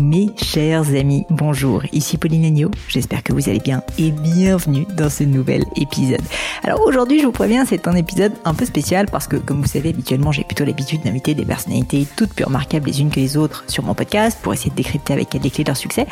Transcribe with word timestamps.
Mes 0.00 0.30
chers 0.42 0.94
amis, 0.94 1.26
bonjour, 1.28 1.82
ici 1.92 2.16
Pauline 2.16 2.46
Agneau, 2.46 2.70
j'espère 2.88 3.22
que 3.22 3.34
vous 3.34 3.50
allez 3.50 3.58
bien 3.58 3.82
et 3.98 4.10
bienvenue 4.10 4.86
dans 4.96 5.10
ce 5.10 5.24
nouvel 5.24 5.64
épisode. 5.76 6.22
Alors 6.62 6.80
aujourd'hui 6.86 7.20
je 7.20 7.26
vous 7.26 7.32
préviens 7.32 7.66
c'est 7.66 7.86
un 7.86 7.94
épisode 7.94 8.32
un 8.46 8.54
peu 8.54 8.64
spécial 8.64 9.06
parce 9.12 9.26
que 9.26 9.36
comme 9.36 9.60
vous 9.60 9.68
savez 9.68 9.90
habituellement 9.90 10.32
j'ai 10.32 10.44
plutôt 10.44 10.64
l'habitude 10.64 11.02
d'inviter 11.02 11.34
des 11.34 11.44
personnalités 11.44 12.06
toutes 12.16 12.32
plus 12.32 12.44
remarquables 12.44 12.86
les 12.86 13.00
unes 13.02 13.10
que 13.10 13.20
les 13.20 13.36
autres 13.36 13.64
sur 13.66 13.84
mon 13.84 13.94
podcast 13.94 14.38
pour 14.42 14.54
essayer 14.54 14.70
de 14.70 14.76
décrypter 14.76 15.12
avec 15.12 15.34
elles 15.34 15.42
les 15.42 15.50
clés 15.50 15.64
de 15.64 15.70
leur 15.70 15.76
succès. 15.76 16.06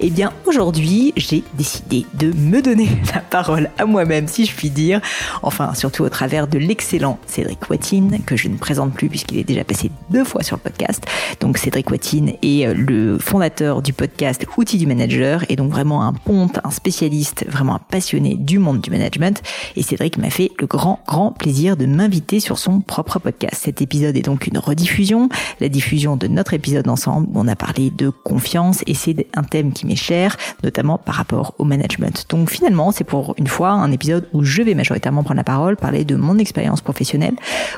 Et 0.00 0.06
eh 0.06 0.10
bien 0.10 0.32
aujourd'hui 0.46 1.12
j'ai 1.16 1.44
décidé 1.52 2.06
de 2.14 2.32
me 2.32 2.62
donner 2.62 2.88
la 3.14 3.20
parole 3.20 3.68
à 3.76 3.84
moi-même 3.84 4.26
si 4.26 4.46
je 4.46 4.54
puis 4.54 4.70
dire, 4.70 5.02
enfin 5.42 5.74
surtout 5.74 6.02
au 6.02 6.08
travers 6.08 6.46
de 6.46 6.58
l'excellent 6.58 7.18
Cédric 7.26 7.68
Watine 7.68 8.20
que 8.24 8.36
je 8.36 8.48
ne 8.48 8.56
présente 8.56 8.94
plus 8.94 9.10
puisqu'il 9.10 9.38
est 9.38 9.44
déjà 9.44 9.64
passé 9.64 9.90
deux 10.10 10.24
fois 10.24 10.42
sur 10.42 10.56
le 10.56 10.62
podcast. 10.62 11.04
Donc 11.40 11.58
Cédric 11.58 11.90
Watine 11.90 12.34
est 12.42 12.66
euh, 12.66 12.74
le 12.74 13.18
fondateur 13.34 13.82
du 13.82 13.92
podcast 13.92 14.46
Outils 14.56 14.78
du 14.78 14.86
Manager 14.86 15.44
et 15.48 15.56
donc 15.56 15.72
vraiment 15.72 16.04
un 16.04 16.12
ponte, 16.12 16.60
un 16.62 16.70
spécialiste, 16.70 17.44
vraiment 17.48 17.74
un 17.74 17.80
passionné 17.80 18.36
du 18.36 18.60
monde 18.60 18.80
du 18.80 18.90
management. 18.90 19.42
Et 19.74 19.82
Cédric 19.82 20.18
m'a 20.18 20.30
fait 20.30 20.52
le 20.60 20.68
grand, 20.68 21.00
grand 21.04 21.32
plaisir 21.32 21.76
de 21.76 21.84
m'inviter 21.84 22.38
sur 22.38 22.58
son 22.58 22.78
propre 22.78 23.18
podcast. 23.18 23.60
Cet 23.64 23.82
épisode 23.82 24.16
est 24.16 24.22
donc 24.22 24.46
une 24.46 24.56
rediffusion, 24.56 25.30
la 25.58 25.68
diffusion 25.68 26.16
de 26.16 26.28
notre 26.28 26.54
épisode 26.54 26.86
ensemble 26.86 27.26
où 27.34 27.40
on 27.40 27.48
a 27.48 27.56
parlé 27.56 27.90
de 27.90 28.08
confiance 28.08 28.84
et 28.86 28.94
c'est 28.94 29.26
un 29.34 29.42
thème 29.42 29.72
qui 29.72 29.84
m'est 29.84 29.96
cher, 29.96 30.36
notamment 30.62 30.96
par 30.96 31.16
rapport 31.16 31.54
au 31.58 31.64
management. 31.64 32.26
Donc 32.28 32.50
finalement, 32.50 32.92
c'est 32.92 33.02
pour 33.02 33.34
une 33.36 33.48
fois 33.48 33.70
un 33.70 33.90
épisode 33.90 34.28
où 34.32 34.44
je 34.44 34.62
vais 34.62 34.76
majoritairement 34.76 35.24
prendre 35.24 35.38
la 35.38 35.42
parole, 35.44 35.76
parler 35.76 36.04
de 36.04 36.14
mon 36.14 36.38
expérience 36.38 36.82
professionnelle. 36.82 37.34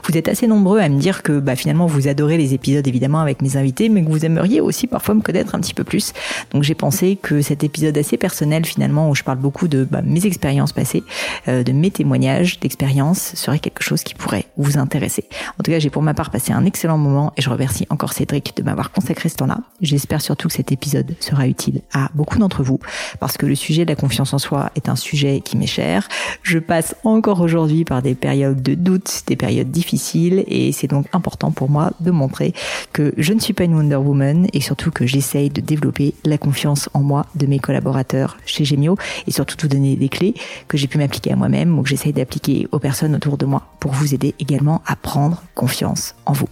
Vous 0.07 0.19
êtes 0.19 0.29
assez 0.29 0.49
nombreux 0.49 0.81
à 0.81 0.91
me 0.91 0.99
dire 0.99 1.23
que 1.23 1.41
bah, 1.41 1.57
finalement 1.57 1.87
vous 1.87 2.09
adorez 2.09 2.37
les 2.37 2.53
épisodes 2.53 2.87
évidemment 2.87 3.21
avec 3.21 3.41
mes 3.41 3.57
invités, 3.57 3.89
mais 3.89 4.05
que 4.05 4.11
vous 4.11 4.27
aimeriez 4.27 4.61
aussi 4.61 4.87
parfois 4.87 5.15
me 5.15 5.23
connaître 5.23 5.46
un 5.55 5.61
petit 5.61 5.75
peu 5.75 5.85
plus. 5.85 6.13
Donc 6.53 6.63
j'ai 6.63 6.75
pensé 6.75 7.17
que 7.21 7.43
cet 7.43 7.65
épisode 7.65 7.97
assez 7.99 8.17
personnel 8.17 8.65
finalement 8.65 9.11
où 9.11 9.15
je 9.15 9.23
parle 9.23 9.39
beaucoup 9.39 9.69
de 9.69 9.85
bah, 9.85 10.03
mes 10.03 10.27
expériences 10.27 10.73
passées, 10.73 11.03
euh, 11.49 11.63
de 11.63 11.73
mes 11.73 11.91
témoignages 11.91 12.61
d'expérience 12.61 13.35
serait 13.35 13.59
quelque 13.59 13.83
chose 13.83 14.03
qui 14.03 14.15
pourrait 14.15 14.47
vous 14.57 14.79
intéresser. 14.79 15.25
En 15.59 15.63
tout 15.63 15.71
cas, 15.71 15.79
j'ai 15.79 15.91
pour 15.91 16.03
ma 16.03 16.15
part 16.15 16.31
passé 16.31 16.53
un 16.53 16.65
excellent 16.65 16.99
moment 16.99 17.33
et 17.37 17.43
je 17.43 17.51
remercie 17.51 17.87
encore 17.91 18.13
Cédric 18.13 18.57
de 18.57 18.63
m'avoir 18.63 18.91
consacré 18.91 19.29
ce 19.29 19.37
temps-là. 19.37 19.61
J'espère 19.81 20.21
surtout 20.21 20.49
que 20.49 20.55
cet 20.55 20.73
épisode 20.73 21.15
sera 21.21 21.47
utile 21.47 21.83
à 21.93 22.11
beaucoup 22.15 22.39
d'entre 22.39 22.63
vous 22.63 22.79
parce 23.21 23.37
que 23.37 23.47
le 23.47 23.55
sujet 23.55 23.85
de 23.85 23.91
la 23.91 23.97
confiance 23.97 24.33
en 24.33 24.39
soi 24.39 24.71
est 24.75 24.89
un 24.89 24.97
sujet 24.97 25.41
qui 25.41 25.57
m'est 25.57 25.67
cher. 25.67 26.09
Je 26.43 26.59
passe 26.59 26.95
encore 27.05 27.41
aujourd'hui 27.41 27.85
par 27.85 28.03
des 28.03 28.15
périodes 28.15 28.63
de 28.63 28.75
doute, 28.75 29.23
des 29.27 29.37
périodes 29.37 29.71
difficiles 29.71 30.45
et 30.49 30.73
c'est 30.73 30.87
donc 30.87 31.07
important 31.13 31.51
pour 31.51 31.71
moi 31.71 31.93
de 32.01 32.11
montrer 32.11 32.53
que 32.93 33.13
je 33.17 33.33
ne 33.33 33.41
suis 33.41 33.53
pas 33.53 33.65
une 33.65 33.75
Wonder 33.75 33.97
Woman 33.97 34.47
et 34.53 34.61
surtout 34.61 34.91
que 34.91 35.07
j'ai 35.07 35.21
j'essaye 35.37 35.51
de 35.51 35.61
développer 35.61 36.15
la 36.25 36.39
confiance 36.39 36.89
en 36.95 37.03
moi 37.03 37.27
de 37.35 37.47
mes 37.47 37.59
collaborateurs 37.59 38.39
chez 38.47 38.65
Gemio 38.65 38.97
et 39.27 39.31
surtout 39.31 39.57
tout 39.57 39.69
donner 39.69 39.95
des 39.97 40.09
clés 40.09 40.35
que 40.67 40.79
j'ai 40.79 40.87
pu 40.87 40.97
m'appliquer 40.97 41.33
à 41.33 41.37
moi-même 41.37 41.79
ou 41.79 41.83
que 41.83 41.91
j'essaye 41.91 42.15
d'appliquer 42.15 42.67
aux 42.73 42.79
personnes 42.79 43.15
autour 43.15 43.37
de 43.37 43.45
moi 43.45 43.69
pour 43.79 43.93
vous 43.93 44.15
aider 44.15 44.35
également 44.39 44.83
à 44.87 44.97
prendre 44.97 45.43
confiance 45.55 46.15
en 46.25 46.33
vous. 46.33 46.49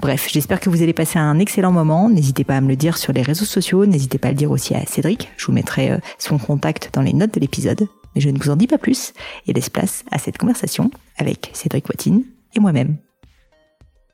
Bref, 0.00 0.28
j'espère 0.30 0.60
que 0.60 0.68
vous 0.68 0.82
allez 0.82 0.92
passer 0.92 1.18
un 1.18 1.38
excellent 1.38 1.72
moment. 1.72 2.10
N'hésitez 2.10 2.44
pas 2.44 2.56
à 2.56 2.60
me 2.60 2.68
le 2.68 2.76
dire 2.76 2.98
sur 2.98 3.14
les 3.14 3.22
réseaux 3.22 3.46
sociaux. 3.46 3.86
N'hésitez 3.86 4.18
pas 4.18 4.28
à 4.28 4.32
le 4.32 4.36
dire 4.36 4.50
aussi 4.50 4.74
à 4.74 4.84
Cédric. 4.84 5.30
Je 5.38 5.46
vous 5.46 5.52
mettrai 5.52 5.90
euh, 5.90 5.98
son 6.18 6.36
contact 6.36 6.90
dans 6.92 7.02
les 7.02 7.14
notes 7.14 7.32
de 7.32 7.40
l'épisode. 7.40 7.88
Mais 8.14 8.20
je 8.20 8.28
ne 8.28 8.38
vous 8.38 8.50
en 8.50 8.56
dis 8.56 8.66
pas 8.66 8.78
plus 8.78 9.14
et 9.46 9.54
laisse 9.54 9.70
place 9.70 10.04
à 10.10 10.18
cette 10.18 10.36
conversation 10.36 10.90
avec 11.16 11.50
Cédric 11.54 11.88
Watine 11.88 12.24
et 12.54 12.60
moi-même. 12.60 12.98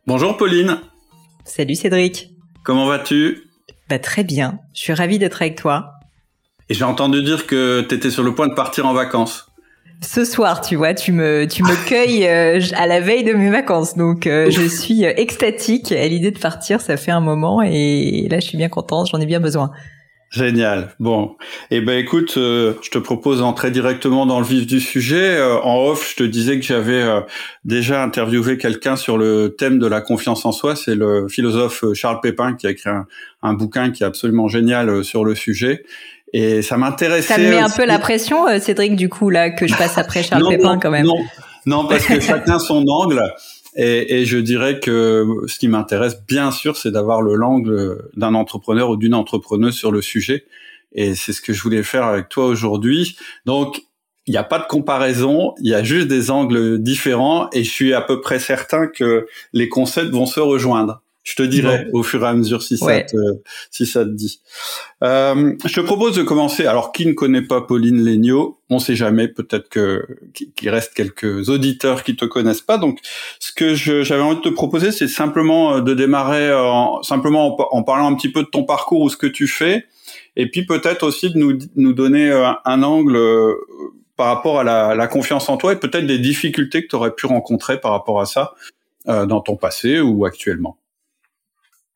Bonjour 0.07 0.37
Pauline. 0.37 0.79
Salut 1.45 1.75
Cédric. 1.75 2.31
Comment 2.63 2.87
vas-tu? 2.87 3.44
Bah, 3.89 3.99
très 3.99 4.25
bien. 4.25 4.59
Je 4.72 4.81
suis 4.81 4.93
ravie 4.93 5.19
d'être 5.19 5.43
avec 5.43 5.56
toi. 5.56 5.95
Et 6.69 6.75
j'ai 6.75 6.84
entendu 6.84 7.22
dire 7.22 7.47
que 7.47 7.84
tu 7.89 7.95
étais 7.95 8.11
sur 8.11 8.22
le 8.22 8.34
point 8.34 8.49
de 8.49 8.55
partir 8.55 8.87
en 8.87 8.95
vacances. 8.95 9.47
Ce 10.00 10.25
soir, 10.25 10.61
tu 10.61 10.77
vois, 10.77 10.93
tu 10.93 11.12
me 11.12 11.47
tu 11.47 11.62
me 11.62 11.87
cueilles 11.87 12.27
euh, 12.27 12.61
à 12.75 12.87
la 12.87 13.00
veille 13.00 13.25
de 13.25 13.33
mes 13.33 13.50
vacances, 13.50 13.97
donc 13.97 14.27
euh, 14.27 14.50
je 14.50 14.62
suis 14.62 15.05
euh, 15.05 15.12
extatique 15.17 15.93
à 15.93 16.06
l'idée 16.06 16.31
de 16.31 16.39
partir. 16.39 16.81
Ça 16.81 16.97
fait 16.97 17.11
un 17.11 17.21
moment 17.21 17.62
et 17.62 18.27
là, 18.31 18.41
je 18.41 18.47
suis 18.47 18.59
bien 18.59 18.69
contente. 18.69 19.09
J'en 19.11 19.21
ai 19.21 19.27
bien 19.27 19.41
besoin. 19.41 19.71
Génial. 20.31 20.89
Bon, 20.99 21.37
eh 21.71 21.81
ben 21.81 21.97
écoute, 21.97 22.35
euh, 22.39 22.75
je 22.83 22.91
te 22.91 22.99
propose 22.99 23.39
d'entrer 23.39 23.71
directement 23.71 24.27
dans 24.27 24.41
le 24.41 24.45
vif 24.45 24.67
du 24.67 24.81
sujet. 24.81 25.37
Euh, 25.37 25.61
en 25.61 25.85
off, 25.85 26.11
je 26.11 26.17
te 26.17 26.23
disais 26.25 26.59
que 26.59 26.67
j'avais 26.67 27.03
euh, 27.03 27.21
déjà 27.65 28.03
interviewé 28.03 28.59
quelqu'un 28.59 28.97
sur 28.97 29.17
le 29.17 29.55
thème 29.57 29.79
de 29.79 29.87
la 29.87 30.01
confiance 30.01 30.45
en 30.45 30.51
soi. 30.51 30.75
C'est 30.75 30.97
le 30.97 31.29
philosophe 31.29 31.85
Charles 31.95 32.21
Pépin 32.21 32.55
qui 32.55 32.67
a 32.67 32.71
écrit 32.71 32.91
un, 33.43 33.55
bouquin 33.55 33.91
qui 33.91 34.03
est 34.03 34.07
absolument 34.07 34.49
génial 34.49 35.05
sur 35.05 35.25
le 35.25 35.37
sujet. 35.37 35.85
Et 36.33 36.62
ça 36.62 36.77
m'intéressait. 36.77 37.35
Ça 37.35 37.39
me 37.39 37.51
met 37.51 37.61
un 37.61 37.71
peu 37.71 37.85
la 37.85 38.01
pression, 38.01 38.47
Cédric, 38.59 38.97
du 38.97 39.09
coup 39.09 39.31
là, 39.31 39.51
que 39.51 39.69
je 39.69 39.77
passe 39.77 39.99
après 39.99 40.25
Charles 40.25 40.49
Pépin 40.49 40.81
quand 40.81 40.91
même. 40.91 41.06
Non, 41.06 41.25
non, 41.67 41.87
parce 41.87 42.06
que 42.06 42.19
chacun 42.21 42.59
son 42.59 42.85
angle. 42.89 43.23
Et, 43.77 44.21
et, 44.21 44.25
je 44.25 44.39
dirais 44.39 44.79
que 44.79 45.27
ce 45.47 45.59
qui 45.59 45.69
m'intéresse, 45.69 46.23
bien 46.27 46.51
sûr, 46.51 46.77
c'est 46.77 46.93
d'avoir 46.93 47.23
le 47.23 47.35
l'angle 47.35 48.09
d'un 48.17 48.35
entrepreneur 48.35 48.91
ou 48.91 48.97
d'une 48.97 49.15
entrepreneuse 49.15 49.75
sur 49.75 49.91
le 49.91 50.01
sujet. 50.01 50.45
Et 50.93 51.15
c'est 51.15 51.33
ce 51.33 51.41
que 51.41 51.53
je 51.53 51.62
voulais 51.62 51.83
faire 51.83 52.05
avec 52.05 52.29
toi 52.29 52.47
aujourd'hui. 52.47 53.17
Donc, 53.47 53.83
il 54.27 54.31
n'y 54.31 54.39
a 54.39 54.45
pas 54.45 54.59
de 54.59 54.67
comparaison, 54.67 55.55
il 55.61 55.69
y 55.69 55.75
a 55.75 55.83
juste 55.83 56.09
des 56.09 56.31
angles 56.31 56.79
différents 56.79 57.51
et 57.53 57.62
je 57.62 57.71
suis 57.71 57.93
à 57.93 58.01
peu 58.01 58.21
près 58.21 58.39
certain 58.39 58.87
que 58.87 59.27
les 59.53 59.69
concepts 59.69 60.11
vont 60.11 60.27
se 60.27 60.41
rejoindre. 60.41 61.03
Je 61.25 61.37
te 61.37 61.43
dirai 61.43 61.87
au 61.95 62.03
fur 62.03 62.23
et 62.23 62.27
à 62.27 62.35
mesure 62.35 62.62
si 62.62 62.77
ça 62.77 63.01
te 63.01 63.17
si 63.71 63.87
ça 63.87 64.05
te 64.05 64.11
dit. 64.11 64.43
Euh, 65.03 65.55
je 65.65 65.73
te 65.75 65.81
propose 65.81 66.15
de 66.15 66.23
commencer. 66.23 66.67
Alors, 66.67 66.93
qui 66.93 67.07
ne 67.07 67.15
connaît 67.15 67.41
pas 67.41 67.62
Pauline 67.62 68.05
Legnaud? 68.05 68.61
On 68.69 68.79
sait 68.79 68.95
jamais. 68.95 69.29
Peut-être 69.29 69.71
que 69.71 70.07
qu'il 70.55 70.69
reste 70.69 70.93
quelques 70.93 71.49
auditeurs 71.49 72.05
qui 72.05 72.15
te 72.15 72.26
connaissent 72.26 72.61
pas. 72.61 72.76
Donc, 72.76 72.99
ce 73.41 73.53
que 73.53 73.75
j'avais 73.75 74.21
envie 74.21 74.37
de 74.37 74.43
te 74.43 74.50
proposer, 74.50 74.93
c'est 74.93 75.09
simplement 75.09 75.76
euh, 75.76 75.81
de 75.81 75.94
démarrer 75.94 76.53
en, 76.53 77.03
simplement 77.03 77.56
en, 77.75 77.82
parlant 77.82 78.06
un 78.06 78.15
petit 78.17 78.31
peu 78.31 78.43
de 78.43 78.49
ton 78.49 78.65
parcours 78.65 79.00
ou 79.00 79.09
ce 79.09 79.17
que 79.17 79.26
tu 79.26 79.49
fais, 79.49 79.87
et 80.37 80.50
puis 80.50 80.67
peut-être 80.67 81.05
aussi 81.06 81.31
de 81.31 81.38
nous 81.38 81.59
nous 81.76 81.94
donner 81.94 82.31
euh, 82.31 82.50
un, 82.67 82.82
angle 82.82 83.19
par 84.19 84.26
rapport 84.26 84.61
à 84.61 84.65
la, 84.65 84.94
la, 84.94 85.06
confiance 85.06 85.49
en 85.49 85.56
toi 85.56 85.73
et 85.73 85.76
peut-être 85.76 86.06
des 86.06 86.19
difficultés 86.19 86.82
que 86.82 86.88
tu 86.88 86.97
aurais 86.97 87.15
pu 87.15 87.25
rencontrer 87.25 87.81
par 87.81 87.93
rapport 87.93 88.21
à 88.21 88.26
ça 88.26 88.53
dans 89.06 89.41
ton 89.41 89.56
passé 89.56 90.00
ou 90.00 90.25
actuellement. 90.25 90.79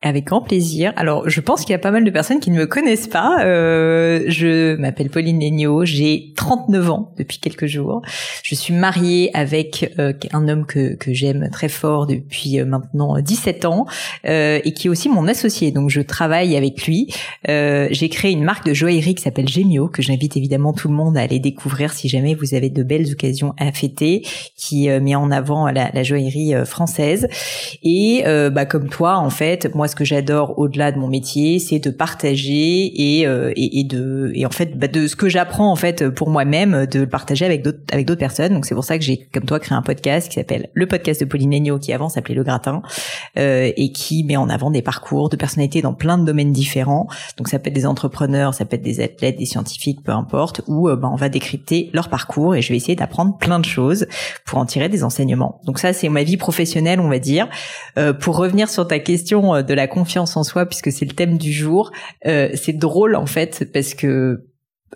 Avec 0.01 0.27
grand 0.27 0.43
plaisir. 0.43 0.93
Alors, 0.95 1.29
je 1.29 1.41
pense 1.41 1.63
qu'il 1.63 1.71
y 1.71 1.75
a 1.75 1.79
pas 1.81 1.91
mal 1.91 2.05
de 2.05 2.11
personnes 2.11 2.39
qui 2.39 2.53
ne 2.53 2.57
me 2.57 2.67
connaissent 2.67 3.09
pas. 3.09 3.45
Euh, 3.45 4.23
je 4.29 4.77
m'appelle 4.77 5.11
Pauline 5.11 5.41
Legnaud, 5.41 5.85
j'ai 5.85 6.35
39 6.37 6.91
ans 6.91 7.13
depuis 7.19 7.41
quelques 7.41 7.67
jours. 7.67 8.03
Je 8.45 8.55
suis 8.55 8.73
mariée 8.73 9.33
avec 9.35 9.93
euh, 9.99 10.13
un 10.33 10.47
homme 10.47 10.67
que, 10.67 10.95
que 10.95 11.13
j'aime 11.13 11.49
très 11.51 11.69
fort 11.69 12.07
depuis 12.07 12.61
euh, 12.61 12.65
maintenant 12.65 13.19
17 13.19 13.65
ans 13.65 13.87
euh, 14.25 14.61
et 14.63 14.73
qui 14.73 14.87
est 14.87 14.91
aussi 14.91 15.09
mon 15.09 15.27
associé. 15.27 15.73
Donc, 15.73 15.91
je 15.91 16.01
travaille 16.01 16.57
avec 16.57 16.87
lui. 16.87 17.13
Euh, 17.49 17.89
j'ai 17.91 18.09
créé 18.09 18.31
une 18.31 18.45
marque 18.45 18.69
de 18.69 18.75
joaillerie 18.75 19.17
qui 19.17 19.25
s'appelle 19.25 19.49
Gemio, 19.49 19.89
que 19.89 20.01
j'invite 20.01 20.37
évidemment 20.37 20.73
tout 20.73 20.87
le 20.87 20.95
monde 20.95 21.17
à 21.17 21.23
aller 21.23 21.41
découvrir 21.41 21.93
si 21.93 22.09
jamais 22.09 22.37
vous 22.37 22.55
avez 22.55 22.71
de 22.71 22.85
belles 22.85 23.11
occasions 23.11 23.53
à 23.59 23.73
fêter, 23.73 24.23
qui 24.55 24.89
met 24.89 25.17
en 25.17 25.33
avant 25.33 25.67
la, 25.67 25.91
la 25.93 26.03
joaillerie 26.05 26.55
française. 26.65 27.27
Et 27.83 28.23
bah, 28.53 28.65
comme 28.65 28.89
toi, 28.89 29.17
en 29.17 29.31
fait, 29.31 29.75
moi, 29.75 29.88
ce 29.89 29.97
que 29.97 30.05
j'adore 30.05 30.59
au-delà 30.59 30.93
de 30.93 30.99
mon 30.99 31.09
métier, 31.09 31.59
c'est 31.59 31.79
de 31.79 31.91
partager 31.91 33.19
et, 33.19 33.27
euh, 33.27 33.53
et, 33.57 33.85
de 33.85 34.33
et 34.35 34.47
en 34.47 34.51
fait 34.51 34.79
bah, 34.79 34.89
de 34.89 35.07
ce 35.07 35.17
que 35.17 35.29
j'apprends 35.29 35.71
en 35.71 35.77
fait 35.77 36.09
pour 36.11 36.31
moi-même, 36.31 36.87
de 36.87 37.01
le 37.01 37.09
partager 37.09 37.45
avec 37.45 37.63
d'autres 37.63 37.81
avec 37.93 38.07
d'autres 38.07 38.21
personnes. 38.21 38.55
Donc 38.55 38.67
c'est 38.67 38.75
pour 38.75 38.85
ça 38.85 38.99
que 38.99 39.05
j'ai 39.05 39.29
comme 39.33 39.45
toi 39.45 39.59
créé 39.59 39.77
un 39.77 39.83
podcast 39.83 40.29
qui 40.29 40.35
s'appelle 40.35 40.69
le 40.75 40.87
podcast 40.87 41.21
de 41.21 41.27
Pauline 41.27 41.51
Legno, 41.53 41.79
qui 41.79 41.93
avant 41.93 42.09
s'appelait 42.09 42.35
Le 42.35 42.45
Gratin 42.45 42.83
euh, 43.39 43.73
et 43.77 43.93
qui 43.93 44.25
met 44.25 44.37
en 44.37 44.49
avant 44.49 44.71
des 44.71 44.83
parcours 44.83 45.29
de 45.29 45.37
personnalités 45.37 45.83
dans 45.83 45.95
plein 45.95 46.19
de 46.19 46.25
domaines 46.25 46.53
différents. 46.53 47.09
Donc 47.37 47.49
ça 47.49 47.59
peut 47.59 47.69
être 47.69 47.75
des 47.75 47.87
entrepreneurs, 47.87 48.55
ça 48.55 48.65
peut 48.65 48.77
être 48.77 48.83
des 48.83 49.01
athlètes, 49.01 49.39
des 49.39 49.47
scientifiques, 49.47 50.03
peu 50.03 50.13
importe, 50.13 50.63
où 50.67 50.89
euh, 50.89 50.97
bah, 50.97 51.09
on 51.13 51.17
va 51.17 51.29
décrypter 51.29 51.91
leur 51.93 52.09
parcours 52.09 52.55
et 52.55 52.63
je 52.63 52.71
vais 52.71 52.77
essayer 52.77 52.97
d'apprendre 52.97 53.37
plein 53.39 53.59
de 53.59 53.65
choses 53.65 54.07
pour 54.45 54.59
en 54.59 54.67
tirer 54.67 54.89
des 54.89 55.05
enseignements. 55.05 55.61
Donc 55.65 55.79
ça 55.79 55.93
c'est 55.93 56.09
ma 56.09 56.23
vie 56.23 56.37
professionnelle, 56.37 57.01
on 57.01 57.09
va 57.09 57.19
dire. 57.19 57.49
Euh, 57.99 58.13
pour 58.13 58.37
revenir 58.37 58.69
sur 58.69 58.87
ta 58.87 58.99
question 58.99 59.55
euh, 59.55 59.63
de 59.63 59.75
la 59.79 59.87
confiance 59.87 60.37
en 60.37 60.45
soi, 60.45 60.67
puisque 60.67 60.93
c'est 60.93 61.07
le 61.07 61.15
thème 61.15 61.39
du 61.39 61.53
jour, 61.53 61.91
euh, 62.27 62.51
c'est 62.55 62.75
drôle 62.75 63.17
en 63.17 63.27
fait 63.27 63.71
parce 63.73 63.95
que 63.95 64.45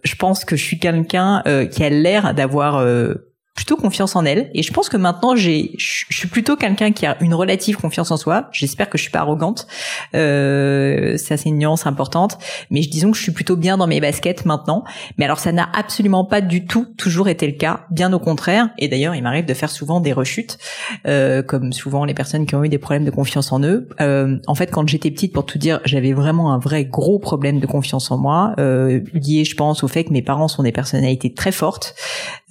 je 0.03 0.15
pense 0.17 0.45
que 0.45 0.57
je 0.57 0.65
suis 0.65 0.79
quelqu'un 0.79 1.43
euh, 1.47 1.67
qui 1.67 1.85
a 1.85 1.91
l'air 1.91 2.35
d'avoir 2.35 2.77
euh, 2.77 3.15
plutôt 3.55 3.77
confiance 3.77 4.17
en 4.17 4.25
elle. 4.25 4.51
Et 4.55 4.63
je 4.63 4.73
pense 4.73 4.89
que 4.89 4.97
maintenant 4.97 5.37
j'ai 5.37 5.73
je 5.77 6.17
suis 6.17 6.29
plutôt 6.29 6.57
quelqu'un 6.57 6.93
qui 6.93 7.05
a 7.05 7.23
une 7.23 7.35
relative 7.35 7.77
confiance 7.77 8.11
en 8.11 8.17
soi. 8.17 8.49
J'espère 8.51 8.89
que 8.89 8.97
je 8.97 9.03
suis 9.03 9.11
pas 9.11 9.21
arrogante. 9.21 9.67
Euh, 10.15 11.19
ça 11.19 11.37
c'est 11.37 11.51
une 11.51 11.59
nuance 11.59 11.87
importante. 11.87 12.39
Mais 12.71 12.81
je 12.81 12.89
disons 12.89 13.11
que 13.11 13.17
je 13.19 13.23
suis 13.23 13.33
plutôt 13.33 13.57
bien 13.57 13.77
dans 13.77 13.87
mes 13.87 14.01
baskets 14.01 14.47
maintenant. 14.47 14.85
Mais 15.19 15.27
alors 15.27 15.39
ça 15.39 15.53
n'a 15.53 15.69
absolument 15.75 16.25
pas 16.25 16.41
du 16.41 16.67
tout 16.67 16.87
toujours 16.97 17.29
été 17.29 17.47
le 17.47 17.53
cas. 17.53 17.85
Bien 17.91 18.13
au 18.15 18.19
contraire. 18.19 18.71
Et 18.79 18.89
d'ailleurs 18.89 19.15
il 19.15 19.23
m'arrive 19.23 19.45
de 19.45 19.55
faire 19.55 19.71
souvent 19.71 20.01
des 20.01 20.15
rechutes 20.15 20.59
euh, 21.07 21.43
comme 21.43 21.75
souvent 21.75 22.07
les 22.07 22.15
personnes 22.15 22.47
qui 22.47 22.55
ont 22.55 22.65
eu 22.65 22.71
des 22.71 22.79
problèmes 22.79 23.05
de 23.05 23.11
confiance 23.11 23.53
en 23.53 23.63
eux. 23.63 23.87
Euh, 24.01 24.39
en 24.47 24.55
fait 24.55 24.71
quand 24.71 24.89
j'étais 24.89 25.11
petite 25.11 25.35
pour 25.35 25.45
tout 25.45 25.59
dire 25.59 25.81
j'avais 25.85 26.15
vraiment 26.15 26.55
un 26.55 26.59
vrai 26.59 26.87
gros 26.87 27.19
problème 27.19 27.61
de 27.61 27.67
confiance 27.67 28.11
en 28.11 28.17
moi 28.17 28.55
euh, 28.59 29.01
lié 29.13 29.45
je 29.45 29.57
pense 29.57 29.85
au 29.85 29.89
fait 29.89 30.05
que 30.05 30.13
mes 30.13 30.23
parents 30.23 30.49
sont 30.49 30.63
des 30.63 30.73
personnalités 30.73 31.35
très 31.35 31.53
fortes. 31.53 31.95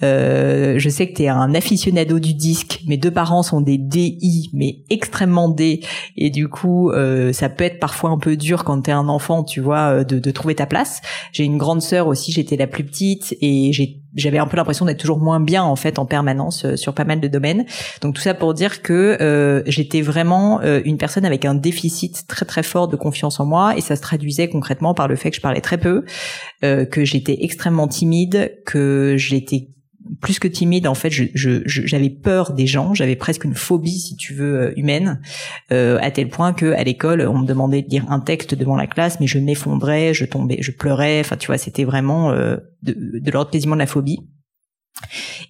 Euh, 0.04 0.78
je 0.78 0.91
sais 0.92 1.08
que 1.08 1.14
tu 1.14 1.22
es 1.22 1.28
un 1.28 1.54
aficionado 1.54 2.18
du 2.18 2.34
disque. 2.34 2.80
Mes 2.86 2.96
deux 2.96 3.10
parents 3.10 3.42
sont 3.42 3.60
des 3.60 3.78
DI, 3.78 4.50
mais 4.52 4.84
extrêmement 4.90 5.48
D. 5.48 5.80
Et 6.16 6.30
du 6.30 6.48
coup, 6.48 6.90
euh, 6.90 7.32
ça 7.32 7.48
peut 7.48 7.64
être 7.64 7.80
parfois 7.80 8.10
un 8.10 8.18
peu 8.18 8.36
dur 8.36 8.64
quand 8.64 8.80
t'es 8.82 8.92
un 8.92 9.08
enfant, 9.08 9.44
tu 9.44 9.60
vois, 9.60 10.00
euh, 10.00 10.04
de, 10.04 10.18
de 10.18 10.30
trouver 10.30 10.54
ta 10.54 10.66
place. 10.66 11.00
J'ai 11.32 11.44
une 11.44 11.58
grande 11.58 11.82
sœur 11.82 12.06
aussi, 12.06 12.32
j'étais 12.32 12.56
la 12.56 12.66
plus 12.66 12.84
petite 12.84 13.36
et 13.40 13.72
j'avais 14.14 14.38
un 14.38 14.46
peu 14.46 14.56
l'impression 14.56 14.84
d'être 14.84 15.00
toujours 15.00 15.18
moins 15.18 15.40
bien 15.40 15.62
en 15.62 15.76
fait 15.76 15.98
en 15.98 16.06
permanence 16.06 16.64
euh, 16.64 16.76
sur 16.76 16.94
pas 16.94 17.04
mal 17.04 17.20
de 17.20 17.28
domaines. 17.28 17.64
Donc 18.00 18.14
tout 18.14 18.20
ça 18.20 18.34
pour 18.34 18.54
dire 18.54 18.82
que 18.82 19.16
euh, 19.20 19.62
j'étais 19.66 20.02
vraiment 20.02 20.60
euh, 20.60 20.80
une 20.84 20.98
personne 20.98 21.24
avec 21.24 21.44
un 21.44 21.54
déficit 21.54 22.26
très 22.28 22.44
très 22.44 22.62
fort 22.62 22.88
de 22.88 22.96
confiance 22.96 23.40
en 23.40 23.46
moi 23.46 23.76
et 23.76 23.80
ça 23.80 23.96
se 23.96 24.02
traduisait 24.02 24.48
concrètement 24.48 24.94
par 24.94 25.08
le 25.08 25.16
fait 25.16 25.30
que 25.30 25.36
je 25.36 25.40
parlais 25.40 25.60
très 25.60 25.78
peu, 25.78 26.04
que 26.62 27.04
j'étais 27.04 27.38
extrêmement 27.40 27.88
timide, 27.88 28.56
que 28.64 29.16
j'étais 29.16 29.68
plus 30.20 30.38
que 30.38 30.48
timide, 30.48 30.86
en 30.86 30.94
fait, 30.94 31.10
j'avais 31.10 32.10
peur 32.10 32.52
des 32.52 32.66
gens, 32.66 32.94
j'avais 32.94 33.16
presque 33.16 33.44
une 33.44 33.54
phobie, 33.54 33.98
si 33.98 34.16
tu 34.16 34.34
veux, 34.34 34.60
euh, 34.60 34.72
humaine, 34.76 35.20
euh, 35.72 35.98
à 36.00 36.10
tel 36.10 36.28
point 36.28 36.52
que 36.52 36.72
à 36.72 36.84
l'école, 36.84 37.26
on 37.28 37.38
me 37.38 37.46
demandait 37.46 37.82
de 37.82 37.88
lire 37.88 38.04
un 38.10 38.20
texte 38.20 38.54
devant 38.54 38.76
la 38.76 38.86
classe, 38.86 39.20
mais 39.20 39.26
je 39.26 39.38
m'effondrais, 39.38 40.14
je 40.14 40.24
tombais, 40.24 40.58
je 40.60 40.70
pleurais. 40.70 41.20
Enfin, 41.20 41.36
tu 41.36 41.46
vois, 41.46 41.58
c'était 41.58 41.84
vraiment 41.84 42.30
euh, 42.30 42.56
de, 42.82 43.18
de 43.18 43.30
l'ordre 43.30 43.50
quasiment 43.50 43.74
de 43.74 43.80
la 43.80 43.86
phobie. 43.86 44.20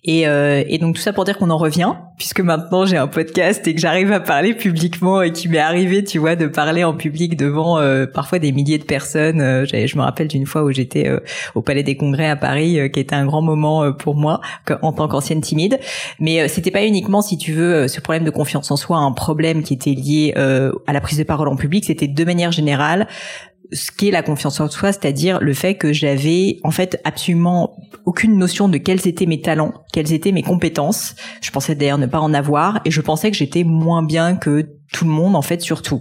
Et, 0.04 0.26
euh, 0.26 0.64
et, 0.66 0.78
donc 0.78 0.96
tout 0.96 1.00
ça 1.00 1.12
pour 1.12 1.24
dire 1.24 1.38
qu'on 1.38 1.50
en 1.50 1.56
revient, 1.56 1.92
puisque 2.18 2.40
maintenant 2.40 2.84
j'ai 2.84 2.96
un 2.96 3.06
podcast 3.06 3.64
et 3.68 3.74
que 3.74 3.80
j'arrive 3.80 4.10
à 4.10 4.18
parler 4.18 4.52
publiquement 4.52 5.22
et 5.22 5.30
qui 5.30 5.48
m'est 5.48 5.58
arrivé, 5.58 6.02
tu 6.02 6.18
vois, 6.18 6.34
de 6.34 6.48
parler 6.48 6.82
en 6.82 6.92
public 6.92 7.36
devant 7.36 7.78
euh, 7.78 8.06
parfois 8.06 8.40
des 8.40 8.50
milliers 8.50 8.78
de 8.78 8.84
personnes. 8.84 9.40
Euh, 9.40 9.64
je 9.64 9.96
me 9.96 10.02
rappelle 10.02 10.26
d'une 10.26 10.44
fois 10.44 10.64
où 10.64 10.72
j'étais 10.72 11.06
euh, 11.06 11.20
au 11.54 11.62
Palais 11.62 11.84
des 11.84 11.96
Congrès 11.96 12.28
à 12.28 12.34
Paris, 12.34 12.90
qui 12.92 12.98
était 12.98 13.14
un 13.14 13.26
grand 13.26 13.42
moment 13.42 13.92
pour 13.92 14.16
moi 14.16 14.40
en 14.82 14.92
tant 14.92 15.06
qu'ancienne 15.06 15.40
timide. 15.40 15.78
Mais 16.18 16.48
c'était 16.48 16.72
pas 16.72 16.84
uniquement, 16.84 17.22
si 17.22 17.38
tu 17.38 17.52
veux, 17.52 17.86
ce 17.86 18.00
problème 18.00 18.24
de 18.24 18.30
confiance 18.30 18.72
en 18.72 18.76
soi, 18.76 18.98
un 18.98 19.12
problème 19.12 19.62
qui 19.62 19.74
était 19.74 19.90
lié 19.90 20.34
à 20.36 20.92
la 20.92 21.00
prise 21.00 21.18
de 21.18 21.24
parole 21.24 21.46
en 21.46 21.56
public. 21.56 21.84
C'était 21.84 22.08
de 22.08 22.24
manière 22.24 22.50
générale 22.50 23.06
ce 23.72 23.90
qu'est 23.90 24.10
la 24.10 24.22
confiance 24.22 24.60
en 24.60 24.68
soi, 24.68 24.92
c'est-à-dire 24.92 25.40
le 25.40 25.54
fait 25.54 25.76
que 25.76 25.92
j'avais 25.92 26.58
en 26.62 26.70
fait 26.70 27.00
absolument 27.04 27.76
aucune 28.04 28.36
notion 28.36 28.68
de 28.68 28.78
quels 28.78 29.06
étaient 29.06 29.26
mes 29.26 29.40
talents, 29.40 29.72
quelles 29.92 30.12
étaient 30.12 30.32
mes 30.32 30.42
compétences. 30.42 31.14
Je 31.40 31.50
pensais 31.50 31.74
d'ailleurs 31.74 31.98
ne 31.98 32.06
pas 32.06 32.20
en 32.20 32.34
avoir 32.34 32.80
et 32.84 32.90
je 32.90 33.00
pensais 33.00 33.30
que 33.30 33.36
j'étais 33.36 33.64
moins 33.64 34.02
bien 34.02 34.36
que 34.36 34.68
tout 34.92 35.04
le 35.04 35.10
monde 35.10 35.34
en 35.34 35.42
fait 35.42 35.60
surtout. 35.60 36.00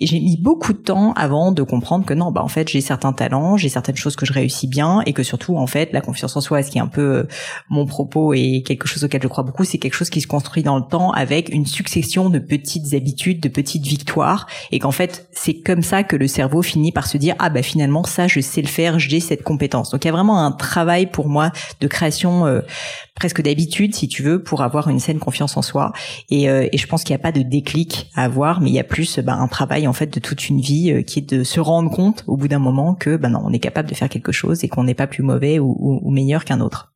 Et 0.00 0.06
j'ai 0.06 0.20
mis 0.20 0.36
beaucoup 0.36 0.72
de 0.72 0.78
temps 0.78 1.12
avant 1.14 1.52
de 1.52 1.62
comprendre 1.62 2.06
que 2.06 2.14
non, 2.14 2.30
bah 2.30 2.42
en 2.42 2.48
fait 2.48 2.68
j'ai 2.68 2.80
certains 2.80 3.12
talents, 3.12 3.56
j'ai 3.56 3.68
certaines 3.68 3.96
choses 3.96 4.16
que 4.16 4.24
je 4.24 4.32
réussis 4.32 4.68
bien 4.68 5.02
et 5.06 5.12
que 5.12 5.22
surtout 5.22 5.56
en 5.56 5.66
fait 5.66 5.92
la 5.92 6.00
confiance 6.00 6.36
en 6.36 6.40
soi, 6.40 6.62
ce 6.62 6.70
qui 6.70 6.78
est 6.78 6.80
un 6.80 6.86
peu 6.86 7.00
euh, 7.00 7.28
mon 7.68 7.84
propos 7.84 8.32
et 8.32 8.62
quelque 8.64 8.86
chose 8.86 9.04
auquel 9.04 9.22
je 9.22 9.28
crois 9.28 9.44
beaucoup, 9.44 9.64
c'est 9.64 9.78
quelque 9.78 9.94
chose 9.94 10.10
qui 10.10 10.20
se 10.20 10.26
construit 10.26 10.62
dans 10.62 10.76
le 10.76 10.84
temps 10.84 11.10
avec 11.12 11.50
une 11.50 11.66
succession 11.66 12.30
de 12.30 12.38
petites 12.38 12.94
habitudes, 12.94 13.40
de 13.40 13.48
petites 13.48 13.84
victoires 13.84 14.46
et 14.70 14.78
qu'en 14.78 14.92
fait 14.92 15.28
c'est 15.32 15.54
comme 15.54 15.82
ça 15.82 16.04
que 16.04 16.16
le 16.16 16.28
cerveau 16.28 16.62
finit 16.62 16.92
par 16.92 17.06
se 17.06 17.18
dire 17.18 17.34
ah 17.38 17.50
bah 17.50 17.62
finalement 17.62 18.04
ça 18.04 18.28
je 18.28 18.40
sais 18.40 18.62
le 18.62 18.68
faire, 18.68 18.98
j'ai 18.98 19.20
cette 19.20 19.42
compétence. 19.42 19.90
Donc 19.90 20.04
il 20.04 20.08
y 20.08 20.10
a 20.10 20.12
vraiment 20.12 20.44
un 20.44 20.52
travail 20.52 21.06
pour 21.06 21.28
moi 21.28 21.50
de 21.80 21.86
création 21.86 22.46
euh, 22.46 22.60
presque 23.18 23.42
d'habitude, 23.42 23.94
si 23.94 24.06
tu 24.06 24.22
veux, 24.22 24.42
pour 24.42 24.62
avoir 24.62 24.88
une 24.88 25.00
saine 25.00 25.18
confiance 25.18 25.56
en 25.56 25.62
soi. 25.62 25.92
Et, 26.30 26.48
euh, 26.48 26.68
et 26.70 26.78
je 26.78 26.86
pense 26.86 27.02
qu'il 27.02 27.14
n'y 27.14 27.20
a 27.20 27.22
pas 27.22 27.32
de 27.32 27.42
déclic 27.42 28.10
à 28.14 28.24
avoir, 28.24 28.60
mais 28.60 28.70
il 28.70 28.74
y 28.74 28.78
a 28.78 28.84
plus 28.84 29.18
bah, 29.18 29.34
un 29.34 29.48
travail 29.48 29.88
en 29.88 29.92
fait 29.92 30.12
de 30.12 30.20
toute 30.20 30.48
une 30.48 30.60
vie 30.60 30.92
euh, 30.92 31.02
qui 31.02 31.18
est 31.18 31.28
de 31.34 31.42
se 31.42 31.58
rendre 31.58 31.90
compte 31.90 32.22
au 32.28 32.36
bout 32.36 32.48
d'un 32.48 32.60
moment 32.60 32.94
que 32.94 33.16
bah 33.16 33.28
non, 33.28 33.40
on 33.44 33.52
est 33.52 33.58
capable 33.58 33.88
de 33.88 33.94
faire 33.94 34.08
quelque 34.08 34.32
chose 34.32 34.62
et 34.62 34.68
qu'on 34.68 34.84
n'est 34.84 34.94
pas 34.94 35.08
plus 35.08 35.24
mauvais 35.24 35.58
ou, 35.58 35.76
ou 35.78 36.10
meilleur 36.10 36.44
qu'un 36.44 36.60
autre. 36.60 36.92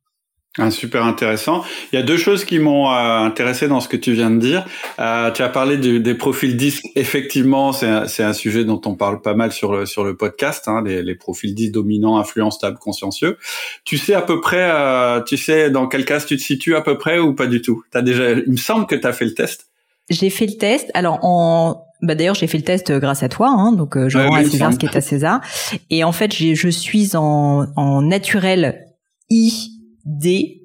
Ah, 0.59 0.69
super 0.69 1.03
intéressant. 1.03 1.63
Il 1.91 1.95
y 1.95 1.99
a 1.99 2.03
deux 2.03 2.17
choses 2.17 2.45
qui 2.45 2.59
m'ont 2.59 2.87
euh, 2.87 3.19
intéressé 3.19 3.67
dans 3.67 3.79
ce 3.79 3.87
que 3.87 3.97
tu 3.97 4.13
viens 4.13 4.29
de 4.29 4.37
dire. 4.37 4.63
Euh, 4.99 5.31
tu 5.31 5.41
as 5.41 5.49
parlé 5.49 5.77
des 5.77 6.13
profils 6.13 6.55
disques. 6.55 6.85
Effectivement, 6.95 7.73
c'est 7.73 7.87
un, 7.87 8.05
un, 8.19 8.33
sujet 8.33 8.63
dont 8.63 8.79
on 8.85 8.93
parle 8.93 9.21
pas 9.21 9.33
mal 9.33 9.51
sur 9.51 9.73
le, 9.73 9.87
sur 9.87 10.03
le 10.03 10.15
podcast, 10.15 10.67
hein, 10.67 10.83
les, 10.85 11.01
les, 11.01 11.15
profils 11.15 11.55
disques 11.55 11.73
dominants, 11.73 12.19
influents, 12.19 12.51
stables, 12.51 12.77
consciencieux. 12.77 13.39
Tu 13.83 13.97
sais 13.97 14.13
à 14.13 14.21
peu 14.21 14.41
près, 14.41 14.69
euh, 14.69 15.21
tu 15.23 15.37
sais 15.37 15.71
dans 15.71 15.87
quel 15.87 16.05
cas 16.05 16.19
tu 16.19 16.37
te 16.37 16.41
situes 16.41 16.75
à 16.75 16.81
peu 16.81 16.99
près 16.99 17.17
ou 17.17 17.33
pas 17.33 17.47
du 17.47 17.63
tout? 17.63 17.81
T'as 17.89 18.03
déjà, 18.03 18.33
il 18.33 18.51
me 18.51 18.57
semble 18.57 18.85
que 18.85 18.95
tu 18.95 19.07
as 19.07 19.13
fait 19.13 19.25
le 19.25 19.33
test. 19.33 19.69
J'ai 20.11 20.29
fait 20.29 20.45
le 20.45 20.57
test. 20.57 20.91
Alors 20.93 21.17
en 21.23 21.83
bah 22.03 22.15
d'ailleurs 22.15 22.35
j'ai 22.35 22.47
fait 22.47 22.57
le 22.57 22.65
test 22.65 22.91
grâce 22.91 23.23
à 23.23 23.29
toi, 23.29 23.49
hein, 23.49 23.71
donc 23.71 23.97
je 24.07 24.17
rends 24.17 24.35
à 24.35 24.43
César 24.43 24.73
ce 24.73 24.77
qui 24.77 24.85
est 24.85 24.95
à 24.95 25.01
César. 25.01 25.41
Et 25.89 26.03
en 26.03 26.11
fait 26.11 26.35
je 26.35 26.69
suis 26.69 27.15
en, 27.15 27.65
en 27.75 28.01
naturel 28.01 28.85
I 29.29 29.72
D, 30.05 30.61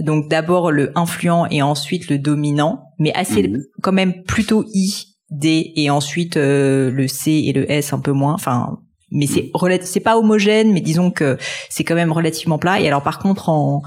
donc 0.00 0.28
d'abord 0.28 0.70
le 0.70 0.92
influent 0.96 1.46
et 1.50 1.62
ensuite 1.62 2.10
le 2.10 2.18
dominant, 2.18 2.90
mais 2.98 3.12
assez 3.14 3.48
mhm. 3.48 3.62
quand 3.82 3.92
même 3.92 4.22
plutôt 4.24 4.64
I, 4.72 5.16
D 5.30 5.72
et 5.76 5.90
ensuite 5.90 6.36
euh, 6.36 6.90
le 6.90 7.08
C 7.08 7.30
et 7.46 7.52
le 7.52 7.70
S 7.70 7.92
un 7.92 8.00
peu 8.00 8.12
moins. 8.12 8.34
Enfin, 8.34 8.78
mais 9.10 9.26
c'est 9.26 9.50
mhm. 9.54 9.78
c'est 9.82 10.00
pas 10.00 10.18
homogène, 10.18 10.72
mais 10.72 10.80
disons 10.80 11.10
que 11.10 11.38
c'est 11.68 11.84
quand 11.84 11.94
même 11.94 12.12
relativement 12.12 12.58
plat. 12.58 12.80
Et 12.80 12.86
alors 12.86 13.02
par 13.02 13.18
contre 13.18 13.48
en 13.48 13.82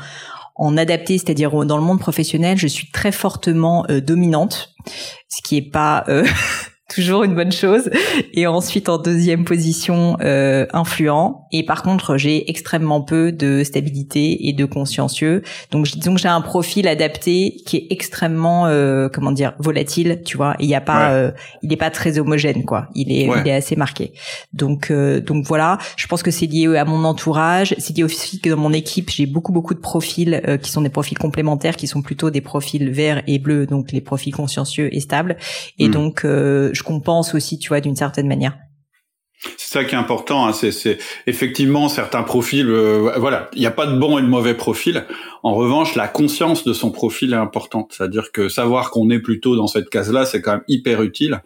en 0.60 0.76
adapté, 0.76 1.18
c'est-à-dire 1.18 1.66
dans 1.66 1.78
le 1.78 1.84
monde 1.84 2.00
professionnel, 2.00 2.58
je 2.58 2.68
suis 2.68 2.92
très 2.92 3.14
fortement 3.14 3.86
euh, 3.90 4.02
dominante, 4.02 4.76
ce 5.30 5.42
qui 5.42 5.56
est 5.56 5.72
pas 5.72 6.04
euh, 6.10 6.26
toujours 6.94 7.24
une 7.24 7.36
bonne 7.36 7.52
chose. 7.52 7.90
Et 8.34 8.48
ensuite 8.48 8.90
en 8.90 8.98
deuxième 8.98 9.46
position, 9.46 10.18
euh, 10.22 10.66
influent. 10.74 11.48
Et 11.52 11.66
par 11.66 11.84
contre, 11.84 12.18
j'ai 12.18 12.50
extrêmement 12.50 13.02
peu 13.02 13.32
de 13.32 13.64
stabilité 13.64 14.48
et 14.48 14.54
de 14.54 14.66
consciencieux. 14.66 15.44
Donc 15.72 15.86
disons 15.86 16.16
que 16.16 16.22
j'ai 16.22 16.28
un 16.28 16.42
profil 16.42 16.88
adapté 16.88 17.58
qui 17.66 17.78
est 17.78 17.88
extrêmement, 17.90 18.68
euh, 18.68 19.10
comment 19.12 19.32
dire, 19.32 19.54
volatile. 19.60 20.22
Tu 20.26 20.38
vois, 20.38 20.56
il 20.60 20.68
y 20.68 20.76
a 20.76 20.82
pas, 20.82 21.12
euh, 21.12 21.32
il 21.62 21.72
est 21.72 21.78
pas 21.78 21.90
très 21.90 22.20
homogène 22.20 22.66
quoi. 22.66 22.88
Il 22.96 23.12
est, 23.12 23.26
il 23.26 23.48
est 23.48 23.54
assez 23.54 23.76
marqué. 23.76 24.14
Donc 24.54 24.92
euh, 24.92 25.22
donc 25.22 25.46
voilà. 25.46 25.78
Je 25.96 26.08
pense 26.08 26.24
que 26.24 26.32
c'est 26.32 26.46
lié 26.46 26.78
à 26.78 26.86
mon 26.86 27.04
entourage. 27.04 27.76
C'est 27.78 27.96
lié 27.96 28.04
aussi 28.04 28.40
que 28.40 28.50
dans 28.50 28.58
mon 28.58 28.74
équipe, 28.74 29.10
j'ai 29.10 29.26
beaucoup 29.26 29.52
beaucoup 29.52 29.74
de 29.74 29.80
profils 29.80 30.42
euh, 30.48 30.58
qui 30.58 30.72
sont 30.72 30.82
des 30.82 30.90
profils 30.90 31.18
complémentaires, 31.18 31.76
qui 31.76 31.88
sont 31.88 32.02
plutôt 32.02 32.30
des 32.30 32.42
profils 32.42 32.90
verts 32.90 33.24
et 33.28 33.40
bleus, 33.40 33.66
donc 33.66 33.92
les 33.92 34.02
profils 34.02 34.34
consciencieux 34.34 34.94
et 34.94 35.00
stables. 35.00 35.38
Et 35.78 35.88
hmm. 35.88 35.92
donc 35.92 36.22
je 36.24 36.79
compense 36.84 37.36
aussi, 37.36 37.60
tu 37.60 37.70
vois, 37.70 37.82
d'une 37.82 37.96
certaine 37.96 38.28
manière. 38.28 38.58
C'est 39.58 39.72
ça 39.72 39.86
qui 39.86 39.96
est 39.96 39.98
important. 39.98 40.48
Hein. 40.48 40.54
C'est 40.54 40.98
effectivement 41.26 41.88
certains 41.88 42.24
profils. 42.24 42.70
Euh, 42.70 43.14
voilà, 43.18 43.50
il 43.54 43.60
n'y 43.60 43.66
a 43.66 43.72
pas 43.72 43.86
de 43.86 43.98
bon 43.98 44.18
et 44.18 44.22
de 44.22 44.28
mauvais 44.28 44.54
profil. 44.54 45.06
En 45.44 45.54
revanche, 45.54 45.96
la 45.96 46.08
conscience 46.10 46.66
de 46.66 46.74
son 46.74 46.92
profil 46.92 47.32
est 47.32 47.38
importante. 47.38 47.94
C'est-à-dire 47.96 48.32
que 48.34 48.50
savoir 48.50 48.92
qu'on 48.92 49.10
est 49.10 49.20
plutôt 49.20 49.56
dans 49.56 49.68
cette 49.68 49.90
case-là, 49.90 50.26
c'est 50.26 50.42
quand 50.42 50.54
même 50.54 50.64
hyper 50.68 51.02
utile. 51.04 51.42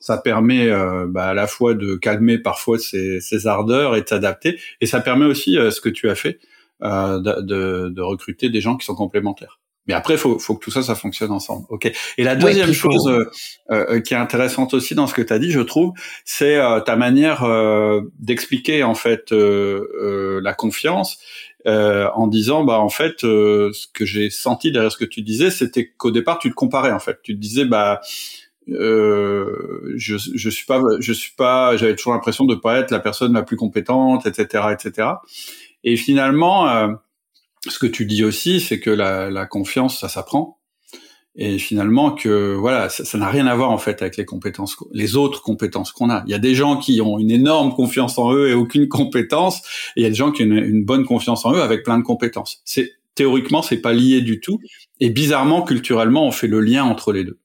Ça 0.00 0.18
permet 0.18 0.68
euh, 0.68 1.06
bah, 1.08 1.28
à 1.28 1.34
la 1.34 1.46
fois 1.46 1.74
de 1.74 1.94
calmer 1.94 2.38
parfois 2.38 2.78
ses, 2.78 3.46
ardeurs 3.46 3.94
et 3.94 4.02
de 4.02 4.08
s'adapter, 4.08 4.58
et 4.80 4.86
ça 4.86 5.00
permet 5.00 5.26
aussi 5.26 5.56
euh, 5.56 5.70
ce 5.70 5.80
que 5.80 5.88
tu 5.88 6.10
as 6.10 6.14
fait 6.14 6.40
de 6.80 8.00
recruter 8.00 8.48
des 8.48 8.60
gens 8.60 8.76
qui 8.76 8.84
sont 8.84 8.94
complémentaires. 8.94 9.58
Mais 9.86 9.94
après, 9.94 10.16
faut, 10.16 10.38
faut 10.38 10.56
que 10.56 10.64
tout 10.64 10.70
ça, 10.70 10.82
ça 10.82 10.94
fonctionne 10.94 11.30
ensemble. 11.30 11.66
Ok. 11.68 11.90
Et 12.18 12.24
la 12.24 12.34
deuxième 12.34 12.72
chose 12.72 13.06
euh, 13.08 13.24
euh, 13.70 14.00
qui 14.00 14.14
est 14.14 14.16
intéressante 14.16 14.74
aussi 14.74 14.94
dans 14.94 15.06
ce 15.06 15.14
que 15.14 15.22
tu 15.22 15.32
as 15.32 15.38
dit, 15.38 15.50
je 15.50 15.60
trouve, 15.60 15.92
c'est 16.24 16.56
euh, 16.56 16.80
ta 16.80 16.96
manière 16.96 17.44
d'expliquer 18.18 18.82
en 18.82 18.94
fait 18.94 19.30
la 19.30 20.54
confiance 20.54 21.18
en 21.64 22.26
disant, 22.26 22.64
bah 22.64 22.78
en 22.78 22.88
fait, 22.88 23.20
ce 23.20 23.86
que 23.92 24.04
j'ai 24.04 24.30
senti 24.30 24.72
derrière 24.72 24.92
ce 24.92 24.98
que 24.98 25.04
tu 25.04 25.22
disais, 25.22 25.50
c'était 25.50 25.88
qu'au 25.96 26.10
départ, 26.10 26.38
tu 26.38 26.50
te 26.50 26.54
comparais 26.54 26.92
en 26.92 27.00
fait. 27.00 27.18
Tu 27.22 27.34
te 27.34 27.40
disais, 27.40 27.64
bah 27.64 28.00
je, 28.66 29.94
je 29.96 30.50
suis 30.50 30.66
pas, 30.66 30.80
je 30.98 31.12
suis 31.12 31.32
pas, 31.36 31.76
j'avais 31.76 31.94
toujours 31.94 32.12
l'impression 32.12 32.44
de 32.44 32.56
pas 32.56 32.78
être 32.78 32.90
la 32.90 33.00
personne 33.00 33.32
la 33.34 33.42
plus 33.42 33.56
compétente, 33.56 34.26
etc., 34.26 34.64
etc. 34.72 35.08
Et 35.84 35.96
finalement 35.96 36.98
ce 37.68 37.78
que 37.78 37.86
tu 37.86 38.06
dis 38.06 38.24
aussi, 38.24 38.60
c'est 38.60 38.80
que 38.80 38.90
la, 38.90 39.46
confiance, 39.46 40.00
ça 40.00 40.08
s'apprend. 40.08 40.58
Et 41.38 41.58
finalement, 41.58 42.12
que 42.12 42.54
voilà, 42.54 42.88
ça 42.88 43.18
n'a 43.18 43.28
rien 43.28 43.46
à 43.46 43.54
voir 43.54 43.70
en 43.70 43.76
fait 43.76 44.00
avec 44.00 44.16
les 44.16 44.24
compétences, 44.24 44.74
les 44.92 45.16
autres 45.16 45.42
compétences 45.42 45.92
qu'on 45.92 46.08
a. 46.08 46.22
Il 46.26 46.30
y 46.30 46.34
a 46.34 46.38
des 46.38 46.54
gens 46.54 46.78
qui 46.78 47.02
ont 47.02 47.18
une 47.18 47.30
énorme 47.30 47.74
confiance 47.74 48.16
en 48.16 48.32
eux 48.32 48.48
et 48.48 48.54
aucune 48.54 48.88
compétence, 48.88 49.58
et 49.96 50.00
il 50.00 50.02
y 50.02 50.06
a 50.06 50.08
des 50.08 50.14
gens 50.14 50.32
qui 50.32 50.42
ont 50.44 50.46
une, 50.46 50.56
une 50.56 50.84
bonne 50.84 51.04
confiance 51.04 51.44
en 51.44 51.52
eux 51.52 51.60
avec 51.60 51.82
plein 51.82 51.98
de 51.98 52.02
compétences. 52.02 52.62
C'est 52.64 52.92
théoriquement, 53.14 53.60
c'est 53.60 53.82
pas 53.82 53.92
lié 53.92 54.22
du 54.22 54.40
tout. 54.40 54.60
Et 55.00 55.10
bizarrement, 55.10 55.62
culturellement, 55.62 56.26
on 56.26 56.30
fait 56.30 56.46
le 56.46 56.60
lien 56.60 56.84
entre 56.84 57.12
les 57.12 57.24
deux. 57.24 57.38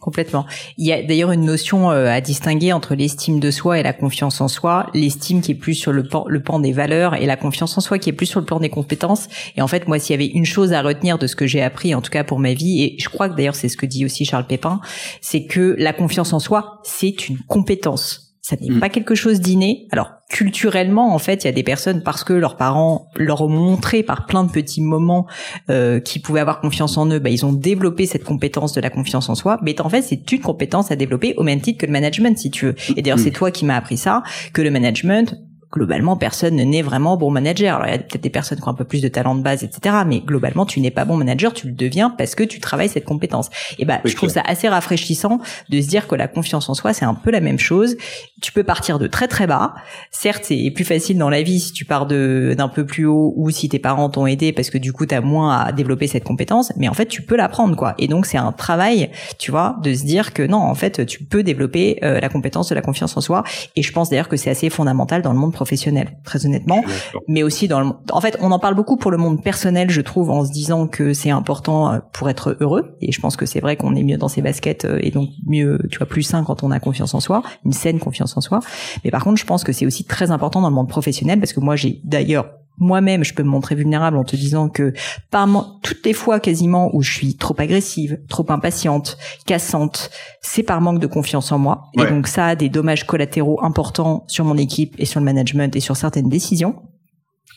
Complètement. 0.00 0.46
Il 0.76 0.86
y 0.86 0.92
a 0.92 1.02
d'ailleurs 1.02 1.32
une 1.32 1.44
notion 1.44 1.90
euh, 1.90 2.06
à 2.06 2.20
distinguer 2.20 2.72
entre 2.72 2.94
l'estime 2.94 3.40
de 3.40 3.50
soi 3.50 3.80
et 3.80 3.82
la 3.82 3.92
confiance 3.92 4.40
en 4.40 4.46
soi. 4.46 4.86
L'estime 4.94 5.40
qui 5.40 5.52
est 5.52 5.56
plus 5.56 5.74
sur 5.74 5.90
le 5.90 6.04
pan, 6.04 6.24
le 6.28 6.40
pan 6.40 6.60
des 6.60 6.72
valeurs 6.72 7.16
et 7.16 7.26
la 7.26 7.36
confiance 7.36 7.76
en 7.76 7.80
soi 7.80 7.98
qui 7.98 8.08
est 8.08 8.12
plus 8.12 8.26
sur 8.26 8.38
le 8.38 8.46
plan 8.46 8.60
des 8.60 8.68
compétences. 8.68 9.26
Et 9.56 9.62
en 9.62 9.66
fait, 9.66 9.88
moi, 9.88 9.98
s'il 9.98 10.12
y 10.12 10.22
avait 10.22 10.32
une 10.32 10.44
chose 10.44 10.72
à 10.72 10.82
retenir 10.82 11.18
de 11.18 11.26
ce 11.26 11.34
que 11.34 11.48
j'ai 11.48 11.62
appris, 11.62 11.96
en 11.96 12.00
tout 12.00 12.12
cas 12.12 12.22
pour 12.22 12.38
ma 12.38 12.54
vie, 12.54 12.82
et 12.82 12.96
je 13.00 13.08
crois 13.08 13.28
que 13.28 13.34
d'ailleurs 13.34 13.56
c'est 13.56 13.68
ce 13.68 13.76
que 13.76 13.86
dit 13.86 14.04
aussi 14.04 14.24
Charles 14.24 14.46
Pépin, 14.46 14.80
c'est 15.20 15.46
que 15.46 15.74
la 15.78 15.92
confiance 15.92 16.32
en 16.32 16.38
soi, 16.38 16.80
c'est 16.84 17.28
une 17.28 17.38
compétence 17.38 18.27
ça 18.48 18.56
n'est 18.62 18.70
mm. 18.70 18.80
pas 18.80 18.88
quelque 18.88 19.14
chose 19.14 19.40
d'inné. 19.40 19.86
Alors 19.90 20.12
culturellement, 20.30 21.14
en 21.14 21.18
fait, 21.18 21.44
il 21.44 21.48
y 21.48 21.50
a 21.50 21.52
des 21.52 21.62
personnes 21.62 22.02
parce 22.02 22.24
que 22.24 22.32
leurs 22.32 22.56
parents 22.56 23.10
leur 23.16 23.42
ont 23.42 23.48
montré 23.48 24.02
par 24.02 24.24
plein 24.24 24.42
de 24.42 24.50
petits 24.50 24.80
moments 24.80 25.26
euh, 25.68 26.00
qu'ils 26.00 26.22
pouvaient 26.22 26.40
avoir 26.40 26.60
confiance 26.60 26.96
en 26.96 27.10
eux, 27.10 27.18
bah, 27.18 27.28
ils 27.28 27.44
ont 27.44 27.52
développé 27.52 28.06
cette 28.06 28.24
compétence 28.24 28.72
de 28.72 28.80
la 28.80 28.88
confiance 28.88 29.28
en 29.28 29.34
soi. 29.34 29.58
Mais 29.62 29.78
en 29.82 29.90
fait, 29.90 30.00
c'est 30.00 30.32
une 30.32 30.40
compétence 30.40 30.90
à 30.90 30.96
développer 30.96 31.34
au 31.36 31.42
même 31.42 31.60
titre 31.60 31.78
que 31.78 31.86
le 31.86 31.92
management, 31.92 32.38
si 32.38 32.50
tu 32.50 32.66
veux. 32.66 32.74
Et 32.96 33.02
d'ailleurs, 33.02 33.18
mm. 33.18 33.22
c'est 33.22 33.32
toi 33.32 33.50
qui 33.50 33.66
m'as 33.66 33.76
appris 33.76 33.98
ça, 33.98 34.22
que 34.54 34.62
le 34.62 34.70
management, 34.70 35.36
globalement, 35.72 36.16
personne 36.16 36.56
n'est 36.56 36.82
vraiment 36.82 37.16
bon 37.16 37.30
manager. 37.30 37.76
Alors, 37.76 37.88
il 37.88 37.92
y 37.92 37.94
a 37.94 37.98
peut-être 37.98 38.22
des 38.22 38.30
personnes 38.30 38.58
qui 38.58 38.64
ont 38.64 38.70
un 38.70 38.74
peu 38.74 38.84
plus 38.84 39.02
de 39.02 39.08
talent 39.08 39.34
de 39.34 39.42
base, 39.42 39.64
etc. 39.64 39.96
Mais 40.06 40.20
globalement, 40.20 40.64
tu 40.64 40.80
n'es 40.80 40.90
pas 40.90 41.04
bon 41.04 41.16
manager, 41.16 41.52
tu 41.52 41.66
le 41.66 41.74
deviens 41.74 42.10
parce 42.10 42.34
que 42.34 42.42
tu 42.42 42.58
travailles 42.58 42.88
cette 42.88 43.04
compétence. 43.04 43.50
Et 43.78 43.84
ben, 43.84 44.00
je 44.04 44.14
trouve 44.16 44.30
ça 44.30 44.42
assez 44.46 44.68
rafraîchissant 44.68 45.40
de 45.68 45.80
se 45.80 45.86
dire 45.86 46.08
que 46.08 46.14
la 46.14 46.26
confiance 46.26 46.68
en 46.68 46.74
soi, 46.74 46.92
c'est 46.92 47.04
un 47.04 47.14
peu 47.14 47.30
la 47.30 47.40
même 47.40 47.58
chose. 47.58 47.96
Tu 48.40 48.52
peux 48.52 48.64
partir 48.64 48.98
de 48.98 49.06
très 49.06 49.28
très 49.28 49.46
bas. 49.46 49.74
Certes, 50.10 50.44
c'est 50.44 50.70
plus 50.74 50.84
facile 50.84 51.18
dans 51.18 51.28
la 51.28 51.42
vie 51.42 51.60
si 51.60 51.72
tu 51.72 51.84
pars 51.84 52.06
de 52.06 52.54
d'un 52.56 52.68
peu 52.68 52.86
plus 52.86 53.04
haut 53.04 53.34
ou 53.36 53.50
si 53.50 53.68
tes 53.68 53.78
parents 53.78 54.08
t'ont 54.08 54.26
aidé 54.26 54.52
parce 54.52 54.70
que 54.70 54.78
du 54.78 54.92
coup, 54.92 55.04
tu 55.06 55.14
as 55.14 55.20
moins 55.20 55.58
à 55.58 55.72
développer 55.72 56.06
cette 56.06 56.24
compétence. 56.24 56.72
Mais 56.76 56.88
en 56.88 56.94
fait, 56.94 57.06
tu 57.06 57.22
peux 57.22 57.36
l'apprendre, 57.36 57.76
quoi. 57.76 57.94
Et 57.98 58.08
donc, 58.08 58.26
c'est 58.26 58.38
un 58.38 58.52
travail, 58.52 59.10
tu 59.38 59.50
vois, 59.50 59.76
de 59.82 59.92
se 59.92 60.04
dire 60.04 60.32
que 60.32 60.42
non, 60.42 60.58
en 60.58 60.74
fait, 60.74 61.04
tu 61.04 61.24
peux 61.24 61.42
développer 61.42 61.98
euh, 62.02 62.20
la 62.20 62.28
compétence 62.28 62.70
de 62.70 62.74
la 62.74 62.82
confiance 62.82 63.16
en 63.16 63.20
soi. 63.20 63.44
Et 63.76 63.82
je 63.82 63.92
pense 63.92 64.08
d'ailleurs 64.08 64.28
que 64.28 64.36
c'est 64.36 64.50
assez 64.50 64.70
fondamental 64.70 65.20
dans 65.22 65.32
le 65.32 65.38
monde 65.38 65.52
professionnel, 65.58 66.16
très 66.22 66.46
honnêtement. 66.46 66.84
Mais 67.26 67.42
aussi 67.42 67.66
dans 67.66 67.80
le, 67.80 67.86
en 68.12 68.20
fait, 68.20 68.38
on 68.40 68.52
en 68.52 68.60
parle 68.60 68.76
beaucoup 68.76 68.96
pour 68.96 69.10
le 69.10 69.16
monde 69.16 69.42
personnel, 69.42 69.90
je 69.90 70.00
trouve, 70.00 70.30
en 70.30 70.44
se 70.44 70.52
disant 70.52 70.86
que 70.86 71.12
c'est 71.14 71.30
important 71.30 71.92
euh, 71.92 71.98
pour 72.12 72.30
être 72.30 72.56
heureux. 72.60 72.96
Et 73.00 73.10
je 73.10 73.20
pense 73.20 73.36
que 73.36 73.44
c'est 73.44 73.58
vrai 73.58 73.76
qu'on 73.76 73.96
est 73.96 74.04
mieux 74.04 74.18
dans 74.18 74.28
ses 74.28 74.40
baskets 74.40 74.84
euh, 74.84 75.00
et 75.02 75.10
donc 75.10 75.30
mieux, 75.46 75.80
tu 75.90 75.98
vois, 75.98 76.06
plus 76.06 76.22
sain 76.22 76.44
quand 76.44 76.62
on 76.62 76.70
a 76.70 76.78
confiance 76.78 77.12
en 77.14 77.20
soi, 77.20 77.42
une 77.64 77.72
saine 77.72 77.98
confiance 77.98 78.36
en 78.36 78.40
soi. 78.40 78.60
Mais 79.02 79.10
par 79.10 79.24
contre, 79.24 79.40
je 79.40 79.46
pense 79.46 79.64
que 79.64 79.72
c'est 79.72 79.84
aussi 79.84 80.04
très 80.04 80.30
important 80.30 80.60
dans 80.60 80.68
le 80.68 80.76
monde 80.76 80.88
professionnel 80.88 81.40
parce 81.40 81.52
que 81.52 81.58
moi, 81.58 81.74
j'ai 81.74 82.00
d'ailleurs 82.04 82.46
moi-même, 82.78 83.24
je 83.24 83.34
peux 83.34 83.42
me 83.42 83.48
montrer 83.48 83.74
vulnérable 83.74 84.16
en 84.16 84.24
te 84.24 84.36
disant 84.36 84.68
que 84.68 84.92
par 85.30 85.48
toutes 85.82 86.04
les 86.04 86.12
fois 86.12 86.40
quasiment 86.40 86.90
où 86.94 87.02
je 87.02 87.12
suis 87.12 87.36
trop 87.36 87.54
agressive, 87.58 88.20
trop 88.28 88.46
impatiente, 88.48 89.18
cassante, 89.46 90.10
c'est 90.40 90.62
par 90.62 90.80
manque 90.80 91.00
de 91.00 91.06
confiance 91.06 91.52
en 91.52 91.58
moi. 91.58 91.84
Et 91.94 92.04
donc 92.04 92.26
ça 92.26 92.46
a 92.46 92.54
des 92.54 92.68
dommages 92.68 93.06
collatéraux 93.06 93.62
importants 93.62 94.24
sur 94.28 94.44
mon 94.44 94.56
équipe 94.56 94.94
et 94.98 95.04
sur 95.04 95.20
le 95.20 95.24
management 95.24 95.74
et 95.76 95.80
sur 95.80 95.96
certaines 95.96 96.28
décisions 96.28 96.76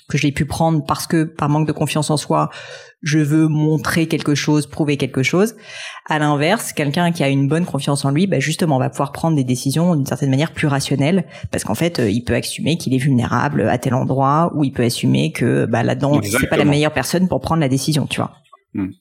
que 0.10 0.18
j'ai 0.18 0.32
pu 0.32 0.46
prendre 0.46 0.84
parce 0.86 1.08
que 1.08 1.24
par 1.24 1.50
manque 1.50 1.68
de 1.68 1.72
confiance 1.72 2.10
en 2.10 2.18
soi, 2.18 2.50
je 3.02 3.20
veux 3.20 3.48
montrer 3.48 4.08
quelque 4.08 4.36
chose, 4.36 4.68
prouver 4.68 4.98
quelque 4.98 5.24
chose. 5.24 5.56
À 6.08 6.20
l'inverse, 6.20 6.74
quelqu'un 6.74 7.12
qui 7.12 7.24
a 7.24 7.30
une 7.30 7.48
bonne 7.48 7.66
confiance 7.66 8.06
en 8.06 8.12
lui, 8.12 8.28
bah 8.28 8.40
justement, 8.40 8.78
va 8.78 8.90
pouvoir 8.90 9.12
prendre 9.12 9.36
des 9.36 9.44
décisions 9.44 9.96
d'une 9.96 10.06
certaine 10.06 10.30
manière 10.30 10.52
plus 10.52 10.68
rationnelles, 10.68 11.26
parce 11.52 11.64
qu'en 11.64 11.76
fait, 11.76 12.00
euh, 12.00 12.10
il 12.10 12.24
peut 12.24 12.36
assumer 12.36 12.78
qu'il 12.78 12.94
est 12.94 13.00
vulnérable 13.00 13.68
à 13.70 13.78
tel 13.78 13.94
endroit, 13.94 14.52
ou 14.56 14.64
il 14.64 14.72
peut 14.72 14.84
assumer 14.84 15.32
que 15.32 15.66
bah, 15.66 15.84
là-dedans, 15.84 16.22
c'est 16.22 16.48
pas 16.48 16.58
la 16.58 16.66
meilleure 16.66 16.94
personne 16.94 17.28
pour 17.28 17.42
prendre 17.42 17.62
la 17.62 17.70
décision, 17.70 18.06
tu 18.06 18.18
vois. 18.18 18.34
Hmm. 18.74 18.92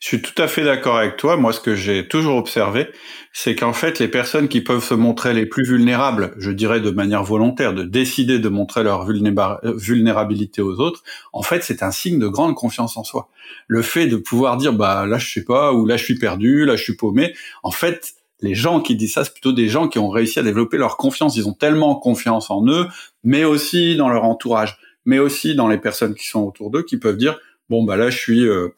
Je 0.00 0.08
suis 0.08 0.22
tout 0.22 0.40
à 0.40 0.48
fait 0.48 0.64
d'accord 0.64 0.96
avec 0.96 1.16
toi. 1.16 1.36
Moi, 1.36 1.52
ce 1.52 1.60
que 1.60 1.74
j'ai 1.74 2.08
toujours 2.08 2.36
observé, 2.36 2.88
c'est 3.32 3.54
qu'en 3.54 3.74
fait, 3.74 3.98
les 3.98 4.08
personnes 4.08 4.48
qui 4.48 4.62
peuvent 4.62 4.82
se 4.82 4.94
montrer 4.94 5.34
les 5.34 5.44
plus 5.44 5.64
vulnérables, 5.64 6.34
je 6.38 6.50
dirais 6.50 6.80
de 6.80 6.90
manière 6.90 7.22
volontaire, 7.22 7.74
de 7.74 7.82
décider 7.82 8.38
de 8.38 8.48
montrer 8.48 8.82
leur 8.82 9.04
vulnérabilité 9.04 10.62
aux 10.62 10.80
autres, 10.80 11.02
en 11.32 11.42
fait, 11.42 11.62
c'est 11.62 11.82
un 11.82 11.90
signe 11.90 12.18
de 12.18 12.28
grande 12.28 12.54
confiance 12.54 12.96
en 12.96 13.04
soi. 13.04 13.28
Le 13.66 13.82
fait 13.82 14.06
de 14.06 14.16
pouvoir 14.16 14.56
dire, 14.56 14.72
bah 14.72 15.06
là, 15.06 15.18
je 15.18 15.30
sais 15.30 15.44
pas, 15.44 15.72
ou 15.74 15.84
là, 15.84 15.96
je 15.96 16.04
suis 16.04 16.18
perdu, 16.18 16.64
là, 16.64 16.76
je 16.76 16.82
suis 16.82 16.96
paumé, 16.96 17.34
en 17.62 17.70
fait, 17.70 18.14
les 18.40 18.54
gens 18.54 18.80
qui 18.80 18.96
disent 18.96 19.14
ça, 19.14 19.24
c'est 19.24 19.32
plutôt 19.32 19.52
des 19.52 19.68
gens 19.68 19.88
qui 19.88 19.98
ont 19.98 20.08
réussi 20.08 20.38
à 20.38 20.42
développer 20.42 20.76
leur 20.76 20.96
confiance. 20.96 21.36
Ils 21.36 21.48
ont 21.48 21.54
tellement 21.54 21.94
confiance 21.96 22.50
en 22.50 22.66
eux, 22.68 22.86
mais 23.24 23.44
aussi 23.44 23.96
dans 23.96 24.08
leur 24.08 24.24
entourage, 24.24 24.78
mais 25.04 25.18
aussi 25.18 25.54
dans 25.54 25.68
les 25.68 25.78
personnes 25.78 26.14
qui 26.14 26.26
sont 26.26 26.42
autour 26.42 26.70
d'eux, 26.70 26.82
qui 26.82 26.98
peuvent 26.98 27.16
dire, 27.16 27.38
bon, 27.68 27.84
bah 27.84 27.96
là, 27.96 28.08
je 28.08 28.18
suis... 28.18 28.46
Euh, 28.46 28.74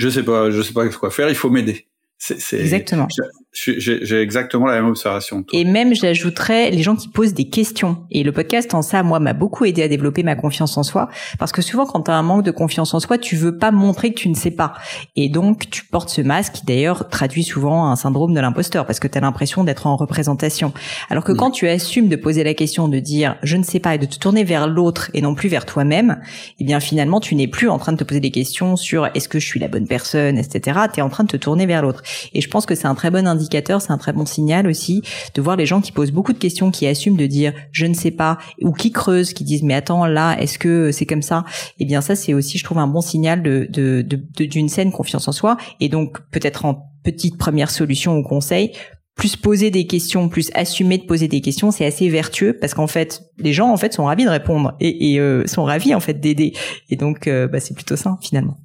je 0.00 0.08
sais 0.08 0.22
pas, 0.22 0.50
je 0.50 0.62
sais 0.62 0.72
pas 0.72 0.88
quoi 0.88 1.10
faire, 1.10 1.28
il 1.28 1.34
faut 1.34 1.50
m'aider. 1.50 1.86
C'est 2.18 2.58
exactement. 2.58 3.06
J'ai 3.52 4.20
exactement 4.20 4.66
la 4.66 4.74
même 4.74 4.86
observation. 4.86 5.44
Et 5.52 5.64
même, 5.64 5.92
j'ajouterais 5.92 6.70
les 6.70 6.82
gens 6.82 6.94
qui 6.94 7.08
posent 7.08 7.34
des 7.34 7.48
questions. 7.48 7.98
Et 8.12 8.22
le 8.22 8.30
podcast, 8.30 8.74
en 8.74 8.82
ça, 8.82 9.02
moi, 9.02 9.18
m'a 9.18 9.32
beaucoup 9.32 9.64
aidé 9.64 9.82
à 9.82 9.88
développer 9.88 10.22
ma 10.22 10.36
confiance 10.36 10.78
en 10.78 10.84
soi. 10.84 11.08
Parce 11.38 11.50
que 11.50 11.60
souvent, 11.60 11.84
quand 11.84 12.02
tu 12.02 12.10
as 12.12 12.14
un 12.14 12.22
manque 12.22 12.44
de 12.44 12.52
confiance 12.52 12.94
en 12.94 13.00
soi, 13.00 13.18
tu 13.18 13.34
veux 13.34 13.58
pas 13.58 13.72
montrer 13.72 14.10
que 14.10 14.20
tu 14.20 14.28
ne 14.28 14.36
sais 14.36 14.52
pas. 14.52 14.74
Et 15.16 15.28
donc, 15.28 15.68
tu 15.68 15.84
portes 15.84 16.10
ce 16.10 16.20
masque 16.20 16.52
qui, 16.54 16.64
d'ailleurs, 16.64 17.08
traduit 17.08 17.42
souvent 17.42 17.86
un 17.86 17.96
syndrome 17.96 18.34
de 18.34 18.40
l'imposteur. 18.40 18.86
Parce 18.86 19.00
que 19.00 19.08
tu 19.08 19.18
as 19.18 19.20
l'impression 19.20 19.64
d'être 19.64 19.88
en 19.88 19.96
représentation. 19.96 20.72
Alors 21.08 21.24
que 21.24 21.32
quand 21.32 21.50
tu 21.50 21.66
assumes 21.66 22.08
de 22.08 22.16
poser 22.16 22.44
la 22.44 22.54
question, 22.54 22.86
de 22.86 23.00
dire 23.00 23.36
je 23.42 23.56
ne 23.56 23.64
sais 23.64 23.80
pas, 23.80 23.96
et 23.96 23.98
de 23.98 24.06
te 24.06 24.18
tourner 24.18 24.44
vers 24.44 24.68
l'autre 24.68 25.10
et 25.12 25.22
non 25.22 25.34
plus 25.34 25.48
vers 25.48 25.66
toi-même, 25.66 26.20
eh 26.60 26.64
bien, 26.64 26.78
finalement, 26.78 27.18
tu 27.18 27.34
n'es 27.34 27.48
plus 27.48 27.68
en 27.68 27.78
train 27.78 27.92
de 27.92 27.98
te 27.98 28.04
poser 28.04 28.20
des 28.20 28.30
questions 28.30 28.76
sur 28.76 29.08
est-ce 29.14 29.28
que 29.28 29.40
je 29.40 29.46
suis 29.46 29.58
la 29.58 29.66
bonne 29.66 29.88
personne, 29.88 30.38
etc. 30.38 30.80
Tu 30.94 31.00
es 31.00 31.02
en 31.02 31.08
train 31.08 31.24
de 31.24 31.30
te 31.30 31.36
tourner 31.36 31.66
vers 31.66 31.82
l'autre. 31.82 32.02
Et 32.32 32.40
je 32.40 32.48
pense 32.48 32.64
que 32.64 32.76
c'est 32.76 32.86
un 32.86 32.94
très 32.94 33.10
bon 33.10 33.26
c'est 33.50 33.90
un 33.90 33.98
très 33.98 34.12
bon 34.12 34.26
signal 34.26 34.66
aussi 34.66 35.02
de 35.34 35.42
voir 35.42 35.56
les 35.56 35.66
gens 35.66 35.80
qui 35.80 35.92
posent 35.92 36.12
beaucoup 36.12 36.32
de 36.32 36.38
questions, 36.38 36.70
qui 36.70 36.86
assument 36.86 37.16
de 37.16 37.26
dire 37.26 37.52
je 37.72 37.86
ne 37.86 37.94
sais 37.94 38.10
pas, 38.10 38.38
ou 38.62 38.72
qui 38.72 38.90
creusent, 38.90 39.32
qui 39.32 39.44
disent 39.44 39.62
mais 39.62 39.74
attends 39.74 40.06
là, 40.06 40.36
est-ce 40.40 40.58
que 40.58 40.92
c'est 40.92 41.06
comme 41.06 41.22
ça? 41.22 41.44
Eh 41.78 41.84
bien 41.84 42.00
ça 42.00 42.16
c'est 42.16 42.34
aussi, 42.34 42.58
je 42.58 42.64
trouve, 42.64 42.78
un 42.78 42.86
bon 42.86 43.00
signal 43.00 43.42
de 43.42 44.02
d'une 44.38 44.68
saine 44.68 44.92
confiance 44.92 45.28
en 45.28 45.32
soi. 45.32 45.56
Et 45.80 45.88
donc 45.88 46.18
peut-être 46.30 46.64
en 46.64 46.90
petite 47.04 47.38
première 47.38 47.70
solution 47.70 48.16
ou 48.16 48.22
conseil, 48.22 48.72
plus 49.20 49.36
poser 49.36 49.70
des 49.70 49.86
questions, 49.86 50.28
plus 50.28 50.50
assumer 50.54 50.96
de 50.96 51.04
poser 51.04 51.28
des 51.28 51.42
questions, 51.42 51.70
c'est 51.70 51.84
assez 51.84 52.08
vertueux 52.08 52.56
parce 52.58 52.72
qu'en 52.72 52.86
fait, 52.86 53.22
les 53.38 53.52
gens 53.52 53.70
en 53.70 53.76
fait 53.76 53.92
sont 53.92 54.04
ravis 54.04 54.24
de 54.24 54.30
répondre 54.30 54.74
et, 54.80 55.12
et 55.12 55.20
euh, 55.20 55.46
sont 55.46 55.64
ravis 55.64 55.94
en 55.94 56.00
fait 56.00 56.14
d'aider. 56.14 56.54
Et 56.88 56.96
donc, 56.96 57.26
euh, 57.26 57.46
bah, 57.46 57.60
c'est 57.60 57.74
plutôt 57.74 57.96
ça 57.96 58.18
finalement. 58.22 58.56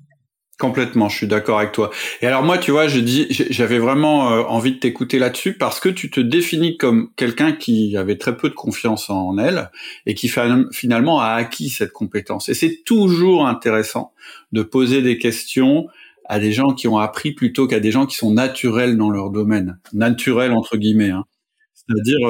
Complètement, 0.57 1.09
je 1.09 1.17
suis 1.17 1.27
d'accord 1.27 1.59
avec 1.59 1.73
toi. 1.73 1.91
Et 2.21 2.27
alors 2.27 2.41
moi, 2.41 2.57
tu 2.57 2.71
vois, 2.71 2.87
je 2.87 3.01
dis, 3.01 3.27
j'avais 3.29 3.77
vraiment 3.77 4.31
euh, 4.31 4.41
envie 4.43 4.71
de 4.71 4.77
t'écouter 4.79 5.19
là-dessus 5.19 5.57
parce 5.57 5.81
que 5.81 5.89
tu 5.89 6.09
te 6.09 6.21
définis 6.21 6.77
comme 6.77 7.09
quelqu'un 7.17 7.51
qui 7.51 7.97
avait 7.97 8.17
très 8.17 8.37
peu 8.37 8.47
de 8.47 8.53
confiance 8.53 9.09
en 9.09 9.37
elle 9.37 9.69
et 10.05 10.13
qui 10.13 10.31
finalement 10.71 11.19
a 11.19 11.31
acquis 11.31 11.69
cette 11.69 11.91
compétence. 11.91 12.47
Et 12.47 12.53
c'est 12.53 12.83
toujours 12.85 13.45
intéressant 13.45 14.13
de 14.53 14.63
poser 14.63 15.01
des 15.01 15.17
questions 15.17 15.87
à 16.23 16.39
des 16.39 16.53
gens 16.53 16.73
qui 16.73 16.87
ont 16.87 16.97
appris 16.99 17.33
plutôt 17.33 17.67
qu'à 17.67 17.81
des 17.81 17.91
gens 17.91 18.05
qui 18.05 18.15
sont 18.15 18.31
naturels 18.31 18.95
dans 18.95 19.09
leur 19.09 19.31
domaine, 19.31 19.77
naturels 19.91 20.53
entre 20.53 20.77
guillemets. 20.77 21.09
Hein. 21.09 21.25
C'est-à-dire 21.73 22.29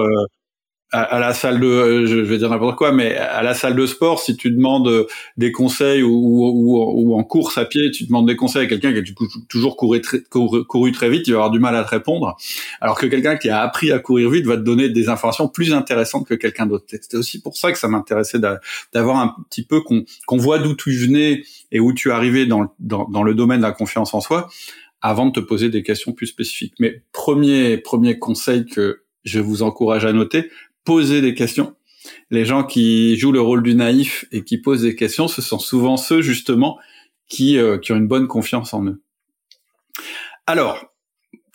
à, 0.92 1.20
la 1.20 1.34
salle 1.34 1.60
de, 1.60 2.06
je 2.06 2.16
vais 2.16 2.38
dire 2.38 2.50
n'importe 2.50 2.78
quoi, 2.78 2.92
mais 2.92 3.16
à 3.16 3.42
la 3.42 3.54
salle 3.54 3.76
de 3.76 3.86
sport, 3.86 4.20
si 4.20 4.38
tu 4.38 4.52
demandes 4.52 4.88
euh, 4.88 5.08
des 5.36 5.52
conseils 5.52 6.04
ou, 6.04 6.12
ou, 6.12 6.78
ou 6.78 7.16
en 7.16 7.24
course 7.24 7.58
à 7.58 7.66
pied, 7.66 7.92
tu 7.92 8.06
demandes 8.06 8.28
des 8.28 8.36
conseils 8.36 8.64
à 8.64 8.66
quelqu'un 8.68 8.94
qui 8.94 9.00
a 9.00 9.14
toujours 9.50 9.76
couru 9.78 10.02
très, 10.02 11.10
vite, 11.10 11.28
il 11.28 11.32
va 11.32 11.38
avoir 11.38 11.52
du 11.52 11.60
mal 11.60 11.76
à 11.76 11.84
te 11.84 11.90
répondre. 11.90 12.38
Alors 12.82 12.98
que 12.98 13.08
quelqu'un 13.08 13.36
qui 13.36 13.50
a 13.50 13.62
appris 13.62 13.92
à 13.92 14.00
courir 14.00 14.30
vite 14.30 14.46
va 14.46 14.58
te 14.58 14.62
donner 14.62 14.90
des 14.90 15.10
informations 15.10 15.48
plus 15.48 15.74
intéressantes 15.74 16.28
que 16.28 16.36
quelqu'un 16.36 16.66
d'autre. 16.66 16.86
C'était 16.88 17.18
aussi 17.18 17.42
pour 17.42 17.58
ça 17.58 17.72
que 17.72 17.78
ça 17.78 17.88
m'intéressait 17.88 18.40
d'avoir 18.94 19.18
un 19.18 19.36
petit 19.50 19.66
peu 19.66 19.82
qu'on 19.82 20.38
voit 20.38 20.60
d'où 20.60 20.76
tu 20.76 20.92
venais 20.92 21.44
et 21.72 21.80
où 21.80 21.94
tu 21.94 22.12
arrivais 22.12 22.46
dans, 22.46 22.74
dans, 22.80 23.06
dans 23.10 23.24
le 23.24 23.34
domaine 23.34 23.58
de 23.58 23.66
la 23.66 23.72
confiance 23.72 24.14
en 24.14 24.22
soi 24.22 24.50
avant 25.02 25.28
de 25.28 25.32
te 25.32 25.40
poser 25.40 25.70
des 25.70 25.84
questions 25.84 26.14
plus 26.14 26.28
spécifiques. 26.28 26.74
Mais 26.80 27.02
premier 27.12 27.78
premier 27.78 28.18
conseil 28.18 28.66
que 28.66 29.02
je 29.24 29.40
vous 29.40 29.64
encourage 29.64 30.06
à 30.06 30.14
noter, 30.14 30.50
poser 30.86 31.22
des 31.22 31.34
questions. 31.34 31.76
Les 32.30 32.46
gens 32.46 32.64
qui 32.64 33.18
jouent 33.18 33.32
le 33.32 33.42
rôle 33.42 33.64
du 33.64 33.76
naïf 33.76 34.26
et 34.32 34.44
qui 34.44 34.58
posent 34.58 34.84
des 34.84 34.96
questions, 34.96 35.28
ce 35.28 35.42
sont 35.42 35.60
souvent 35.60 35.98
ceux 35.98 36.22
justement 36.22 36.78
qui, 37.28 37.58
euh, 37.58 37.78
qui 37.78 37.92
ont 37.92 37.96
une 37.96 38.08
bonne 38.08 38.28
confiance 38.28 38.74
en 38.74 38.86
eux. 38.86 39.02
Alors, 40.48 40.86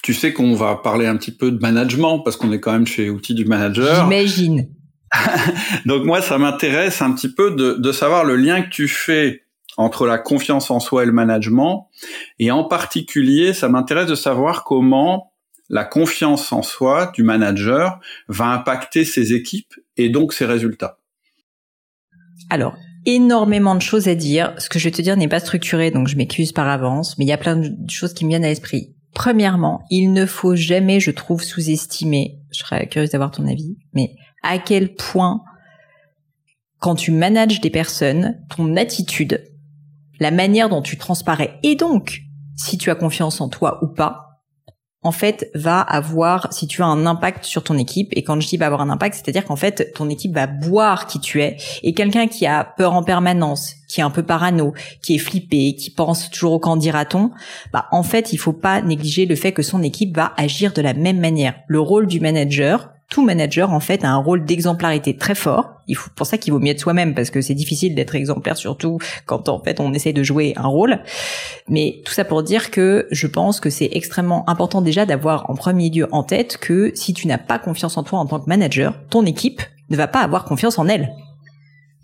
tu 0.03 0.15
sais 0.15 0.33
qu'on 0.33 0.55
va 0.55 0.77
parler 0.77 1.07
un 1.07 1.17
petit 1.17 1.31
peu 1.31 1.51
de 1.51 1.59
management 1.61 2.21
parce 2.21 2.37
qu'on 2.37 2.53
est 2.53 2.61
quand 2.61 2.73
même 2.73 2.87
chez 2.87 3.11
Outils 3.11 3.35
du 3.35 3.45
Manager. 3.45 4.05
J'imagine. 4.05 4.69
Donc 5.87 6.05
moi, 6.05 6.23
ça 6.23 6.39
m'intéresse 6.39 7.03
un 7.03 7.13
petit 7.13 7.33
peu 7.33 7.53
de, 7.53 7.75
de 7.75 7.93
savoir 7.93 8.25
le 8.25 8.37
lien 8.37 8.63
que 8.63 8.71
tu 8.71 8.89
fais 8.89 9.45
entre 9.77 10.07
la 10.07 10.19
confiance 10.19 10.71
en 10.71 10.81
soi 10.81 11.05
et 11.05 11.07
le 11.07 11.13
management. 11.13 11.89
Et 12.39 12.51
en 12.51 12.65
particulier, 12.65 13.53
ça 13.53 13.69
m'intéresse 13.69 14.07
de 14.07 14.15
savoir 14.15 14.65
comment 14.65 15.30
la 15.71 15.85
confiance 15.85 16.53
en 16.53 16.63
soi 16.63 17.13
du 17.15 17.23
manager 17.23 18.01
va 18.29 18.47
impacter 18.49 19.05
ses 19.05 19.33
équipes 19.33 19.75
et 19.97 20.11
donc 20.11 20.35
ses 20.35 20.45
résultats 20.45 20.99
Alors, 22.51 22.77
énormément 23.07 23.77
de 23.77 23.81
choses 23.81 24.09
à 24.09 24.17
dire. 24.17 24.53
Ce 24.59 24.69
que 24.69 24.79
je 24.79 24.85
vais 24.85 24.91
te 24.91 25.01
dire 25.01 25.17
n'est 25.17 25.29
pas 25.29 25.41
structuré, 25.41 25.93
donc 25.93 26.09
je 26.09 26.17
m'excuse 26.17 26.53
par 26.53 26.69
avance, 26.69 27.17
mais 27.17 27.25
il 27.25 27.29
y 27.29 27.33
a 27.33 27.39
plein 27.39 27.57
de 27.57 27.89
choses 27.89 28.13
qui 28.13 28.25
me 28.25 28.31
viennent 28.31 28.45
à 28.45 28.49
l'esprit. 28.49 28.95
Premièrement, 29.15 29.85
il 29.91 30.13
ne 30.13 30.27
faut 30.27 30.57
jamais, 30.57 30.99
je 30.99 31.13
trouve, 31.13 31.43
sous-estimer, 31.43 32.41
je 32.53 32.59
serais 32.59 32.89
curieuse 32.89 33.11
d'avoir 33.11 33.31
ton 33.31 33.47
avis, 33.47 33.77
mais 33.95 34.15
à 34.43 34.59
quel 34.59 34.95
point, 34.95 35.41
quand 36.81 36.97
tu 36.97 37.13
manages 37.13 37.61
des 37.61 37.71
personnes, 37.71 38.41
ton 38.55 38.77
attitude, 38.77 39.45
la 40.19 40.31
manière 40.31 40.69
dont 40.69 40.83
tu 40.83 40.97
transparais, 40.97 41.59
et 41.63 41.77
donc, 41.77 42.23
si 42.57 42.77
tu 42.77 42.91
as 42.91 42.95
confiance 42.95 43.41
en 43.41 43.49
toi 43.49 43.79
ou 43.83 43.89
pas, 43.89 44.30
en 45.03 45.13
fait, 45.13 45.51
va 45.55 45.81
avoir, 45.81 46.53
si 46.53 46.67
tu 46.67 46.83
as 46.83 46.87
un 46.87 47.07
impact 47.07 47.45
sur 47.45 47.65
ton 47.65 47.79
équipe, 47.79 48.11
et 48.13 48.23
quand 48.23 48.39
je 48.39 48.47
dis 48.47 48.59
va 48.59 48.67
avoir 48.67 48.83
un 48.83 48.91
impact, 48.91 49.15
c'est-à-dire 49.15 49.45
qu'en 49.47 49.57
fait, 49.57 49.95
ton 49.95 50.11
équipe 50.11 50.35
va 50.35 50.47
boire 50.47 51.07
qui 51.07 51.21
tu 51.21 51.43
es, 51.43 51.57
et 51.83 51.95
quelqu'un 51.95 52.27
qui 52.27 52.47
a 52.47 52.65
peur 52.65 52.93
en 52.93 53.03
permanence, 53.03 53.77
qui 53.89 54.01
est 54.01 54.05
un 54.05 54.11
peu 54.11 54.23
parano, 54.23 54.75
qui 55.03 55.15
est 55.15 55.19
flippé, 55.19 55.75
qui 55.75 55.91
pense 55.91 56.31
toujours 56.31 56.53
au 56.53 56.59
quand 56.59 56.77
dira-t-on, 56.77 57.31
bah, 57.73 57.87
en 57.93 58.03
fait, 58.03 58.35
il 58.35 58.37
faut 58.37 58.53
pas 58.53 58.83
négliger 58.83 59.25
le 59.25 59.37
fait 59.37 59.53
que 59.53 59.63
son 59.63 59.83
équipe 59.83 60.15
va 60.15 60.35
agir 60.37 60.75
de 60.75 60.83
la 60.83 60.93
même 60.93 61.19
manière. 61.19 61.55
Le 61.67 61.81
rôle 61.81 62.07
du 62.07 62.21
manager, 62.21 62.91
tout 63.11 63.25
manager 63.25 63.73
en 63.73 63.81
fait 63.81 64.05
a 64.05 64.11
un 64.11 64.17
rôle 64.17 64.45
d'exemplarité 64.45 65.17
très 65.17 65.35
fort. 65.35 65.83
Il 65.89 65.97
faut 65.97 66.11
pour 66.15 66.27
ça 66.27 66.39
qu'il 66.39 66.53
vaut 66.53 66.61
mieux 66.61 66.71
être 66.71 66.81
soi-même 66.81 67.15
parce 67.15 67.31
que 67.31 67.41
c'est 67.41 67.55
difficile 67.55 67.97
d'être 67.97 68.15
exemplaire 68.15 68.57
surtout 68.57 68.99
quand 69.27 69.49
en 69.49 69.63
fait 69.63 69.81
on 69.81 69.93
essaie 69.93 70.13
de 70.13 70.23
jouer 70.23 70.55
un 70.57 70.69
rôle. 70.69 71.01
Mais 71.69 72.01
tout 72.05 72.13
ça 72.13 72.25
pour 72.25 72.45
dire 72.45 72.71
que 72.71 73.09
je 73.11 73.27
pense 73.27 73.59
que 73.59 73.69
c'est 73.69 73.91
extrêmement 73.93 74.49
important 74.49 74.81
déjà 74.81 75.07
d'avoir 75.07 75.51
en 75.51 75.55
premier 75.55 75.91
lieu 75.91 76.09
en 76.13 76.23
tête 76.23 76.57
que 76.59 76.93
si 76.95 77.13
tu 77.13 77.27
n'as 77.27 77.39
pas 77.39 77.59
confiance 77.59 77.99
en 77.99 78.05
toi 78.05 78.21
en 78.21 78.27
tant 78.27 78.39
que 78.39 78.49
manager, 78.49 78.95
ton 79.11 79.27
équipe 79.27 79.61
ne 79.91 79.97
va 79.97 80.07
pas 80.07 80.21
avoir 80.21 80.45
confiance 80.45 80.79
en 80.79 80.87
elle. 80.87 81.13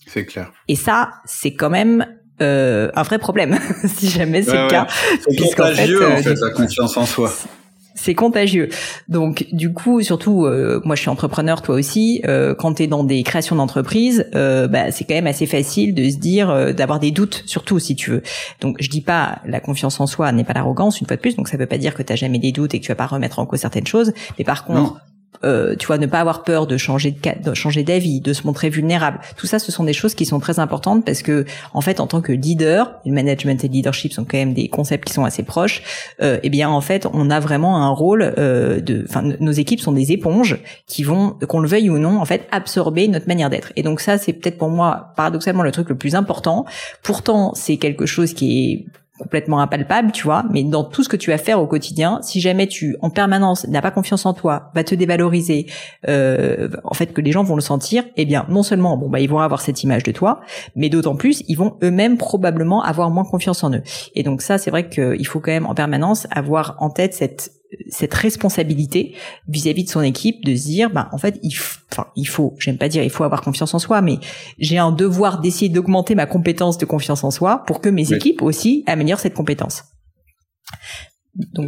C'est 0.09 0.27
clair. 0.27 0.53
Et 0.67 0.75
ça, 0.75 1.13
c'est 1.25 1.55
quand 1.55 1.71
même 1.71 2.05
euh, 2.43 2.91
un 2.95 3.03
vrai 3.05 3.19
problème 3.19 3.57
si 3.85 4.09
jamais 4.09 4.43
c'est 4.43 4.61
le 4.61 4.69
cas. 4.69 4.89
C'est 5.21 5.37
contagieux 5.37 5.99
fait, 6.01 6.13
en 6.13 6.17
fait 6.17 6.35
la 6.35 6.51
confiance 6.51 6.97
en 6.97 7.07
soi 7.07 7.33
c'est 8.07 8.15
contagieux. 8.15 8.69
Donc 9.09 9.47
du 9.53 9.73
coup, 9.73 10.01
surtout, 10.01 10.47
euh, 10.47 10.81
moi 10.85 10.95
je 10.95 11.01
suis 11.01 11.11
entrepreneur, 11.11 11.61
toi 11.61 11.75
aussi. 11.75 12.23
Euh, 12.25 12.55
quand 12.55 12.75
tu 12.75 12.85
es 12.85 12.87
dans 12.87 13.03
des 13.03 13.23
créations 13.25 13.57
d'entreprise, 13.57 14.27
euh, 14.35 14.69
bah, 14.69 14.93
c'est 14.93 15.05
quand 15.05 15.15
même 15.15 15.27
assez 15.27 15.47
facile 15.47 15.93
de 15.93 16.09
se 16.09 16.17
dire, 16.17 16.49
euh, 16.49 16.73
d'avoir 16.73 17.01
des 17.01 17.11
doutes, 17.11 17.43
surtout 17.47 17.81
si 17.81 17.97
tu 17.97 18.13
veux. 18.13 18.23
Donc 18.61 18.77
je 18.79 18.89
dis 18.89 19.01
pas 19.01 19.41
la 19.45 19.59
confiance 19.59 19.99
en 20.01 20.07
soi 20.07 20.31
n'est 20.31 20.45
pas 20.45 20.55
l'arrogance 20.55 21.01
une 21.01 21.07
fois 21.09 21.17
de 21.17 21.21
plus. 21.21 21.35
Donc 21.35 21.49
ça 21.49 21.57
veut 21.57 21.67
pas 21.67 21.79
dire 21.79 21.95
que 21.95 22.03
tu 22.03 22.17
jamais 22.17 22.39
des 22.39 22.53
doutes 22.53 22.75
et 22.75 22.81
que 22.81 22.85
tu 22.85 22.93
vas 22.93 22.97
pas 22.97 23.07
remettre 23.07 23.41
en 23.41 23.47
cause 23.47 23.61
certaines 23.61 23.87
choses. 23.87 24.13
Mais 24.39 24.45
par 24.45 24.65
contre, 24.65 25.01
euh, 25.45 25.75
tu 25.77 25.87
vois, 25.87 25.99
ne 25.99 26.07
pas 26.07 26.21
avoir 26.21 26.43
peur 26.43 26.67
de 26.67 26.77
changer 26.77 27.11
de, 27.11 27.51
de 27.51 27.55
changer 27.55 27.83
d'avis, 27.83 28.21
de 28.21 28.33
se 28.33 28.47
montrer 28.47 28.71
vulnérable. 28.71 29.21
Tout 29.37 29.47
ça, 29.47 29.59
ce 29.59 29.73
sont 29.73 29.85
des 29.85 29.93
choses 29.93 30.15
qui 30.15 30.27
sont 30.27 30.41
très 30.41 30.59
importantes 30.59 31.05
parce 31.05 31.23
que, 31.23 31.45
en 31.75 31.81
fait, 31.81 32.01
en 32.01 32.07
tant 32.07 32.21
que 32.21 32.33
leader, 32.33 32.93
le 33.05 33.13
management 33.13 33.63
et 33.65 33.69
le 33.69 33.73
leadership 33.73 34.13
sont 34.13 34.25
quand 34.25 34.39
même 34.39 34.55
des 34.55 34.69
concepts 34.69 35.05
qui 35.07 35.13
sont 35.13 35.25
assez 35.25 35.43
proches. 35.43 35.83
Euh, 36.23 36.39
eh 36.43 36.51
bien, 36.51 36.69
en 36.69 36.81
fait, 36.81 37.07
on 37.13 37.31
a 37.31 37.41
vraiment 37.41 37.83
un 37.83 37.91
rôle 37.91 38.35
euh, 38.39 38.81
de, 38.81 39.05
enfin, 39.09 39.23
nos 39.41 39.53
équipes 39.53 39.81
sont 39.81 39.93
des 39.93 40.13
éponges 40.13 40.59
qui 40.87 41.03
vont, 41.03 41.37
qu'on 41.49 41.61
le 41.61 41.69
veuille 41.69 41.91
ou 41.91 41.99
non, 41.99 42.21
en 42.21 42.25
fait, 42.25 42.47
absorber 42.51 43.09
notre 43.09 43.29
manière 43.29 43.51
d'être. 43.51 43.73
Et 43.77 43.83
donc 43.83 44.01
ça, 44.01 44.19
c'est 44.19 44.33
peut-être 44.33 44.59
pour 44.59 44.69
moi, 44.69 45.13
paradoxalement, 45.17 45.63
le 45.63 45.73
truc 45.73 45.89
le 45.89 45.97
plus 45.97 46.15
important. 46.15 46.65
Pourtant, 47.03 47.53
c'est 47.55 47.77
quelque 47.77 48.07
chose 48.07 48.35
qui 48.35 48.73
est 48.73 48.87
complètement 49.19 49.61
impalpable, 49.61 50.13
tu 50.13 50.25
vois, 50.25 50.45
mais 50.51 50.63
dans 50.63 50.85
tout 50.85 51.03
ce 51.03 51.09
que 51.09 51.17
tu 51.17 51.31
vas 51.31 51.39
faire 51.39 51.61
au 51.61 51.67
quotidien, 51.67 52.21
si 52.23 52.41
jamais 52.41 52.67
tu 52.67 52.97
en 53.01 53.11
permanence 53.11 53.67
n'as 53.69 53.83
pas 53.83 53.91
confiance 53.91 54.27
en 54.27 54.35
toi, 54.35 54.71
va 54.75 54.85
te 54.85 54.95
dévaloriser, 54.95 55.67
euh, 56.09 56.69
en 56.85 56.95
fait 56.95 57.13
que 57.13 57.21
les 57.21 57.33
gens 57.33 57.43
vont 57.43 57.55
le 57.55 57.61
sentir, 57.61 58.05
eh 58.17 58.25
bien 58.25 58.47
non 58.49 58.63
seulement 58.63 58.97
bon 58.97 59.09
bah 59.09 59.21
ils 59.21 59.29
vont 59.29 59.39
avoir 59.39 59.61
cette 59.61 59.83
image 59.83 60.03
de 60.03 60.13
toi, 60.13 60.41
mais 60.75 60.89
d'autant 60.89 61.17
plus 61.17 61.43
ils 61.49 61.57
vont 61.57 61.77
eux-mêmes 61.83 62.19
probablement 62.19 62.83
avoir 62.83 63.11
moins 63.11 63.25
confiance 63.25 63.65
en 63.65 63.73
eux. 63.73 63.83
Et 64.15 64.23
donc 64.23 64.43
ça 64.43 64.59
c'est 64.59 64.71
vrai 64.71 64.89
qu'il 64.89 65.27
faut 65.27 65.41
quand 65.41 65.53
même 65.53 65.67
en 65.67 65.75
permanence 65.75 66.27
avoir 66.31 66.77
en 66.81 66.91
tête 66.91 67.15
cette 67.15 67.53
cette 67.89 68.15
responsabilité 68.15 69.15
vis-à-vis 69.49 69.85
de 69.85 69.89
son 69.89 70.03
équipe 70.03 70.45
de 70.45 70.55
se 70.55 70.65
dire 70.65 70.91
bah 70.91 71.09
en 71.13 71.19
fait 71.19 71.39
il 71.43 71.53
enfin 71.91 72.07
il 72.17 72.27
faut 72.27 72.55
j'aime 72.59 72.79
pas 72.79 72.89
dire 72.89 73.03
il 73.03 73.11
faut 73.11 73.25
avoir 73.25 73.43
confiance 73.43 73.75
en 73.75 73.79
soi 73.79 74.03
mais 74.03 74.19
j'ai 74.59 74.79
un 74.79 74.93
devoir 74.93 75.41
d'essayer 75.41 75.69
d'augmenter 75.69 76.15
ma 76.15 76.27
compétence 76.27 76.79
de 76.79 76.87
confiance 76.87 77.25
en 77.25 77.31
soi 77.31 77.65
pour 77.67 77.81
que 77.81 77.89
mes 77.89 78.13
équipes 78.13 78.43
aussi 78.43 78.85
améliorent 78.87 79.21
cette 79.21 79.35
compétence 79.35 79.85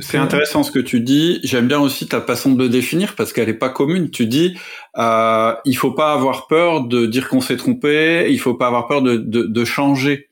c'est 0.00 0.18
euh, 0.18 0.22
intéressant 0.22 0.62
ce 0.62 0.70
que 0.70 0.78
tu 0.78 1.00
dis. 1.00 1.40
J'aime 1.44 1.68
bien 1.68 1.78
aussi 1.78 2.06
ta 2.06 2.20
façon 2.20 2.52
de 2.52 2.62
le 2.62 2.68
définir 2.68 3.14
parce 3.14 3.32
qu'elle 3.32 3.48
est 3.48 3.54
pas 3.54 3.68
commune. 3.68 4.10
Tu 4.10 4.26
dis, 4.26 4.56
euh, 4.96 5.54
il 5.64 5.76
faut 5.76 5.92
pas 5.92 6.12
avoir 6.12 6.46
peur 6.46 6.86
de 6.86 7.06
dire 7.06 7.28
qu'on 7.28 7.40
s'est 7.40 7.56
trompé. 7.56 8.28
Il 8.30 8.40
faut 8.40 8.54
pas 8.54 8.68
avoir 8.68 8.86
peur 8.86 9.02
de, 9.02 9.16
de, 9.16 9.42
de 9.42 9.64
changer. 9.64 10.28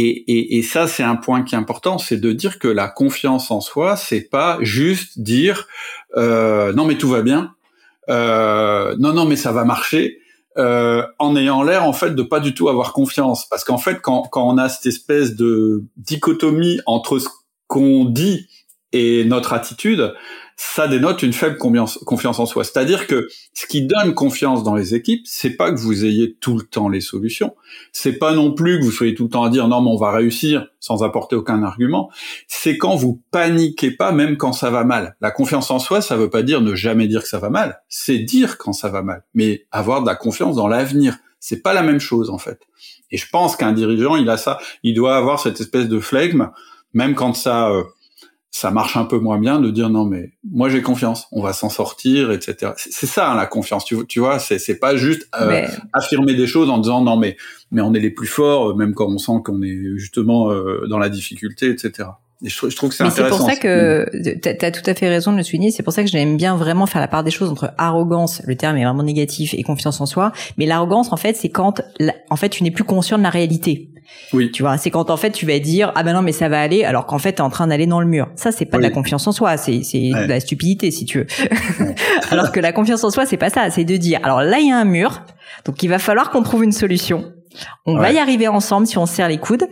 Et, 0.00 0.30
et, 0.30 0.58
et 0.58 0.62
ça, 0.62 0.86
c'est 0.86 1.02
un 1.02 1.16
point 1.16 1.42
qui 1.42 1.56
est 1.56 1.58
important, 1.58 1.98
c'est 1.98 2.18
de 2.18 2.30
dire 2.30 2.60
que 2.60 2.68
la 2.68 2.86
confiance 2.86 3.50
en 3.50 3.60
soi, 3.60 3.96
c'est 3.96 4.20
pas 4.20 4.56
juste 4.60 5.18
dire 5.20 5.66
euh, 6.16 6.72
non 6.72 6.84
mais 6.84 6.96
tout 6.96 7.08
va 7.08 7.20
bien, 7.20 7.56
euh, 8.08 8.94
non 9.00 9.12
non 9.12 9.24
mais 9.24 9.34
ça 9.34 9.50
va 9.50 9.64
marcher, 9.64 10.20
euh, 10.56 11.02
en 11.18 11.34
ayant 11.34 11.64
l'air 11.64 11.82
en 11.82 11.92
fait 11.92 12.14
de 12.14 12.22
pas 12.22 12.38
du 12.38 12.54
tout 12.54 12.68
avoir 12.68 12.92
confiance, 12.92 13.48
parce 13.48 13.64
qu'en 13.64 13.76
fait 13.76 14.00
quand, 14.00 14.22
quand 14.30 14.48
on 14.48 14.56
a 14.56 14.68
cette 14.68 14.86
espèce 14.86 15.34
de 15.34 15.82
dichotomie 15.96 16.78
entre 16.86 17.18
ce 17.18 17.26
qu'on 17.66 18.04
dit 18.04 18.46
et 18.92 19.24
notre 19.24 19.52
attitude, 19.52 20.14
ça 20.60 20.88
dénote 20.88 21.22
une 21.22 21.32
faible 21.32 21.56
confiance 21.56 22.00
en 22.40 22.44
soi. 22.44 22.64
C'est-à-dire 22.64 23.06
que 23.06 23.28
ce 23.54 23.64
qui 23.68 23.86
donne 23.86 24.12
confiance 24.12 24.64
dans 24.64 24.74
les 24.74 24.96
équipes, 24.96 25.24
c'est 25.24 25.56
pas 25.56 25.70
que 25.70 25.78
vous 25.78 26.04
ayez 26.04 26.34
tout 26.40 26.58
le 26.58 26.64
temps 26.64 26.88
les 26.88 27.00
solutions, 27.00 27.54
c'est 27.92 28.14
pas 28.14 28.34
non 28.34 28.52
plus 28.52 28.80
que 28.80 28.84
vous 28.84 28.90
soyez 28.90 29.14
tout 29.14 29.22
le 29.22 29.30
temps 29.30 29.44
à 29.44 29.50
dire 29.50 29.68
non 29.68 29.80
mais 29.80 29.90
on 29.90 29.96
va 29.96 30.10
réussir 30.10 30.66
sans 30.80 31.04
apporter 31.04 31.36
aucun 31.36 31.62
argument. 31.62 32.10
C'est 32.48 32.76
quand 32.76 32.96
vous 32.96 33.22
paniquez 33.30 33.92
pas 33.92 34.10
même 34.10 34.36
quand 34.36 34.52
ça 34.52 34.70
va 34.70 34.82
mal. 34.82 35.16
La 35.20 35.30
confiance 35.30 35.70
en 35.70 35.78
soi, 35.78 36.00
ça 36.00 36.16
veut 36.16 36.28
pas 36.28 36.42
dire 36.42 36.60
ne 36.60 36.74
jamais 36.74 37.06
dire 37.06 37.22
que 37.22 37.28
ça 37.28 37.38
va 37.38 37.50
mal, 37.50 37.80
c'est 37.88 38.18
dire 38.18 38.58
quand 38.58 38.72
ça 38.72 38.88
va 38.88 39.02
mal, 39.02 39.22
mais 39.34 39.64
avoir 39.70 40.02
de 40.02 40.06
la 40.08 40.16
confiance 40.16 40.56
dans 40.56 40.66
l'avenir. 40.66 41.18
C'est 41.38 41.62
pas 41.62 41.72
la 41.72 41.82
même 41.82 42.00
chose 42.00 42.30
en 42.30 42.38
fait. 42.38 42.58
Et 43.12 43.16
je 43.16 43.28
pense 43.30 43.54
qu'un 43.54 43.72
dirigeant, 43.72 44.16
il 44.16 44.28
a 44.28 44.36
ça, 44.36 44.58
il 44.82 44.94
doit 44.94 45.16
avoir 45.16 45.38
cette 45.38 45.60
espèce 45.60 45.86
de 45.88 46.00
flegme, 46.00 46.50
même 46.94 47.14
quand 47.14 47.34
ça 47.34 47.70
euh, 47.70 47.84
ça 48.50 48.70
marche 48.70 48.96
un 48.96 49.04
peu 49.04 49.18
moins 49.18 49.38
bien 49.38 49.60
de 49.60 49.70
dire 49.70 49.90
non 49.90 50.04
mais 50.04 50.32
moi 50.50 50.68
j'ai 50.68 50.82
confiance, 50.82 51.28
on 51.32 51.42
va 51.42 51.52
s'en 51.52 51.68
sortir, 51.68 52.32
etc. 52.32 52.72
C'est 52.76 53.06
ça 53.06 53.30
hein, 53.30 53.36
la 53.36 53.46
confiance, 53.46 53.84
tu, 53.84 54.06
tu 54.06 54.20
vois, 54.20 54.38
c'est 54.38 54.58
c'est 54.58 54.78
pas 54.78 54.96
juste 54.96 55.28
euh, 55.40 55.66
affirmer 55.92 56.34
des 56.34 56.46
choses 56.46 56.70
en 56.70 56.78
disant 56.78 57.02
non 57.02 57.16
mais 57.16 57.36
mais 57.70 57.82
on 57.82 57.92
est 57.94 58.00
les 58.00 58.10
plus 58.10 58.26
forts, 58.26 58.74
même 58.76 58.94
quand 58.94 59.06
on 59.06 59.18
sent 59.18 59.40
qu'on 59.44 59.62
est 59.62 59.78
justement 59.96 60.50
euh, 60.50 60.86
dans 60.88 60.98
la 60.98 61.08
difficulté, 61.08 61.68
etc. 61.68 62.08
Et 62.44 62.48
je, 62.48 62.76
trouve 62.76 62.90
que 62.90 62.94
c'est 62.94 63.02
intéressant. 63.02 63.36
C'est 63.36 63.38
pour 63.38 63.50
ça 63.50 63.56
que 63.56 64.06
tu 64.12 64.64
as 64.64 64.70
tout 64.70 64.88
à 64.88 64.94
fait 64.94 65.08
raison 65.08 65.32
de 65.32 65.38
le 65.38 65.42
souligner. 65.42 65.72
C'est 65.72 65.82
pour 65.82 65.92
ça 65.92 66.04
que 66.04 66.08
j'aime 66.08 66.36
bien 66.36 66.56
vraiment 66.56 66.86
faire 66.86 67.00
la 67.00 67.08
part 67.08 67.24
des 67.24 67.32
choses 67.32 67.50
entre 67.50 67.72
arrogance, 67.78 68.42
le 68.46 68.54
terme 68.54 68.76
est 68.76 68.84
vraiment 68.84 69.02
négatif, 69.02 69.54
et 69.54 69.62
confiance 69.64 70.00
en 70.00 70.06
soi. 70.06 70.32
Mais 70.56 70.64
l'arrogance, 70.64 71.12
en 71.12 71.16
fait, 71.16 71.36
c'est 71.36 71.48
quand, 71.48 71.82
en 72.30 72.36
fait, 72.36 72.48
tu 72.48 72.62
n'es 72.62 72.70
plus 72.70 72.84
conscient 72.84 73.18
de 73.18 73.24
la 73.24 73.30
réalité. 73.30 73.90
Oui. 74.32 74.50
Tu 74.50 74.62
vois, 74.62 74.76
c'est 74.76 74.90
quand 74.90 75.10
en 75.10 75.16
fait 75.16 75.30
tu 75.30 75.46
vas 75.46 75.58
dire 75.58 75.92
ah 75.94 76.02
ben 76.02 76.12
non 76.12 76.22
mais 76.22 76.32
ça 76.32 76.48
va 76.48 76.60
aller 76.60 76.84
alors 76.84 77.06
qu'en 77.06 77.18
fait 77.18 77.34
tu 77.34 77.38
es 77.38 77.40
en 77.40 77.50
train 77.50 77.66
d'aller 77.66 77.86
dans 77.86 78.00
le 78.00 78.06
mur. 78.06 78.28
Ça 78.36 78.52
c'est 78.52 78.66
pas 78.66 78.76
de 78.76 78.82
la 78.82 78.90
confiance 78.90 79.26
en 79.26 79.32
soi, 79.32 79.56
c'est 79.56 79.82
c'est 79.82 80.10
de 80.10 80.28
la 80.28 80.40
stupidité 80.40 80.90
si 80.90 81.04
tu 81.04 81.18
veux. 81.18 81.26
alors 82.30 82.52
que 82.52 82.60
la 82.60 82.72
confiance 82.72 83.04
en 83.04 83.10
soi 83.10 83.26
c'est 83.26 83.36
pas 83.36 83.50
ça, 83.50 83.70
c'est 83.70 83.84
de 83.84 83.96
dire 83.96 84.20
alors 84.22 84.42
là 84.42 84.58
il 84.58 84.68
y 84.68 84.72
a 84.72 84.76
un 84.76 84.84
mur, 84.84 85.22
donc 85.64 85.82
il 85.82 85.88
va 85.88 85.98
falloir 85.98 86.30
qu'on 86.30 86.42
trouve 86.42 86.64
une 86.64 86.72
solution. 86.72 87.32
On 87.86 87.96
va 87.96 88.12
y 88.12 88.18
arriver 88.18 88.48
ensemble 88.48 88.86
si 88.86 88.98
on 88.98 89.06
serre 89.06 89.28
les 89.28 89.38
coudes. 89.38 89.66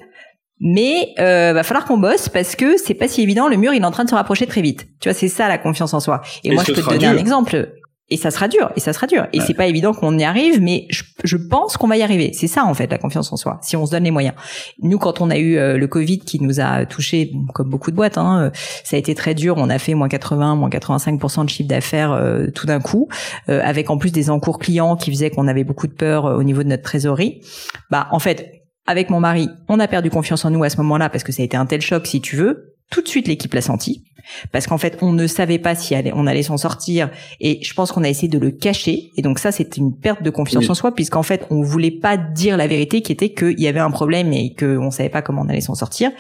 Mais 0.59 1.13
euh, 1.19 1.53
va 1.53 1.63
falloir 1.63 1.85
qu'on 1.85 1.99
bosse 1.99 2.31
parce 2.31 2.57
que 2.57 2.79
c'est 2.79 2.95
pas 2.95 3.09
si 3.09 3.21
évident. 3.21 3.47
Le 3.47 3.57
mur, 3.57 3.75
il 3.75 3.83
est 3.83 3.85
en 3.85 3.91
train 3.91 4.05
de 4.05 4.09
se 4.09 4.15
rapprocher 4.15 4.47
très 4.47 4.63
vite. 4.63 4.89
Tu 5.01 5.09
vois, 5.11 5.15
c'est 5.15 5.29
ça 5.29 5.49
la 5.49 5.59
confiance 5.59 5.93
en 5.93 6.01
soi. 6.01 6.23
Et, 6.45 6.51
moi, 6.55 6.65
je 6.67 6.73
peux 6.73 6.81
te 6.81 6.89
donner 6.89 7.07
un 7.07 7.19
exemple. 7.19 7.75
Et 8.09 8.17
ça 8.17 8.31
sera 8.31 8.47
dur, 8.47 8.71
et 8.77 8.81
ça 8.81 8.93
sera 8.93 9.09
dur. 9.09 9.27
Et 9.33 9.41
c'est 9.41 9.55
pas 9.55 9.67
évident 9.67 9.93
qu'on 9.93 10.17
y 10.17 10.23
arrive, 10.23 10.61
mais 10.61 10.87
je, 10.91 11.03
je 11.25 11.37
pense 11.37 11.77
qu'on 11.77 11.89
va 11.89 11.97
y 11.97 12.03
arriver. 12.03 12.31
C'est 12.35 12.47
ça 12.47 12.65
en 12.65 12.73
fait 12.73 12.89
la 12.89 12.99
confiance 12.99 13.33
en 13.33 13.37
soi, 13.37 13.59
si 13.63 13.77
on 13.77 13.85
se 13.85 13.91
donne 13.91 14.05
les 14.05 14.13
moyens. 14.13 14.35
Nous, 14.81 14.99
quand 14.99 15.21
on 15.21 15.29
a 15.29 15.37
eu 15.37 15.57
euh, 15.57 15.77
le 15.77 15.89
Covid 15.89 16.21
qui 16.21 16.41
nous 16.41 16.61
a 16.61 16.87
touché, 16.87 17.33
comme 17.53 17.69
beaucoup 17.69 17.91
de 17.91 17.97
boîtes, 17.97 18.17
hein, 18.17 18.43
euh, 18.43 18.51
ça 18.85 18.95
a 18.95 18.99
été 19.01 19.17
très 19.17 19.35
dur. 19.35 19.57
On 19.59 19.69
a 19.69 19.81
fait 19.81 19.95
moins 19.95 20.09
80, 20.09 20.55
moins 20.55 20.69
85% 20.69 21.45
de 21.45 21.51
chiffre 21.51 21.69
d'affaires 21.69 22.13
euh, 22.13 22.47
tout 22.55 22.67
d'un 22.67 22.81
coup, 22.81 23.09
avec 23.49 23.91
en 23.91 23.99
plus 23.99 24.13
des 24.13 24.31
encours 24.31 24.59
clients 24.59 24.97
qui 24.97 25.11
faisaient 25.11 25.31
qu'on 25.31 25.49
avait 25.49 25.65
beaucoup 25.65 25.89
de 25.89 25.93
peur 25.93 26.25
au 26.25 26.43
niveau 26.45 26.63
de 26.63 26.69
notre 26.69 26.85
trésorerie. 26.85 27.41
Bah 27.91 28.09
en 28.13 28.21
fait, 28.21 28.63
avec 28.87 29.11
mon 29.11 29.19
mari, 29.19 29.49
on 29.69 29.81
a 29.81 29.89
perdu 29.89 30.11
confiance 30.11 30.45
en 30.45 30.51
nous 30.51 30.63
à 30.63 30.71
ce 30.71 30.77
moment-là 30.79 31.09
parce 31.09 31.25
que 31.25 31.33
ça 31.33 31.43
a 31.43 31.45
été 31.45 31.57
un 31.57 31.67
tel 31.67 31.81
choc, 31.81 32.07
si 32.07 32.21
tu 32.21 32.37
veux. 32.37 32.76
Tout 32.91 33.03
de 33.03 33.09
suite, 33.09 33.29
l'équipe 33.29 33.53
l'a 33.53 33.63
senti 33.63 34.03
parce 34.53 34.67
qu'en 34.67 34.79
fait, 34.79 34.99
on 35.03 35.13
ne 35.13 35.27
savait 35.27 35.59
pas 35.59 35.75
si 35.75 35.95
on 36.15 36.27
allait 36.27 36.43
s'en 36.43 36.57
sortir 36.57 37.11
et 37.41 37.61
je 37.63 37.75
pense 37.75 37.93
qu'on 37.93 38.05
a 38.05 38.09
essayé 38.09 38.29
de 38.29 38.39
le 38.39 38.51
cacher 38.51 39.11
et 39.17 39.23
donc 39.23 39.39
ça, 39.39 39.53
c'était 39.53 39.79
une 39.79 39.95
perte 39.95 40.23
de 40.23 40.31
confiance 40.31 40.69
en 40.69 40.75
soi 40.75 40.95
puisqu'en 40.95 41.23
fait, 41.23 41.47
on 41.51 41.63
voulait 41.63 41.91
pas 41.91 42.17
dire 42.17 42.57
la 42.57 42.67
vérité 42.67 43.03
qui 43.03 43.13
était 43.13 43.31
qu'il 43.31 43.61
y 43.61 43.69
avait 43.69 43.81
un 43.81 43.91
problème 43.91 44.33
et 44.33 44.55
qu'on 44.55 44.91
savait 44.91 45.09
pas 45.09 45.23
comment 45.23 45.43
on 45.43 45.49
allait 45.49 45.61
s'en 45.61 45.75
sortir. 45.75 46.11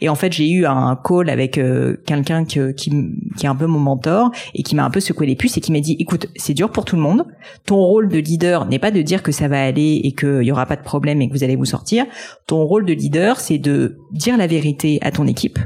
Et 0.00 0.08
en 0.08 0.14
fait, 0.14 0.32
j'ai 0.32 0.50
eu 0.50 0.66
un 0.66 0.98
call 1.02 1.30
avec 1.30 1.58
euh, 1.58 1.96
quelqu'un 2.06 2.44
qui, 2.44 2.60
qui, 2.74 2.90
qui 3.36 3.46
est 3.46 3.48
un 3.48 3.56
peu 3.56 3.66
mon 3.66 3.80
mentor 3.80 4.30
et 4.54 4.62
qui 4.62 4.74
m'a 4.74 4.84
un 4.84 4.90
peu 4.90 5.00
secoué 5.00 5.26
les 5.26 5.36
puces 5.36 5.56
et 5.56 5.60
qui 5.60 5.72
m'a 5.72 5.80
dit, 5.80 5.96
écoute, 5.98 6.26
c'est 6.36 6.54
dur 6.54 6.70
pour 6.70 6.84
tout 6.84 6.96
le 6.96 7.02
monde. 7.02 7.24
Ton 7.66 7.76
rôle 7.76 8.08
de 8.08 8.18
leader 8.18 8.66
n'est 8.66 8.78
pas 8.78 8.90
de 8.90 9.02
dire 9.02 9.22
que 9.22 9.32
ça 9.32 9.48
va 9.48 9.62
aller 9.62 10.00
et 10.04 10.12
qu'il 10.12 10.42
y 10.42 10.52
aura 10.52 10.66
pas 10.66 10.76
de 10.76 10.82
problème 10.82 11.22
et 11.22 11.28
que 11.28 11.32
vous 11.32 11.44
allez 11.44 11.56
vous 11.56 11.64
sortir. 11.64 12.04
Ton 12.46 12.64
rôle 12.64 12.84
de 12.84 12.92
leader, 12.92 13.40
c'est 13.40 13.58
de 13.58 13.98
dire 14.12 14.36
la 14.36 14.46
vérité 14.46 14.98
à 15.02 15.10
ton 15.10 15.26
équipe 15.26 15.58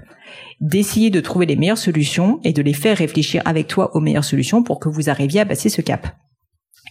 d'essayer 0.61 1.11
de 1.11 1.21
trouver 1.21 1.47
les 1.47 1.57
meilleures 1.57 1.79
solutions 1.79 2.41
et 2.45 2.53
de 2.53 2.63
les 2.63 2.73
faire 2.73 2.99
réfléchir 2.99 3.43
avec 3.45 3.69
toi 3.69 3.95
aux 3.97 4.01
meilleures 4.01 4.25
solutions 4.25 4.63
pour 4.63 4.81
que 4.81 4.89
vous 4.89 5.11
arriviez 5.11 5.41
à 5.41 5.47
passer 5.47 5.69
ce 5.69 5.81
cap. 5.81 6.09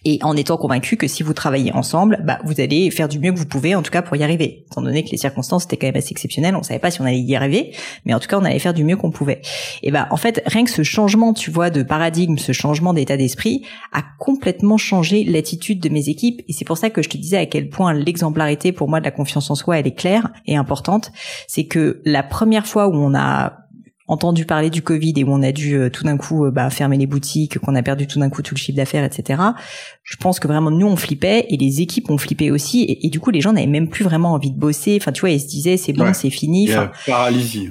Et 0.06 0.20
en 0.22 0.36
étant 0.38 0.58
convaincu 0.58 0.96
que 0.96 1.08
si 1.08 1.24
vous 1.24 1.34
travaillez 1.34 1.74
ensemble, 1.74 2.22
bah, 2.24 2.40
vous 2.46 2.62
allez 2.62 2.92
faire 2.92 3.08
du 3.08 3.20
mieux 3.20 3.32
que 3.32 3.38
vous 3.38 3.46
pouvez, 3.46 3.76
en 3.76 3.82
tout 3.82 3.92
cas 3.92 4.02
pour 4.02 4.16
y 4.16 4.24
arriver. 4.24 4.66
Étant 4.72 4.82
donné 4.82 5.04
que 5.04 5.10
les 5.10 5.18
circonstances 5.18 5.66
étaient 5.66 5.78
quand 5.78 5.88
même 5.88 5.98
assez 5.98 6.12
exceptionnelles, 6.12 6.56
on 6.56 6.64
savait 6.64 6.80
pas 6.80 6.92
si 6.92 7.02
on 7.02 7.06
allait 7.06 7.20
y 7.20 7.36
arriver, 7.36 7.74
mais 8.06 8.14
en 8.14 8.20
tout 8.20 8.28
cas 8.28 8.38
on 8.38 8.46
allait 8.46 8.60
faire 8.60 8.74
du 8.74 8.84
mieux 8.84 8.96
qu'on 8.96 9.12
pouvait. 9.12 9.42
Et 9.84 9.92
bah 9.92 10.08
en 10.12 10.18
fait, 10.18 10.42
rien 10.46 10.64
que 10.64 10.72
ce 10.72 10.84
changement, 10.84 11.34
tu 11.34 11.52
vois, 11.52 11.70
de 11.70 11.84
paradigme, 11.84 12.38
ce 12.38 12.52
changement 12.52 12.94
d'état 12.94 13.18
d'esprit, 13.18 13.66
a 13.92 14.04
complètement 14.20 14.78
changé 14.78 15.24
l'attitude 15.24 15.80
de 15.82 15.90
mes 15.90 16.10
équipes. 16.10 16.42
Et 16.48 16.54
c'est 16.54 16.66
pour 16.66 16.78
ça 16.78 16.90
que 16.90 17.02
je 17.02 17.10
te 17.10 17.18
disais 17.18 17.38
à 17.38 17.46
quel 17.46 17.70
point 17.70 17.94
l'exemplarité 17.94 18.72
pour 18.72 18.90
moi 18.90 19.00
de 19.00 19.06
la 19.06 19.12
confiance 19.12 19.50
en 19.50 19.56
soi, 19.56 19.80
elle 19.80 19.88
est 19.88 19.96
claire 19.96 20.30
et 20.46 20.56
importante. 20.56 21.12
C'est 21.48 21.66
que 21.66 22.02
la 22.06 22.24
première 22.24 22.66
fois 22.66 22.88
où 22.88 22.96
on 22.96 23.14
a 23.14 23.67
entendu 24.08 24.46
parler 24.46 24.70
du 24.70 24.82
Covid 24.82 25.14
et 25.18 25.24
où 25.24 25.32
on 25.32 25.44
a 25.44 25.52
dû 25.52 25.76
euh, 25.76 25.90
tout 25.90 26.04
d'un 26.04 26.18
coup 26.18 26.46
euh, 26.46 26.52
bah, 26.52 26.70
fermer 26.70 26.98
les 26.98 27.08
boutiques, 27.08 27.60
qu'on 27.60 27.76
a 27.76 27.84
perdu 27.84 28.08
tout 28.08 28.20
d'un 28.20 28.30
coup 28.30 28.42
tout 28.42 28.56
le 28.56 28.60
chiffre 28.60 28.78
d'affaires, 28.78 29.04
etc. 29.04 29.42
Je 30.04 30.16
pense 30.18 30.40
que 30.40 30.48
vraiment 30.48 30.72
nous 30.72 30.88
on 30.88 30.96
flippait 30.96 31.46
et 31.50 31.58
les 31.58 31.82
équipes 31.82 32.10
ont 32.10 32.18
flippé 32.18 32.52
aussi 32.52 33.00
et, 33.02 33.10
du 33.10 33.20
coup 33.20 33.32
les 33.32 33.42
gens 33.42 33.54
n'avaient 33.54 33.68
même 33.68 33.90
plus 33.90 34.04
vraiment 34.04 34.34
envie 34.34 34.52
de 34.52 34.58
bosser. 34.58 34.98
Enfin 35.00 35.12
tu 35.12 35.22
vois 35.22 35.32
ils 35.32 35.42
se 35.42 35.48
disaient 35.48 35.78
c'est 35.78 35.94
bon 35.94 36.14
c'est 36.14 36.30
fini. 36.30 36.70
Enfin, 36.70 36.92
paralysie 37.06 37.70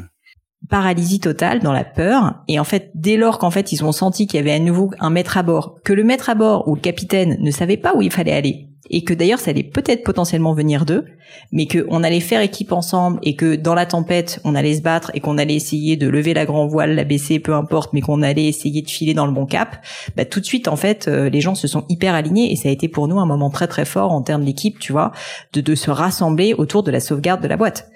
paralysie 0.69 1.21
totale 1.21 1.61
dans 1.61 1.73
la 1.73 1.85
peur 1.85 2.43
et 2.49 2.59
en 2.59 2.65
fait 2.65 2.91
dès 2.95 3.17
lors 3.17 3.39
qu'en 3.39 3.51
fait 3.51 3.73
ils 3.73 3.85
ont 3.85 3.93
senti 3.93 4.27
qu'il 4.27 4.39
y 4.39 4.41
avait 4.41 4.53
à 4.53 4.59
nouveau 4.59 4.91
un 4.99 5.11
maître 5.11 5.37
à 5.37 5.43
bord 5.43 5.79
que 5.85 5.93
le 5.93 6.03
maître 6.03 6.29
à 6.29 6.35
bord 6.35 6.67
ou 6.67 6.75
le 6.75 6.81
capitaine 6.81 7.37
ne 7.41 7.51
savait 7.51 7.77
pas 7.77 7.95
où 7.95 8.03
il 8.03 8.11
fallait 8.11 8.33
aller 8.33 8.69
et 8.91 9.05
que 9.05 9.15
d'ailleurs 9.15 9.39
ça 9.39 9.51
allait 9.51 9.63
peut-être 9.63 10.05
potentiellement 10.05 10.55
venir 10.55 10.85
d'eux, 10.85 11.05
mais 11.53 11.67
qu'on 11.67 12.03
allait 12.03 12.21
faire 12.21 12.41
équipe 12.41 12.73
ensemble 12.73 13.19
et 13.23 13.37
que 13.37 13.57
dans 13.57 13.75
la 13.75 13.87
tempête 13.87 14.41
on 14.45 14.55
allait 14.55 14.77
se 14.77 14.83
battre 14.83 15.11
et 15.15 15.21
qu'on 15.21 15.39
allait 15.39 15.55
essayer 15.55 15.97
de 15.97 16.09
lever 16.09 16.35
la 16.35 16.45
grand 16.45 16.67
voile, 16.67 16.95
la 16.95 17.05
baisser, 17.05 17.39
peu 17.39 17.55
importe, 17.55 17.93
mais 17.93 18.01
qu'on 18.01 18.23
allait 18.23 18.47
essayer 18.47 18.83
de 18.83 18.91
filer 18.91 19.15
dans 19.15 19.27
le 19.27 19.33
bon 19.33 19.47
cap, 19.47 19.85
bah 20.17 20.25
tout 20.25 20.41
de 20.41 20.45
suite 20.45 20.69
en 20.69 20.77
fait 20.77 21.09
euh, 21.09 21.29
les 21.29 21.41
gens 21.41 21.55
se 21.55 21.69
sont 21.69 21.85
hyper 21.89 22.15
alignés 22.15 22.53
et 22.53 22.57
ça 22.57 22.69
a 22.69 22.73
été 22.73 22.89
pour 22.89 23.09
nous 23.09 23.19
un 23.19 23.27
moment 23.27 23.51
très 23.51 23.69
très 23.69 23.85
fort 23.85 24.13
en 24.13 24.23
termes 24.23 24.45
d'équipe, 24.45 24.79
tu 24.79 24.93
vois, 24.93 25.13
de, 25.53 25.61
de 25.61 25.75
se 25.75 25.91
rassembler 25.91 26.55
autour 26.55 26.83
de 26.83 26.91
la 26.91 27.01
sauvegarde 27.01 27.43
de 27.43 27.49
la 27.49 27.57
boîte. 27.57 27.89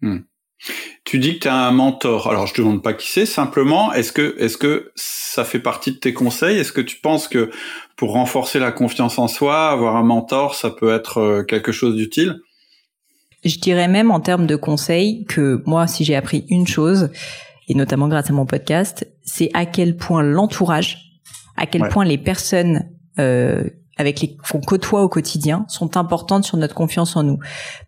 Hmm. 0.00 0.18
Tu 1.04 1.18
dis 1.18 1.34
que 1.34 1.44
tu 1.44 1.48
as 1.48 1.54
un 1.54 1.70
mentor. 1.70 2.28
Alors 2.28 2.46
je 2.46 2.54
te 2.54 2.60
demande 2.60 2.82
pas 2.82 2.92
qui 2.92 3.10
c'est, 3.10 3.26
simplement 3.26 3.92
est-ce 3.92 4.12
que 4.12 4.36
est-ce 4.38 4.58
que 4.58 4.92
ça 4.94 5.44
fait 5.44 5.60
partie 5.60 5.92
de 5.92 5.96
tes 5.96 6.12
conseils? 6.12 6.58
Est-ce 6.58 6.72
que 6.72 6.80
tu 6.80 6.96
penses 6.96 7.28
que 7.28 7.50
pour 7.96 8.12
renforcer 8.12 8.58
la 8.58 8.72
confiance 8.72 9.18
en 9.18 9.28
soi, 9.28 9.70
avoir 9.70 9.96
un 9.96 10.02
mentor, 10.02 10.54
ça 10.54 10.70
peut 10.70 10.92
être 10.92 11.18
euh, 11.18 11.42
quelque 11.44 11.72
chose 11.72 11.96
d'utile? 11.96 12.40
Je 13.44 13.58
dirais 13.58 13.88
même 13.88 14.10
en 14.10 14.20
termes 14.20 14.46
de 14.46 14.56
conseils 14.56 15.24
que 15.26 15.62
moi 15.64 15.86
si 15.86 16.04
j'ai 16.04 16.16
appris 16.16 16.44
une 16.50 16.66
chose 16.66 17.10
et 17.68 17.74
notamment 17.74 18.08
grâce 18.08 18.30
à 18.30 18.32
mon 18.32 18.46
podcast, 18.46 19.06
c'est 19.22 19.50
à 19.54 19.64
quel 19.66 19.96
point 19.96 20.22
l'entourage, 20.22 20.98
à 21.56 21.66
quel 21.66 21.88
point 21.88 22.04
les 22.04 22.18
personnes 22.18 22.90
euh, 23.18 23.64
avec 23.98 24.20
les 24.20 24.36
qu'on 24.50 24.60
côtoie 24.60 25.02
au 25.02 25.08
quotidien 25.08 25.66
sont 25.68 25.96
importantes 25.96 26.44
sur 26.44 26.56
notre 26.56 26.74
confiance 26.74 27.16
en 27.16 27.24
nous. 27.24 27.38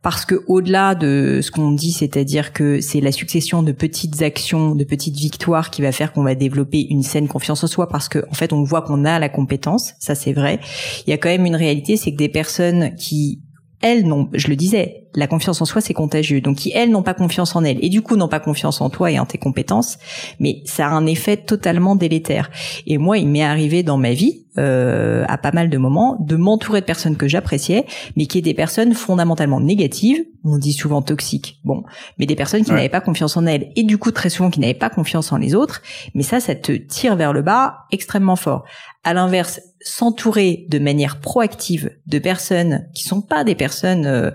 Parce 0.03 0.25
que 0.25 0.45
au-delà 0.49 0.95
de 0.95 1.41
ce 1.43 1.51
qu'on 1.51 1.73
dit 1.73 1.93
c'est-à-dire 1.93 2.53
que 2.53 2.81
c'est 2.81 3.01
la 3.01 3.13
succession 3.13 3.63
de 3.63 3.73
petites 3.73 4.23
actions 4.23 4.75
de 4.75 4.85
petites 4.85 5.17
victoires 5.17 5.71
qui 5.71 5.83
va 5.83 5.93
faire 5.93 6.13
qu'on 6.13 6.25
va 6.25 6.35
développer 6.35 6.87
une 6.91 7.03
saine 7.03 7.29
confiance 7.29 7.65
en 7.65 7.69
soi 7.69 7.89
parce 7.89 8.09
que 8.09 8.25
en 8.31 8.35
fait 8.35 8.53
on 8.53 8.63
voit 8.63 8.83
qu'on 8.83 9.05
a 9.05 9.19
la 9.19 9.29
compétence 9.29 9.95
ça 9.99 10.15
c'est 10.15 10.33
vrai. 10.33 10.61
Il 11.07 11.11
y 11.11 11.13
a 11.13 11.19
quand 11.19 11.29
même 11.29 11.47
une 11.47 11.57
réalité 11.57 11.97
c'est 11.97 12.13
que 12.13 12.19
des 12.19 12.29
personnes 12.29 12.95
qui 12.97 13.41
elles 13.81 14.07
n'ont, 14.07 14.29
je 14.33 14.49
le 14.49 14.57
disais, 14.57 15.09
la 15.15 15.27
confiance 15.27 15.61
en 15.61 15.65
soi 15.65 15.81
c'est 15.81 15.95
contagieux. 15.95 16.41
Donc 16.41 16.59
qui 16.59 16.73
elles 16.75 16.91
n'ont 16.91 17.03
pas 17.03 17.15
confiance 17.15 17.57
en 17.57 17.65
elles 17.65 17.79
et 17.83 17.89
du 17.89 18.03
coup 18.03 18.17
n'ont 18.17 18.29
pas 18.29 18.41
confiance 18.41 18.81
en 18.81 18.91
toi 18.91 19.11
et 19.11 19.19
en 19.19 19.27
tes 19.27 19.39
compétences, 19.39 19.99
mais 20.39 20.63
ça 20.65 20.87
a 20.87 20.91
un 20.91 21.07
effet 21.07 21.37
totalement 21.37 21.97
délétère. 21.97 22.51
Et 22.87 22.99
moi, 22.99 23.19
il 23.19 23.29
m'est 23.29 23.43
arrivé 23.43 23.83
dans 23.83 23.97
ma 23.97 24.13
vie 24.13 24.45
euh, 24.59 25.25
à 25.29 25.39
pas 25.39 25.53
mal 25.53 25.71
de 25.71 25.79
moments 25.79 26.17
de 26.21 26.37
m'entourer 26.37 26.81
de 26.81 26.87
personnes 26.87 27.17
que 27.17 27.29
j'appréciais, 27.29 27.87
mais 28.17 28.27
qui 28.27 28.39
étaient 28.39 28.51
des 28.51 28.55
personnes 28.55 28.95
fondamentalement 28.95 29.61
négatives. 29.61 30.25
On 30.45 30.59
dit 30.59 30.73
souvent 30.73 31.03
toxiques, 31.03 31.61
bon, 31.65 31.85
mais 32.19 32.27
des 32.27 32.37
personnes 32.37 32.65
qui 32.65 32.73
n'avaient 32.73 32.89
pas 32.89 33.01
confiance 33.01 33.37
en 33.37 33.47
elles 33.47 33.71
et 33.77 33.83
du 33.83 33.99
coup 33.99 34.11
très 34.11 34.31
souvent 34.31 34.51
qui 34.51 34.61
n'avaient 34.61 34.75
pas 34.75 34.91
confiance 34.91 35.33
en 35.33 35.37
les 35.37 35.55
autres. 35.55 35.83
Mais 36.15 36.23
ça, 36.23 36.41
ça 36.41 36.55
te 36.55 36.73
tire 36.73 37.17
vers 37.17 37.33
le 37.33 37.43
bas 37.43 37.87
extrêmement 37.93 38.37
fort. 38.37 38.65
À 39.03 39.15
l'inverse, 39.15 39.61
s'entourer 39.81 40.67
de 40.69 40.79
manière 40.79 41.21
proactive 41.21 41.91
de 42.07 42.19
personnes 42.19 42.89
qui 42.95 43.05
sont 43.05 43.23
pas 43.23 43.45
des 43.45 43.55
personnes, 43.55 44.07
euh, 44.07 44.31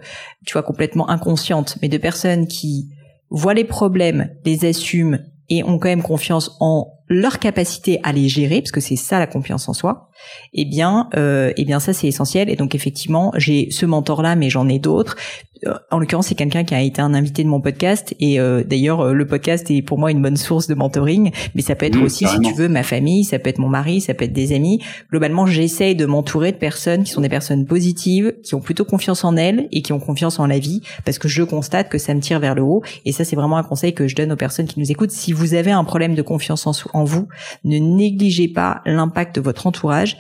tu 0.46 0.54
vois, 0.54 0.64
complètement 0.64 1.10
inconscientes, 1.10 1.78
mais 1.82 1.90
de 1.90 1.98
personnes 1.98 2.48
qui 2.48 2.90
voient 3.30 3.54
les 3.54 3.64
problèmes, 3.64 4.32
les 4.44 4.66
assument 4.66 5.20
et 5.50 5.64
ont 5.64 5.78
quand 5.78 5.90
même 5.90 6.02
confiance 6.02 6.58
en 6.60 6.95
leur 7.08 7.40
capacité 7.40 8.00
à 8.04 8.12
les 8.12 8.28
gérer, 8.28 8.62
parce 8.62 8.72
que 8.72 8.82
c'est 8.82 8.96
ça 8.96 9.20
la 9.20 9.28
confiance 9.28 9.70
en 9.70 9.74
soi, 9.74 10.10
eh 10.54 10.66
bien, 10.66 11.10
euh, 11.16 11.54
eh 11.56 11.66
bien 11.66 11.80
ça 11.80 11.94
c'est 11.94 12.08
essentiel. 12.08 12.50
Et 12.50 12.56
donc 12.56 12.76
effectivement, 12.76 13.32
j'ai 13.36 13.70
ce 13.72 13.86
mentor 13.86 14.22
là, 14.22 14.36
mais 14.36 14.50
j'en 14.50 14.68
ai 14.68 14.80
d'autres. 14.80 15.16
Euh, 15.66 15.74
en 15.92 16.00
l'occurrence, 16.00 16.28
c'est 16.28 16.36
quelqu'un 16.36 16.64
qui 16.64 16.74
a 16.74 16.82
été 16.82 17.02
un 17.02 17.14
invité 17.14 17.44
de 17.44 17.50
mon 17.50 17.62
podcast 17.62 18.14
et 18.20 18.40
euh, 18.40 18.64
d'ailleurs 18.64 19.02
euh, 19.02 19.14
le 19.14 19.26
podcast 19.26 19.70
est 19.72 19.82
pour 19.82 19.98
moi 19.98 20.12
une 20.12 20.22
bonne 20.22 20.38
source 20.38 20.68
de 20.68 20.76
mentoring, 20.76 21.32
mais 21.54 21.62
ça 21.62 21.76
peut 21.76 21.86
être 21.86 22.02
aussi 22.02 22.26
si 22.28 22.40
tu 22.40 22.54
veux 22.54 22.68
ma 22.68 22.84
famille, 22.84 23.24
ça 23.24 23.40
peut 23.40 23.50
être 23.50 23.60
mon 23.60 23.70
mari, 23.70 24.02
ça 24.02 24.14
peut 24.14 24.26
être 24.26 24.34
des 24.34 24.54
amis. 24.54 24.82
Globalement, 25.10 25.46
j'essaye 25.46 25.96
de 25.96 26.06
m'entourer 26.06 26.52
de 26.52 26.58
personnes 26.58 27.04
qui 27.04 27.12
sont 27.12 27.22
des 27.22 27.30
personnes 27.30 27.66
positives, 27.66 28.34
qui 28.44 28.56
ont 28.56 28.62
plutôt 28.62 28.86
confiance 28.86 29.24
en 29.24 29.38
elles 29.38 29.68
et 29.72 29.82
qui 29.82 29.94
ont 29.94 30.00
confiance 30.00 30.40
en 30.40 30.46
la 30.46 30.60
vie 30.60 30.82
parce 31.06 31.18
que 31.18 31.28
je 31.28 31.44
constate 31.44 31.90
que 31.90 31.98
ça 31.98 32.14
me 32.14 32.20
tire 32.20 32.40
vers 32.40 32.56
le 32.56 32.62
haut 32.62 32.84
et 33.06 33.12
ça 33.12 33.24
c'est 33.24 33.36
vraiment 33.36 33.58
un 33.58 33.64
conseil 33.64 33.94
que 33.94 34.08
je 34.08 34.16
donne 34.16 34.32
aux 34.32 34.38
personnes 34.38 34.68
qui 34.68 34.80
nous 34.80 34.92
écoutent. 34.92 35.12
Si 35.12 35.32
vous 35.32 35.54
avez 35.54 35.72
un 35.72 35.84
problème 35.84 36.16
de 36.16 36.22
confiance 36.22 36.68
en, 36.68 36.95
en 36.96 37.04
vous, 37.04 37.28
ne 37.64 37.78
négligez 37.78 38.48
pas 38.48 38.82
l'impact 38.86 39.36
de 39.36 39.42
votre 39.42 39.68
entourage 39.68 40.18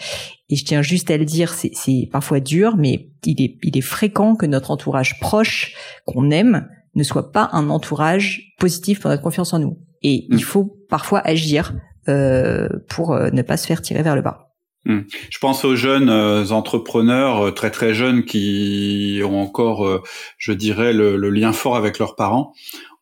et 0.49 0.55
je 0.55 0.65
tiens 0.65 0.81
juste 0.81 1.09
à 1.09 1.17
le 1.17 1.25
dire, 1.25 1.53
c'est 1.53 2.09
parfois 2.11 2.39
dur, 2.39 2.75
mais 2.77 3.09
il 3.23 3.41
est, 3.41 3.57
il 3.63 3.77
est 3.77 3.81
fréquent 3.81 4.35
que 4.35 4.45
notre 4.45 4.69
entourage 4.69 5.19
proche, 5.19 5.73
qu'on 6.05 6.29
aime, 6.29 6.67
ne 6.93 7.03
soit 7.03 7.31
pas 7.31 7.49
un 7.51 7.69
entourage 7.69 8.53
positif 8.59 8.99
pour 8.99 9.09
notre 9.09 9.23
confiance 9.23 9.53
en 9.53 9.59
nous. 9.59 9.79
Et 10.03 10.27
il 10.29 10.35
mm. 10.35 10.39
faut 10.39 10.77
parfois 10.87 11.19
agir 11.25 11.73
euh, 12.07 12.69
pour 12.89 13.13
euh, 13.13 13.29
ne 13.31 13.41
pas 13.41 13.57
se 13.57 13.65
faire 13.65 13.81
tirer 13.81 14.03
vers 14.03 14.15
le 14.15 14.21
bas. 14.21 14.51
Mm. 14.85 14.99
Je 15.31 15.39
pense 15.39 15.65
aux 15.65 15.75
jeunes 15.75 16.09
euh, 16.09 16.49
entrepreneurs 16.51 17.55
très 17.55 17.71
très 17.71 17.95
jeunes 17.95 18.23
qui 18.23 19.21
ont 19.25 19.41
encore, 19.41 20.03
je 20.37 20.51
dirais, 20.51 20.93
le, 20.93 21.17
lien 21.31 21.53
fort 21.53 21.75
avec 21.75 21.97
leurs 21.97 22.15
parents 22.15 22.53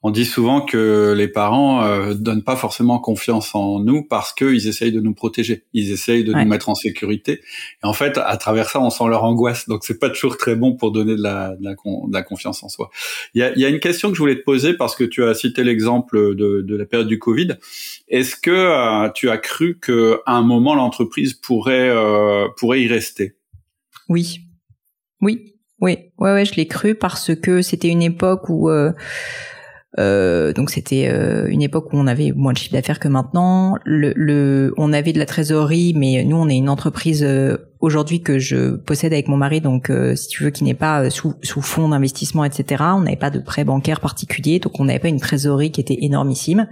on 0.04 0.12
dit 0.12 0.26
souvent 0.26 0.62
que 0.62 1.14
les 1.18 1.30
parents 1.30 1.84
euh, 1.84 2.14
donnent 2.14 2.44
pas 2.44 2.58
forcément 2.58 3.00
confiance 3.00 3.56
en 3.56 3.80
nous 3.80 4.04
parce 4.04 4.34
qu'ils 4.34 4.68
essayent 4.68 4.92
de 4.92 5.00
nous 5.00 5.14
protéger, 5.14 5.64
ils 5.74 5.92
essayent 5.92 6.26
de 6.26 6.34
nous 6.34 6.46
mettre 6.46 6.68
en 6.68 6.76
sécurité. 6.76 7.40
Et 7.84 7.88
en 7.88 7.94
fait, 7.94 8.18
à 8.18 8.36
travers 8.36 8.70
ça, 8.70 8.82
on 8.82 8.90
sent 8.90 9.06
leur 9.08 9.24
angoisse. 9.24 9.70
Donc, 9.70 9.86
c'est 9.86 10.00
pas 10.00 10.10
toujours 10.10 10.36
très 10.36 10.56
bon 10.56 10.76
pour 10.76 10.92
donner 10.92 11.16
de 11.16 11.24
la, 11.24 11.56
de 11.56 11.64
la, 11.64 11.72
de 11.72 12.14
la 12.14 12.22
confiance 12.22 12.64
en 12.64 12.70
soi. 12.70 12.90
Il 13.34 13.40
y 13.40 13.44
a, 13.44 13.58
y 13.58 13.64
a, 13.64 13.70
une 13.70 13.80
question 13.80 14.10
que 14.10 14.16
je 14.16 14.20
voulais 14.20 14.36
te 14.36 14.44
poser 14.44 14.74
parce 14.74 14.94
que 14.96 15.06
tu 15.06 15.24
as 15.24 15.34
cité 15.34 15.64
l'exemple 15.64 16.36
de, 16.36 16.62
de, 16.62 16.76
la 16.76 16.86
période 16.86 17.08
du 17.08 17.18
Covid. 17.18 17.56
Est-ce 18.10 18.36
que 18.36 18.52
euh, 18.52 19.10
tu 19.12 19.30
as 19.30 19.38
cru 19.38 19.80
qu'à 19.80 20.20
un 20.26 20.42
moment 20.42 20.76
l'entreprise 20.76 21.34
pourrait 21.34 21.90
euh, 21.90 22.48
pourrait 22.58 22.82
y 22.82 22.88
rester? 22.88 23.38
Oui, 24.10 24.42
oui, 25.22 25.54
oui, 25.80 25.98
ouais, 26.18 26.34
ouais, 26.34 26.46
je 26.46 26.56
l'ai 26.56 26.68
cru 26.68 26.94
parce 26.94 27.34
que 27.36 27.62
c'était 27.62 27.88
une 27.88 28.02
époque 28.02 28.50
où 28.50 28.70
euh, 28.70 28.92
euh, 30.00 30.54
donc 30.54 30.72
c'était 30.72 31.08
euh, 31.08 31.48
une 31.48 31.62
époque 31.62 31.94
où 31.94 31.98
on 31.98 32.08
avait 32.08 32.32
moins 32.32 32.54
de 32.54 32.58
chiffre 32.58 32.74
d'affaires 32.74 33.00
que 33.00 33.08
maintenant. 33.08 33.76
Le, 33.86 34.14
le, 34.16 34.74
on 34.78 34.92
avait 34.92 35.14
de 35.14 35.20
la 35.20 35.26
trésorerie, 35.26 35.94
mais 35.96 36.24
nous 36.24 36.36
on 36.36 36.50
est 36.50 36.58
une 36.58 36.70
entreprise 36.70 37.24
euh, 37.24 37.58
aujourd'hui 37.80 38.22
que 38.22 38.40
je 38.40 38.76
possède 38.76 39.14
avec 39.14 39.28
mon 39.28 39.38
mari, 39.38 39.62
donc 39.62 39.90
euh, 39.90 40.16
si 40.16 40.28
tu 40.28 40.44
veux, 40.44 40.50
qui 40.50 40.64
n'est 40.64 40.74
pas 40.74 41.10
sous, 41.10 41.36
sous 41.44 41.62
fonds 41.62 41.90
d'investissement, 41.90 42.44
etc. 42.44 42.84
On 42.96 43.02
n'avait 43.02 43.16
pas 43.16 43.30
de 43.30 43.40
prêt 43.40 43.64
bancaire 43.64 44.00
particulier, 44.00 44.60
donc 44.60 44.80
on 44.80 44.86
n'avait 44.86 45.00
pas 45.00 45.10
une 45.10 45.20
trésorerie 45.20 45.72
qui 45.72 45.82
était 45.82 45.98
énormissime. 46.02 46.68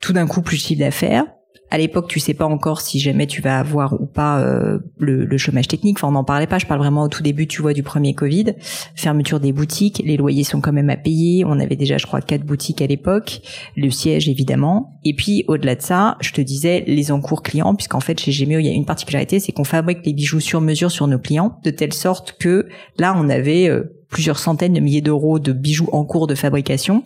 Tout 0.00 0.12
d'un 0.12 0.26
coup, 0.26 0.42
plus 0.42 0.56
de 0.56 0.62
chiffre 0.62 0.80
d'affaires 0.80 1.26
à 1.70 1.78
l'époque, 1.78 2.08
tu 2.08 2.20
sais 2.20 2.34
pas 2.34 2.44
encore 2.44 2.80
si 2.80 3.00
jamais 3.00 3.26
tu 3.26 3.42
vas 3.42 3.58
avoir 3.58 4.00
ou 4.00 4.06
pas 4.06 4.40
euh, 4.40 4.78
le, 4.98 5.24
le, 5.24 5.38
chômage 5.38 5.66
technique. 5.66 5.98
Enfin, 5.98 6.08
on 6.08 6.12
n'en 6.12 6.24
parlait 6.24 6.46
pas. 6.46 6.58
Je 6.58 6.66
parle 6.66 6.80
vraiment 6.80 7.02
au 7.02 7.08
tout 7.08 7.22
début, 7.22 7.46
tu 7.46 7.62
vois, 7.62 7.72
du 7.72 7.82
premier 7.82 8.14
Covid. 8.14 8.54
Fermeture 8.94 9.40
des 9.40 9.52
boutiques, 9.52 10.00
les 10.04 10.16
loyers 10.16 10.44
sont 10.44 10.60
quand 10.60 10.72
même 10.72 10.90
à 10.90 10.96
payer. 10.96 11.44
On 11.44 11.58
avait 11.58 11.76
déjà, 11.76 11.98
je 11.98 12.06
crois, 12.06 12.20
quatre 12.20 12.44
boutiques 12.44 12.80
à 12.82 12.86
l'époque. 12.86 13.40
Le 13.76 13.90
siège, 13.90 14.28
évidemment. 14.28 15.00
Et 15.04 15.14
puis, 15.14 15.44
au-delà 15.48 15.74
de 15.74 15.82
ça, 15.82 16.16
je 16.20 16.32
te 16.32 16.40
disais 16.40 16.84
les 16.86 17.10
encours 17.10 17.42
clients, 17.42 17.74
puisqu'en 17.74 18.00
fait, 18.00 18.20
chez 18.20 18.30
Gemio, 18.30 18.60
il 18.60 18.66
y 18.66 18.70
a 18.70 18.72
une 18.72 18.86
particularité, 18.86 19.40
c'est 19.40 19.52
qu'on 19.52 19.64
fabrique 19.64 20.04
les 20.06 20.12
bijoux 20.12 20.40
sur 20.40 20.60
mesure 20.60 20.90
sur 20.90 21.06
nos 21.06 21.18
clients, 21.18 21.58
de 21.64 21.70
telle 21.70 21.92
sorte 21.92 22.36
que 22.38 22.68
là, 22.98 23.14
on 23.16 23.28
avait 23.28 23.68
euh, 23.68 23.82
plusieurs 24.08 24.38
centaines 24.38 24.74
de 24.74 24.80
milliers 24.80 25.00
d'euros 25.00 25.40
de 25.40 25.52
bijoux 25.52 25.88
en 25.92 26.04
cours 26.04 26.28
de 26.28 26.36
fabrication. 26.36 27.02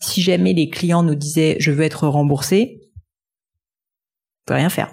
Si 0.00 0.22
jamais 0.22 0.52
les 0.52 0.68
clients 0.68 1.02
nous 1.02 1.14
disaient 1.14 1.56
je 1.58 1.70
veux 1.70 1.84
être 1.84 2.06
remboursé, 2.06 2.77
rien 4.54 4.68
faire. 4.68 4.92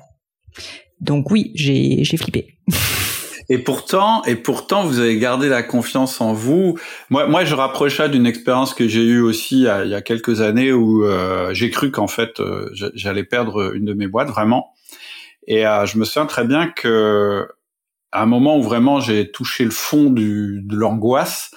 Donc 1.02 1.32
oui, 1.32 1.52
j'ai 1.56 2.04
j'ai 2.04 2.18
flippé. 2.18 2.58
Et 3.48 3.60
pourtant, 3.60 4.24
et 4.24 4.36
pourtant, 4.36 4.86
vous 4.86 5.00
avez 5.00 5.18
gardé 5.20 5.50
la 5.50 5.62
confiance 5.62 6.20
en 6.20 6.34
vous. 6.34 6.80
Moi, 7.10 7.28
moi, 7.28 7.46
je 7.46 7.54
rapprochais 7.54 8.10
d'une 8.10 8.26
expérience 8.26 8.74
que 8.74 8.88
j'ai 8.88 9.04
eue 9.04 9.22
aussi 9.22 9.60
il 9.60 9.90
y 9.90 9.94
a, 9.94 10.02
quelques 10.02 10.42
années 10.42 10.72
où 10.72 11.06
euh, 11.06 11.54
j'ai 11.54 11.70
cru 11.70 11.92
qu'en 11.92 12.08
fait, 12.08 12.40
euh, 12.40 12.70
j'allais 12.74 13.24
perdre 13.24 13.76
une 13.76 13.86
de 13.86 13.94
mes 13.94 14.08
boîtes 14.08 14.30
vraiment. 14.30 14.74
Et 15.48 15.68
euh, 15.68 15.86
je 15.86 16.00
me 16.00 16.06
souviens 16.06 16.26
très 16.26 16.46
bien 16.46 16.70
que 16.70 17.48
à 18.12 18.24
un 18.24 18.26
moment 18.26 18.58
où 18.58 18.64
vraiment 18.64 19.00
j'ai 19.00 19.30
touché 19.30 19.64
le 19.64 19.72
fond 19.72 20.10
de 20.10 20.76
l'angoisse, 20.76 21.52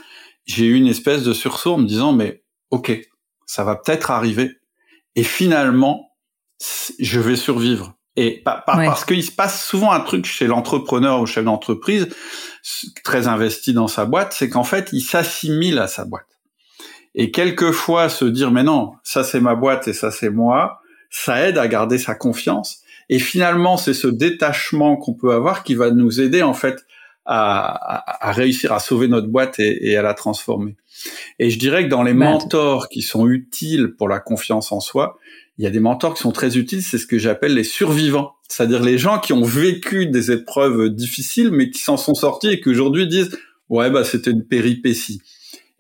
j'ai 0.45 0.67
eu 0.67 0.75
une 0.75 0.89
espèce 0.89 1.23
de 1.23 1.33
sursaut 1.33 1.75
en 1.75 1.79
me 1.79 1.87
disant 1.87 2.13
mais 2.13 2.43
ok, 2.71 3.01
ça 3.47 3.65
va 3.65 3.77
peut-être 3.77 4.11
arriver. 4.11 4.51
Et 5.15 5.23
finalement, 5.23 6.08
je 6.99 7.21
vais 7.21 7.37
survivre. 7.37 7.95
Et 8.17 8.43
parce 8.67 9.05
qu'il 9.05 9.23
se 9.23 9.31
passe 9.31 9.65
souvent 9.65 9.93
un 9.93 10.01
truc 10.01 10.27
chez 10.27 10.49
l'entrepreneur 10.49 11.21
ou 11.21 11.27
chef 11.27 11.45
d'entreprise 11.45 12.09
très 13.05 13.29
investi 13.29 13.73
dans 13.73 13.87
sa 13.87 14.07
boîte, 14.07 14.35
c'est 14.37 14.49
qu'en 14.49 14.65
fait, 14.65 14.89
il 14.93 15.03
s'assimile 15.03 15.79
à 15.79 15.87
sa 15.87 16.05
boîte. 16.05 16.27
Et 17.15 17.31
quelquefois, 17.31 18.09
se 18.09 18.25
dire, 18.25 18.51
mais 18.51 18.65
non, 18.65 18.93
ça 19.05 19.23
c'est 19.23 19.41
ma 19.41 19.55
boîte 19.55 19.87
et 19.87 19.93
ça 19.93 20.11
c'est 20.11 20.31
moi, 20.31 20.81
ça 21.11 21.47
aide 21.47 21.59
à 21.59 21.69
garder 21.69 21.97
sa 21.97 22.17
confiance. 22.17 22.81
Et 23.09 23.21
finalement, 23.21 23.77
c'est 23.77 23.95
ce 23.95 24.09
détachement 24.09 24.97
qu'on 24.97 25.15
peut 25.15 25.33
avoir 25.33 25.63
qui 25.63 25.77
va 25.77 25.93
nous 25.93 26.21
aider 26.21 26.43
en 26.43 26.55
fait 26.55 26.85
à, 27.25 28.27
à, 28.27 28.33
réussir 28.33 28.73
à 28.73 28.81
sauver 28.81 29.07
notre 29.07 29.29
boîte 29.29 29.61
et, 29.61 29.91
et, 29.91 29.97
à 29.97 30.03
la 30.03 30.15
transformer. 30.15 30.77
Et 31.39 31.51
je 31.51 31.59
dirais 31.59 31.85
que 31.85 31.89
dans 31.91 32.03
les 32.03 32.15
mentors 32.15 32.89
qui 32.89 33.03
sont 33.03 33.29
utiles 33.29 33.95
pour 33.97 34.09
la 34.09 34.19
confiance 34.19 34.73
en 34.73 34.81
soi, 34.81 35.19
il 35.59 35.65
y 35.65 35.67
a 35.67 35.71
des 35.71 35.81
mentors 35.81 36.15
qui 36.15 36.23
sont 36.23 36.33
très 36.33 36.57
utiles, 36.57 36.83
c'est 36.83 36.99
ce 36.99 37.07
que 37.07 37.19
j'appelle 37.19 37.55
les 37.55 37.65
survivants, 37.65 38.37
c'est-à-dire 38.49 38.83
les 38.83 38.97
gens 38.97 39.19
qui 39.19 39.33
ont 39.33 39.45
vécu 39.45 40.07
des 40.07 40.31
épreuves 40.31 40.89
difficiles, 40.91 41.51
mais 41.51 41.71
qui 41.71 41.81
s'en 41.81 41.97
sont 41.97 42.15
sortis 42.15 42.49
et 42.49 42.61
qui 42.61 42.69
aujourd'hui 42.69 43.09
disent 43.09 43.37
ouais 43.69 43.91
bah 43.91 44.05
c'était 44.05 44.31
une 44.31 44.45
péripétie. 44.45 45.21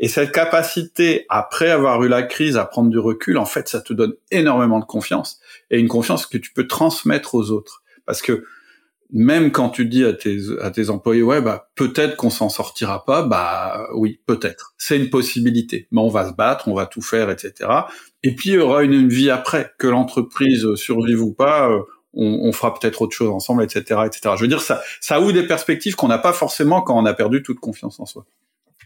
Et 0.01 0.09
cette 0.09 0.31
capacité, 0.31 1.27
après 1.29 1.71
avoir 1.71 2.03
eu 2.05 2.09
la 2.09 2.23
crise, 2.23 2.57
à 2.57 2.65
prendre 2.65 2.89
du 2.89 2.99
recul, 2.99 3.37
en 3.37 3.47
fait, 3.47 3.69
ça 3.69 3.81
te 3.81 3.93
donne 3.93 4.15
énormément 4.31 4.79
de 4.79 4.85
confiance. 4.85 5.41
Et 5.71 5.81
une 5.81 5.89
confiance 5.89 6.25
que 6.25 6.39
tu 6.39 6.53
peux 6.53 6.69
transmettre 6.69 7.35
aux 7.35 7.51
autres, 7.51 7.83
parce 8.07 8.23
que 8.23 8.45
même 9.11 9.53
quand 9.53 9.71
tu 9.71 9.87
dis 9.87 10.05
à 10.05 10.13
tes, 10.13 10.39
à 10.61 10.71
tes 10.71 10.91
employés, 10.91 11.23
ouais, 11.23 11.41
bah, 11.41 11.71
peut-être 11.75 12.17
qu'on 12.17 12.31
s'en 12.31 12.49
sortira 12.49 13.05
pas, 13.05 13.23
bah, 13.23 13.89
oui, 13.95 14.21
peut-être. 14.27 14.75
C'est 14.77 14.99
une 14.99 15.11
possibilité. 15.11 15.89
Mais 15.91 16.01
on 16.01 16.09
va 16.09 16.29
se 16.29 16.35
battre, 16.35 16.69
on 16.69 16.75
va 16.75 16.87
tout 16.87 17.03
faire, 17.03 17.31
etc. 17.31 17.71
Et 18.23 18.35
puis, 18.35 18.51
il 18.51 18.55
y 18.55 18.59
aura 18.59 18.83
une, 18.83 19.09
vie 19.09 19.31
après. 19.31 19.73
Que 19.79 19.87
l'entreprise 19.87 20.75
survive 20.75 21.23
ou 21.23 21.33
pas, 21.33 21.71
euh, 21.71 21.81
on, 22.13 22.49
on 22.49 22.53
fera 22.53 22.75
peut-être 22.75 23.03
autre 23.03 23.17
chose 23.17 23.31
ensemble, 23.31 23.63
etc., 23.63 24.03
etc. 24.07 24.35
Je 24.37 24.43
veux 24.43 24.49
dire, 24.49 24.61
ça, 24.61 24.83
ça 25.01 25.21
ouvre 25.21 25.33
des 25.33 25.47
perspectives 25.47 25.95
qu'on 25.95 26.09
n'a 26.09 26.19
pas 26.19 26.33
forcément 26.33 26.83
quand 26.83 26.99
on 26.99 27.07
a 27.07 27.15
perdu 27.15 27.43
toute 27.43 27.61
confiance 27.61 28.01
en 28.01 28.07
soi. 28.07 28.27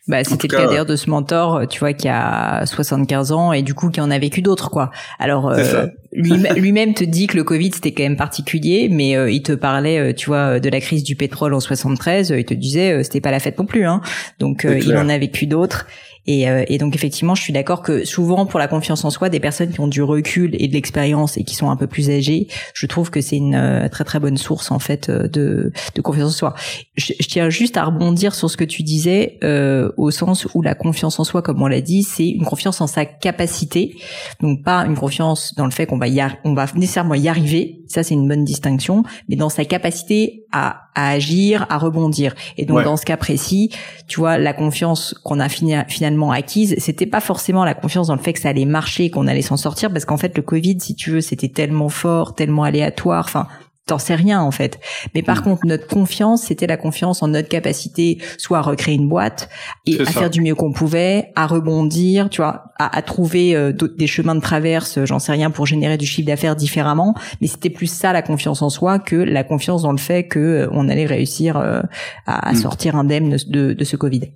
Bah, 0.09 0.25
c'était 0.25 0.49
le 0.49 0.57
cas 0.57 0.67
d'ailleurs 0.67 0.87
de 0.87 0.97
ce 0.97 1.09
mentor, 1.09 1.69
tu 1.69 1.79
vois, 1.79 1.93
qui 1.93 2.09
a 2.09 2.67
75 2.67 3.31
ans 3.31 3.53
et 3.53 3.63
du 3.63 3.73
coup 3.73 3.89
qui 3.89 4.01
en 4.01 4.11
a 4.11 4.19
vécu 4.19 4.43
d'autres, 4.43 4.69
quoi. 4.69 4.91
Alors 5.21 5.49
euh, 5.49 5.87
lui-même 6.13 6.93
te 6.93 7.05
dit 7.05 7.29
que 7.29 7.37
le 7.37 7.45
Covid 7.45 7.71
c'était 7.73 7.93
quand 7.93 8.03
même 8.03 8.17
particulier, 8.17 8.89
mais 8.91 9.17
euh, 9.17 9.31
il 9.31 9.43
te 9.43 9.53
parlait, 9.53 9.99
euh, 9.99 10.13
tu 10.13 10.27
vois, 10.27 10.59
de 10.59 10.69
la 10.69 10.81
crise 10.81 11.05
du 11.05 11.15
pétrole 11.15 11.55
en 11.55 11.61
73. 11.61 12.35
il 12.37 12.45
te 12.45 12.53
disait 12.53 13.05
c'était 13.05 13.21
pas 13.21 13.31
la 13.31 13.39
fête 13.39 13.57
non 13.59 13.65
plus, 13.65 13.85
hein. 13.87 14.01
Donc 14.41 14.67
il 14.67 14.97
en 14.97 15.09
a 15.09 15.19
vécu 15.19 15.47
d'autres. 15.47 15.87
Et, 16.27 16.49
euh, 16.49 16.65
et, 16.69 16.79
donc 16.79 16.95
effectivement, 16.95 17.35
je 17.35 17.43
suis 17.43 17.53
d'accord 17.53 17.83
que 17.83 18.05
souvent 18.05 18.47
pour 18.47 18.61
la 18.61 18.69
confiance 18.69 19.05
en 19.05 19.11
soi, 19.11 19.29
des 19.29 19.41
personnes 19.41 19.73
qui 19.73 19.81
ont 19.81 19.89
du 19.89 20.03
recul 20.03 20.55
et 20.59 20.69
de 20.69 20.73
l'expérience 20.73 21.37
et 21.37 21.45
qui 21.45 21.57
sont 21.57 21.71
un 21.71 21.77
peu 21.77 21.87
plus 21.87 22.11
âgées, 22.11 22.47
je 22.75 22.87
trouve 22.87 23.11
que 23.11 23.21
c'est 23.21 23.37
une 23.37 23.55
euh, 23.55 23.89
très 23.89 24.05
très 24.05 24.21
bonne 24.21 24.37
source 24.37 24.71
en 24.71 24.79
fait 24.79 25.09
euh, 25.09 25.27
de, 25.27 25.73
de 25.95 26.01
confiance 26.01 26.31
en 26.31 26.37
soi. 26.37 26.55
Je, 26.97 27.13
je, 27.19 27.27
tiens 27.27 27.51
juste 27.51 27.77
à 27.77 27.85
rebondir 27.85 28.35
sur 28.35 28.49
ce 28.51 28.57
que 28.57 28.65
tu 28.65 28.83
disais 28.83 29.39
euh, 29.43 29.91
au 29.97 30.11
sens 30.11 30.47
où 30.55 30.63
la 30.63 30.75
confiance 30.75 31.19
en 31.19 31.25
soi, 31.25 31.43
comme 31.43 31.61
on 31.61 31.67
l'a 31.67 31.81
dit, 31.81 32.05
c'est 32.05 32.29
une 32.29 32.45
confiance 32.45 32.81
en 32.81 32.87
sa 32.87 33.05
capacité, 33.05 33.97
donc 34.41 34.63
pas 34.63 34.85
une 34.87 34.97
confiance 34.97 35.55
dans 35.57 35.65
le 35.65 35.73
fait 35.73 35.87
qu'on 35.87 35.99
va 35.99 36.09
y 36.09 36.23
on 36.45 36.55
va 36.55 36.67
nécessairement 36.77 37.15
y 37.15 37.29
arriver. 37.29 37.82
Ça 37.93 38.03
c'est 38.03 38.15
une 38.15 38.29
bonne 38.29 38.45
distinction, 38.45 39.05
mais 39.29 39.37
dans 39.37 39.49
sa 39.49 39.65
capacité 39.65 40.45
à, 40.53 40.89
à 40.95 41.11
agir, 41.11 41.67
à 41.69 41.79
rebondir. 41.79 42.35
Et 42.57 42.65
donc 42.65 42.85
dans 42.85 42.97
ce 42.97 43.05
cas 43.05 43.17
précis, 43.17 43.71
tu 44.09 44.21
vois, 44.21 44.39
la 44.39 44.53
confiance 44.53 45.15
qu'on 45.25 45.41
a 45.41 45.49
finalement 45.49 46.31
acquise, 46.31 46.75
c'était 46.79 47.07
pas 47.07 47.21
forcément 47.21 47.65
la 47.65 47.75
confiance 47.75 48.09
dans 48.09 48.17
le 48.17 48.23
fait 48.23 48.33
que 48.33 48.41
ça 48.41 48.49
allait 48.49 48.65
marcher, 48.65 49.11
qu'on 49.11 49.27
allait 49.27 49.43
s'en 49.43 49.57
sortir, 49.57 49.91
parce 49.93 50.05
qu'en 50.05 50.17
fait 50.17 50.37
le 50.37 50.43
Covid, 50.43 50.79
si 50.81 50.95
tu 50.95 51.11
veux, 51.11 51.21
c'était 51.21 51.49
tellement 51.49 51.89
fort, 51.89 52.35
tellement 52.35 52.65
aléatoire. 52.65 53.25
Enfin, 53.27 53.47
t'en 53.87 53.99
sais 53.99 54.15
rien 54.15 54.41
en 54.41 54.51
fait. 54.51 54.79
Mais 55.15 55.23
par 55.23 55.41
mm. 55.41 55.45
contre, 55.45 55.67
notre 55.67 55.87
confiance, 55.87 56.43
c'était 56.43 56.67
la 56.67 56.77
confiance 56.77 57.23
en 57.23 57.29
notre 57.29 57.49
capacité, 57.49 58.19
soit 58.39 58.59
à 58.59 58.63
recréer 58.63 58.95
une 58.95 59.09
boîte 59.09 59.49
et 59.87 60.01
à 60.01 60.05
faire 60.05 60.31
du 60.31 60.41
mieux 60.41 60.55
qu'on 60.55 60.73
pouvait, 60.73 61.33
à 61.35 61.47
rebondir, 61.47 62.31
tu 62.31 62.41
vois, 62.41 62.73
à, 62.79 63.03
trouver 63.03 63.55
euh, 63.55 63.73
des 63.73 64.07
chemins 64.07 64.35
de 64.35 64.41
traverse, 64.41 65.05
j'en 65.05 65.19
sais 65.19 65.33
rien, 65.33 65.51
pour 65.51 65.67
générer 65.67 65.97
du 65.97 66.07
chiffre 66.07 66.27
d'affaires 66.27 66.57
différemment. 66.57 67.15
Mais 67.41 67.47
c'était 67.47 67.71
plus 67.71 67.87
ça 67.87 68.13
la 68.13 68.23
confiance 68.23 68.63
en 68.63 68.71
soi 68.71 68.99
que 68.99 69.17
la 69.17 69.45
confiance 69.45 69.83
dans 69.83 69.93
le 69.93 69.99
fait 69.99 70.27
que 70.27 70.39
euh, 70.39 70.69
on 70.73 70.89
allait 70.89 71.07
réussir 71.07 71.57
euh, 71.57 71.83
à, 72.27 72.53
mm. 72.53 72.57
sortir 72.57 72.97
indemne 72.97 73.37
de, 73.47 73.73
de 73.73 73.85
ce 73.85 73.97
Covid. 73.97 74.33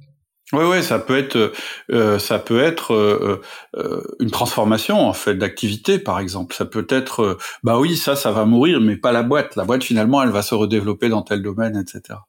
Oui, 0.53 0.63
oui, 0.65 0.83
ça 0.85 1.01
peut 1.01 1.17
être, 1.17 1.53
euh, 1.91 2.21
ça 2.21 2.39
peut 2.39 2.63
être 2.63 2.95
euh, 2.95 3.43
euh, 3.77 4.01
une 4.21 4.31
transformation 4.31 5.01
en 5.01 5.13
fait 5.13 5.35
d'activité, 5.35 5.99
par 5.99 6.21
exemple. 6.21 6.55
Ça 6.55 6.65
peut 6.65 6.87
être, 6.89 7.37
bah 7.65 7.81
oui, 7.81 7.97
ça, 7.97 8.15
ça 8.15 8.31
va 8.31 8.45
mourir, 8.45 8.81
mais 8.81 8.97
pas 8.97 9.11
la 9.11 9.25
boîte. 9.25 9.57
La 9.57 9.65
boîte 9.65 9.83
finalement, 9.83 10.23
elle 10.23 10.31
va 10.31 10.43
se 10.43 10.55
redévelopper 10.55 11.09
dans 11.09 11.23
tel 11.23 11.43
domaine, 11.43 11.77
etc. 11.77 12.21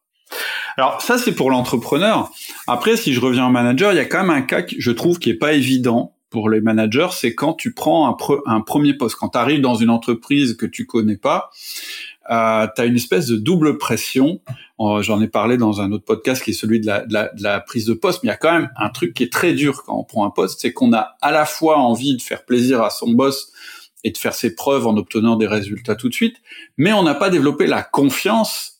Alors 0.77 1.01
ça, 1.01 1.19
c'est 1.19 1.33
pour 1.33 1.51
l'entrepreneur. 1.51 2.31
Après, 2.65 2.97
si 2.97 3.13
je 3.13 3.21
reviens 3.21 3.45
au 3.47 3.51
manager, 3.51 3.93
il 3.93 3.97
y 3.97 3.99
a 3.99 4.05
quand 4.05 4.21
même 4.21 4.31
un 4.31 4.41
cas 4.41 4.63
je 4.67 4.91
trouve 4.91 5.19
qui 5.19 5.29
est 5.29 5.37
pas 5.37 5.53
évident 5.53 6.15
pour 6.29 6.49
les 6.49 6.59
managers, 6.59 7.07
c'est 7.11 7.33
quand 7.33 7.53
tu 7.53 7.73
prends 7.73 8.09
un, 8.09 8.17
un 8.47 8.61
premier 8.61 8.93
poste, 8.93 9.15
quand 9.15 9.29
tu 9.29 9.37
arrives 9.37 9.61
dans 9.61 9.75
une 9.75 9.89
entreprise 9.89 10.57
que 10.57 10.65
tu 10.65 10.85
connais 10.85 11.15
pas, 11.15 11.51
euh, 12.29 12.67
tu 12.75 12.81
as 12.81 12.85
une 12.85 12.95
espèce 12.95 13.27
de 13.27 13.37
double 13.37 13.77
pression. 13.77 14.41
J'en 14.79 15.21
ai 15.21 15.27
parlé 15.27 15.57
dans 15.57 15.81
un 15.81 15.91
autre 15.91 16.05
podcast 16.05 16.43
qui 16.43 16.51
est 16.51 16.53
celui 16.53 16.79
de, 16.79 16.85
la, 16.85 17.01
de 17.01 17.43
la, 17.43 17.59
prise 17.59 17.85
de 17.85 17.93
poste, 17.93 18.21
mais 18.23 18.27
il 18.27 18.31
y 18.31 18.33
a 18.33 18.37
quand 18.37 18.51
même 18.51 18.69
un 18.77 18.89
truc 18.89 19.13
qui 19.13 19.23
est 19.23 19.31
très 19.31 19.53
dur 19.53 19.83
quand 19.83 19.97
on 19.97 20.03
prend 20.03 20.25
un 20.25 20.29
poste, 20.29 20.61
c'est 20.61 20.71
qu'on 20.71 20.93
a 20.93 21.15
à 21.21 21.31
la 21.31 21.45
fois 21.45 21.79
envie 21.79 22.15
de 22.15 22.21
faire 22.21 22.45
plaisir 22.45 22.83
à 22.83 22.91
son 22.91 23.09
boss 23.11 23.51
et 24.03 24.11
de 24.11 24.17
faire 24.17 24.35
ses 24.35 24.53
preuves 24.53 24.85
en 24.85 24.95
obtenant 24.95 25.35
des 25.35 25.47
résultats 25.47 25.95
tout 25.95 26.09
de 26.09 26.13
suite, 26.13 26.37
mais 26.77 26.93
on 26.93 27.01
n'a 27.01 27.15
pas 27.15 27.29
développé 27.29 27.65
la 27.65 27.81
confiance 27.81 28.76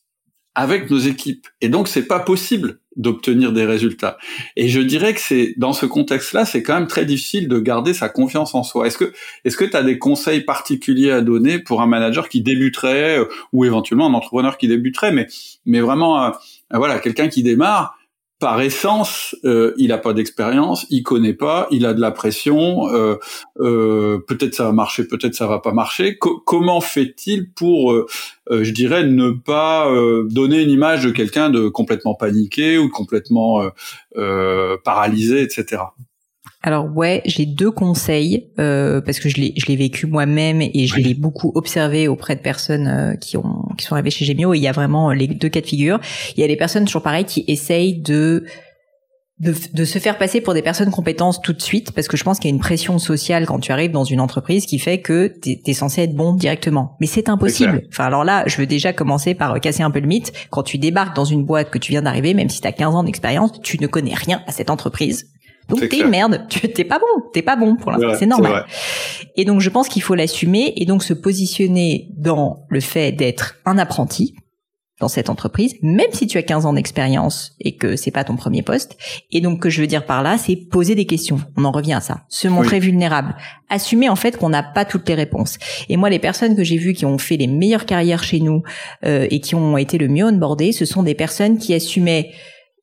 avec 0.58 0.90
nos 0.90 0.98
équipes. 0.98 1.46
Et 1.62 1.70
donc, 1.70 1.88
c'est 1.88 2.08
pas 2.08 2.20
possible 2.20 2.80
d'obtenir 2.96 3.54
des 3.54 3.64
résultats. 3.64 4.18
Et 4.56 4.70
je 4.70 4.82
dirais 4.82 5.14
que 5.14 5.22
c'est 5.22 5.54
dans 5.56 5.72
ce 5.72 5.86
contexte-là, 5.86 6.46
c'est 6.46 6.64
quand 6.64 6.74
même 6.74 6.88
très 6.88 7.06
difficile 7.06 7.48
de 7.48 7.60
garder 7.60 7.94
sa 7.94 8.10
confiance 8.10 8.56
en 8.56 8.64
soi. 8.64 8.88
Est-ce 8.88 8.98
que 8.98 9.14
est-ce 9.46 9.56
que 9.56 9.66
tu 9.66 9.78
as 9.78 9.84
des 9.84 10.00
conseils 10.00 10.42
particuliers 10.42 11.12
à 11.12 11.22
donner 11.22 11.60
pour 11.60 11.84
un 11.84 11.86
manager 11.86 12.28
qui 12.28 12.42
débuterait 12.42 13.20
euh, 13.20 13.26
ou 13.54 13.66
éventuellement 13.66 14.08
un 14.08 14.14
entrepreneur 14.16 14.58
qui 14.58 14.68
débuterait 14.68 15.12
mais 15.12 15.28
mais 15.68 15.80
vraiment 15.80 16.24
euh, 16.24 16.32
voilà, 16.72 16.98
quelqu'un 16.98 17.28
qui 17.28 17.44
démarre 17.44 17.96
par 18.40 18.62
essence, 18.62 19.36
euh, 19.46 19.74
il 19.78 19.92
a 19.92 19.98
pas 19.98 20.14
d'expérience, 20.14 20.86
il 20.92 21.02
connaît 21.02 21.34
pas, 21.34 21.68
il 21.72 21.86
a 21.88 21.94
de 21.94 22.02
la 22.02 22.12
pression. 22.12 22.88
Euh, 22.94 23.16
euh, 23.60 24.20
peut-être 24.28 24.54
ça 24.54 24.66
va 24.66 24.74
marcher, 24.74 25.06
peut-être 25.06 25.34
ça 25.34 25.48
va 25.48 25.60
pas 25.60 25.74
marcher. 25.74 26.18
comment 26.20 26.82
fait-il 26.82 27.52
pour, 27.52 27.96
je 28.50 28.72
dirais, 28.72 29.06
ne 29.08 29.32
pas 29.32 29.92
donner 30.30 30.62
une 30.62 30.70
image 30.70 31.06
de 31.06 31.10
quelqu'un 31.10 31.50
de 31.50 31.68
complètement 31.68 32.14
paniqué 32.14 32.78
ou 32.78 32.90
complètement 32.90 33.64
paralysé, 34.84 35.42
etc. 35.42 35.82
Alors 36.68 36.94
ouais, 36.94 37.22
j'ai 37.24 37.46
deux 37.46 37.72
conseils 37.72 38.50
euh, 38.60 39.00
parce 39.00 39.22
que 39.22 39.30
je 39.30 39.38
l'ai 39.38 39.54
je 39.56 39.68
l'ai 39.68 39.78
vécu 39.78 40.06
moi-même 40.06 40.62
et 40.62 40.86
je 40.86 40.98
l'ai 40.98 41.14
beaucoup 41.14 41.54
observé 41.56 42.10
auprès 42.10 42.36
de 42.36 42.42
personnes 42.42 42.88
euh, 42.88 43.16
qui 43.16 43.38
ont 43.38 43.70
qui 43.78 43.86
sont 43.86 43.94
arrivées 43.94 44.10
chez 44.10 44.26
Gemio. 44.26 44.54
Et 44.54 44.58
il 44.58 44.64
y 44.64 44.68
a 44.68 44.74
vraiment 44.74 45.14
les 45.14 45.28
deux 45.28 45.48
cas 45.48 45.62
de 45.62 45.66
figure. 45.66 46.02
Il 46.36 46.42
y 46.42 46.44
a 46.44 46.48
des 46.48 46.58
personnes 46.58 46.84
toujours 46.84 47.04
pareilles 47.04 47.24
qui 47.24 47.46
essayent 47.48 47.98
de 48.02 48.44
de, 49.40 49.54
de, 49.74 49.86
se 49.86 50.00
faire 50.00 50.18
passer 50.18 50.42
pour 50.42 50.56
des 50.56 50.64
personnes 50.64 50.90
compétences 50.90 51.42
tout 51.42 51.54
de 51.54 51.62
suite, 51.62 51.92
parce 51.92 52.08
que 52.08 52.18
je 52.18 52.24
pense 52.24 52.40
qu'il 52.40 52.50
y 52.50 52.52
a 52.52 52.56
une 52.56 52.60
pression 52.60 52.98
sociale 52.98 53.46
quand 53.46 53.60
tu 53.60 53.72
arrives 53.72 53.92
dans 53.92 54.04
une 54.04 54.20
entreprise 54.20 54.66
qui 54.66 54.80
fait 54.80 55.00
que 55.00 55.32
tu 55.42 55.60
es, 55.64 55.74
censé 55.74 56.02
être 56.02 56.16
bon 56.16 56.34
directement. 56.34 56.98
Mais 57.00 57.06
c'est 57.06 57.30
impossible. 57.30 57.84
Enfin, 57.90 58.06
alors 58.06 58.24
là, 58.24 58.44
je 58.48 58.58
veux 58.58 58.66
déjà 58.66 58.94
commencer 58.94 59.36
par 59.36 59.62
casser 59.62 59.84
un 59.84 59.92
peu 59.92 60.00
le 60.00 60.08
mythe. 60.08 60.34
Quand 60.50 60.64
tu 60.64 60.80
débarques 60.80 61.16
dans 61.16 61.24
une 61.24 61.46
boîte 61.46 61.70
que 61.70 61.78
tu 61.78 61.92
viens 61.92 62.02
d'arriver, 62.02 62.34
même 62.34 62.50
si 62.50 62.62
tu 62.62 62.68
as 62.68 62.72
15 62.72 62.96
ans 62.96 63.04
d'expérience, 63.04 63.52
tu 63.62 63.80
ne 63.80 63.86
connais 63.86 64.16
rien 64.16 64.42
à 64.48 64.52
cette 64.52 64.72
entreprise. 64.72 65.28
Donc 65.70 65.88
t'es 65.90 66.00
une 66.00 66.10
merde, 66.10 66.46
tu 66.50 66.72
t'es 66.72 66.84
pas 66.84 67.00
bon, 67.00 67.30
t'es 67.34 67.42
pas 67.42 67.56
bon 67.56 67.76
pour 67.76 67.92
l'instant, 67.92 68.14
c'est 68.18 68.26
normal. 68.26 68.66
Et 69.36 69.46
donc 69.46 69.62
je 69.62 69.70
pense 69.70 69.90
qu'il 69.90 70.02
faut 70.02 70.16
l'assumer 70.16 70.74
et 70.78 70.86
donc 70.86 71.04
se 71.04 71.14
positionner 71.14 72.10
dans 72.18 72.66
le 72.70 72.80
fait 72.80 73.12
d'être 73.12 73.56
un 73.66 73.78
apprenti 73.78 74.34
dans 75.00 75.08
cette 75.08 75.30
entreprise, 75.30 75.76
même 75.84 76.12
si 76.12 76.26
tu 76.26 76.38
as 76.38 76.44
15 76.44 76.66
ans 76.66 76.74
d'expérience 76.74 77.56
et 77.60 77.76
que 77.76 77.96
c'est 77.96 78.12
pas 78.12 78.24
ton 78.24 78.36
premier 78.36 78.64
poste. 78.64 78.98
Et 79.32 79.42
donc, 79.42 79.62
que 79.62 79.70
je 79.70 79.82
veux 79.82 79.88
dire 79.88 80.06
par 80.06 80.24
là, 80.24 80.38
c'est 80.38 80.56
poser 80.56 80.96
des 80.96 81.06
questions. 81.06 81.40
On 81.56 81.66
en 81.66 81.72
revient 81.72 81.94
à 81.94 82.02
ça. 82.02 82.24
Se 82.30 82.48
montrer 82.48 82.80
vulnérable. 82.80 83.36
Assumer, 83.70 84.10
en 84.10 84.16
fait, 84.16 84.38
qu'on 84.38 84.50
n'a 84.50 84.64
pas 84.64 84.86
toutes 84.86 85.08
les 85.08 85.14
réponses. 85.14 85.60
Et 85.90 85.98
moi, 85.98 86.10
les 86.10 86.20
personnes 86.20 86.56
que 86.56 86.64
j'ai 86.64 86.78
vues 86.78 86.94
qui 86.94 87.06
ont 87.06 87.20
fait 87.20 87.38
les 87.38 87.48
meilleures 87.48 87.86
carrières 87.86 88.24
chez 88.24 88.40
nous 88.40 88.64
euh, 89.06 89.28
et 89.30 89.40
qui 89.40 89.54
ont 89.54 89.78
été 89.78 90.00
le 90.00 90.08
mieux 90.08 90.26
onboardées, 90.26 90.72
ce 90.72 90.86
sont 90.86 91.04
des 91.04 91.16
personnes 91.16 91.60
qui 91.60 91.76
assumaient 91.76 92.32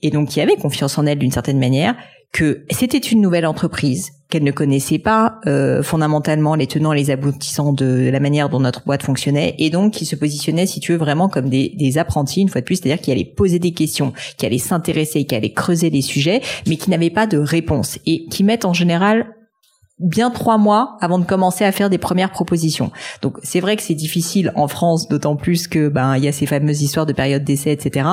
et 0.02 0.10
donc 0.10 0.28
qui 0.28 0.40
avaient 0.40 0.56
confiance 0.56 0.98
en 0.98 1.06
elles 1.06 1.18
d'une 1.18 1.32
certaine 1.32 1.58
manière, 1.58 1.96
que 2.34 2.64
c'était 2.68 2.98
une 2.98 3.20
nouvelle 3.20 3.46
entreprise, 3.46 4.10
qu'elle 4.28 4.42
ne 4.42 4.50
connaissait 4.50 4.98
pas 4.98 5.38
euh, 5.46 5.84
fondamentalement 5.84 6.56
les 6.56 6.66
tenants 6.66 6.92
et 6.92 6.96
les 6.96 7.10
aboutissants 7.12 7.72
de 7.72 8.10
la 8.12 8.18
manière 8.18 8.48
dont 8.48 8.58
notre 8.58 8.84
boîte 8.84 9.04
fonctionnait, 9.04 9.54
et 9.58 9.70
donc 9.70 9.92
qui 9.92 10.04
se 10.04 10.16
positionnait, 10.16 10.66
si 10.66 10.80
tu 10.80 10.92
veux, 10.92 10.98
vraiment 10.98 11.28
comme 11.28 11.48
des, 11.48 11.96
apprentis, 11.96 12.40
une 12.40 12.48
fois 12.48 12.60
de 12.60 12.66
plus, 12.66 12.74
c'est-à-dire 12.74 13.00
qui 13.00 13.12
allaient 13.12 13.24
poser 13.24 13.60
des 13.60 13.70
questions, 13.70 14.12
qui 14.36 14.44
allaient 14.44 14.58
s'intéresser, 14.58 15.24
qui 15.24 15.36
allaient 15.36 15.52
creuser 15.52 15.90
les 15.90 16.02
sujets, 16.02 16.40
mais 16.66 16.76
qui 16.76 16.90
n'avaient 16.90 17.08
pas 17.08 17.28
de 17.28 17.38
réponse, 17.38 18.00
et 18.04 18.26
qui 18.26 18.42
mettent 18.42 18.64
en 18.64 18.74
général 18.74 19.28
bien 20.00 20.30
trois 20.30 20.58
mois 20.58 20.96
avant 21.00 21.18
de 21.18 21.24
commencer 21.24 21.64
à 21.64 21.70
faire 21.70 21.88
des 21.88 21.98
premières 21.98 22.30
propositions. 22.30 22.90
Donc 23.22 23.38
c'est 23.42 23.60
vrai 23.60 23.76
que 23.76 23.82
c'est 23.82 23.94
difficile 23.94 24.52
en 24.56 24.66
France, 24.66 25.08
d'autant 25.08 25.36
plus 25.36 25.68
que 25.68 25.88
ben 25.88 26.16
il 26.16 26.24
y 26.24 26.28
a 26.28 26.32
ces 26.32 26.46
fameuses 26.46 26.82
histoires 26.82 27.06
de 27.06 27.12
période 27.12 27.44
d'essai, 27.44 27.70
etc. 27.70 28.08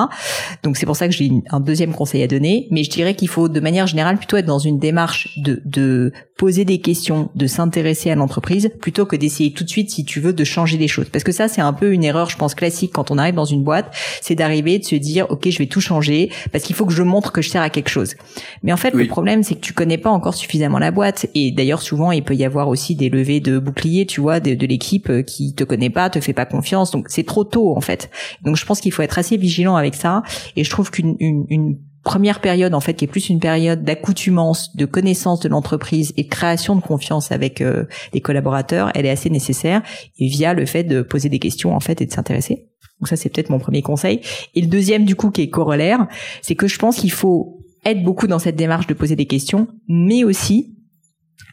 Donc 0.62 0.78
c'est 0.78 0.86
pour 0.86 0.96
ça 0.96 1.08
que 1.08 1.14
j'ai 1.14 1.32
un 1.50 1.60
deuxième 1.60 1.94
conseil 1.94 2.22
à 2.22 2.28
donner. 2.28 2.68
Mais 2.70 2.84
je 2.84 2.92
dirais 2.92 3.16
qu'il 3.16 3.30
faut 3.30 3.50
de 3.50 3.60
manière 3.60 3.88
générale 3.88 4.18
plutôt 4.18 4.38
être 4.38 4.46
dans 4.46 4.60
une 4.60 4.78
démarche 4.78 5.40
de, 5.40 5.62
de 5.66 6.14
poser 6.38 6.66
des 6.66 6.80
questions, 6.80 7.30
de 7.36 7.48
s'intéresser 7.48 8.12
à 8.12 8.16
l'entreprise, 8.16 8.72
plutôt 8.80 9.06
que 9.06 9.16
d'essayer 9.16 9.52
tout 9.52 9.64
de 9.64 9.70
suite, 9.70 9.90
si 9.90 10.06
tu 10.06 10.20
veux, 10.20 10.34
de 10.34 10.44
changer 10.44 10.78
les 10.78 10.88
choses. 10.88 11.10
Parce 11.10 11.24
que 11.24 11.32
ça 11.32 11.48
c'est 11.48 11.62
un 11.62 11.74
peu 11.74 11.94
une 11.94 12.04
erreur, 12.04 12.30
je 12.30 12.38
pense 12.38 12.54
classique 12.54 12.92
quand 12.94 13.10
on 13.10 13.18
arrive 13.18 13.36
dans 13.36 13.46
une 13.46 13.64
boîte, 13.64 13.92
c'est 14.22 14.36
d'arriver 14.36 14.78
de 14.78 14.84
se 14.84 14.96
dire 14.96 15.26
ok 15.30 15.50
je 15.50 15.58
vais 15.58 15.68
tout 15.68 15.82
changer 15.82 16.30
parce 16.52 16.64
qu'il 16.64 16.76
faut 16.76 16.86
que 16.86 16.94
je 16.94 17.04
montre 17.04 17.32
que 17.32 17.42
je 17.42 17.50
sers 17.50 17.62
à 17.62 17.72
quelque 17.72 17.90
chose. 17.90 18.14
Mais 18.62 18.72
en 18.72 18.78
fait 18.78 18.94
le 18.94 19.08
problème 19.08 19.42
c'est 19.42 19.56
que 19.56 19.62
tu 19.62 19.74
connais 19.74 19.98
pas 19.98 20.12
encore 20.12 20.36
suffisamment 20.36 20.78
la 20.78 20.92
boîte 20.92 21.26
et 21.34 21.52
d'ailleurs 21.52 21.71
souvent, 21.80 22.12
il 22.12 22.24
peut 22.24 22.36
y 22.36 22.44
avoir 22.44 22.68
aussi 22.68 22.96
des 22.96 23.10
levées 23.10 23.40
de 23.40 23.60
boucliers, 23.60 24.06
tu 24.06 24.20
vois, 24.20 24.40
de, 24.40 24.66
l'équipe 24.66 25.10
euh, 25.10 25.22
qui 25.22 25.54
te 25.54 25.64
connaît 25.64 25.90
pas, 25.90 26.10
te 26.10 26.20
fait 26.20 26.34
pas 26.34 26.46
confiance. 26.46 26.92
Donc, 26.92 27.06
c'est 27.10 27.26
trop 27.26 27.44
tôt, 27.44 27.76
en 27.78 27.82
fait. 27.82 28.10
Donc, 28.42 28.58
je 28.58 28.66
pense 28.66 28.82
qu'il 28.82 28.92
faut 28.92 29.04
être 29.04 29.20
assez 29.20 29.38
vigilant 29.38 29.76
avec 29.76 29.96
ça. 29.96 30.24
Et 30.56 30.64
je 30.64 30.70
trouve 30.70 30.92
qu'une 30.92 31.16
une, 31.20 31.78
première 32.04 32.42
période 32.42 32.74
en 32.74 32.80
fait 32.80 32.96
qui 32.96 33.06
est 33.06 33.08
plus 33.08 33.30
une 33.30 33.40
période 33.40 33.84
d'accoutumance, 33.84 34.76
de 34.76 34.86
connaissance 34.86 35.40
de 35.40 35.50
l'entreprise 35.50 36.14
et 36.18 36.24
de 36.24 36.30
création 36.30 36.76
de 36.76 36.82
confiance 36.82 37.32
avec 37.32 37.62
euh, 37.62 37.86
les 38.12 38.22
collaborateurs, 38.22 38.92
elle 38.96 39.06
est 39.06 39.12
assez 39.12 39.30
nécessaire 39.30 39.84
et 40.18 40.28
via 40.28 40.56
le 40.56 40.66
fait 40.66 40.84
de 40.84 41.04
poser 41.04 41.30
des 41.30 41.38
questions 41.38 41.76
en 41.76 41.80
fait 41.80 42.02
et 42.02 42.08
de 42.08 42.12
s'intéresser. 42.12 42.70
Donc 43.00 43.08
ça 43.08 43.16
c'est 43.16 43.30
peut-être 43.30 43.52
mon 43.52 43.60
premier 43.60 43.84
conseil. 43.84 44.22
Et 44.56 44.62
le 44.62 44.68
deuxième 44.68 45.06
du 45.06 45.16
coup 45.16 45.30
qui 45.30 45.42
est 45.42 45.50
corollaire, 45.50 46.08
c'est 46.42 46.56
que 46.56 46.68
je 46.68 46.80
pense 46.80 46.96
qu'il 46.98 47.12
faut 47.12 47.62
être 47.86 48.04
beaucoup 48.04 48.28
dans 48.28 48.40
cette 48.40 48.56
démarche 48.56 48.88
de 48.88 48.94
poser 48.94 49.16
des 49.16 49.26
questions, 49.26 49.68
mais 49.88 50.24
aussi 50.24 50.76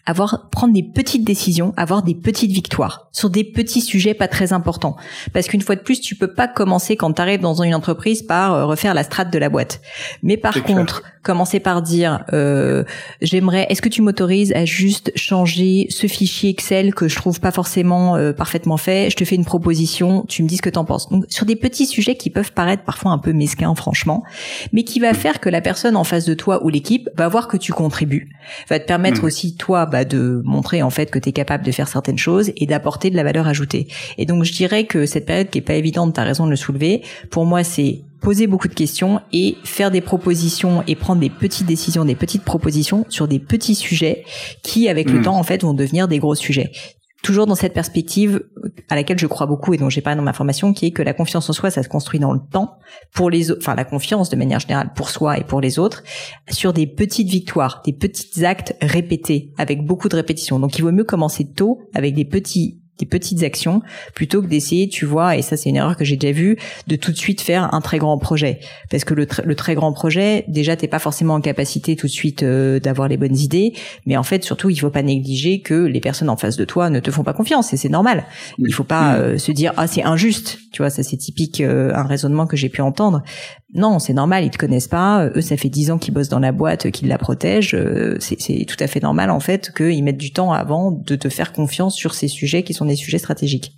avoir 0.09 0.49
prendre 0.49 0.73
des 0.73 0.83
petites 0.83 1.23
décisions, 1.23 1.75
avoir 1.77 2.03
des 2.03 2.14
petites 2.14 2.51
victoires 2.51 3.09
sur 3.12 3.29
des 3.29 3.44
petits 3.44 3.83
sujets 3.83 4.14
pas 4.14 4.27
très 4.27 4.55
importants. 4.55 4.97
Parce 5.35 5.49
qu'une 5.49 5.61
fois 5.61 5.77
de 5.77 5.83
plus, 5.83 6.01
tu 6.01 6.14
peux 6.14 6.33
pas 6.33 6.49
commencer 6.49 6.97
quand 6.97 7.12
tu 7.12 7.21
arrives 7.21 7.40
dans 7.40 7.62
une 7.62 7.75
entreprise 7.75 8.23
par 8.23 8.55
euh, 8.55 8.64
refaire 8.64 8.94
la 8.94 9.03
strate 9.03 9.31
de 9.31 9.38
la 9.38 9.51
boîte. 9.51 9.83
Mais 10.23 10.38
par 10.38 10.62
contre, 10.62 11.03
commencer 11.23 11.61
par 11.61 11.83
dire 11.83 12.25
euh, 12.33 12.85
j'aimerais 13.21 13.66
est-ce 13.68 13.83
que 13.83 13.90
tu 13.90 14.01
m'autorises 14.01 14.53
à 14.55 14.64
juste 14.64 15.12
changer 15.14 15.87
ce 15.90 16.07
fichier 16.07 16.49
Excel 16.49 16.94
que 16.94 17.07
je 17.07 17.16
trouve 17.16 17.38
pas 17.38 17.51
forcément 17.51 18.16
euh, 18.16 18.33
parfaitement 18.33 18.79
fait, 18.79 19.11
je 19.11 19.16
te 19.16 19.25
fais 19.27 19.35
une 19.35 19.44
proposition, 19.44 20.25
tu 20.27 20.42
me 20.42 20.49
dis 20.49 20.57
ce 20.57 20.62
que 20.62 20.71
t'en 20.71 20.87
penses. 20.87 21.11
Donc 21.11 21.27
sur 21.29 21.44
des 21.44 21.57
petits 21.57 21.85
sujets 21.85 22.16
qui 22.16 22.31
peuvent 22.31 22.53
paraître 22.53 22.85
parfois 22.85 23.11
un 23.11 23.18
peu 23.18 23.35
mesquins 23.35 23.75
franchement, 23.75 24.23
mais 24.73 24.85
qui 24.85 25.01
va 25.01 25.12
faire 25.12 25.40
que 25.40 25.51
la 25.51 25.61
personne 25.61 25.97
en 25.97 26.05
face 26.05 26.25
de 26.25 26.33
toi 26.33 26.64
ou 26.64 26.71
l'équipe 26.71 27.11
va 27.14 27.29
voir 27.29 27.47
que 27.47 27.59
tu 27.59 27.73
contribues, 27.75 28.31
va 28.71 28.79
te 28.79 28.87
permettre 28.87 29.23
hmm. 29.23 29.27
aussi 29.27 29.57
toi 29.57 29.85
bah, 29.85 29.97
de 30.04 30.42
montrer 30.44 30.82
en 30.82 30.90
fait 30.90 31.11
que 31.11 31.18
tu 31.18 31.30
es 31.30 31.32
capable 31.32 31.64
de 31.64 31.72
faire 31.72 31.88
certaines 31.88 32.18
choses 32.18 32.52
et 32.56 32.66
d'apporter 32.66 33.11
de 33.11 33.16
la 33.16 33.24
valeur 33.24 33.46
ajoutée. 33.46 33.88
Et 34.16 34.26
donc 34.26 34.44
je 34.44 34.52
dirais 34.52 34.84
que 34.84 35.06
cette 35.06 35.26
période 35.26 35.50
qui 35.50 35.58
est 35.58 35.62
pas 35.62 35.74
évidente, 35.74 36.14
tu 36.14 36.20
as 36.20 36.24
raison 36.24 36.46
de 36.46 36.50
le 36.50 36.56
soulever, 36.56 37.02
pour 37.30 37.46
moi 37.46 37.64
c'est 37.64 38.02
poser 38.20 38.46
beaucoup 38.46 38.68
de 38.68 38.74
questions 38.74 39.20
et 39.32 39.56
faire 39.64 39.90
des 39.90 40.00
propositions 40.00 40.82
et 40.87 40.96
prendre 40.96 41.20
des 41.20 41.30
petites 41.30 41.66
décisions, 41.66 42.04
des 42.04 42.14
petites 42.14 42.44
propositions 42.44 43.06
sur 43.08 43.28
des 43.28 43.38
petits 43.38 43.74
sujets 43.74 44.24
qui, 44.62 44.88
avec 44.88 45.11
le 45.11 45.20
hmm. 45.20 45.22
temps, 45.22 45.38
en 45.38 45.42
fait, 45.42 45.62
vont 45.62 45.74
devenir 45.74 46.08
des 46.08 46.18
gros 46.18 46.34
sujets. 46.34 46.72
Toujours 47.22 47.46
dans 47.46 47.57
cette 47.57 47.74
perspective 47.74 48.44
à 48.88 48.94
laquelle 48.94 49.18
je 49.18 49.26
crois 49.26 49.46
beaucoup 49.46 49.74
et 49.74 49.76
dont 49.76 49.90
j'ai 49.90 50.00
parlé 50.00 50.16
dans 50.16 50.22
ma 50.22 50.33
formation, 50.33 50.72
qui 50.72 50.87
est 50.87 50.90
que 50.92 51.02
la 51.02 51.14
confiance 51.14 51.50
en 51.50 51.52
soi, 51.52 51.70
ça 51.70 51.83
se 51.83 51.88
construit 51.88 52.20
dans 52.20 52.33
le 52.33 52.38
temps 52.38 52.78
pour 53.12 53.28
les 53.28 53.50
autres, 53.50 53.61
enfin 53.62 53.74
la 53.74 53.85
confiance 53.85 54.31
de 54.31 54.37
manière 54.37 54.61
générale 54.61 54.92
pour 54.94 55.11
soi 55.11 55.37
et 55.37 55.44
pour 55.44 55.61
les 55.61 55.78
autres, 55.78 56.04
sur 56.48 56.72
des 56.72 56.87
petites 56.87 57.28
victoires, 57.28 57.83
des 57.85 57.92
petits 57.92 58.44
actes 58.44 58.76
répétés 58.81 59.52
avec 59.59 59.85
beaucoup 59.85 60.09
de 60.09 60.16
répétitions. 60.16 60.61
Donc 60.61 60.78
il 60.78 60.83
vaut 60.83 60.92
mieux 60.92 61.04
commencer 61.04 61.44
tôt 61.52 61.81
avec 61.92 62.14
des 62.14 62.24
petits 62.24 62.81
des 62.98 63.06
petites 63.06 63.42
actions 63.42 63.82
plutôt 64.14 64.42
que 64.42 64.46
d'essayer, 64.46 64.88
tu 64.88 65.04
vois, 65.04 65.37
et 65.37 65.42
ça 65.42 65.56
c'est 65.56 65.68
une 65.68 65.76
erreur 65.76 65.96
que 65.96 66.04
j'ai 66.04 66.16
déjà 66.16 66.32
vue, 66.32 66.58
de 66.87 66.96
tout 66.96 67.12
de 67.12 67.16
suite 67.16 67.40
faire 67.40 67.72
un 67.74 67.80
très 67.80 67.98
grand 67.98 68.18
projet. 68.18 68.61
Parce 68.90 69.04
que 69.04 69.14
le, 69.14 69.26
le 69.44 69.54
très 69.54 69.74
grand 69.74 69.92
projet, 69.92 70.44
déjà 70.48 70.76
t'es 70.76 70.88
pas 70.88 70.98
forcément 70.98 71.34
en 71.34 71.40
capacité 71.40 71.96
tout 71.96 72.06
de 72.06 72.12
suite 72.12 72.42
euh, 72.42 72.80
d'avoir 72.80 73.08
les 73.08 73.16
bonnes 73.16 73.37
idées, 73.37 73.72
mais 74.06 74.16
en 74.16 74.22
fait 74.22 74.44
surtout 74.44 74.70
il 74.70 74.76
faut 74.76 74.90
pas 74.90 75.02
négliger 75.02 75.61
que 75.61 75.74
les 75.74 76.00
personnes 76.00 76.30
en 76.30 76.37
face 76.37 76.56
de 76.56 76.64
toi 76.64 76.90
ne 76.90 77.00
te 77.00 77.11
font 77.11 77.24
pas 77.24 77.32
confiance 77.32 77.72
et 77.72 77.76
c'est 77.76 77.88
normal. 77.88 78.24
Il 78.58 78.72
faut 78.72 78.84
pas 78.84 79.16
euh, 79.16 79.38
se 79.38 79.52
dire 79.52 79.72
ah 79.76 79.87
c'est 79.87 80.02
injuste, 80.02 80.58
tu 80.72 80.82
vois, 80.82 80.90
ça 80.90 81.02
c'est 81.02 81.16
typique 81.16 81.61
euh, 81.61 81.92
un 81.94 82.04
raisonnement 82.04 82.46
que 82.46 82.56
j'ai 82.56 82.68
pu 82.68 82.80
entendre. 82.80 83.22
Non, 83.74 83.98
c'est 83.98 84.14
normal, 84.14 84.44
ils 84.44 84.50
te 84.50 84.57
connaissent 84.57 84.88
pas. 84.88 85.28
Eux, 85.37 85.42
ça 85.42 85.57
fait 85.57 85.68
dix 85.68 85.90
ans 85.90 85.98
qu'ils 85.98 86.14
bossent 86.14 86.31
dans 86.31 86.38
la 86.38 86.52
boîte, 86.52 86.90
qu'ils 86.90 87.09
la 87.09 87.18
protègent. 87.18 87.76
C'est 88.18 88.64
tout 88.66 88.76
à 88.81 88.87
fait 88.87 89.00
normal 89.00 89.31
en 89.31 89.40
fait 89.40 89.72
qu'ils 89.76 90.02
mettent 90.02 90.16
du 90.16 90.33
temps 90.33 90.52
avant 90.52 90.90
de 90.90 91.16
te 91.16 91.28
faire 91.28 91.52
confiance 91.52 91.94
sur 91.94 92.14
ces 92.14 92.28
sujets 92.28 92.62
qui 92.62 92.72
sont 92.72 92.87
des 92.87 92.96
sujets 92.96 93.18
stratégiques. 93.18 93.72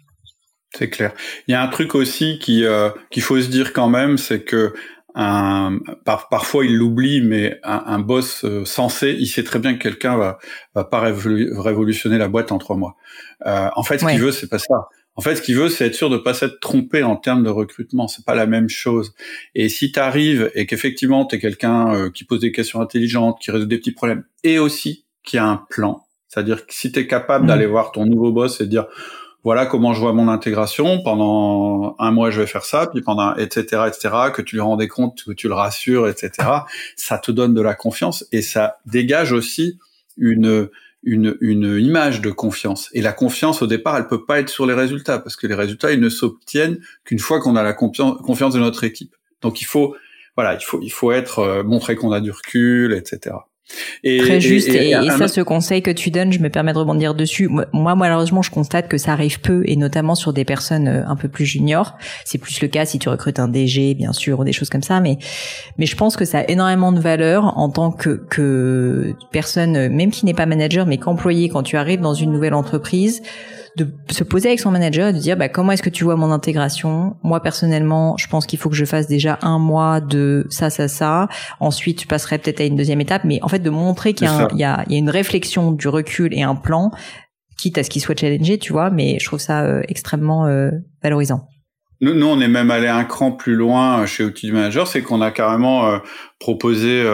C'est 0.73 0.89
clair. 0.89 1.13
Il 1.49 1.53
y 1.53 1.55
a 1.55 1.63
un 1.63 1.69
truc 1.69 1.95
aussi 1.95 2.39
qui 2.39 2.65
euh, 2.65 2.91
qu'il 3.11 3.23
faut 3.23 3.41
se 3.41 3.49
dire 3.49 3.73
quand 3.73 3.89
même, 3.89 4.19
c'est 4.19 4.43
que 4.43 4.73
un, 5.17 5.79
parfois 6.05 6.65
il 6.65 6.77
l'oublie, 6.77 7.21
mais 7.21 7.59
un, 7.65 7.99
boss 7.99 8.45
euh, 8.45 8.65
sensé, 8.65 9.17
il 9.19 9.27
sait 9.27 9.43
très 9.43 9.59
bien 9.59 9.75
que 9.75 9.83
quelqu'un 9.83 10.17
va, 10.17 10.39
va 10.75 10.85
pas 10.85 11.01
révolutionner 11.01 12.17
la 12.17 12.29
boîte 12.29 12.53
en 12.53 12.59
trois 12.59 12.77
mois. 12.77 12.95
Euh, 13.45 13.69
en 13.75 13.83
fait, 13.83 13.99
ce 13.99 14.07
qu'il 14.07 14.21
veut, 14.21 14.31
c'est 14.31 14.49
pas 14.49 14.61
ça. 14.61 14.89
En 15.17 15.23
fait, 15.23 15.37
ce 15.37 15.43
qu'il 15.43 15.57
veut, 15.57 15.69
c'est 15.69 15.87
être 15.87 15.95
sûr 15.95 16.09
de 16.09 16.17
pas 16.17 16.35
s'être 16.35 16.61
trompé 16.61 17.03
en 17.03 17.17
termes 17.17 17.43
de 17.43 17.51
recrutement. 17.51 18.09
C'est 18.09 18.25
pas 18.25 18.35
la 18.35 18.47
même 18.47 18.69
chose. 18.69 19.13
Et 19.55 19.69
si 19.69 19.93
tu 19.93 19.99
arrives 19.99 20.51
et 20.55 20.67
qu'effectivement 20.67 21.27
tu 21.27 21.37
es 21.37 21.39
quelqu'un 21.39 22.11
qui 22.11 22.25
pose 22.25 22.41
des 22.41 22.53
questions 22.53 22.81
intelligentes, 22.81 23.39
qui 23.41 23.51
résout 23.51 23.67
des 23.67 23.79
petits 23.79 23.93
problèmes, 23.93 24.25
et 24.45 24.59
aussi 24.59 25.05
qui 25.23 25.37
a 25.37 25.45
un 25.45 25.65
plan, 25.69 26.07
c'est-à-dire 26.29 26.65
que 26.65 26.73
si 26.73 26.93
tu 26.93 27.01
es 27.01 27.07
capable 27.07 27.47
d'aller 27.47 27.67
mm. 27.67 27.71
voir 27.71 27.93
ton 27.93 28.07
nouveau 28.07 28.33
boss 28.33 28.61
et 28.61 28.67
dire 28.67 28.87
voilà 29.43 29.67
comment 29.67 29.95
je 29.95 30.01
vois 30.01 30.13
mon 30.13 30.29
intégration. 30.29 31.03
Pendant 31.03 31.97
un 31.99 32.11
mois, 32.11 32.31
je 32.31 32.41
vais 32.41 32.47
faire 32.47 32.65
ça, 32.65 32.87
puis 32.87 33.03
pendant 33.03 33.35
etc. 33.37 33.85
etc. 33.89 34.15
Que 34.35 34.43
tu 34.43 34.57
lui 34.57 34.61
rendais 34.61 34.89
compte, 34.89 35.25
que 35.25 35.33
tu 35.33 35.49
le 35.49 35.55
rassures, 35.55 36.09
etc. 36.09 36.49
Ça 36.97 37.19
te 37.19 37.31
donne 37.31 37.55
de 37.55 37.63
la 37.63 37.75
confiance 37.75 38.27
et 38.33 38.43
ça 38.43 38.79
dégage 38.87 39.33
aussi 39.33 39.79
une 40.17 40.69
une, 41.03 41.37
une 41.41 41.79
image 41.79 42.21
de 42.21 42.31
confiance. 42.31 42.91
Et 42.93 43.03
la 43.03 43.13
confiance, 43.13 43.63
au 43.63 43.67
départ, 43.67 43.97
elle 43.97 44.07
peut 44.07 44.25
pas 44.25 44.41
être 44.41 44.49
sur 44.49 44.67
les 44.67 44.75
résultats, 44.75 45.19
parce 45.19 45.37
que 45.37 45.47
les 45.47 45.55
résultats, 45.55 45.93
ils 45.93 46.01
ne 46.01 46.09
s'obtiennent 46.09 46.81
qu'une 47.05 47.19
fois 47.19 47.41
qu'on 47.41 47.57
a 47.57 47.63
la 47.63 47.73
confiance 47.73 48.55
de 48.55 48.61
notre 48.61 48.85
équipe. 48.85 49.15
Donc 49.41 49.61
il 49.63 49.65
faut, 49.65 49.97
voilà, 50.37 50.55
il 50.55 50.65
faut, 50.65 50.81
il 50.83 50.91
faut 50.91 51.13
être 51.13 51.39
euh, 51.39 51.63
montrer 51.63 51.97
qu'on 51.97 52.13
a 52.13 52.21
du 52.21 52.31
recul, 52.31 52.93
etc. 52.93 53.37
Et, 54.05 54.19
Très 54.19 54.41
juste. 54.41 54.69
Et, 54.69 54.95
ça, 55.19 55.29
ce 55.29 55.41
conseil 55.41 55.83
que 55.83 55.91
tu 55.91 56.11
donnes, 56.11 56.33
je 56.33 56.39
me 56.39 56.49
permets 56.49 56.73
de 56.73 56.79
rebondir 56.79 57.15
dessus. 57.15 57.49
Moi, 57.73 57.95
malheureusement, 57.95 58.43
je 58.43 58.51
constate 58.51 58.89
que 58.89 58.99
ça 58.99 59.13
arrive 59.13 59.41
peu, 59.41 59.63
et 59.67 59.77
notamment 59.77 60.15
sur 60.15 60.33
des 60.33 60.45
personnes 60.45 60.89
euh, 60.89 61.07
un 61.07 61.17
peu 61.17 61.29
plus 61.29 61.47
juniors. 61.47 61.97
C'est 62.25 62.39
plus 62.39 62.61
le 62.61 62.69
cas 62.69 62.85
si 62.85 62.99
tu 62.99 63.09
recrutes 63.09 63.39
un 63.39 63.49
DG, 63.49 63.95
bien 63.95 64.13
sûr, 64.13 64.41
ou 64.41 64.45
des 64.45 64.53
choses 64.53 64.71
comme 64.71 64.83
ça. 64.83 65.01
Mais, 65.01 65.19
mais 65.79 65.87
je 65.87 65.97
pense 65.97 66.17
que 66.17 66.25
ça 66.25 66.41
a 66.41 66.45
énormément 66.49 66.93
de 66.93 67.01
valeur 67.01 67.57
en 67.59 67.69
tant 67.69 67.91
que, 67.91 68.25
que 68.29 69.15
personne, 69.31 69.89
même 69.89 70.11
qui 70.11 70.25
n'est 70.27 70.35
pas 70.35 70.47
manager, 70.47 70.87
mais 70.87 70.99
qu'employé, 70.99 71.49
quand 71.49 71.63
tu 71.63 71.77
arrives 71.77 72.01
dans 72.01 72.15
une 72.15 72.33
nouvelle 72.33 72.55
entreprise, 72.55 73.23
de 73.77 73.89
se 74.11 74.25
poser 74.25 74.49
avec 74.49 74.61
son 74.61 74.71
manager 74.71 75.09
et 75.09 75.13
de 75.13 75.19
dire 75.19 75.37
bah, 75.37 75.49
comment 75.49 75.73
est-ce 75.73 75.83
que 75.83 75.91
tu 75.91 76.05
vois 76.05 76.17
mon 76.17 76.31
intégration? 76.31 77.17
Moi 77.23 77.41
personnellement, 77.41 78.17
je 78.17 78.27
pense 78.27 78.47
qu'il 78.47 78.59
faut 78.59 78.69
que 78.69 78.77
je 78.77 78.85
fasse 78.85 79.07
déjà 79.07 79.39
un 79.43 79.59
mois 79.59 80.01
de 80.01 80.47
ça, 80.51 80.71
ça, 80.71 80.89
ça. 80.89 81.29
Ensuite, 81.61 82.03
je 82.03 82.07
passerai 82.07 82.39
peut-être 82.39 82.61
à 82.61 82.65
une 82.65 82.77
deuxième 82.77 83.01
étape, 83.01 83.25
mais 83.25 83.39
en 83.43 83.49
fait 83.49 83.61
de 83.61 83.71
montrer 83.71 84.15
qu'il 84.15 84.29
y, 84.29 84.57
y, 84.57 84.65
a, 84.65 84.85
y 84.89 84.95
a 84.95 84.99
une 84.99 85.11
réflexion, 85.11 85.73
du 85.73 85.89
recul 85.89 86.35
et 86.35 86.43
un 86.43 86.55
plan, 86.55 86.91
quitte 87.61 87.79
à 87.79 87.83
ce 87.83 87.91
qu'il 87.91 88.03
soit 88.03 88.19
challengé, 88.19 88.59
tu 88.59 88.73
vois. 88.73 88.91
Mais 88.91 89.19
je 89.21 89.27
trouve 89.27 89.39
ça 89.39 89.63
euh, 89.63 89.83
extrêmement 89.89 90.47
euh, 90.47 90.71
valorisant. 91.03 91.47
Nous, 92.01 92.15
nous, 92.15 92.27
on 92.27 92.41
est 92.41 92.49
même 92.49 92.71
allé 92.71 92.89
un 92.89 93.05
cran 93.05 93.33
plus 93.33 93.55
loin 93.55 94.07
chez 94.07 94.25
Outil 94.25 94.53
Manager, 94.53 94.87
c'est 94.87 95.03
qu'on 95.03 95.21
a 95.21 95.31
carrément 95.31 95.87
euh, 95.87 95.99
proposé 96.39 97.05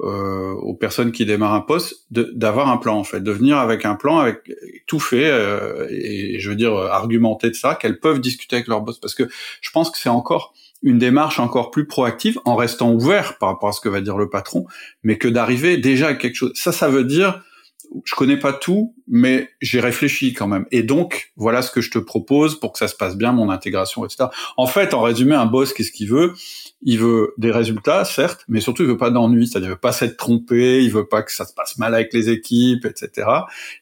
euh, 0.00 0.52
aux 0.52 0.74
personnes 0.74 1.10
qui 1.10 1.24
démarrent 1.24 1.54
un 1.54 1.62
poste 1.62 2.04
d'avoir 2.10 2.68
un 2.68 2.76
plan 2.76 2.98
en 2.98 3.04
fait, 3.04 3.20
de 3.20 3.30
venir 3.30 3.56
avec 3.56 3.84
un 3.84 3.94
plan, 3.94 4.18
avec 4.18 4.52
tout 4.86 5.00
fait 5.00 5.30
euh, 5.30 5.86
et 5.90 6.38
je 6.38 6.50
veux 6.50 6.56
dire 6.56 6.74
argumenter 6.74 7.48
de 7.48 7.54
ça, 7.54 7.74
qu'elles 7.74 7.98
peuvent 7.98 8.20
discuter 8.20 8.56
avec 8.56 8.68
leur 8.68 8.82
boss 8.82 8.98
parce 8.98 9.14
que 9.14 9.28
je 9.60 9.70
pense 9.70 9.90
que 9.90 9.98
c'est 9.98 10.10
encore 10.10 10.52
une 10.82 10.98
démarche 10.98 11.40
encore 11.40 11.70
plus 11.70 11.86
proactive 11.86 12.38
en 12.44 12.56
restant 12.56 12.92
ouvert 12.92 13.38
par 13.38 13.48
rapport 13.48 13.70
à 13.70 13.72
ce 13.72 13.80
que 13.80 13.88
va 13.88 14.02
dire 14.02 14.18
le 14.18 14.28
patron, 14.28 14.66
mais 15.02 15.16
que 15.16 15.28
d'arriver 15.28 15.78
déjà 15.78 16.08
à 16.08 16.14
quelque 16.14 16.34
chose. 16.34 16.52
Ça, 16.54 16.72
ça 16.72 16.88
veut 16.88 17.04
dire 17.04 17.42
je 18.04 18.14
connais 18.14 18.36
pas 18.36 18.52
tout, 18.52 18.94
mais 19.08 19.50
j'ai 19.60 19.80
réfléchi 19.80 20.32
quand 20.34 20.48
même. 20.48 20.66
Et 20.70 20.82
donc, 20.82 21.32
voilà 21.36 21.62
ce 21.62 21.70
que 21.70 21.80
je 21.80 21.90
te 21.90 21.98
propose 21.98 22.58
pour 22.58 22.72
que 22.72 22.78
ça 22.78 22.88
se 22.88 22.96
passe 22.96 23.16
bien, 23.16 23.32
mon 23.32 23.50
intégration, 23.50 24.04
etc. 24.04 24.28
En 24.56 24.66
fait, 24.66 24.94
en 24.94 25.00
résumé, 25.00 25.34
un 25.34 25.46
boss, 25.46 25.72
qu'est-ce 25.72 25.92
qu'il 25.92 26.08
veut? 26.08 26.34
Il 26.82 26.98
veut 26.98 27.34
des 27.38 27.50
résultats, 27.50 28.04
certes, 28.04 28.44
mais 28.48 28.60
surtout, 28.60 28.82
il 28.82 28.88
veut 28.88 28.96
pas 28.96 29.10
d'ennui. 29.10 29.46
C'est-à-dire, 29.46 29.70
il 29.70 29.72
veut 29.72 29.78
pas 29.78 29.92
s'être 29.92 30.16
trompé, 30.16 30.84
il 30.84 30.90
veut 30.90 31.08
pas 31.08 31.22
que 31.22 31.32
ça 31.32 31.44
se 31.44 31.54
passe 31.54 31.78
mal 31.78 31.94
avec 31.94 32.12
les 32.12 32.28
équipes, 32.28 32.84
etc. 32.84 33.28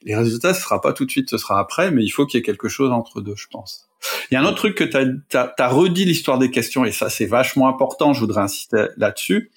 Les 0.03 0.15
résultats, 0.15 0.55
ce 0.55 0.63
sera 0.63 0.81
pas 0.81 0.93
tout 0.93 1.05
de 1.05 1.11
suite, 1.11 1.29
ce 1.29 1.39
sera 1.39 1.59
après, 1.59 1.91
mais 1.91 2.05
il 2.05 2.11
faut 2.11 2.25
qu'il 2.27 2.39
y 2.39 2.41
ait 2.41 2.45
quelque 2.45 2.69
chose 2.69 2.91
entre 2.93 3.21
deux, 3.21 3.35
je 3.37 3.47
pense. 3.51 3.89
Il 4.31 4.35
y 4.35 4.37
a 4.37 4.41
un 4.41 4.45
autre 4.45 4.57
truc 4.57 4.77
que 4.77 4.85
tu 4.85 4.97
as, 5.37 5.55
as, 5.59 5.69
redit 5.69 6.05
l'histoire 6.05 6.39
des 6.39 6.51
questions, 6.51 6.85
et 6.85 6.93
ça, 6.93 7.11
c'est 7.11 7.27
vachement 7.27 7.69
important, 7.69 8.13
je 8.13 8.21
voudrais 8.21 8.43
insister 8.43 8.87
là-dessus. 8.97 9.51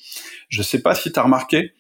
Je 0.49 0.61
sais 0.61 0.81
pas 0.81 0.95
si 0.95 1.11
tu 1.11 1.19
as 1.19 1.23
remarqué, 1.23 1.73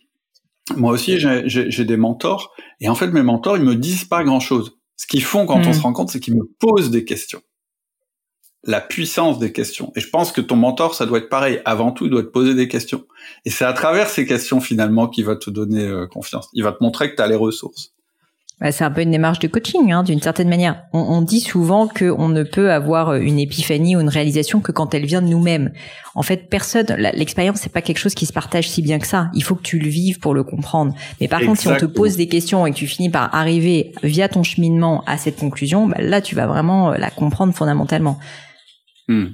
moi 0.75 0.91
aussi, 0.91 1.17
j'ai 1.17 1.85
des 1.85 1.97
mentors, 1.97 2.53
et 2.81 2.89
en 2.89 2.95
fait, 2.95 3.07
mes 3.07 3.23
mentors, 3.23 3.57
ils 3.57 3.63
me 3.63 3.75
disent 3.75 4.05
pas 4.05 4.23
grand-chose. 4.23 4.77
Ce 4.95 5.05
qu'ils 5.05 5.23
font 5.23 5.45
quand 5.45 5.65
on 5.65 5.69
hmm. 5.69 5.73
se 5.73 5.81
rencontre, 5.81 6.11
c'est 6.11 6.19
qu'ils 6.19 6.35
me 6.35 6.45
posent 6.59 6.89
des 6.89 7.05
questions. 7.05 7.41
La 8.63 8.81
puissance 8.81 9.39
des 9.39 9.51
questions. 9.51 9.91
Et 9.95 9.99
je 9.99 10.09
pense 10.09 10.31
que 10.31 10.41
ton 10.41 10.55
mentor, 10.55 10.95
ça 10.95 11.05
doit 11.05 11.19
être 11.19 11.29
pareil. 11.29 11.61
Avant 11.63 11.91
tout, 11.91 12.05
il 12.05 12.11
doit 12.11 12.23
te 12.23 12.27
poser 12.27 12.53
des 12.53 12.67
questions. 12.67 13.05
Et 13.45 13.49
c'est 13.49 13.65
à 13.65 13.73
travers 13.73 14.09
ces 14.09 14.25
questions, 14.25 14.59
finalement, 14.59 15.07
qu'il 15.07 15.25
va 15.25 15.35
te 15.35 15.49
donner 15.49 15.85
euh, 15.85 16.07
confiance. 16.07 16.49
Il 16.53 16.63
va 16.63 16.71
te 16.71 16.83
montrer 16.83 17.11
que 17.11 17.15
tu 17.15 17.21
as 17.21 17.27
les 17.27 17.35
ressources. 17.35 17.93
Bah, 18.59 18.71
c'est 18.71 18.83
un 18.83 18.89
peu 18.89 19.01
une 19.01 19.11
démarche 19.11 19.37
de 19.37 19.47
coaching, 19.47 19.91
hein, 19.91 20.01
d'une 20.01 20.19
certaine 20.19 20.49
manière. 20.49 20.81
On, 20.91 20.99
on 20.99 21.21
dit 21.21 21.41
souvent 21.41 21.87
qu'on 21.87 22.27
ne 22.27 22.41
peut 22.41 22.71
avoir 22.71 23.13
une 23.13 23.37
épiphanie 23.37 23.95
ou 23.95 24.01
une 24.01 24.09
réalisation 24.09 24.61
que 24.61 24.71
quand 24.71 24.95
elle 24.95 25.05
vient 25.05 25.21
de 25.21 25.27
nous-mêmes. 25.27 25.71
En 26.15 26.23
fait, 26.23 26.49
personne, 26.49 26.87
l'expérience, 27.13 27.59
c'est 27.61 27.71
pas 27.71 27.83
quelque 27.83 27.99
chose 27.99 28.15
qui 28.15 28.25
se 28.25 28.33
partage 28.33 28.67
si 28.67 28.81
bien 28.81 28.97
que 28.97 29.05
ça. 29.05 29.29
Il 29.35 29.43
faut 29.43 29.53
que 29.53 29.61
tu 29.61 29.77
le 29.77 29.87
vives 29.87 30.17
pour 30.17 30.33
le 30.33 30.43
comprendre. 30.43 30.95
Mais 31.21 31.27
par 31.27 31.41
contre, 31.41 31.61
si 31.61 31.67
on 31.67 31.77
te 31.77 31.85
pose 31.85 32.17
des 32.17 32.27
questions 32.27 32.65
et 32.65 32.71
que 32.71 32.77
tu 32.77 32.87
finis 32.87 33.11
par 33.11 33.33
arriver 33.35 33.91
via 34.01 34.27
ton 34.27 34.41
cheminement 34.41 35.03
à 35.05 35.19
cette 35.19 35.37
conclusion, 35.37 35.87
bah, 35.87 35.97
là, 35.99 36.19
tu 36.21 36.33
vas 36.33 36.47
vraiment 36.47 36.89
la 36.93 37.11
comprendre 37.11 37.53
fondamentalement. 37.53 38.17
Hmm. 39.07 39.27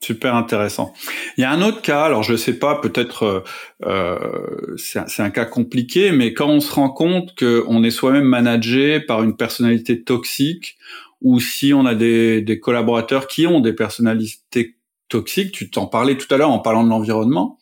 Super 0.00 0.36
intéressant. 0.36 0.94
Il 1.36 1.40
y 1.40 1.44
a 1.44 1.50
un 1.50 1.60
autre 1.60 1.82
cas, 1.82 2.04
alors 2.04 2.22
je 2.22 2.32
ne 2.32 2.36
sais 2.36 2.58
pas, 2.58 2.80
peut-être 2.80 3.22
euh, 3.24 3.40
euh 3.84 4.76
c'est 4.76 5.22
un, 5.22 5.30
cas 5.30 5.44
compliqué, 5.44 6.12
mais 6.12 6.34
quand 6.34 6.48
on 6.48 6.60
se 6.60 6.72
rend 6.72 6.90
compte 6.90 7.36
qu'on 7.36 7.82
est 7.82 7.90
soi-même 7.90 8.24
managé 8.24 9.00
par 9.00 9.24
une 9.24 9.36
personnalité 9.36 10.04
toxique, 10.04 10.78
ou 11.20 11.40
si 11.40 11.74
on 11.74 11.84
a 11.84 11.96
des, 11.96 12.42
des 12.42 12.60
collaborateurs 12.60 13.26
qui 13.26 13.48
ont 13.48 13.58
des 13.58 13.72
personnalités 13.72 14.76
toxiques, 15.08 15.50
tu 15.50 15.68
t'en 15.68 15.86
parlais 15.86 16.16
tout 16.16 16.32
à 16.32 16.38
l'heure 16.38 16.50
en 16.50 16.60
parlant 16.60 16.84
de 16.84 16.90
l'environnement, 16.90 17.58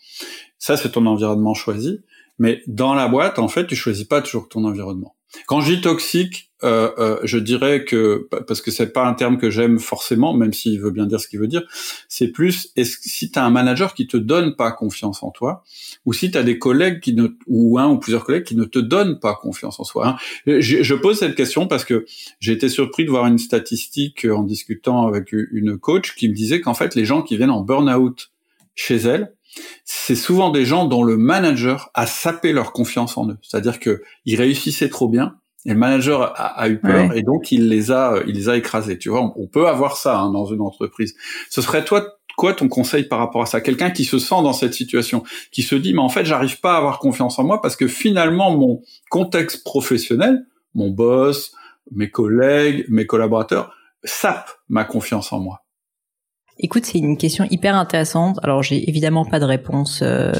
ça 0.58 0.76
c'est 0.76 0.92
ton 0.92 1.06
environnement 1.06 1.54
choisi, 1.54 2.00
mais 2.38 2.62
dans 2.66 2.94
la 2.94 3.08
boîte, 3.08 3.38
en 3.38 3.48
fait, 3.48 3.66
tu 3.66 3.76
choisis 3.76 4.04
pas 4.04 4.20
toujours 4.20 4.48
ton 4.48 4.64
environnement. 4.64 5.16
Quand 5.46 5.60
je 5.60 5.74
dis 5.74 5.80
toxique, 5.80 6.45
euh, 6.64 6.90
euh, 6.98 7.18
je 7.22 7.38
dirais 7.38 7.84
que 7.84 8.28
parce 8.46 8.62
que 8.62 8.70
c'est 8.70 8.92
pas 8.92 9.06
un 9.06 9.12
terme 9.12 9.36
que 9.36 9.50
j'aime 9.50 9.78
forcément, 9.78 10.32
même 10.32 10.54
s'il 10.54 10.80
veut 10.80 10.90
bien 10.90 11.04
dire 11.04 11.20
ce 11.20 11.28
qu'il 11.28 11.38
veut 11.38 11.48
dire, 11.48 11.62
c'est 12.08 12.28
plus 12.28 12.70
est-ce 12.76 12.96
si 13.02 13.30
tu 13.30 13.38
as 13.38 13.44
un 13.44 13.50
manager 13.50 13.92
qui 13.92 14.06
te 14.06 14.16
donne 14.16 14.56
pas 14.56 14.72
confiance 14.72 15.22
en 15.22 15.30
toi, 15.30 15.62
ou 16.06 16.14
si 16.14 16.30
tu 16.30 16.38
as 16.38 16.42
des 16.42 16.58
collègues 16.58 17.00
qui 17.00 17.12
ne 17.12 17.28
ou 17.46 17.78
un 17.78 17.88
ou 17.88 17.98
plusieurs 17.98 18.24
collègues 18.24 18.44
qui 18.44 18.56
ne 18.56 18.64
te 18.64 18.78
donnent 18.78 19.20
pas 19.20 19.34
confiance 19.34 19.78
en 19.80 19.84
soi. 19.84 20.08
Hein. 20.08 20.16
Je, 20.46 20.82
je, 20.82 20.94
pose 20.94 21.18
cette 21.18 21.34
question 21.34 21.66
parce 21.66 21.84
que 21.84 22.06
j'ai 22.40 22.52
été 22.52 22.70
surpris 22.70 23.04
de 23.04 23.10
voir 23.10 23.26
une 23.26 23.38
statistique 23.38 24.24
en 24.24 24.42
discutant 24.42 25.06
avec 25.06 25.32
une 25.32 25.76
coach 25.78 26.14
qui 26.14 26.28
me 26.28 26.34
disait 26.34 26.62
qu'en 26.62 26.74
fait 26.74 26.94
les 26.94 27.04
gens 27.04 27.20
qui 27.20 27.36
viennent 27.36 27.50
en 27.50 27.60
burn-out 27.60 28.30
chez 28.74 28.96
elle, 28.96 29.34
c'est 29.84 30.16
souvent 30.16 30.50
des 30.50 30.64
gens 30.64 30.86
dont 30.86 31.04
le 31.04 31.16
manager 31.18 31.90
a 31.94 32.06
sapé 32.06 32.52
leur 32.52 32.72
confiance 32.72 33.16
en 33.18 33.28
eux. 33.28 33.38
C'est-à-dire 33.42 33.78
que 33.78 34.02
ils 34.24 34.36
réussissaient 34.36 34.88
trop 34.88 35.08
bien 35.08 35.36
et 35.66 35.72
le 35.72 35.78
manager 35.78 36.32
a, 36.36 36.68
eu 36.68 36.78
peur 36.78 37.12
et 37.14 37.22
donc 37.22 37.52
il 37.52 37.68
les 37.68 37.90
a, 37.90 38.20
il 38.26 38.34
les 38.34 38.48
a 38.48 38.56
écrasés. 38.56 38.98
Tu 38.98 39.08
vois, 39.08 39.32
on, 39.36 39.46
peut 39.46 39.68
avoir 39.68 39.96
ça 39.96 40.18
hein, 40.18 40.30
dans 40.30 40.46
une 40.46 40.60
entreprise. 40.60 41.14
Ce 41.50 41.60
serait 41.60 41.84
toi 41.84 42.06
quoi 42.36 42.54
ton 42.54 42.68
conseil 42.68 43.04
par 43.04 43.18
rapport 43.18 43.42
à 43.42 43.46
ça? 43.46 43.60
Quelqu'un 43.60 43.90
qui 43.90 44.04
se 44.04 44.18
sent 44.18 44.42
dans 44.42 44.52
cette 44.52 44.74
situation, 44.74 45.24
qui 45.50 45.62
se 45.62 45.74
dit 45.74 45.92
mais 45.92 46.00
en 46.00 46.08
fait 46.08 46.24
j'arrive 46.24 46.60
pas 46.60 46.74
à 46.74 46.76
avoir 46.78 46.98
confiance 46.98 47.38
en 47.38 47.44
moi 47.44 47.60
parce 47.60 47.76
que 47.76 47.88
finalement 47.88 48.56
mon 48.56 48.82
contexte 49.10 49.64
professionnel, 49.64 50.46
mon 50.74 50.90
boss, 50.90 51.52
mes 51.90 52.10
collègues, 52.10 52.84
mes 52.88 53.06
collaborateurs 53.06 53.72
sapent 54.04 54.52
ma 54.68 54.84
confiance 54.84 55.32
en 55.32 55.40
moi. 55.40 55.62
Écoute, 56.58 56.86
c'est 56.86 56.98
une 56.98 57.18
question 57.18 57.46
hyper 57.50 57.76
intéressante. 57.76 58.38
Alors, 58.42 58.62
j'ai 58.62 58.88
évidemment 58.88 59.26
pas 59.26 59.38
de 59.38 59.44
réponse. 59.44 60.00
Euh, 60.02 60.32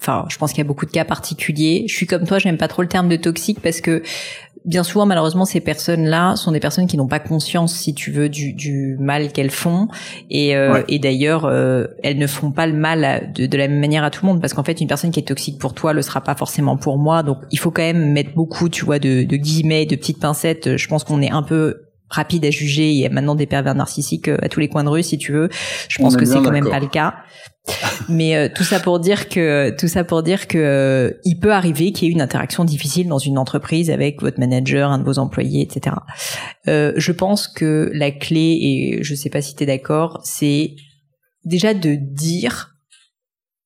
enfin, 0.00 0.24
je 0.28 0.38
pense 0.38 0.50
qu'il 0.50 0.58
y 0.58 0.62
a 0.62 0.66
beaucoup 0.66 0.86
de 0.86 0.90
cas 0.90 1.04
particuliers. 1.04 1.84
Je 1.88 1.94
suis 1.94 2.06
comme 2.06 2.26
toi, 2.26 2.38
j'aime 2.38 2.58
pas 2.58 2.66
trop 2.66 2.82
le 2.82 2.88
terme 2.88 3.08
de 3.08 3.16
toxique 3.16 3.60
parce 3.62 3.80
que 3.80 4.02
bien 4.66 4.82
souvent, 4.82 5.06
malheureusement, 5.06 5.44
ces 5.44 5.60
personnes-là 5.60 6.36
sont 6.36 6.52
des 6.52 6.60
personnes 6.60 6.86
qui 6.86 6.96
n'ont 6.96 7.06
pas 7.06 7.20
conscience, 7.20 7.74
si 7.74 7.94
tu 7.94 8.10
veux, 8.10 8.28
du, 8.28 8.52
du 8.52 8.96
mal 8.98 9.32
qu'elles 9.32 9.50
font. 9.50 9.88
Et, 10.28 10.56
euh, 10.56 10.82
et 10.88 10.98
d'ailleurs, 10.98 11.44
euh, 11.44 11.86
elles 12.02 12.18
ne 12.18 12.26
font 12.26 12.50
pas 12.50 12.66
le 12.66 12.72
mal 12.72 13.32
de, 13.34 13.46
de, 13.46 13.56
la 13.56 13.68
même 13.68 13.80
manière 13.80 14.04
à 14.04 14.10
tout 14.10 14.26
le 14.26 14.32
monde 14.32 14.40
parce 14.40 14.52
qu'en 14.52 14.64
fait, 14.64 14.80
une 14.80 14.88
personne 14.88 15.12
qui 15.12 15.20
est 15.20 15.28
toxique 15.28 15.58
pour 15.58 15.72
toi 15.72 15.92
le 15.92 16.02
sera 16.02 16.20
pas 16.20 16.34
forcément 16.34 16.76
pour 16.76 16.98
moi. 16.98 17.22
Donc, 17.22 17.38
il 17.52 17.58
faut 17.58 17.70
quand 17.70 17.82
même 17.82 18.12
mettre 18.12 18.34
beaucoup, 18.34 18.68
tu 18.68 18.84
vois, 18.84 18.98
de, 18.98 19.22
de 19.22 19.36
guillemets, 19.36 19.86
de 19.86 19.94
petites 19.94 20.20
pincettes. 20.20 20.76
Je 20.76 20.88
pense 20.88 21.04
qu'on 21.04 21.22
est 21.22 21.30
un 21.30 21.42
peu 21.42 21.85
rapide 22.08 22.44
à 22.44 22.50
juger. 22.50 22.90
Il 22.90 22.98
y 22.98 23.06
a 23.06 23.10
maintenant 23.10 23.34
des 23.34 23.46
pervers 23.46 23.74
narcissiques 23.74 24.28
euh, 24.28 24.38
à 24.42 24.48
tous 24.48 24.60
les 24.60 24.68
coins 24.68 24.84
de 24.84 24.88
rue, 24.88 25.02
si 25.02 25.18
tu 25.18 25.32
veux. 25.32 25.48
Je 25.88 25.98
pense 25.98 26.16
que 26.16 26.24
c'est 26.24 26.42
quand 26.42 26.52
même 26.52 26.68
pas 26.68 26.80
le 26.80 26.88
cas. 26.88 27.14
Mais 28.08 28.36
euh, 28.36 28.48
tout 28.54 28.64
ça 28.64 28.80
pour 28.80 29.00
dire 29.00 29.28
que 29.28 29.74
tout 29.78 29.88
ça 29.88 30.04
pour 30.04 30.22
dire 30.22 30.46
que 30.46 30.58
euh, 30.58 31.10
il 31.24 31.38
peut 31.38 31.52
arriver 31.52 31.92
qu'il 31.92 32.06
y 32.06 32.10
ait 32.10 32.14
une 32.14 32.20
interaction 32.20 32.64
difficile 32.64 33.08
dans 33.08 33.18
une 33.18 33.38
entreprise 33.38 33.90
avec 33.90 34.22
votre 34.22 34.38
manager, 34.38 34.90
un 34.90 34.98
de 34.98 35.04
vos 35.04 35.18
employés, 35.18 35.62
etc. 35.62 35.96
Euh, 36.68 36.92
je 36.96 37.12
pense 37.12 37.48
que 37.48 37.90
la 37.92 38.10
clé, 38.10 38.58
et 38.60 39.02
je 39.02 39.14
sais 39.14 39.30
pas 39.30 39.42
si 39.42 39.54
tu 39.54 39.64
es 39.64 39.66
d'accord, 39.66 40.20
c'est 40.24 40.76
déjà 41.44 41.74
de 41.74 41.94
dire 41.94 42.74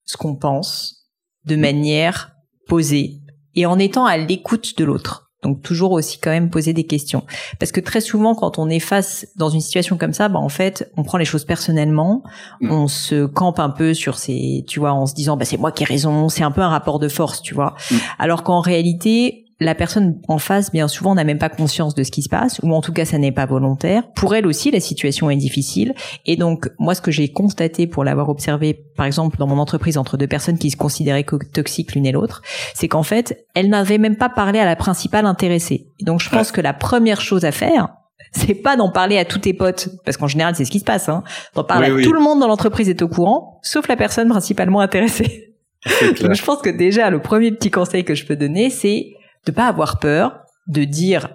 ce 0.04 0.16
qu'on 0.16 0.36
pense 0.36 1.08
de 1.44 1.56
manière 1.56 2.32
posée 2.66 3.20
et 3.54 3.66
en 3.66 3.78
étant 3.78 4.06
à 4.06 4.16
l'écoute 4.16 4.78
de 4.78 4.84
l'autre. 4.84 5.29
Donc 5.42 5.62
toujours 5.62 5.92
aussi 5.92 6.18
quand 6.18 6.30
même 6.30 6.50
poser 6.50 6.72
des 6.72 6.84
questions. 6.84 7.24
Parce 7.58 7.72
que 7.72 7.80
très 7.80 8.00
souvent 8.00 8.34
quand 8.34 8.58
on 8.58 8.68
est 8.68 8.80
face 8.80 9.26
dans 9.36 9.48
une 9.48 9.60
situation 9.60 9.96
comme 9.96 10.12
ça, 10.12 10.28
bah 10.28 10.38
en 10.38 10.48
fait, 10.48 10.90
on 10.96 11.02
prend 11.02 11.18
les 11.18 11.24
choses 11.24 11.44
personnellement, 11.44 12.22
mm. 12.60 12.70
on 12.70 12.88
se 12.88 13.26
campe 13.26 13.58
un 13.58 13.70
peu 13.70 13.94
sur 13.94 14.18
ces, 14.18 14.64
tu 14.68 14.80
vois, 14.80 14.92
en 14.92 15.06
se 15.06 15.14
disant 15.14 15.36
bah 15.36 15.44
c'est 15.44 15.56
moi 15.56 15.72
qui 15.72 15.82
ai 15.82 15.86
raison, 15.86 16.28
c'est 16.28 16.42
un 16.42 16.50
peu 16.50 16.60
un 16.60 16.68
rapport 16.68 16.98
de 16.98 17.08
force, 17.08 17.40
tu 17.42 17.54
vois. 17.54 17.74
Mm. 17.90 17.96
Alors 18.18 18.42
qu'en 18.42 18.60
réalité, 18.60 19.46
la 19.60 19.74
personne 19.74 20.18
en 20.26 20.38
face, 20.38 20.72
bien 20.72 20.88
souvent, 20.88 21.14
n'a 21.14 21.24
même 21.24 21.38
pas 21.38 21.50
conscience 21.50 21.94
de 21.94 22.02
ce 22.02 22.10
qui 22.10 22.22
se 22.22 22.30
passe, 22.30 22.60
ou 22.62 22.72
en 22.72 22.80
tout 22.80 22.92
cas, 22.92 23.04
ça 23.04 23.18
n'est 23.18 23.30
pas 23.30 23.44
volontaire. 23.44 24.10
Pour 24.14 24.34
elle 24.34 24.46
aussi, 24.46 24.70
la 24.70 24.80
situation 24.80 25.30
est 25.30 25.36
difficile. 25.36 25.94
Et 26.24 26.36
donc, 26.36 26.70
moi, 26.78 26.94
ce 26.94 27.02
que 27.02 27.10
j'ai 27.10 27.28
constaté 27.28 27.86
pour 27.86 28.02
l'avoir 28.02 28.30
observé, 28.30 28.86
par 28.96 29.04
exemple, 29.04 29.36
dans 29.36 29.46
mon 29.46 29.58
entreprise, 29.58 29.98
entre 29.98 30.16
deux 30.16 30.26
personnes 30.26 30.58
qui 30.58 30.70
se 30.70 30.78
considéraient 30.78 31.26
toxiques 31.52 31.94
l'une 31.94 32.06
et 32.06 32.12
l'autre, 32.12 32.40
c'est 32.74 32.88
qu'en 32.88 33.02
fait, 33.02 33.46
elles 33.54 33.68
n'avaient 33.68 33.98
même 33.98 34.16
pas 34.16 34.30
parlé 34.30 34.58
à 34.58 34.64
la 34.64 34.76
principale 34.76 35.26
intéressée. 35.26 35.86
donc, 36.00 36.20
je 36.20 36.30
pense 36.30 36.52
que 36.52 36.62
la 36.62 36.72
première 36.72 37.20
chose 37.20 37.44
à 37.44 37.52
faire, 37.52 37.88
c'est 38.32 38.54
pas 38.54 38.76
d'en 38.76 38.90
parler 38.90 39.18
à 39.18 39.26
tous 39.26 39.40
tes 39.40 39.52
potes, 39.52 39.90
parce 40.04 40.16
qu'en 40.16 40.28
général, 40.28 40.54
c'est 40.56 40.64
ce 40.64 40.70
qui 40.70 40.78
se 40.78 40.84
passe, 40.84 41.08
hein. 41.08 41.22
D'en 41.54 41.64
parler 41.64 41.88
à 41.88 42.02
tout 42.02 42.12
le 42.12 42.20
monde 42.20 42.40
dans 42.40 42.48
l'entreprise 42.48 42.88
est 42.88 43.02
au 43.02 43.08
courant, 43.08 43.60
sauf 43.62 43.88
la 43.88 43.96
personne 43.96 44.28
principalement 44.28 44.80
intéressée. 44.80 45.54
Donc, 46.20 46.34
je 46.34 46.44
pense 46.44 46.62
que 46.62 46.70
déjà, 46.70 47.10
le 47.10 47.20
premier 47.20 47.50
petit 47.52 47.70
conseil 47.70 48.04
que 48.04 48.14
je 48.14 48.24
peux 48.24 48.36
donner, 48.36 48.70
c'est 48.70 49.14
de 49.46 49.52
pas 49.52 49.66
avoir 49.66 49.98
peur, 49.98 50.40
de 50.66 50.84
dire 50.84 51.28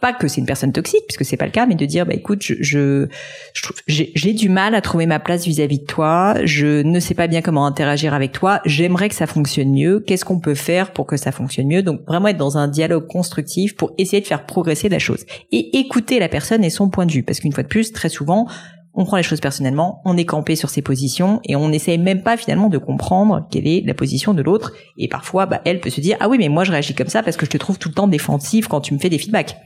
pas 0.00 0.12
que 0.12 0.28
c'est 0.28 0.40
une 0.40 0.46
personne 0.46 0.72
toxique 0.72 1.02
puisque 1.08 1.24
c'est 1.24 1.36
pas 1.36 1.44
le 1.44 1.50
cas 1.50 1.66
mais 1.66 1.74
de 1.74 1.84
dire 1.84 2.06
bah 2.06 2.14
écoute 2.14 2.40
je 2.40 2.54
je, 2.62 4.04
j'ai 4.14 4.32
du 4.32 4.48
mal 4.48 4.76
à 4.76 4.80
trouver 4.80 5.06
ma 5.06 5.18
place 5.18 5.44
vis-à-vis 5.44 5.80
de 5.80 5.86
toi 5.86 6.36
je 6.44 6.82
ne 6.82 7.00
sais 7.00 7.14
pas 7.14 7.26
bien 7.26 7.42
comment 7.42 7.66
interagir 7.66 8.14
avec 8.14 8.30
toi 8.30 8.60
j'aimerais 8.64 9.08
que 9.08 9.16
ça 9.16 9.26
fonctionne 9.26 9.72
mieux 9.72 9.98
qu'est-ce 9.98 10.24
qu'on 10.24 10.38
peut 10.38 10.54
faire 10.54 10.92
pour 10.92 11.06
que 11.06 11.16
ça 11.16 11.32
fonctionne 11.32 11.68
mieux? 11.68 11.82
Donc 11.82 12.00
vraiment 12.06 12.28
être 12.28 12.36
dans 12.36 12.58
un 12.58 12.68
dialogue 12.68 13.06
constructif 13.06 13.76
pour 13.76 13.92
essayer 13.98 14.20
de 14.20 14.26
faire 14.26 14.46
progresser 14.46 14.88
la 14.88 14.98
chose 14.98 15.24
et 15.52 15.78
écouter 15.78 16.18
la 16.18 16.28
personne 16.28 16.64
et 16.64 16.70
son 16.70 16.88
point 16.90 17.06
de 17.06 17.12
vue. 17.12 17.22
Parce 17.22 17.40
qu'une 17.40 17.52
fois 17.52 17.62
de 17.62 17.68
plus 17.68 17.92
très 17.92 18.08
souvent 18.08 18.48
on 18.94 19.04
prend 19.04 19.16
les 19.16 19.22
choses 19.22 19.40
personnellement, 19.40 20.02
on 20.04 20.16
est 20.16 20.24
campé 20.24 20.56
sur 20.56 20.70
ses 20.70 20.82
positions 20.82 21.40
et 21.44 21.56
on 21.56 21.68
n'essaye 21.68 21.98
même 21.98 22.22
pas 22.22 22.36
finalement 22.36 22.68
de 22.68 22.78
comprendre 22.78 23.46
quelle 23.50 23.66
est 23.66 23.82
la 23.86 23.94
position 23.94 24.34
de 24.34 24.42
l'autre. 24.42 24.72
Et 24.96 25.08
parfois, 25.08 25.46
bah, 25.46 25.60
elle 25.64 25.80
peut 25.80 25.90
se 25.90 26.00
dire 26.00 26.16
ah 26.20 26.28
oui 26.28 26.38
mais 26.38 26.48
moi 26.48 26.64
je 26.64 26.72
réagis 26.72 26.94
comme 26.94 27.08
ça 27.08 27.22
parce 27.22 27.36
que 27.36 27.46
je 27.46 27.50
te 27.50 27.58
trouve 27.58 27.78
tout 27.78 27.88
le 27.88 27.94
temps 27.94 28.08
défensif 28.08 28.66
quand 28.68 28.80
tu 28.80 28.94
me 28.94 28.98
fais 28.98 29.10
des 29.10 29.18
feedbacks. 29.18 29.56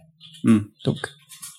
Hmm. 0.45 0.61
Donc 0.85 0.97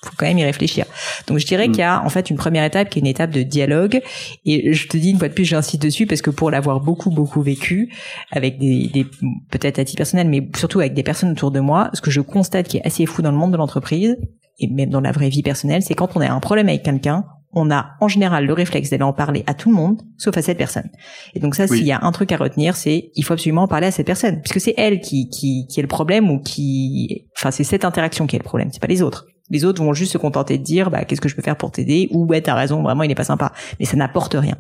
faut 0.04 0.14
quand 0.18 0.26
même 0.26 0.38
y 0.38 0.44
réfléchir. 0.44 0.86
Donc 1.28 1.40
je 1.40 1.46
dirais 1.46 1.68
hmm. 1.68 1.72
qu'il 1.72 1.80
y 1.80 1.84
a 1.84 2.04
en 2.04 2.10
fait 2.10 2.30
une 2.30 2.36
première 2.36 2.66
étape 2.66 2.90
qui 2.90 3.00
est 3.00 3.02
une 3.02 3.08
étape 3.08 3.32
de 3.32 3.42
dialogue 3.42 4.02
et 4.46 4.74
je 4.74 4.88
te 4.88 4.98
dis 4.98 5.12
une 5.12 5.18
fois 5.18 5.30
de 5.30 5.34
plus 5.34 5.46
j'insiste 5.46 5.82
dessus 5.82 6.06
parce 6.06 6.22
que 6.22 6.30
pour 6.30 6.52
l'avoir 6.52 6.82
beaucoup 6.82 7.10
beaucoup 7.10 7.42
vécu 7.42 7.94
avec 8.32 8.60
des, 8.60 8.90
des 8.94 9.06
peut-être 9.50 9.80
à 9.80 9.86
titre 9.86 9.98
personnel 9.98 10.28
mais 10.28 10.48
surtout 10.58 10.80
avec 10.80 10.94
des 10.94 11.04
personnes 11.04 11.32
autour 11.32 11.52
de 11.52 11.60
moi, 11.60 11.90
ce 11.94 12.02
que 12.02 12.12
je 12.12 12.22
constate 12.22 12.68
qui 12.68 12.78
est 12.78 12.86
assez 12.86 13.06
fou 13.06 13.22
dans 13.22 13.32
le 13.32 13.38
monde 13.38 13.52
de 13.52 13.58
l'entreprise 13.58 14.18
et 14.60 14.68
même 14.68 14.90
dans 14.90 15.02
la 15.02 15.12
vraie 15.12 15.30
vie 15.30 15.44
personnelle, 15.44 15.82
c'est 15.82 15.96
quand 15.96 16.16
on 16.16 16.22
a 16.22 16.30
un 16.30 16.40
problème 16.40 16.70
avec 16.70 16.84
quelqu'un, 16.84 17.26
on 17.54 17.72
a 17.72 17.92
en 18.00 18.08
général 18.08 18.46
le 18.46 18.54
réflexe 18.54 18.90
d'aller 18.90 19.04
en 19.04 19.14
parler 19.14 19.44
à 19.48 19.54
tout 19.54 19.70
le 19.70 19.76
monde, 19.76 20.02
sauf 20.18 20.38
à 20.38 20.42
cette 20.42 20.58
personne. 20.58 20.90
Et 21.34 21.40
donc 21.40 21.56
ça, 21.56 21.68
s'il 21.68 21.86
y 21.86 21.92
a 21.92 22.00
un 22.02 22.12
truc 22.12 22.32
à 22.32 22.38
retenir, 22.38 22.76
c'est 22.76 23.12
il 23.16 23.24
faut 23.24 23.34
absolument 23.34 23.64
en 23.64 23.68
parler 23.68 23.88
à 23.88 23.92
cette 23.92 24.06
personne, 24.06 24.42
puisque 24.42 24.60
c'est 24.60 24.74
elle 24.78 25.02
qui, 25.02 25.30
qui, 25.30 25.68
qui 25.68 25.80
est 25.80 25.84
le 25.84 25.88
problème 25.88 26.30
ou 26.30 26.40
qui, 26.40 27.28
enfin 27.38 27.52
c'est 27.52 27.64
cette 27.64 27.86
interaction 27.86 28.28
qui 28.28 28.36
est 28.36 28.40
le 28.40 28.44
problème, 28.44 28.70
c'est 28.72 28.82
pas 28.82 28.88
les 28.88 29.02
autres. 29.02 29.28
Les 29.50 29.66
autres 29.66 29.84
vont 29.84 29.94
juste 29.94 30.14
se 30.14 30.18
contenter 30.18 30.58
de 30.58 30.64
dire, 30.64 30.90
bah 30.90 31.06
qu'est-ce 31.06 31.22
que 31.22 31.30
je 31.30 31.36
peux 31.36 31.42
faire 31.42 31.58
pour 31.58 31.72
t'aider 31.72 32.08
ou 32.12 32.26
ouais 32.26 32.42
t'as 32.42 32.56
raison, 32.56 32.82
vraiment 32.82 33.04
il 33.04 33.10
n'est 33.10 33.16
pas 33.16 33.24
sympa, 33.24 33.52
mais 33.80 33.86
ça 33.86 33.98
n'apporte 33.98 34.34
rien. 34.34 34.58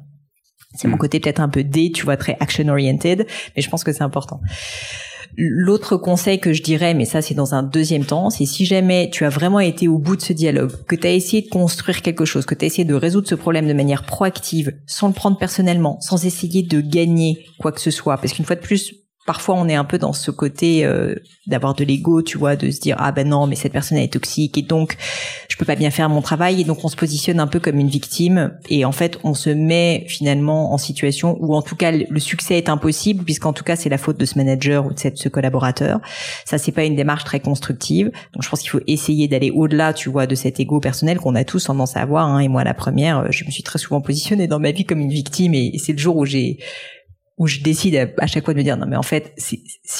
C'est 0.75 0.87
mon 0.87 0.95
hmm. 0.95 0.99
côté 0.99 1.19
peut-être 1.19 1.39
un 1.39 1.49
peu 1.49 1.63
D, 1.63 1.91
tu 1.93 2.03
vois, 2.03 2.17
très 2.17 2.35
action 2.39 2.67
oriented, 2.67 3.27
mais 3.55 3.61
je 3.61 3.69
pense 3.69 3.83
que 3.83 3.91
c'est 3.91 4.03
important. 4.03 4.41
L'autre 5.37 5.97
conseil 5.97 6.39
que 6.39 6.53
je 6.53 6.61
dirais, 6.61 6.93
mais 6.93 7.05
ça 7.05 7.21
c'est 7.21 7.33
dans 7.33 7.55
un 7.55 7.63
deuxième 7.63 8.05
temps, 8.05 8.29
c'est 8.29 8.45
si 8.45 8.65
jamais 8.65 9.09
tu 9.11 9.25
as 9.25 9.29
vraiment 9.29 9.59
été 9.59 9.87
au 9.87 9.97
bout 9.97 10.15
de 10.15 10.21
ce 10.21 10.33
dialogue, 10.33 10.71
que 10.87 10.95
tu 10.95 11.07
as 11.07 11.11
essayé 11.11 11.41
de 11.41 11.49
construire 11.49 12.01
quelque 12.01 12.25
chose, 12.25 12.45
que 12.45 12.55
tu 12.55 12.65
as 12.65 12.67
essayé 12.67 12.85
de 12.85 12.93
résoudre 12.93 13.27
ce 13.27 13.35
problème 13.35 13.67
de 13.67 13.73
manière 13.73 14.03
proactive, 14.03 14.73
sans 14.85 15.07
le 15.07 15.13
prendre 15.13 15.37
personnellement, 15.37 15.99
sans 16.01 16.25
essayer 16.25 16.63
de 16.63 16.81
gagner 16.81 17.45
quoi 17.59 17.71
que 17.71 17.81
ce 17.81 17.91
soit, 17.91 18.17
parce 18.17 18.33
qu'une 18.33 18.45
fois 18.45 18.55
de 18.55 18.61
plus, 18.61 19.02
parfois 19.25 19.55
on 19.55 19.67
est 19.67 19.75
un 19.75 19.85
peu 19.85 19.97
dans 19.97 20.13
ce 20.13 20.31
côté 20.31 20.85
euh, 20.85 21.15
d'avoir 21.47 21.73
de 21.73 21.83
l'ego, 21.83 22.21
tu 22.21 22.37
vois, 22.37 22.55
de 22.55 22.71
se 22.71 22.79
dire 22.79 22.95
ah 22.99 23.11
ben 23.11 23.27
non 23.27 23.47
mais 23.47 23.55
cette 23.55 23.71
personne 23.71 23.97
elle 23.97 24.05
est 24.05 24.13
toxique 24.13 24.57
et 24.57 24.61
donc 24.61 24.97
je 25.49 25.57
peux 25.57 25.65
pas 25.65 25.75
bien 25.75 25.91
faire 25.91 26.09
mon 26.09 26.21
travail 26.21 26.61
et 26.61 26.63
donc 26.63 26.83
on 26.83 26.89
se 26.89 26.95
positionne 26.95 27.39
un 27.39 27.47
peu 27.47 27.59
comme 27.59 27.79
une 27.79 27.89
victime 27.89 28.53
et 28.69 28.85
en 28.85 28.91
fait 28.91 29.19
on 29.23 29.33
se 29.33 29.49
met 29.49 30.05
finalement 30.07 30.73
en 30.73 30.77
situation 30.77 31.37
où 31.39 31.55
en 31.55 31.61
tout 31.61 31.75
cas 31.75 31.91
le 31.91 32.19
succès 32.19 32.57
est 32.57 32.69
impossible 32.69 33.23
puisqu'en 33.23 33.53
tout 33.53 33.63
cas 33.63 33.75
c'est 33.75 33.89
la 33.89 33.97
faute 33.97 34.17
de 34.17 34.25
ce 34.25 34.37
manager 34.37 34.85
ou 34.85 34.93
de 34.93 34.99
ce 35.15 35.29
collaborateur. 35.29 35.99
Ça 36.45 36.57
c'est 36.57 36.71
pas 36.71 36.83
une 36.83 36.95
démarche 36.95 37.23
très 37.23 37.39
constructive. 37.39 38.11
Donc 38.33 38.43
je 38.43 38.49
pense 38.49 38.61
qu'il 38.61 38.69
faut 38.69 38.81
essayer 38.87 39.27
d'aller 39.27 39.51
au-delà, 39.51 39.93
tu 39.93 40.09
vois, 40.09 40.27
de 40.27 40.35
cet 40.35 40.59
ego 40.59 40.79
personnel 40.79 41.19
qu'on 41.19 41.35
a 41.35 41.43
tous 41.43 41.65
tendance 41.65 41.95
à 41.95 42.01
avoir. 42.01 42.27
Hein, 42.27 42.39
et 42.39 42.47
moi 42.47 42.63
la 42.63 42.73
première, 42.73 43.19
euh, 43.19 43.27
je 43.29 43.45
me 43.45 43.51
suis 43.51 43.63
très 43.63 43.79
souvent 43.79 44.01
positionnée 44.01 44.47
dans 44.47 44.59
ma 44.59 44.71
vie 44.71 44.85
comme 44.85 44.99
une 44.99 45.11
victime 45.11 45.53
et 45.53 45.77
c'est 45.77 45.93
le 45.93 45.97
jour 45.97 46.17
où 46.17 46.25
j'ai 46.25 46.59
où 47.37 47.47
je 47.47 47.61
décide 47.61 48.13
à 48.17 48.27
chaque 48.27 48.45
fois 48.45 48.53
de 48.53 48.59
me 48.59 48.63
dire 48.63 48.77
non 48.77 48.85
mais 48.87 48.95
en 48.95 49.03
fait 49.03 49.33
s'il 49.37 49.59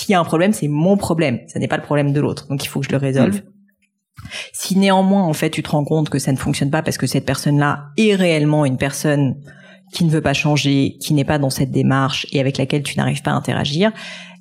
y 0.10 0.14
a 0.14 0.20
un 0.20 0.24
problème 0.24 0.54
c'est 0.54 0.68
mon 0.68 0.98
problème. 0.98 1.40
Ça 1.48 1.60
n'est 1.60 1.68
pas 1.68 1.78
le 1.78 1.84
problème 1.84 2.14
de 2.14 2.20
l'autre. 2.20 2.48
Donc 2.48 2.64
il 2.64 2.68
faut 2.68 2.80
que 2.80 2.86
je 2.86 2.92
le 2.92 2.98
résolve. 2.98 3.38
Mmh. 3.38 4.28
si 4.54 4.78
néanmoins 4.78 5.24
en 5.24 5.34
fait 5.34 5.50
tu 5.50 5.64
te 5.64 5.70
rends 5.70 5.84
compte 5.84 6.10
que 6.10 6.20
ça 6.20 6.32
ne 6.32 6.38
fonctionne 6.38 6.70
pas 6.70 6.82
parce 6.82 6.98
que 6.98 7.08
cette 7.08 7.26
personne 7.26 7.58
là 7.58 7.86
est 7.98 8.16
réellement 8.16 8.66
une 8.66 8.78
personne 8.78 9.36
qui 9.92 10.06
ne 10.06 10.10
veut 10.10 10.22
pas 10.22 10.34
changer 10.34 10.98
qui 11.00 11.14
n'est 11.14 11.26
pas 11.26 11.40
dans 11.40 11.50
cette 11.50 11.72
démarche 11.72 12.28
et 12.32 12.40
avec 12.40 12.58
laquelle 12.58 12.84
tu 12.84 12.98
n'arrives 12.98 13.22
pas 13.22 13.32
à 13.32 13.36
interagir 13.36 13.92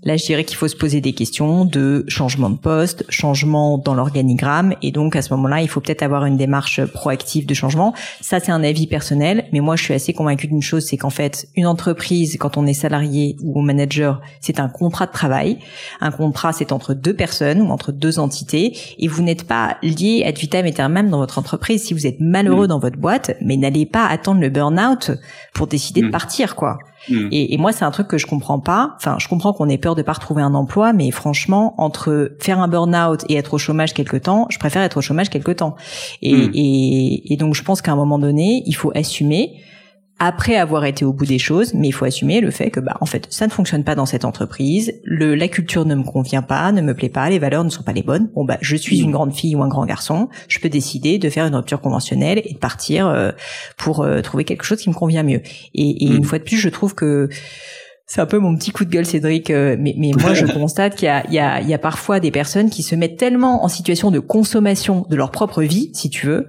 Là, 0.05 0.17
je 0.17 0.25
dirais 0.25 0.45
qu'il 0.45 0.57
faut 0.57 0.67
se 0.67 0.75
poser 0.75 1.01
des 1.01 1.13
questions 1.13 1.65
de 1.65 2.05
changement 2.09 2.51
de 2.51 2.57
poste, 2.57 3.05
changement 3.09 3.79
dans 3.79 3.95
l'organigramme, 3.95 4.75
et 4.83 4.91
donc 4.91 5.15
à 5.15 5.23
ce 5.23 5.33
moment-là, 5.35 5.63
il 5.63 5.69
faut 5.69 5.81
peut-être 5.81 6.03
avoir 6.03 6.25
une 6.25 6.37
démarche 6.37 6.85
proactive 6.87 7.47
de 7.47 7.55
changement. 7.55 7.95
Ça, 8.21 8.41
c'est 8.41 8.51
un 8.51 8.65
avis 8.65 8.89
personnel, 8.89 9.45
mais 9.53 9.61
moi, 9.61 9.77
je 9.77 9.85
suis 9.85 9.95
assez 9.95 10.13
convaincue 10.13 10.49
d'une 10.49 10.61
chose, 10.61 10.85
c'est 10.85 10.97
qu'en 10.97 11.11
fait, 11.11 11.47
une 11.55 11.69
entreprise, 11.69 12.37
quand 12.41 12.57
on 12.57 12.67
est 12.67 12.73
salarié 12.73 13.37
ou 13.45 13.61
manager, 13.61 14.21
c'est 14.41 14.59
un 14.59 14.69
contrat 14.69 15.07
de 15.07 15.13
travail. 15.13 15.59
Un 16.01 16.11
contrat, 16.11 16.53
c'est 16.53 16.73
entre 16.73 16.95
deux 16.95 17.15
personnes 17.15 17.63
ou 17.63 17.71
entre 17.71 17.93
deux 17.93 18.19
entités, 18.19 18.77
et 18.99 19.07
vous 19.07 19.23
n'êtes 19.23 19.45
pas 19.45 19.77
lié 19.83 20.25
ad 20.27 20.37
vitam 20.37 20.67
aeternam 20.67 21.11
dans 21.11 21.19
votre 21.19 21.39
entreprise. 21.39 21.85
Si 21.85 21.95
vous 21.95 22.09
êtes 22.09 22.19
malheureux 22.19 22.65
mm. 22.65 22.71
dans 22.71 22.79
votre 22.81 22.99
boîte, 22.99 23.37
mais 23.41 23.57
n'allez 23.57 23.87
pas 23.87 24.07
attendre 24.07 24.41
le 24.41 24.51
burn-out 24.51 25.13
pour 25.55 25.69
décider 25.69 26.01
de 26.01 26.09
mm. 26.09 26.11
partir, 26.11 26.57
quoi. 26.57 26.79
Mm. 27.09 27.29
Et, 27.33 27.55
et, 27.55 27.59
moi, 27.59 27.73
c'est 27.73 27.85
un 27.85 27.91
truc 27.91 28.09
que 28.09 28.19
je 28.19 28.27
comprends 28.27 28.61
pas. 28.61 28.95
Enfin, 28.97 29.17
je 29.19 29.29
comprends 29.29 29.53
qu'on 29.53 29.69
ait 29.69 29.79
peur 29.79 29.95
de 29.95 30.03
pas 30.03 30.13
retrouver 30.13 30.43
un 30.43 30.55
emploi, 30.55 30.93
mais 30.93 31.11
franchement, 31.11 31.75
entre 31.79 32.37
faire 32.41 32.61
un 32.61 32.69
burn-out 32.69 33.25
et 33.29 33.37
être 33.37 33.55
au 33.55 33.59
chômage 33.59 33.95
quelque 33.95 34.17
temps, 34.17 34.47
je 34.51 34.59
préfère 34.59 34.83
être 34.83 34.99
au 34.99 35.01
chômage 35.01 35.31
quelque 35.31 35.53
temps. 35.53 35.77
Et, 36.23 36.35
mm. 36.35 36.51
et, 36.55 37.33
et 37.33 37.37
donc, 37.37 37.55
je 37.55 37.63
pense 37.63 37.83
qu'à 37.83 37.93
un 37.93 37.97
moment 37.97 38.19
donné, 38.19 38.63
il 38.67 38.75
faut 38.75 38.93
assumer 38.95 39.55
après 40.25 40.55
avoir 40.55 40.85
été 40.85 41.05
au 41.05 41.13
bout 41.13 41.27
des 41.27 41.41
choses, 41.41 41.75
mais 41.75 41.89
il 41.89 41.93
faut 41.93 42.05
assumer 42.05 42.41
le 42.41 42.53
fait 42.53 42.71
que 42.71 42.79
bah 42.79 42.97
en 43.01 43.07
fait 43.07 43.27
ça 43.29 43.45
ne 43.45 43.51
fonctionne 43.51 43.83
pas 43.83 43.97
dans 43.97 44.07
cette 44.07 44.25
entreprise, 44.25 44.93
le 45.03 45.35
la 45.35 45.49
culture 45.49 45.85
ne 45.85 45.97
me 45.97 46.05
convient 46.05 46.43
pas, 46.43 46.71
ne 46.71 46.81
me 46.81 46.95
plaît 46.95 47.09
pas, 47.09 47.29
les 47.29 47.41
valeurs 47.41 47.65
ne 47.65 47.71
sont 47.71 47.83
pas 47.83 47.93
les 47.93 48.05
bonnes. 48.05 48.31
Bon 48.37 48.45
bah 48.45 48.57
je 48.61 48.77
suis 48.77 49.01
une 49.01 49.11
grande 49.11 49.35
fille 49.35 49.57
ou 49.57 49.65
un 49.65 49.69
grand 49.69 49.85
garçon, 49.85 50.29
je 50.47 50.61
peux 50.61 50.69
décider 50.69 51.19
de 51.19 51.29
faire 51.29 51.45
une 51.45 51.57
rupture 51.57 51.81
conventionnelle 51.81 52.41
et 52.45 52.53
de 52.53 52.59
partir 52.59 53.09
euh, 53.09 53.33
pour 53.77 54.03
euh, 54.03 54.21
trouver 54.21 54.45
quelque 54.45 54.63
chose 54.63 54.79
qui 54.79 54.91
me 54.91 54.95
convient 54.95 55.25
mieux. 55.25 55.41
Et, 55.75 56.05
et 56.05 56.07
une 56.07 56.21
mm. 56.21 56.25
fois 56.25 56.39
de 56.39 56.45
plus, 56.45 56.57
je 56.57 56.69
trouve 56.69 56.95
que 56.95 57.29
c'est 58.07 58.21
un 58.21 58.27
peu 58.27 58.39
mon 58.39 58.55
petit 58.57 58.71
coup 58.71 58.85
de 58.85 58.91
gueule, 58.91 59.07
Cédric. 59.07 59.51
Euh, 59.51 59.77
mais, 59.79 59.95
mais 59.99 60.13
moi, 60.17 60.35
je 60.35 60.47
constate 60.53 60.97
qu'il 60.97 61.07
y 61.07 61.09
a, 61.09 61.25
il 61.27 61.35
y, 61.35 61.39
a, 61.39 61.61
il 61.61 61.69
y 61.69 61.75
a 61.75 61.79
parfois 61.79 62.21
des 62.21 62.31
personnes 62.31 62.69
qui 62.69 62.83
se 62.83 62.95
mettent 62.95 63.17
tellement 63.17 63.65
en 63.65 63.69
situation 63.69 64.11
de 64.11 64.19
consommation 64.19 65.07
de 65.09 65.17
leur 65.17 65.31
propre 65.31 65.63
vie, 65.63 65.91
si 65.95 66.11
tu 66.11 66.27
veux, 66.27 66.47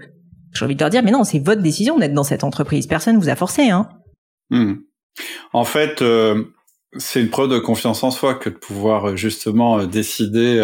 j'ai 0.54 0.66
envie 0.66 0.76
de 0.76 0.80
leur 0.80 0.89
dire, 0.89 1.04
mais 1.04 1.12
non, 1.12 1.24
c'est 1.24 1.39
votre 1.39 1.62
décision 1.62 1.97
d'être 1.97 2.14
dans 2.14 2.24
cette 2.24 2.43
entreprise. 2.43 2.88
Personne 2.88 3.18
vous 3.18 3.30
a 3.30 3.36
forcé, 3.36 3.70
hein. 3.70 3.89
Hmm. 4.49 4.76
En 5.51 5.66
fait, 5.66 6.01
euh, 6.01 6.43
c'est 6.97 7.22
une 7.22 7.30
preuve 7.30 7.49
de 7.49 7.60
confiance 7.60 8.04
en 8.04 8.12
soi 8.12 8.36
que 8.36 8.49
de 8.49 8.56
pouvoir 8.56 9.10
euh, 9.10 9.16
justement 9.16 9.80
euh, 9.80 9.86
décider 9.86 10.58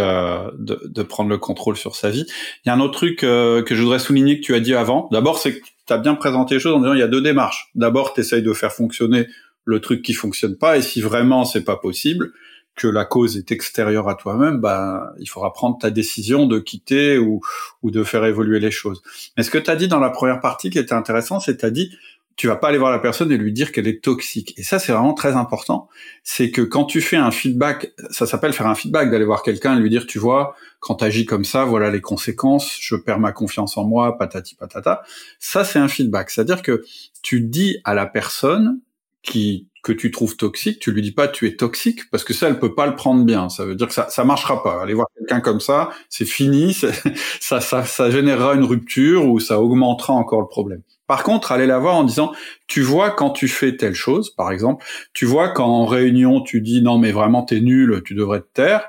de, 0.57 0.81
de, 0.85 1.03
prendre 1.03 1.29
le 1.29 1.37
contrôle 1.37 1.77
sur 1.77 1.95
sa 1.95 2.09
vie. 2.09 2.25
Il 2.63 2.69
y 2.69 2.69
a 2.69 2.73
un 2.73 2.79
autre 2.79 2.93
truc 2.93 3.19
que 3.19 3.65
je 3.69 3.81
voudrais 3.81 3.99
souligner 3.99 4.39
que 4.39 4.45
tu 4.45 4.55
as 4.55 4.59
dit 4.59 4.75
avant. 4.75 5.09
D'abord, 5.11 5.39
c'est 5.39 5.59
que 5.59 5.65
tu 5.87 5.93
as 5.93 5.97
bien 5.97 6.15
présenté 6.15 6.55
les 6.55 6.59
choses 6.59 6.75
en 6.75 6.79
disant 6.79 6.93
il 6.93 6.99
y 6.99 7.03
a 7.03 7.07
deux 7.07 7.21
démarches. 7.21 7.69
D'abord, 7.75 8.13
tu 8.13 8.21
essayes 8.21 8.43
de 8.43 8.53
faire 8.53 8.71
fonctionner 8.71 9.27
le 9.65 9.81
truc 9.81 10.01
qui 10.01 10.13
fonctionne 10.13 10.57
pas, 10.57 10.77
et 10.77 10.81
si 10.81 10.99
vraiment 10.99 11.45
c'est 11.45 11.63
pas 11.63 11.77
possible, 11.77 12.31
que 12.79 12.87
la 12.87 13.03
cause 13.03 13.35
est 13.35 13.51
extérieure 13.51 14.07
à 14.07 14.15
toi-même, 14.15 14.57
bah, 14.61 15.11
il 15.19 15.27
faudra 15.27 15.51
prendre 15.51 15.77
ta 15.77 15.91
décision 15.91 16.45
de 16.45 16.59
quitter 16.59 17.17
ou, 17.17 17.41
ou 17.83 17.91
de 17.91 18.03
faire 18.05 18.23
évoluer 18.23 18.61
les 18.61 18.71
choses. 18.71 19.01
Mais 19.35 19.43
ce 19.43 19.51
que 19.51 19.57
tu 19.57 19.69
as 19.69 19.75
dit 19.75 19.89
dans 19.89 19.99
la 19.99 20.09
première 20.09 20.39
partie 20.39 20.69
qui 20.69 20.79
était 20.79 20.93
intéressant, 20.93 21.41
c'est 21.41 21.55
que 21.55 21.59
tu 21.59 21.65
as 21.65 21.71
dit, 21.71 21.91
tu 22.37 22.47
vas 22.47 22.55
pas 22.55 22.69
aller 22.69 22.77
voir 22.77 22.91
la 22.91 22.99
personne 22.99 23.33
et 23.33 23.37
lui 23.37 23.51
dire 23.51 23.73
qu'elle 23.73 23.89
est 23.89 24.01
toxique. 24.01 24.53
Et 24.55 24.63
ça, 24.63 24.79
c'est 24.79 24.93
vraiment 24.93 25.13
très 25.13 25.35
important. 25.35 25.89
C'est 26.23 26.51
que 26.51 26.61
quand 26.61 26.85
tu 26.85 27.01
fais 27.01 27.17
un 27.17 27.31
feedback, 27.31 27.91
ça 28.11 28.25
s'appelle 28.25 28.53
faire 28.53 28.67
un 28.67 28.75
feedback, 28.75 29.11
d'aller 29.11 29.25
voir 29.25 29.43
quelqu'un 29.43 29.75
et 29.75 29.81
lui 29.81 29.89
dire, 29.89 30.07
tu 30.07 30.19
vois, 30.19 30.55
quand 30.79 30.95
tu 30.95 31.03
agis 31.03 31.25
comme 31.25 31.43
ça, 31.43 31.65
voilà 31.65 31.91
les 31.91 31.99
conséquences, 31.99 32.77
je 32.79 32.95
perds 32.95 33.19
ma 33.19 33.33
confiance 33.33 33.75
en 33.75 33.83
moi, 33.83 34.17
patati 34.17 34.55
patata. 34.55 35.01
Ça, 35.37 35.65
c'est 35.65 35.79
un 35.79 35.89
feedback. 35.89 36.29
C'est-à-dire 36.29 36.61
que 36.61 36.85
tu 37.21 37.41
dis 37.41 37.81
à 37.83 37.93
la 37.93 38.05
personne 38.05 38.79
qui 39.21 39.67
que 39.83 39.91
tu 39.91 40.11
trouves 40.11 40.35
toxique, 40.35 40.79
tu 40.79 40.91
lui 40.91 41.01
dis 41.01 41.11
pas 41.11 41.27
tu 41.27 41.47
es 41.47 41.55
toxique 41.55 42.09
parce 42.11 42.23
que 42.23 42.33
ça 42.33 42.47
elle 42.47 42.59
peut 42.59 42.75
pas 42.75 42.85
le 42.87 42.95
prendre 42.95 43.23
bien. 43.23 43.49
Ça 43.49 43.65
veut 43.65 43.75
dire 43.75 43.87
que 43.87 43.93
ça 43.93 44.09
ça 44.09 44.23
marchera 44.23 44.61
pas. 44.63 44.81
Aller 44.81 44.93
voir 44.93 45.07
quelqu'un 45.17 45.39
comme 45.41 45.59
ça, 45.59 45.89
c'est 46.09 46.25
fini, 46.25 46.73
ça, 47.39 47.61
ça 47.61 47.83
ça 47.83 48.09
générera 48.11 48.55
une 48.55 48.63
rupture 48.65 49.25
ou 49.27 49.39
ça 49.39 49.59
augmentera 49.61 50.13
encore 50.13 50.41
le 50.41 50.47
problème. 50.47 50.81
Par 51.07 51.23
contre, 51.23 51.51
aller 51.51 51.65
la 51.65 51.79
voir 51.79 51.95
en 51.95 52.03
disant 52.03 52.31
tu 52.67 52.81
vois 52.81 53.11
quand 53.11 53.31
tu 53.31 53.47
fais 53.47 53.75
telle 53.77 53.95
chose, 53.95 54.29
par 54.35 54.51
exemple, 54.51 54.85
tu 55.13 55.25
vois 55.25 55.49
quand 55.49 55.67
en 55.67 55.85
réunion 55.85 56.41
tu 56.41 56.61
dis 56.61 56.81
non 56.81 56.97
mais 56.97 57.11
vraiment 57.11 57.43
t'es 57.43 57.61
nul, 57.61 58.01
tu 58.05 58.13
devrais 58.15 58.41
te 58.41 58.47
taire. 58.53 58.85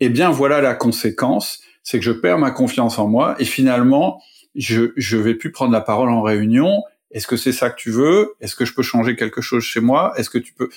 eh 0.00 0.08
bien 0.08 0.30
voilà 0.30 0.60
la 0.60 0.74
conséquence, 0.74 1.60
c'est 1.82 1.98
que 1.98 2.04
je 2.04 2.12
perds 2.12 2.38
ma 2.38 2.50
confiance 2.50 2.98
en 2.98 3.08
moi 3.08 3.36
et 3.38 3.44
finalement 3.44 4.20
je 4.54 4.92
je 4.96 5.16
vais 5.16 5.34
plus 5.34 5.52
prendre 5.52 5.72
la 5.72 5.80
parole 5.80 6.10
en 6.10 6.22
réunion. 6.22 6.82
Est-ce 7.14 7.26
que 7.26 7.36
c'est 7.36 7.52
ça 7.52 7.70
que 7.70 7.76
tu 7.76 7.90
veux? 7.90 8.34
Est-ce 8.40 8.54
que 8.54 8.66
je 8.66 8.74
peux 8.74 8.82
changer 8.82 9.16
quelque 9.16 9.40
chose 9.40 9.62
chez 9.62 9.80
moi? 9.80 10.12
Est-ce 10.16 10.28
que 10.28 10.38
tu 10.38 10.52
peux 10.52 10.68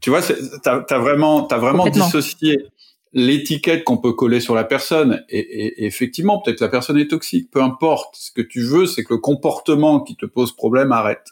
Tu 0.00 0.10
vois, 0.10 0.20
t'as 0.62 0.84
as 0.88 0.98
vraiment 0.98 1.42
t'as 1.42 1.58
vraiment 1.58 1.88
dissocié 1.88 2.56
l'étiquette 3.12 3.84
qu'on 3.84 3.98
peut 3.98 4.12
coller 4.12 4.40
sur 4.40 4.54
la 4.54 4.64
personne. 4.64 5.24
Et, 5.28 5.38
et, 5.38 5.86
effectivement, 5.86 6.40
peut-être 6.40 6.60
la 6.60 6.68
personne 6.68 6.98
est 6.98 7.08
toxique. 7.08 7.50
Peu 7.50 7.62
importe. 7.62 8.14
Ce 8.16 8.30
que 8.30 8.42
tu 8.42 8.62
veux, 8.62 8.86
c'est 8.86 9.04
que 9.04 9.14
le 9.14 9.20
comportement 9.20 10.00
qui 10.00 10.16
te 10.16 10.26
pose 10.26 10.52
problème 10.54 10.92
arrête. 10.92 11.26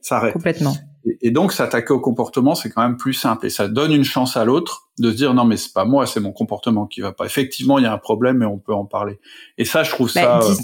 S'arrête. 0.00 0.34
Complètement. 0.34 0.76
Et, 1.22 1.30
donc, 1.30 1.52
s'attaquer 1.52 1.92
au 1.92 2.00
comportement, 2.00 2.54
c'est 2.54 2.70
quand 2.70 2.82
même 2.82 2.96
plus 2.96 3.14
simple. 3.14 3.46
Et 3.46 3.50
ça 3.50 3.68
donne 3.68 3.92
une 3.92 4.04
chance 4.04 4.36
à 4.36 4.44
l'autre 4.44 4.88
de 4.98 5.10
se 5.10 5.16
dire 5.16 5.34
non, 5.34 5.44
mais 5.44 5.56
c'est 5.56 5.72
pas 5.72 5.84
moi, 5.84 6.06
c'est 6.06 6.20
mon 6.20 6.32
comportement 6.32 6.86
qui 6.86 7.00
va 7.00 7.12
pas. 7.12 7.24
Effectivement, 7.26 7.78
il 7.78 7.84
y 7.84 7.86
a 7.86 7.92
un 7.92 7.98
problème 7.98 8.42
et 8.42 8.46
on 8.46 8.58
peut 8.58 8.74
en 8.74 8.84
parler. 8.84 9.18
Et 9.58 9.64
ça, 9.64 9.82
je 9.82 9.90
trouve 9.90 10.12
bah, 10.14 10.40
ça. 10.42 10.48
Euh, 10.48 10.54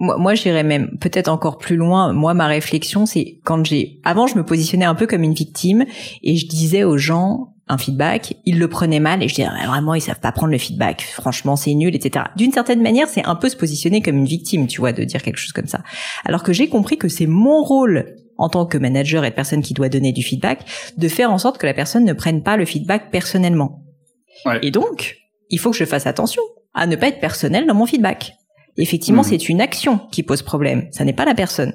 moi, 0.00 0.16
moi 0.18 0.34
j'irais 0.34 0.64
même 0.64 0.98
peut-être 0.98 1.28
encore 1.28 1.58
plus 1.58 1.76
loin. 1.76 2.12
Moi, 2.12 2.34
ma 2.34 2.46
réflexion, 2.46 3.06
c'est 3.06 3.38
quand 3.44 3.64
j'ai, 3.64 4.00
avant, 4.02 4.26
je 4.26 4.36
me 4.36 4.44
positionnais 4.44 4.86
un 4.86 4.94
peu 4.94 5.06
comme 5.06 5.22
une 5.22 5.34
victime 5.34 5.84
et 6.22 6.36
je 6.36 6.48
disais 6.48 6.82
aux 6.82 6.98
gens, 6.98 7.54
un 7.68 7.78
feedback, 7.78 8.34
ils 8.44 8.58
le 8.58 8.66
prenaient 8.66 8.98
mal 8.98 9.22
et 9.22 9.28
je 9.28 9.34
disais 9.36 9.48
vraiment 9.66 9.94
ils 9.94 10.00
savent 10.00 10.18
pas 10.18 10.32
prendre 10.32 10.50
le 10.50 10.58
feedback, 10.58 11.02
franchement 11.02 11.54
c'est 11.54 11.72
nul, 11.72 11.94
etc. 11.94 12.24
D'une 12.36 12.50
certaine 12.50 12.82
manière, 12.82 13.08
c'est 13.08 13.24
un 13.24 13.36
peu 13.36 13.48
se 13.48 13.56
positionner 13.56 14.02
comme 14.02 14.16
une 14.16 14.26
victime, 14.26 14.66
tu 14.66 14.80
vois, 14.80 14.92
de 14.92 15.04
dire 15.04 15.22
quelque 15.22 15.36
chose 15.36 15.52
comme 15.52 15.68
ça. 15.68 15.82
Alors 16.24 16.42
que 16.42 16.52
j'ai 16.52 16.68
compris 16.68 16.98
que 16.98 17.08
c'est 17.08 17.26
mon 17.26 17.62
rôle 17.62 18.16
en 18.38 18.48
tant 18.48 18.66
que 18.66 18.78
manager 18.78 19.24
et 19.24 19.30
de 19.30 19.34
personne 19.34 19.62
qui 19.62 19.74
doit 19.74 19.88
donner 19.88 20.12
du 20.12 20.22
feedback, 20.22 20.64
de 20.96 21.08
faire 21.08 21.30
en 21.30 21.38
sorte 21.38 21.58
que 21.58 21.66
la 21.66 21.74
personne 21.74 22.04
ne 22.04 22.12
prenne 22.14 22.42
pas 22.42 22.56
le 22.56 22.64
feedback 22.64 23.10
personnellement. 23.10 23.84
Et 24.62 24.70
donc, 24.70 25.18
il 25.50 25.58
faut 25.58 25.70
que 25.70 25.76
je 25.76 25.84
fasse 25.84 26.06
attention 26.06 26.42
à 26.72 26.86
ne 26.86 26.96
pas 26.96 27.08
être 27.08 27.20
personnel 27.20 27.66
dans 27.66 27.74
mon 27.74 27.84
feedback. 27.84 28.32
Effectivement, 28.76 29.22
mmh. 29.22 29.26
c'est 29.26 29.48
une 29.48 29.60
action 29.60 30.00
qui 30.10 30.22
pose 30.22 30.42
problème, 30.42 30.88
ça 30.90 31.04
n'est 31.04 31.12
pas 31.12 31.24
la 31.24 31.34
personne. 31.34 31.74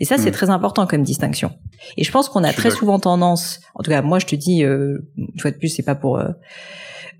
Et 0.00 0.04
ça, 0.04 0.16
c'est 0.16 0.30
mmh. 0.30 0.32
très 0.32 0.50
important 0.50 0.86
comme 0.86 1.02
distinction. 1.02 1.50
Et 1.96 2.04
je 2.04 2.12
pense 2.12 2.28
qu'on 2.28 2.44
a 2.44 2.52
très 2.52 2.70
souvent 2.70 2.98
tendance, 3.00 3.60
en 3.74 3.82
tout 3.82 3.90
cas, 3.90 4.02
moi, 4.02 4.18
je 4.18 4.26
te 4.26 4.36
dis, 4.36 4.62
euh, 4.62 4.98
une 5.16 5.40
fois 5.40 5.50
de 5.50 5.56
plus, 5.56 5.68
c'est 5.68 5.82
pas 5.82 5.96
pour 5.96 6.18
euh, 6.18 6.28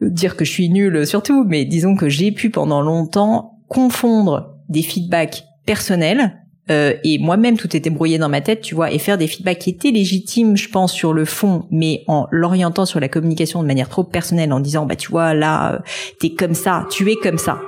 dire 0.00 0.36
que 0.36 0.44
je 0.44 0.50
suis 0.50 0.68
nulle 0.68 1.06
surtout, 1.06 1.44
mais 1.44 1.64
disons 1.64 1.96
que 1.96 2.09
j'ai 2.09 2.30
pu 2.30 2.50
pendant 2.50 2.82
longtemps 2.82 3.59
confondre 3.68 4.54
des 4.68 4.82
feedbacks 4.82 5.44
personnels 5.66 6.38
euh, 6.70 6.94
et 7.02 7.18
moi-même 7.18 7.56
tout 7.56 7.74
était 7.76 7.90
brouillé 7.90 8.18
dans 8.18 8.28
ma 8.28 8.40
tête, 8.40 8.61
tu 8.61 8.74
vois, 8.74 8.92
et 8.92 8.98
faire 8.98 9.16
des 9.16 9.26
feedbacks 9.26 9.59
qui 9.59 9.70
étaient 9.70 9.90
légitimes, 9.90 10.56
je 10.56 10.68
pense, 10.68 10.92
sur 10.92 11.14
le 11.14 11.24
fond, 11.24 11.66
mais 11.70 12.04
en 12.09 12.26
l'orientant 12.30 12.84
sur 12.84 13.00
la 13.00 13.09
communication 13.09 13.62
de 13.62 13.66
manière 13.66 13.88
trop 13.88 14.04
personnelle, 14.04 14.52
en 14.52 14.61
disant, 14.61 14.84
bah 14.84 14.96
tu 14.96 15.11
vois, 15.11 15.32
là, 15.32 15.74
euh, 15.74 15.78
t'es 16.20 16.30
comme 16.30 16.54
ça, 16.54 16.86
tu 16.90 17.11
es 17.11 17.16
comme 17.16 17.38
ça. 17.38 17.61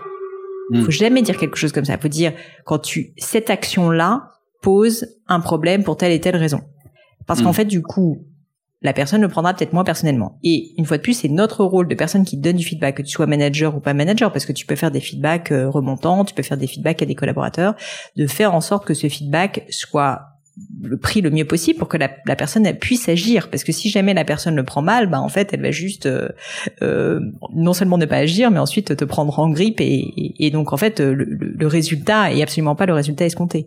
Mmh. 0.70 0.82
Faut 0.82 0.90
jamais 0.90 1.22
dire 1.22 1.36
quelque 1.36 1.56
chose 1.56 1.72
comme 1.72 1.84
ça. 1.84 1.98
Faut 1.98 2.08
dire 2.08 2.32
quand 2.64 2.78
tu 2.78 3.12
cette 3.18 3.50
action-là 3.50 4.30
pose 4.62 5.06
un 5.28 5.40
problème 5.40 5.84
pour 5.84 5.96
telle 5.96 6.12
et 6.12 6.20
telle 6.20 6.36
raison. 6.36 6.60
Parce 7.26 7.42
qu'en 7.42 7.50
hmm. 7.50 7.54
fait, 7.54 7.64
du 7.64 7.82
coup, 7.82 8.26
la 8.82 8.92
personne 8.92 9.20
le 9.20 9.28
prendra 9.28 9.54
peut-être 9.54 9.72
moins 9.72 9.84
personnellement. 9.84 10.38
Et 10.42 10.72
une 10.78 10.86
fois 10.86 10.96
de 10.96 11.02
plus, 11.02 11.14
c'est 11.14 11.28
notre 11.28 11.64
rôle 11.64 11.86
de 11.86 11.94
personne 11.94 12.24
qui 12.24 12.36
donne 12.36 12.56
du 12.56 12.64
feedback, 12.64 12.96
que 12.96 13.02
tu 13.02 13.10
sois 13.10 13.26
manager 13.26 13.76
ou 13.76 13.80
pas 13.80 13.94
manager, 13.94 14.32
parce 14.32 14.46
que 14.46 14.52
tu 14.52 14.66
peux 14.66 14.76
faire 14.76 14.90
des 14.90 15.00
feedbacks 15.00 15.52
euh, 15.52 15.68
remontants, 15.68 16.24
tu 16.24 16.34
peux 16.34 16.42
faire 16.42 16.56
des 16.56 16.66
feedbacks 16.66 17.02
à 17.02 17.06
des 17.06 17.14
collaborateurs, 17.14 17.74
de 18.16 18.26
faire 18.26 18.54
en 18.54 18.60
sorte 18.60 18.86
que 18.86 18.94
ce 18.94 19.08
feedback 19.08 19.66
soit 19.68 20.22
le 20.82 20.96
prix 20.96 21.20
le 21.20 21.30
mieux 21.30 21.44
possible 21.44 21.78
pour 21.78 21.88
que 21.88 21.96
la, 21.96 22.08
personne 22.08 22.70
puisse 22.78 23.08
agir 23.08 23.48
parce 23.50 23.64
que 23.64 23.72
si 23.72 23.90
jamais 23.90 24.14
la 24.14 24.24
personne 24.24 24.56
le 24.56 24.64
prend 24.64 24.82
mal 24.82 25.08
bah 25.08 25.20
en 25.20 25.28
fait 25.28 25.52
elle 25.52 25.62
va 25.62 25.70
juste 25.70 26.06
euh, 26.06 26.28
euh, 26.82 27.20
non 27.54 27.72
seulement 27.72 27.98
ne 27.98 28.06
pas 28.06 28.16
agir 28.16 28.50
mais 28.50 28.58
ensuite 28.58 28.96
te 28.96 29.04
prendre 29.04 29.38
en 29.38 29.50
grippe 29.50 29.80
et, 29.80 30.34
et, 30.38 30.50
donc 30.50 30.72
en 30.72 30.76
fait 30.76 31.00
le, 31.00 31.24
le, 31.24 31.66
résultat 31.66 32.32
est 32.32 32.42
absolument 32.42 32.74
pas 32.74 32.86
le 32.86 32.94
résultat 32.94 33.24
escompté 33.24 33.66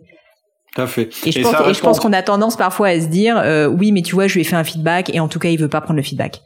fait. 0.86 1.10
Et 1.24 1.32
je 1.32 1.40
pense, 1.40 1.54
et 1.68 1.74
je 1.74 1.80
pense 1.80 2.00
qu'on 2.00 2.12
a 2.12 2.22
tendance 2.22 2.56
parfois 2.56 2.88
à 2.88 3.00
se 3.00 3.06
dire, 3.06 3.38
euh, 3.38 3.68
oui, 3.68 3.92
mais 3.92 4.02
tu 4.02 4.14
vois, 4.14 4.26
je 4.26 4.34
lui 4.34 4.40
ai 4.40 4.44
fait 4.44 4.56
un 4.56 4.64
feedback 4.64 5.14
et 5.14 5.20
en 5.20 5.28
tout 5.28 5.38
cas, 5.38 5.48
il 5.48 5.58
veut 5.58 5.68
pas 5.68 5.80
prendre 5.80 5.96
le 5.96 6.02
feedback. 6.02 6.40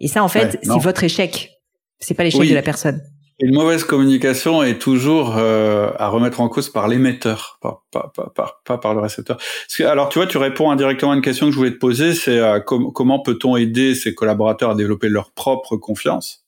Et 0.00 0.08
ça, 0.08 0.24
en 0.24 0.28
fait, 0.28 0.58
c'est 0.62 0.78
votre 0.78 1.04
échec. 1.04 1.52
C'est 1.98 2.14
pas 2.14 2.24
l'échec 2.24 2.48
de 2.48 2.54
la 2.54 2.62
personne. 2.62 3.00
Une 3.42 3.54
mauvaise 3.54 3.84
communication 3.84 4.62
est 4.62 4.78
toujours 4.78 5.36
euh, 5.38 5.90
à 5.96 6.08
remettre 6.08 6.42
en 6.42 6.48
cause 6.50 6.68
par 6.68 6.88
l'émetteur, 6.88 7.58
pas, 7.62 7.82
pas, 7.90 8.12
pas, 8.14 8.60
pas, 8.64 8.78
par 8.78 8.94
le 8.94 9.00
récepteur. 9.00 9.38
alors, 9.80 10.10
tu 10.10 10.18
vois, 10.18 10.26
tu 10.26 10.36
réponds 10.36 10.70
indirectement 10.70 11.12
à 11.12 11.14
une 11.14 11.22
question 11.22 11.46
que 11.46 11.52
je 11.52 11.56
voulais 11.56 11.70
te 11.70 11.78
poser, 11.78 12.14
c'est 12.14 12.38
euh, 12.38 12.60
comment 12.60 13.20
peut-on 13.20 13.56
aider 13.56 13.94
ses 13.94 14.14
collaborateurs 14.14 14.70
à 14.70 14.74
développer 14.74 15.08
leur 15.08 15.30
propre 15.32 15.78
confiance? 15.78 16.44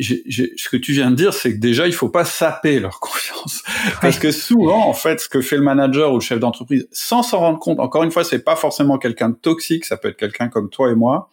Ce 0.00 0.68
que 0.68 0.76
tu 0.76 0.92
viens 0.92 1.10
de 1.10 1.16
dire, 1.16 1.32
c'est 1.34 1.54
que 1.54 1.58
déjà, 1.58 1.86
il 1.86 1.92
faut 1.92 2.08
pas 2.08 2.24
saper 2.24 2.80
leur 2.80 2.98
confiance. 3.00 3.62
Parce 4.00 4.18
que 4.18 4.32
souvent, 4.32 4.88
en 4.88 4.94
fait, 4.94 5.20
ce 5.20 5.28
que 5.28 5.40
fait 5.40 5.56
le 5.56 5.62
manager 5.62 6.12
ou 6.12 6.16
le 6.16 6.20
chef 6.20 6.40
d'entreprise, 6.40 6.88
sans 6.90 7.22
s'en 7.22 7.38
rendre 7.38 7.58
compte, 7.60 7.78
encore 7.78 8.02
une 8.02 8.10
fois, 8.10 8.24
c'est 8.24 8.40
pas 8.40 8.56
forcément 8.56 8.98
quelqu'un 8.98 9.28
de 9.28 9.36
toxique, 9.36 9.84
ça 9.84 9.96
peut 9.96 10.08
être 10.08 10.16
quelqu'un 10.16 10.48
comme 10.48 10.68
toi 10.68 10.90
et 10.90 10.94
moi, 10.96 11.30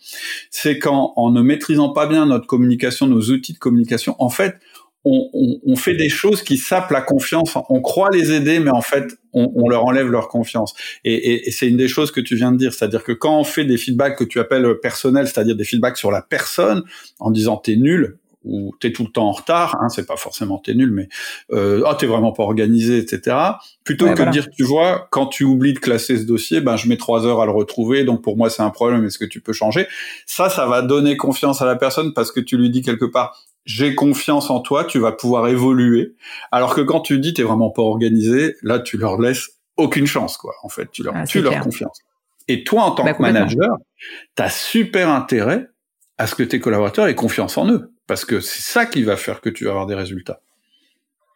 c'est 0.52 0.78
qu'en 0.78 1.14
en 1.16 1.32
ne 1.32 1.42
maîtrisant 1.42 1.90
pas 1.90 2.06
bien 2.06 2.28
notre 2.28 2.46
communication, 2.46 3.08
nos 3.08 3.32
outils 3.32 3.54
de 3.54 3.60
communication, 3.60 4.16
en 4.20 4.30
fait, 4.30 4.60
on, 5.06 5.30
on, 5.34 5.60
on, 5.66 5.76
fait 5.76 5.94
des 5.94 6.10
choses 6.10 6.42
qui 6.42 6.58
sapent 6.58 6.92
la 6.92 7.02
confiance. 7.02 7.56
On 7.70 7.80
croit 7.80 8.10
les 8.12 8.32
aider, 8.32 8.60
mais 8.60 8.72
en 8.72 8.82
fait, 8.82 9.18
on, 9.34 9.52
on 9.56 9.70
leur 9.70 9.86
enlève 9.86 10.10
leur 10.10 10.28
confiance. 10.28 10.74
Et, 11.04 11.14
et, 11.14 11.48
et 11.48 11.52
c'est 11.52 11.68
une 11.68 11.78
des 11.78 11.88
choses 11.88 12.12
que 12.12 12.22
tu 12.22 12.36
viens 12.36 12.52
de 12.52 12.58
dire, 12.58 12.74
c'est-à-dire 12.74 13.04
que 13.04 13.12
quand 13.12 13.40
on 13.40 13.44
fait 13.44 13.66
des 13.66 13.78
feedbacks 13.78 14.18
que 14.18 14.24
tu 14.24 14.40
appelles 14.40 14.80
personnels, 14.82 15.28
c'est-à-dire 15.28 15.56
des 15.56 15.64
feedbacks 15.64 15.98
sur 15.98 16.12
la 16.12 16.22
personne, 16.22 16.84
en 17.20 17.32
disant 17.32 17.58
t'es 17.58 17.76
nul, 17.76 18.18
ou 18.46 18.74
t'es 18.80 18.92
tout 18.92 19.04
le 19.04 19.10
temps 19.10 19.28
en 19.28 19.32
retard, 19.32 19.78
hein, 19.82 19.90
c'est 19.90 20.06
pas 20.06 20.18
forcément 20.18 20.60
t'es 20.60 20.76
nul, 20.76 20.92
mais 20.92 21.10
euh, 21.52 21.82
ah 21.86 21.96
t'es 22.00 22.06
vraiment 22.06 22.32
pas 22.32 22.44
organisé, 22.44 23.00
etc. 23.00 23.36
Plutôt 23.84 24.06
que 24.14 24.24
de 24.24 24.30
dire, 24.30 24.48
tu 24.52 24.64
vois, 24.64 25.08
quand 25.12 25.26
tu 25.26 25.44
oublies 25.44 25.74
de 25.74 25.80
classer 25.80 26.18
ce 26.18 26.24
dossier, 26.24 26.62
ben 26.62 26.78
je 26.78 26.88
mets 26.88 26.98
trois 26.98 27.26
heures 27.26 27.42
à 27.42 27.46
le 27.46 27.52
retrouver, 27.52 28.04
donc 28.04 28.22
pour 28.22 28.38
moi 28.38 28.50
c'est 28.50 28.62
un 28.62 28.70
problème. 28.70 29.04
Est-ce 29.04 29.18
que 29.18 29.26
tu 29.26 29.42
peux 29.42 29.54
changer? 29.54 29.88
Ça, 30.28 30.50
ça 30.50 30.68
va 30.68 30.84
donner 30.84 31.18
confiance 31.18 31.62
à 31.62 31.66
la 31.66 31.76
personne 31.76 32.14
parce 32.14 32.32
que 32.32 32.40
tu 32.40 32.58
lui 32.58 32.70
dis 32.70 32.84
quelque 32.84 33.06
part, 33.06 33.36
j'ai 33.66 33.96
confiance 33.96 34.50
en 34.50 34.60
toi, 34.60 34.86
tu 34.86 35.00
vas 35.00 35.12
pouvoir 35.12 35.48
évoluer. 35.48 36.16
Alors 36.52 36.76
que 36.76 36.82
quand 36.82 37.02
tu 37.02 37.20
dis 37.20 37.34
t'es 37.34 37.44
vraiment 37.44 37.72
pas 37.72 37.82
organisé, 37.82 38.56
là 38.62 38.80
tu 38.80 38.98
leur 38.98 39.20
laisses 39.20 39.50
aucune 39.78 40.08
chance, 40.08 40.38
quoi. 40.38 40.54
En 40.64 40.70
fait, 40.70 40.90
tu 40.92 41.04
leur 41.04 41.14
ah, 41.16 41.26
leur 41.36 41.60
confiance. 41.60 42.00
Et 42.48 42.64
toi, 42.64 42.84
en 42.84 42.92
tant 42.92 43.04
bah, 43.04 43.14
que 43.14 43.22
manager, 43.22 43.78
t'as 44.36 44.50
super 44.50 45.10
intérêt 45.10 45.68
à 46.18 46.28
ce 46.28 46.36
que 46.36 46.44
tes 46.44 46.60
collaborateurs 46.60 47.08
aient 47.08 47.16
confiance 47.16 47.58
en 47.58 47.70
eux. 47.70 47.92
Parce 48.08 48.24
que 48.24 48.40
c'est 48.40 48.62
ça 48.62 48.86
qui 48.86 49.04
va 49.04 49.18
faire 49.18 49.42
que 49.42 49.50
tu 49.50 49.66
vas 49.66 49.72
avoir 49.72 49.88
des 49.88 49.96
résultats. 49.96 50.42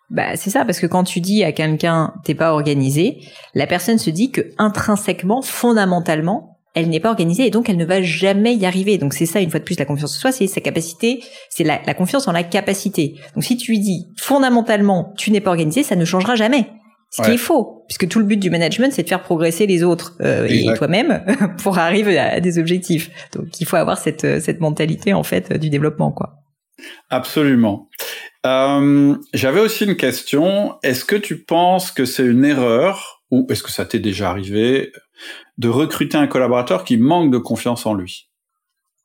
Bah, 0.09 0.35
c'est 0.35 0.49
ça, 0.49 0.65
parce 0.65 0.79
que 0.79 0.87
quand 0.87 1.03
tu 1.03 1.19
dis 1.19 1.43
à 1.43 1.51
quelqu'un 1.51 2.13
t'es 2.23 2.35
pas 2.35 2.53
organisé, 2.53 3.19
la 3.53 3.67
personne 3.67 3.97
se 3.97 4.09
dit 4.09 4.31
que 4.31 4.41
intrinsèquement, 4.57 5.41
fondamentalement, 5.41 6.58
elle 6.79 6.89
n'est 6.89 6.99
pas 6.99 7.09
organisée 7.09 7.47
et 7.47 7.49
donc 7.49 7.69
elle 7.69 7.77
ne 7.77 7.85
va 7.85 8.01
jamais 8.01 8.55
y 8.55 8.65
arriver. 8.65 8.97
Donc 8.97 9.13
c'est 9.13 9.25
ça, 9.25 9.39
une 9.39 9.49
fois 9.49 9.59
de 9.59 9.65
plus, 9.65 9.77
la 9.79 9.85
confiance 9.85 10.15
en 10.15 10.19
soi, 10.19 10.31
c'est 10.31 10.47
sa 10.47 10.61
capacité, 10.61 11.23
c'est 11.49 11.63
la, 11.63 11.77
confiance 11.93 12.27
en 12.27 12.31
la 12.31 12.43
capacité. 12.43 13.15
Donc 13.35 13.43
si 13.43 13.57
tu 13.57 13.71
lui 13.71 13.79
dis 13.79 14.07
fondamentalement 14.17 15.13
tu 15.17 15.31
n'es 15.31 15.41
pas 15.41 15.51
organisé, 15.51 15.83
ça 15.83 15.95
ne 15.95 16.05
changera 16.05 16.35
jamais. 16.35 16.67
Ce 17.11 17.23
qui 17.23 17.31
est 17.31 17.37
faux, 17.37 17.85
puisque 17.87 18.07
tout 18.07 18.19
le 18.19 18.25
but 18.25 18.37
du 18.37 18.51
management, 18.51 18.93
c'est 18.93 19.01
de 19.01 19.09
faire 19.09 19.23
progresser 19.23 19.65
les 19.65 19.81
autres 19.81 20.15
euh, 20.21 20.45
et 20.47 20.71
toi-même 20.75 21.25
pour 21.63 21.79
arriver 21.79 22.19
à 22.19 22.39
des 22.39 22.59
objectifs. 22.59 23.09
Donc 23.33 23.59
il 23.59 23.65
faut 23.65 23.77
avoir 23.77 23.97
cette, 23.97 24.39
cette 24.39 24.59
mentalité 24.59 25.13
en 25.13 25.23
fait 25.23 25.51
du 25.53 25.71
développement, 25.71 26.11
quoi. 26.11 26.35
Absolument. 27.09 27.89
Euh, 28.45 29.15
J'avais 29.33 29.59
aussi 29.59 29.85
une 29.85 29.95
question. 29.95 30.77
Est-ce 30.83 31.05
que 31.05 31.15
tu 31.15 31.43
penses 31.43 31.91
que 31.91 32.05
c'est 32.05 32.25
une 32.25 32.45
erreur, 32.45 33.23
ou 33.31 33.47
est-ce 33.49 33.63
que 33.63 33.71
ça 33.71 33.85
t'est 33.85 33.99
déjà 33.99 34.29
arrivé, 34.29 34.91
de 35.59 35.69
recruter 35.69 36.17
un 36.17 36.25
collaborateur 36.25 36.83
qui 36.83 36.97
manque 36.97 37.31
de 37.31 37.37
confiance 37.37 37.85
en 37.85 37.93
lui 37.93 38.29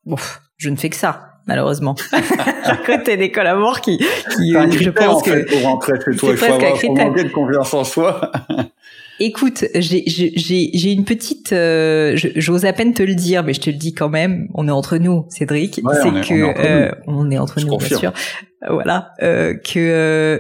Ouf, 0.06 0.40
Je 0.56 0.70
ne 0.70 0.76
fais 0.76 0.88
que 0.88 0.96
ça 0.96 1.34
malheureusement. 1.46 1.94
Recruter 2.64 3.16
des 3.16 3.30
collaborateurs 3.30 3.80
qui, 3.82 3.98
qui 3.98 4.52
je 4.52 4.90
pense 4.90 5.22
que 5.22 5.44
pour 5.50 5.62
rentrer 5.62 5.92
chez 6.04 6.16
toi, 6.16 6.30
il 6.30 6.36
faut 6.36 6.44
avoir 6.46 7.12
de 7.12 7.28
confiance 7.28 7.74
en 7.74 7.84
soi. 7.84 8.32
Écoute, 9.20 9.64
j'ai 9.74 10.92
une 10.92 11.04
petite, 11.04 11.52
euh, 11.52 12.16
j'ose 12.34 12.64
à 12.64 12.72
peine 12.72 12.94
te 12.94 13.02
le 13.02 13.14
dire, 13.14 13.44
mais 13.44 13.54
je 13.54 13.60
te 13.60 13.70
le 13.70 13.76
dis 13.76 13.94
quand 13.94 14.08
même. 14.08 14.48
On 14.54 14.66
est 14.66 14.72
entre 14.72 14.96
nous, 14.96 15.26
Cédric. 15.28 15.74
c'est 15.74 15.82
que 15.82 16.90
on 17.06 17.30
est 17.30 17.38
entre 17.38 17.60
nous, 17.60 17.76
bien 17.76 17.98
sûr. 17.98 18.12
Voilà, 18.68 19.12
euh, 19.22 19.54
que 19.54 19.78
euh, 19.78 20.38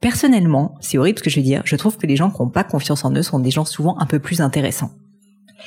personnellement, 0.00 0.76
c'est 0.80 0.96
horrible 0.96 1.18
ce 1.18 1.24
que 1.24 1.30
je 1.30 1.36
vais 1.36 1.42
dire. 1.42 1.60
Je 1.64 1.76
trouve 1.76 1.98
que 1.98 2.06
les 2.06 2.16
gens 2.16 2.30
qui 2.30 2.40
n'ont 2.40 2.48
pas 2.48 2.64
confiance 2.64 3.04
en 3.04 3.12
eux 3.12 3.22
sont 3.22 3.40
des 3.40 3.50
gens 3.50 3.64
souvent 3.64 3.98
un 3.98 4.06
peu 4.06 4.20
plus 4.20 4.40
intéressants. 4.40 4.92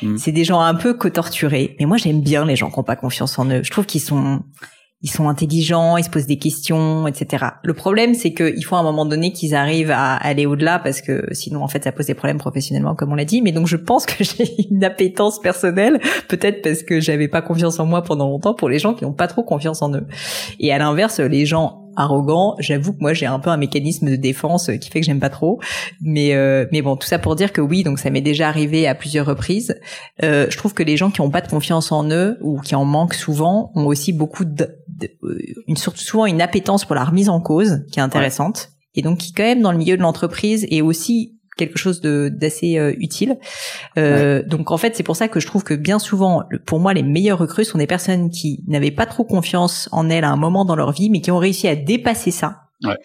Hmm. 0.02 0.18
C'est 0.18 0.32
des 0.32 0.44
gens 0.44 0.62
un 0.62 0.76
peu 0.76 0.94
cotorturés, 0.94 1.76
mais 1.80 1.86
moi 1.86 1.98
j'aime 1.98 2.22
bien 2.22 2.46
les 2.46 2.56
gens 2.56 2.70
qui 2.70 2.78
n'ont 2.78 2.84
pas 2.84 2.96
confiance 2.96 3.38
en 3.40 3.50
eux. 3.50 3.62
Je 3.64 3.72
trouve 3.72 3.86
qu'ils 3.86 4.02
sont 4.02 4.42
ils 5.04 5.10
sont 5.10 5.28
intelligents, 5.30 5.98
ils 5.98 6.04
se 6.04 6.10
posent 6.10 6.28
des 6.28 6.38
questions, 6.38 7.08
etc. 7.08 7.46
Le 7.64 7.74
problème, 7.74 8.14
c'est 8.14 8.34
qu'il 8.34 8.64
faut 8.64 8.76
à 8.76 8.80
un 8.80 8.84
moment 8.84 9.06
donné 9.06 9.34
qu'ils 9.34 9.56
arrivent 9.56 9.90
à 9.90 10.14
aller 10.16 10.46
au-delà 10.46 10.78
parce 10.78 11.02
que 11.02 11.26
sinon, 11.32 11.64
en 11.64 11.68
fait, 11.68 11.84
ça 11.84 11.92
pose 11.92 12.06
des 12.06 12.14
problèmes 12.14 12.38
professionnellement, 12.38 12.94
comme 12.94 13.12
on 13.12 13.16
l'a 13.16 13.26
dit. 13.26 13.42
Mais 13.42 13.52
donc, 13.52 13.66
je 13.66 13.78
pense 13.78 14.06
que 14.06 14.24
j'ai 14.24 14.70
une 14.70 14.84
appétence 14.84 15.40
personnelle, 15.40 16.00
peut-être 16.28 16.62
parce 16.62 16.84
que 16.84 17.00
j'avais 17.00 17.28
pas 17.28 17.42
confiance 17.42 17.80
en 17.80 17.86
moi 17.88 18.04
pendant 18.04 18.28
longtemps, 18.28 18.54
pour 18.54 18.70
les 18.70 18.78
gens 18.78 18.94
qui 18.94 19.04
n'ont 19.04 19.14
pas 19.14 19.28
trop 19.28 19.44
confiance 19.44 19.82
en 19.82 19.92
eux. 19.96 20.06
Et 20.60 20.72
à 20.72 20.78
l'inverse, 20.78 21.20
les 21.20 21.48
gens 21.48 21.81
arrogants, 21.96 22.56
j'avoue 22.60 22.94
que 22.94 23.00
moi 23.00 23.14
j'ai 23.14 23.26
un 23.26 23.40
peu 23.40 23.50
un 23.50 23.58
mécanisme 23.58 24.10
de 24.10 24.16
défense 24.16 24.70
qui 24.80 24.90
fait 24.90 25.02
que 25.02 25.06
j'aime 25.06 25.20
pas 25.20 25.30
trop. 25.30 25.60
Mais 26.02 26.34
euh, 26.34 26.66
mais 26.72 26.82
bon, 26.82 26.96
tout 26.96 27.08
ça 27.08 27.20
pour 27.20 27.36
dire 27.36 27.52
que 27.54 27.62
oui, 27.62 27.84
donc 27.84 28.00
ça 28.00 28.10
m'est 28.10 28.22
déjà 28.22 28.48
arrivé 28.48 28.88
à 28.88 28.96
plusieurs 28.96 29.26
reprises. 29.26 29.76
Euh, 30.24 30.48
je 30.50 30.58
trouve 30.58 30.74
que 30.74 30.84
les 30.84 30.98
gens 30.98 31.12
qui 31.12 31.22
ont 31.22 31.30
pas 31.30 31.42
de 31.42 31.48
confiance 31.48 31.92
en 31.92 32.10
eux 32.10 32.38
ou 32.42 32.60
qui 32.60 32.76
en 32.76 32.86
manquent 32.86 33.14
souvent 33.14 33.72
ont 33.76 33.86
aussi 33.86 34.14
beaucoup 34.14 34.46
de 34.46 34.78
euh, 35.24 35.38
une, 35.68 35.78
souvent 35.78 36.26
une 36.26 36.42
appétence 36.42 36.86
pour 36.86 36.96
la 36.96 37.04
remise 37.04 37.30
en 37.30 37.40
cause 37.40 37.86
qui 37.92 38.00
est 38.00 38.04
intéressante 38.04 38.70
et 38.96 39.02
donc 39.02 39.20
qui 39.20 39.34
quand 39.34 39.44
même 39.44 39.62
dans 39.62 39.72
le 39.72 39.78
milieu 39.78 39.98
de 39.98 40.02
l'entreprise 40.02 40.66
est 40.70 40.82
aussi 40.82 41.38
quelque 41.68 41.78
chose 41.78 42.02
de 42.02 42.30
d'assez 42.30 42.78
euh, 42.78 42.94
utile. 42.98 43.38
Euh, 43.98 44.44
Donc 44.46 44.72
en 44.72 44.78
fait, 44.78 44.96
c'est 44.96 45.04
pour 45.04 45.16
ça 45.16 45.28
que 45.28 45.40
je 45.40 45.48
trouve 45.48 45.64
que 45.64 45.74
bien 45.74 46.00
souvent, 46.00 46.44
pour 46.66 46.80
moi, 46.80 46.94
les 46.94 47.04
meilleurs 47.04 47.38
recrues 47.38 47.66
sont 47.66 47.78
des 47.78 47.88
personnes 47.88 48.30
qui 48.30 48.64
n'avaient 48.68 48.92
pas 48.92 49.06
trop 49.06 49.24
confiance 49.24 49.90
en 49.92 50.10
elles 50.10 50.24
à 50.24 50.30
un 50.30 50.38
moment 50.38 50.66
dans 50.66 50.76
leur 50.76 50.92
vie, 50.92 51.10
mais 51.10 51.22
qui 51.22 51.32
ont 51.32 51.38
réussi 51.38 51.68
à 51.68 51.76
dépasser 51.76 52.32
ça. 52.32 52.64
Ouais 52.84 52.98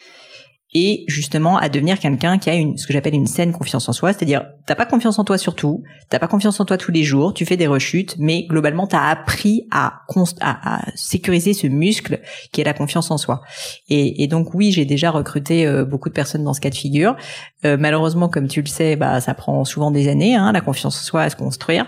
et 0.75 1.05
justement 1.07 1.57
à 1.59 1.69
devenir 1.69 1.99
quelqu'un 1.99 2.39
qui 2.39 2.51
a 2.51 2.55
une 2.55 2.77
ce 2.77 2.87
que 2.87 2.93
j'appelle 2.93 3.15
une 3.15 3.27
saine 3.27 3.53
confiance 3.53 3.89
en 3.89 3.93
soi, 3.93 4.13
c'est-à-dire 4.13 4.47
t'as 4.67 4.75
pas 4.75 4.87
confiance 4.87 5.19
en 5.19 5.25
toi 5.25 5.39
surtout, 5.39 5.85
t'as 6.11 6.19
pas 6.19 6.27
confiance 6.27 6.59
en 6.59 6.65
toi 6.65 6.77
tous 6.77 6.91
les 6.91 7.05
jours, 7.05 7.33
tu 7.33 7.47
fais 7.47 7.57
des 7.57 7.67
rechutes, 7.67 8.17
mais 8.19 8.47
globalement 8.49 8.87
t'as 8.87 9.09
appris 9.09 9.67
à, 9.71 10.03
à, 10.41 10.75
à, 10.75 10.91
sécuriser 10.95 11.55
ce 11.55 11.67
muscle 11.67 12.21
qui 12.53 12.61
est 12.61 12.65
la 12.65 12.73
confiance 12.73 13.11
en 13.11 13.19
soi. 13.19 13.43
Et, 13.89 14.25
et 14.25 14.27
donc 14.27 14.55
oui, 14.55 14.73
j'ai 14.73 14.85
déjà 14.85 15.11
recruté 15.11 15.67
euh, 15.67 15.85
beaucoup 15.85 16.09
de 16.09 16.15
personnes 16.15 16.45
dans 16.45 16.55
ce 16.55 16.61
cas 16.61 16.71
de 16.71 16.75
figure. 16.75 17.17
Euh, 17.65 17.77
malheureusement, 17.79 18.29
comme 18.29 18.49
tu 18.49 18.61
le 18.61 18.67
sais, 18.67 18.97
bah 18.97 19.21
ça 19.21 19.35
prend 19.35 19.65
souvent 19.65 19.91
des 19.91 20.09
années, 20.09 20.35
hein, 20.35 20.53
la 20.53 20.61
confiance 20.61 20.97
en 20.99 21.05
soi 21.05 21.23
à 21.23 21.31
se 21.31 21.37
construire, 21.37 21.87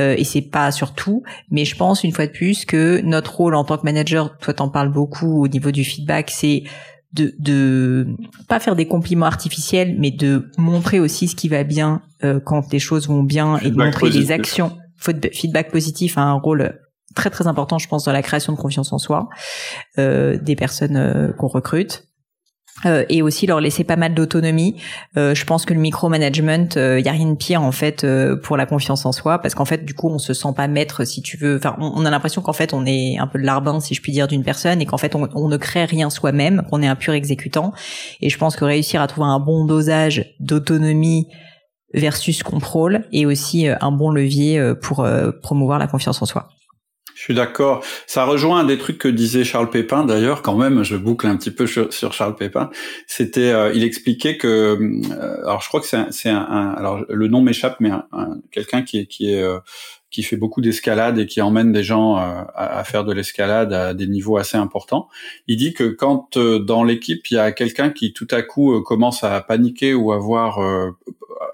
euh, 0.00 0.14
et 0.16 0.24
c'est 0.24 0.42
pas 0.42 0.70
surtout. 0.70 1.22
Mais 1.50 1.64
je 1.64 1.76
pense 1.76 2.04
une 2.04 2.12
fois 2.12 2.26
de 2.26 2.32
plus 2.32 2.64
que 2.64 3.00
notre 3.00 3.36
rôle 3.36 3.54
en 3.54 3.64
tant 3.64 3.78
que 3.78 3.84
manager, 3.84 4.36
toi 4.38 4.54
t'en 4.54 4.68
parles 4.68 4.92
beaucoup 4.92 5.42
au 5.42 5.48
niveau 5.48 5.70
du 5.70 5.84
feedback, 5.84 6.30
c'est 6.30 6.64
de, 7.18 7.34
de 7.38 8.06
pas 8.48 8.60
faire 8.60 8.76
des 8.76 8.86
compliments 8.86 9.26
artificiels, 9.26 9.96
mais 9.98 10.10
de 10.10 10.50
montrer 10.56 11.00
aussi 11.00 11.28
ce 11.28 11.36
qui 11.36 11.48
va 11.48 11.64
bien 11.64 12.02
euh, 12.24 12.40
quand 12.40 12.72
les 12.72 12.78
choses 12.78 13.08
vont 13.08 13.22
bien 13.22 13.58
et 13.58 13.70
de 13.70 13.76
montrer 13.76 14.10
des 14.10 14.30
actions. 14.30 14.76
Feedback 14.96 15.70
positif 15.70 16.18
a 16.18 16.22
un 16.22 16.34
rôle 16.34 16.80
très 17.14 17.30
très 17.30 17.46
important, 17.46 17.78
je 17.78 17.88
pense, 17.88 18.04
dans 18.04 18.12
la 18.12 18.22
création 18.22 18.52
de 18.52 18.58
confiance 18.58 18.92
en 18.92 18.98
soi 18.98 19.28
euh, 19.98 20.38
des 20.38 20.56
personnes 20.56 20.96
euh, 20.96 21.32
qu'on 21.32 21.48
recrute. 21.48 22.07
Euh, 22.86 23.04
et 23.08 23.22
aussi 23.22 23.46
leur 23.46 23.60
laisser 23.60 23.82
pas 23.82 23.96
mal 23.96 24.14
d'autonomie. 24.14 24.76
Euh, 25.16 25.34
je 25.34 25.44
pense 25.44 25.64
que 25.64 25.74
le 25.74 25.80
micromanagement, 25.80 26.68
il 26.76 26.78
euh, 26.78 27.00
y 27.00 27.08
a 27.08 27.12
rien 27.12 27.26
de 27.26 27.36
pire 27.36 27.62
en 27.62 27.72
fait 27.72 28.04
euh, 28.04 28.36
pour 28.36 28.56
la 28.56 28.66
confiance 28.66 29.04
en 29.04 29.10
soi, 29.10 29.40
parce 29.40 29.54
qu'en 29.54 29.64
fait 29.64 29.84
du 29.84 29.94
coup 29.94 30.08
on 30.08 30.18
se 30.18 30.32
sent 30.32 30.52
pas 30.56 30.68
maître 30.68 31.04
si 31.04 31.20
tu 31.20 31.36
veux. 31.36 31.56
Enfin, 31.56 31.76
on, 31.80 32.04
a 32.04 32.10
l'impression 32.10 32.40
qu'en 32.40 32.52
fait 32.52 32.72
on 32.72 32.86
est 32.86 33.18
un 33.18 33.26
peu 33.26 33.38
de 33.40 33.44
larbin 33.44 33.80
si 33.80 33.94
je 33.94 34.02
puis 34.02 34.12
dire 34.12 34.28
d'une 34.28 34.44
personne 34.44 34.80
et 34.80 34.86
qu'en 34.86 34.98
fait 34.98 35.16
on, 35.16 35.48
ne 35.48 35.56
crée 35.56 35.86
rien 35.86 36.08
soi-même, 36.10 36.62
qu'on 36.70 36.82
est 36.82 36.86
un 36.86 36.94
pur 36.94 37.14
exécutant. 37.14 37.72
Et 38.20 38.30
je 38.30 38.38
pense 38.38 38.54
que 38.54 38.64
réussir 38.64 39.00
à 39.00 39.06
trouver 39.08 39.26
un 39.26 39.40
bon 39.40 39.64
dosage 39.64 40.34
d'autonomie 40.38 41.26
versus 41.94 42.42
contrôle 42.42 43.06
est 43.12 43.24
aussi 43.24 43.66
un 43.66 43.90
bon 43.90 44.10
levier 44.10 44.74
pour 44.82 45.08
promouvoir 45.42 45.78
la 45.78 45.86
confiance 45.86 46.20
en 46.20 46.26
soi. 46.26 46.50
Je 47.18 47.24
suis 47.24 47.34
d'accord. 47.34 47.84
Ça 48.06 48.24
rejoint 48.24 48.60
un 48.60 48.64
des 48.64 48.78
trucs 48.78 48.96
que 48.96 49.08
disait 49.08 49.42
Charles 49.42 49.70
Pépin 49.70 50.04
d'ailleurs, 50.04 50.40
quand 50.40 50.54
même, 50.54 50.84
je 50.84 50.94
boucle 50.94 51.26
un 51.26 51.36
petit 51.36 51.50
peu 51.50 51.66
sur, 51.66 52.12
Charles 52.12 52.36
Pépin. 52.36 52.70
C'était, 53.08 53.50
euh, 53.50 53.72
il 53.74 53.82
expliquait 53.82 54.36
que, 54.36 54.46
euh, 54.46 55.42
alors 55.42 55.60
je 55.60 55.66
crois 55.66 55.80
que 55.80 55.86
c'est 55.88 56.28
un, 56.28 56.38
un, 56.38 56.74
alors 56.74 57.04
le 57.08 57.26
nom 57.26 57.40
m'échappe, 57.40 57.78
mais 57.80 57.90
quelqu'un 58.52 58.82
qui 58.82 58.98
est 58.98 59.06
qui 59.06 59.32
est 59.32 59.42
euh, 59.42 59.58
qui 60.12 60.22
fait 60.22 60.36
beaucoup 60.36 60.60
d'escalade 60.60 61.18
et 61.18 61.26
qui 61.26 61.40
emmène 61.40 61.72
des 61.72 61.82
gens 61.82 62.14
à, 62.14 62.46
à, 62.54 62.84
faire 62.84 63.04
de 63.04 63.12
l'escalade 63.12 63.72
à 63.72 63.94
des 63.94 64.06
niveaux 64.06 64.36
assez 64.36 64.56
importants. 64.56 65.08
Il 65.48 65.56
dit 65.56 65.74
que 65.74 65.88
quand 65.88 66.38
dans 66.38 66.84
l'équipe 66.84 67.28
il 67.32 67.34
y 67.34 67.38
a 67.38 67.50
quelqu'un 67.50 67.90
qui 67.90 68.12
tout 68.12 68.28
à 68.30 68.42
coup 68.42 68.80
commence 68.82 69.24
à 69.24 69.40
paniquer 69.40 69.92
ou 69.92 70.12
à 70.12 70.14
avoir 70.14 70.60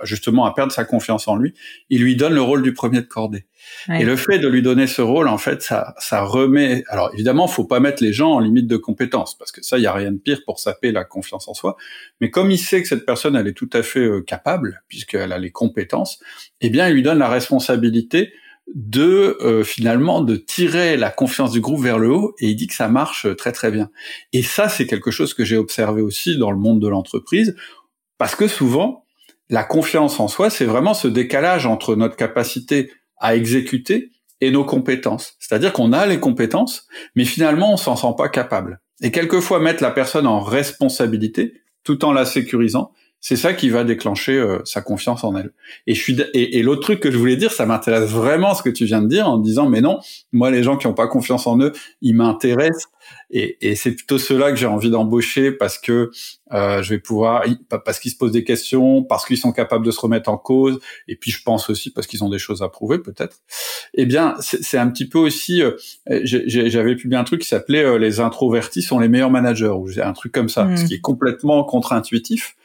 justement 0.03 0.45
à 0.45 0.53
perdre 0.53 0.73
sa 0.73 0.85
confiance 0.85 1.27
en 1.27 1.37
lui, 1.37 1.55
il 1.89 2.03
lui 2.03 2.17
donne 2.17 2.35
le 2.35 2.43
rôle 2.43 2.63
du 2.63 2.75
premier 2.75 3.01
de 3.01 3.07
cordée. 3.07 3.47
Et 3.89 4.05
le 4.05 4.17
fait 4.17 4.39
de 4.39 4.49
lui 4.49 4.63
donner 4.63 4.87
ce 4.87 5.03
rôle, 5.03 5.29
en 5.29 5.39
fait, 5.39 5.63
ça, 5.63 5.95
ça 5.99 6.23
remet. 6.23 6.85
Alors 6.89 7.11
évidemment, 7.15 7.47
faut 7.47 7.65
pas 7.65 7.81
mettre 7.81 8.03
les 8.03 8.13
gens 8.13 8.33
en 8.33 8.41
limite 8.41 8.67
de 8.67 8.77
compétence 8.77 9.37
parce 9.37 9.53
que 9.53 9.63
ça, 9.63 9.79
il 9.79 9.83
y 9.83 9.87
a 9.87 9.93
rien 9.93 10.13
de 10.13 10.19
pire 10.19 10.41
pour 10.45 10.59
saper 10.59 10.93
la 10.93 11.05
confiance 11.05 11.49
en 11.49 11.55
soi. 11.55 11.77
Mais 12.21 12.31
comme 12.31 12.51
il 12.51 12.59
sait 12.59 12.83
que 12.83 12.89
cette 12.89 13.07
personne, 13.07 13.37
elle 13.37 13.47
est 13.47 13.55
tout 13.55 13.71
à 13.73 13.83
fait 13.83 14.01
euh, 14.01 14.23
capable 14.23 14.83
puisqu'elle 14.89 15.33
a 15.33 15.39
les 15.39 15.51
compétences, 15.51 16.19
eh 16.61 16.71
bien, 16.71 16.89
il 16.89 16.95
lui 16.95 17.03
donne 17.03 17.19
la 17.19 17.29
responsabilité 17.29 18.33
de 18.73 19.37
euh, 19.41 19.63
finalement 19.63 20.23
de 20.23 20.37
tirer 20.37 20.97
la 20.97 21.11
confiance 21.11 21.53
du 21.53 21.61
groupe 21.61 21.83
vers 21.83 21.99
le 21.99 22.11
haut 22.11 22.35
et 22.39 22.49
il 22.49 22.57
dit 22.57 22.67
que 22.67 22.75
ça 22.75 22.89
marche 22.89 23.27
très 23.37 23.53
très 23.53 23.71
bien. 23.71 23.91
Et 24.33 24.43
ça 24.43 24.69
c'est 24.69 24.87
quelque 24.87 25.11
chose 25.11 25.35
que 25.35 25.45
j'ai 25.45 25.57
observé 25.57 26.01
aussi 26.01 26.39
dans 26.39 26.51
le 26.51 26.57
monde 26.57 26.81
de 26.81 26.89
l'entreprise 26.89 27.55
parce 28.17 28.35
que 28.35 28.49
souvent 28.49 29.05
la 29.51 29.65
confiance 29.65 30.19
en 30.19 30.29
soi 30.29 30.49
c'est 30.49 30.65
vraiment 30.65 30.95
ce 30.95 31.09
décalage 31.09 31.67
entre 31.67 31.95
notre 31.95 32.17
capacité 32.17 32.91
à 33.19 33.37
exécuter 33.37 34.11
et 34.41 34.51
nos 34.51 34.65
compétences. 34.65 35.35
C'est-à-dire 35.39 35.73
qu'on 35.73 35.93
a 35.93 36.07
les 36.07 36.21
compétences, 36.21 36.87
mais 37.15 37.25
finalement 37.25 37.73
on 37.73 37.77
s'en 37.77 37.97
sent 37.97 38.15
pas 38.17 38.29
capable. 38.29 38.81
Et 39.01 39.11
quelquefois 39.11 39.61
mettre 39.61 39.83
la 39.83 39.91
personne 39.91 40.27
en 40.27 40.41
responsabilité, 40.41 41.55
tout 41.83 42.05
en 42.05 42.13
la 42.13 42.25
sécurisant, 42.25 42.93
c'est 43.21 43.37
ça 43.37 43.55
qui 43.55 43.71
va 43.71 43.85
déclencher 43.85 44.37
euh, 44.37 44.59
sa 44.67 44.83
confiance 44.83 45.25
en 45.25 45.35
elle. 45.35 45.53
Et 45.87 45.95
je 45.95 46.03
suis 46.03 46.21
et, 46.35 46.63
l'autre 46.63 46.83
truc 46.83 47.01
que 47.01 47.11
je 47.11 47.17
voulais 47.17 47.37
dire, 47.37 47.53
ça 47.53 47.65
m'intéresse 47.65 48.11
vraiment 48.11 48.55
ce 48.55 48.63
que 48.63 48.69
tu 48.69 48.85
viens 48.85 49.01
de 49.01 49.09
dire 49.09 49.27
en 49.27 49.39
disant 49.39 49.67
mais 49.67 49.81
non, 49.81 49.99
moi 50.33 50.51
les 50.51 50.63
gens 50.63 50.77
qui 50.77 50.87
ont 50.87 50.93
pas 50.93 51.09
confiance 51.09 51.47
en 51.47 51.59
eux, 51.59 51.73
ils 52.03 52.15
m'intéressent 52.15 52.91
et, 53.31 53.71
et 53.71 53.75
c'est 53.75 53.93
plutôt 53.93 54.19
ceux-là 54.19 54.51
que 54.51 54.57
j'ai 54.57 54.67
envie 54.67 54.91
d'embaucher 54.91 55.53
parce 55.53 55.79
que 55.79 56.11
euh, 56.53 56.83
je 56.83 56.91
vais 56.91 56.99
pouvoir, 56.99 57.45
parce 57.69 57.99
qu'ils 57.99 58.13
se 58.13 58.17
posent 58.17 58.33
des 58.33 58.45
questions, 58.45 59.03
parce 59.03 59.25
qu'ils 59.27 59.39
sont 59.39 59.53
capables 59.53 59.85
de 59.85 59.91
se 59.91 60.01
remettre 60.01 60.31
en 60.31 60.37
cause, 60.37 60.79
et 61.09 61.17
puis 61.17 61.31
je 61.31 61.43
pense 61.43 61.71
aussi 61.71 61.91
parce 61.91 62.07
qu'ils 62.07 62.23
ont 62.23 62.29
des 62.29 62.39
choses 62.39 62.63
à 62.63 62.69
prouver 62.69 62.99
peut-être. 62.99 63.39
Eh 63.95 64.07
bien, 64.07 64.35
c'est 64.41 64.79
un 64.79 64.89
petit 64.89 65.09
peu 65.09 65.19
aussi, 65.19 65.63
euh, 65.63 65.73
j'avais 66.25 66.97
publié 66.97 67.19
un 67.19 67.25
truc 67.25 67.41
qui 67.41 67.49
s'appelait 67.49 67.85
euh, 67.85 67.99
les 67.99 68.21
introvertis 68.21 68.83
sont 68.83 68.99
les 68.99 69.09
meilleurs 69.09 69.31
managers, 69.31 69.69
ou 69.69 69.89
un 70.03 70.13
truc 70.13 70.33
comme 70.33 70.49
ça, 70.49 70.69
ce 70.77 70.83
mmh. 70.83 70.87
qui 70.87 70.95
est 70.95 71.01
complètement 71.01 71.65
contre-intuitif. 71.65 72.57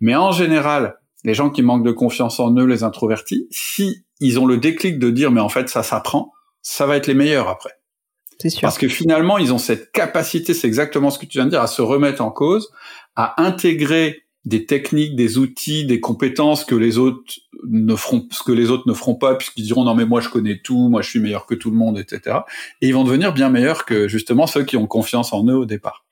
Mais 0.00 0.14
en 0.14 0.32
général, 0.32 0.98
les 1.24 1.34
gens 1.34 1.50
qui 1.50 1.62
manquent 1.62 1.84
de 1.84 1.92
confiance 1.92 2.40
en 2.40 2.54
eux, 2.56 2.66
les 2.66 2.82
introvertis, 2.82 3.46
si 3.50 4.04
ils 4.20 4.38
ont 4.38 4.46
le 4.46 4.56
déclic 4.56 4.98
de 4.98 5.10
dire 5.10 5.30
mais 5.30 5.40
en 5.40 5.48
fait 5.48 5.68
ça 5.68 5.82
s'apprend, 5.82 6.32
ça 6.62 6.86
va 6.86 6.96
être 6.96 7.06
les 7.06 7.14
meilleurs 7.14 7.48
après. 7.48 7.77
Sûr. 8.40 8.60
Parce 8.60 8.78
que 8.78 8.86
finalement, 8.86 9.38
ils 9.38 9.52
ont 9.52 9.58
cette 9.58 9.90
capacité, 9.90 10.54
c'est 10.54 10.68
exactement 10.68 11.10
ce 11.10 11.18
que 11.18 11.26
tu 11.26 11.38
viens 11.38 11.46
de 11.46 11.50
dire, 11.50 11.60
à 11.60 11.66
se 11.66 11.82
remettre 11.82 12.22
en 12.22 12.30
cause, 12.30 12.70
à 13.16 13.42
intégrer 13.42 14.22
des 14.44 14.64
techniques, 14.64 15.16
des 15.16 15.38
outils, 15.38 15.84
des 15.84 16.00
compétences 16.00 16.64
que 16.64 16.74
les 16.74 16.98
autres 16.98 17.20
ne 17.68 17.94
feront, 17.96 18.26
ce 18.30 18.42
que 18.42 18.52
les 18.52 18.70
autres 18.70 18.84
ne 18.86 18.94
feront 18.94 19.16
pas, 19.16 19.34
puisqu'ils 19.34 19.64
diront 19.64 19.84
non 19.84 19.94
mais 19.94 20.06
moi 20.06 20.20
je 20.20 20.28
connais 20.28 20.58
tout, 20.62 20.88
moi 20.88 21.02
je 21.02 21.10
suis 21.10 21.20
meilleur 21.20 21.46
que 21.46 21.54
tout 21.54 21.70
le 21.70 21.76
monde, 21.76 21.98
etc. 21.98 22.38
Et 22.80 22.88
ils 22.88 22.94
vont 22.94 23.04
devenir 23.04 23.34
bien 23.34 23.50
meilleurs 23.50 23.84
que 23.84 24.08
justement 24.08 24.46
ceux 24.46 24.64
qui 24.64 24.76
ont 24.76 24.86
confiance 24.86 25.32
en 25.32 25.44
eux 25.46 25.56
au 25.56 25.66
départ. 25.66 26.04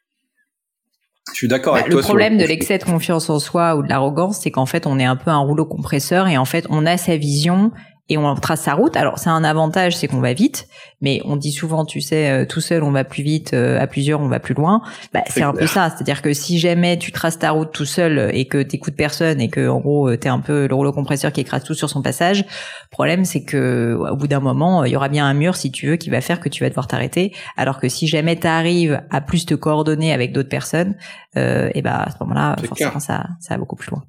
Je 1.32 1.36
suis 1.36 1.48
d'accord 1.48 1.74
bah, 1.74 1.80
avec 1.80 1.92
toi. 1.92 2.00
Le 2.00 2.06
problème 2.06 2.36
de 2.36 2.44
l'excès 2.44 2.78
de 2.78 2.84
confiance 2.84 3.30
en 3.30 3.38
soi 3.38 3.76
ou 3.76 3.82
de 3.82 3.88
l'arrogance, 3.88 4.40
c'est 4.40 4.50
qu'en 4.50 4.66
fait 4.66 4.86
on 4.86 4.98
est 4.98 5.04
un 5.04 5.16
peu 5.16 5.30
un 5.30 5.38
rouleau 5.38 5.64
compresseur 5.64 6.28
et 6.28 6.36
en 6.36 6.44
fait 6.44 6.66
on 6.68 6.84
a 6.84 6.96
sa 6.96 7.16
vision 7.16 7.70
et 8.08 8.16
on 8.18 8.34
trace 8.36 8.62
sa 8.62 8.74
route. 8.74 8.96
Alors 8.96 9.18
c'est 9.18 9.30
un 9.30 9.44
avantage, 9.44 9.96
c'est 9.96 10.08
qu'on 10.08 10.20
va 10.20 10.32
vite, 10.32 10.68
mais 11.00 11.20
on 11.24 11.36
dit 11.36 11.52
souvent, 11.52 11.84
tu 11.84 12.00
sais, 12.00 12.30
euh, 12.30 12.44
tout 12.46 12.60
seul 12.60 12.82
on 12.82 12.90
va 12.90 13.04
plus 13.04 13.22
vite, 13.22 13.52
euh, 13.54 13.80
à 13.80 13.86
plusieurs 13.86 14.20
on 14.20 14.28
va 14.28 14.40
plus 14.40 14.54
loin. 14.54 14.80
Bah, 15.12 15.22
c'est 15.28 15.42
un 15.42 15.52
peu 15.52 15.66
ça, 15.66 15.90
c'est-à-dire 15.90 16.22
que 16.22 16.32
si 16.32 16.58
jamais 16.58 16.98
tu 16.98 17.12
traces 17.12 17.38
ta 17.38 17.50
route 17.50 17.72
tout 17.72 17.84
seul 17.84 18.30
et 18.32 18.46
que 18.46 18.62
t'écoutes 18.62 18.96
personne 18.96 19.40
et 19.40 19.48
que 19.48 19.68
en 19.68 19.80
gros 19.80 20.14
t'es 20.16 20.28
un 20.28 20.40
peu 20.40 20.66
le 20.66 20.74
rouleau 20.74 20.92
compresseur 20.92 21.32
qui 21.32 21.40
écrase 21.40 21.64
tout 21.64 21.74
sur 21.74 21.90
son 21.90 22.02
passage, 22.02 22.44
problème 22.90 23.24
c'est 23.24 23.44
que 23.44 23.96
au 23.98 24.16
bout 24.16 24.28
d'un 24.28 24.40
moment 24.40 24.84
il 24.84 24.92
y 24.92 24.96
aura 24.96 25.08
bien 25.08 25.26
un 25.26 25.34
mur 25.34 25.56
si 25.56 25.70
tu 25.70 25.88
veux 25.88 25.96
qui 25.96 26.10
va 26.10 26.20
faire 26.20 26.40
que 26.40 26.48
tu 26.48 26.62
vas 26.62 26.68
devoir 26.68 26.86
t'arrêter. 26.86 27.32
Alors 27.56 27.80
que 27.80 27.88
si 27.88 28.06
jamais 28.06 28.36
t'arrives 28.36 29.02
à 29.10 29.20
plus 29.20 29.46
te 29.46 29.54
coordonner 29.54 30.12
avec 30.12 30.32
d'autres 30.32 30.48
personnes, 30.48 30.96
euh, 31.36 31.70
et 31.74 31.82
bah 31.82 32.04
à 32.06 32.10
ce 32.10 32.16
moment-là 32.20 32.56
forcément 32.64 33.00
ça 33.00 33.26
ça 33.40 33.54
va 33.54 33.58
beaucoup 33.58 33.76
plus 33.76 33.90
loin. 33.90 34.04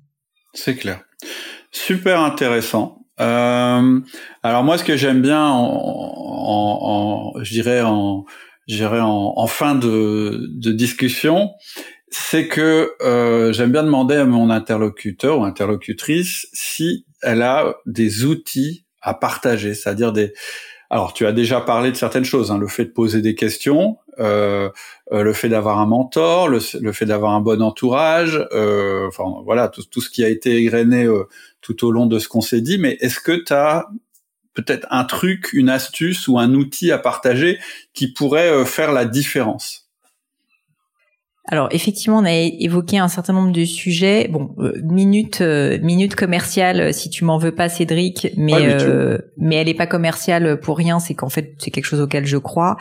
C'est 0.54 0.76
clair. 0.76 1.02
Super 1.72 2.22
intéressant. 2.22 2.97
Euh, 3.20 3.99
alors 4.43 4.63
moi, 4.63 4.78
ce 4.78 4.84
que 4.84 4.95
j'aime 4.95 5.22
bien, 5.22 5.43
en, 5.43 5.63
en, 5.65 7.34
en, 7.36 7.43
je 7.43 7.51
dirais 7.51 7.82
en, 7.82 8.26
en, 8.68 9.47
fin 9.47 9.76
de, 9.76 10.47
de 10.49 10.72
discussion, 10.72 11.51
c'est 12.09 12.47
que 12.47 12.91
euh, 13.01 13.51
j'aime 13.53 13.72
bien 13.72 13.84
demander 13.84 14.15
à 14.15 14.26
mon 14.26 14.49
interlocuteur 14.49 15.39
ou 15.39 15.43
interlocutrice 15.43 16.47
si 16.53 17.05
elle 17.22 17.41
a 17.41 17.76
des 17.86 18.26
outils 18.26 18.86
à 19.01 19.13
partager, 19.13 19.74
c'est-à-dire 19.74 20.13
des 20.13 20.34
alors, 20.89 21.13
tu 21.13 21.25
as 21.25 21.33
déjà 21.33 21.59
parlé 21.59 21.91
de 21.91 21.97
certaines 21.97 22.23
choses, 22.23 22.51
hein, 22.51 22.57
le 22.57 22.67
fait 22.67 22.85
de 22.85 22.91
poser 22.91 23.21
des 23.21 23.35
questions, 23.35 23.97
euh, 24.19 24.69
euh 25.11 25.21
le 25.21 25.33
fait 25.33 25.49
d'avoir 25.49 25.79
un 25.79 25.85
mentor, 25.85 26.47
le, 26.47 26.59
fait 26.59 27.05
d'avoir 27.05 27.33
un 27.33 27.41
bon 27.41 27.61
entourage, 27.61 28.47
euh, 28.53 29.07
enfin 29.07 29.25
voilà, 29.43 29.67
tout, 29.67 29.83
tout, 29.83 29.99
ce 29.99 30.09
qui 30.09 30.23
a 30.23 30.29
été 30.29 30.55
égrené 30.55 31.03
euh, 31.03 31.27
tout 31.61 31.85
au 31.85 31.91
long 31.91 32.05
de 32.05 32.19
ce 32.19 32.29
qu'on 32.29 32.41
s'est 32.41 32.61
dit. 32.61 32.77
Mais 32.77 32.97
est-ce 33.01 33.19
que 33.19 33.33
tu 33.33 33.51
as 33.51 33.88
peut-être 34.53 34.88
un 34.89 35.03
truc, 35.03 35.51
une 35.53 35.69
astuce 35.69 36.27
ou 36.27 36.39
un 36.39 36.53
outil 36.53 36.91
à 36.91 36.97
partager 36.97 37.59
qui 37.93 38.11
pourrait 38.13 38.49
euh, 38.49 38.65
faire 38.65 38.93
la 38.93 39.05
différence? 39.05 39.86
Alors 41.50 41.70
effectivement, 41.72 42.18
on 42.18 42.26
a 42.26 42.34
évoqué 42.34 42.98
un 42.98 43.08
certain 43.08 43.32
nombre 43.32 43.54
de 43.54 43.64
sujets. 43.64 44.28
Bon, 44.30 44.50
euh, 44.60 44.74
minute 44.84 45.39
euh, 45.39 45.78
minute 45.82 46.14
commerciale, 46.14 46.82
euh, 46.82 46.91
si 46.91 47.10
tu 47.10 47.24
m'en 47.24 47.38
veux 47.38 47.54
pas, 47.54 47.70
Cédric, 47.70 48.28
mais 48.36 48.78
mais 49.38 49.56
elle 49.56 49.70
est 49.70 49.74
pas 49.74 49.88
commerciale 49.88 50.60
pour 50.60 50.78
rien. 50.78 51.00
C'est 51.00 51.14
qu'en 51.14 51.30
fait, 51.30 51.54
c'est 51.58 51.72
quelque 51.72 51.86
chose 51.86 52.02
auquel 52.02 52.26
je 52.26 52.38
crois. 52.38 52.76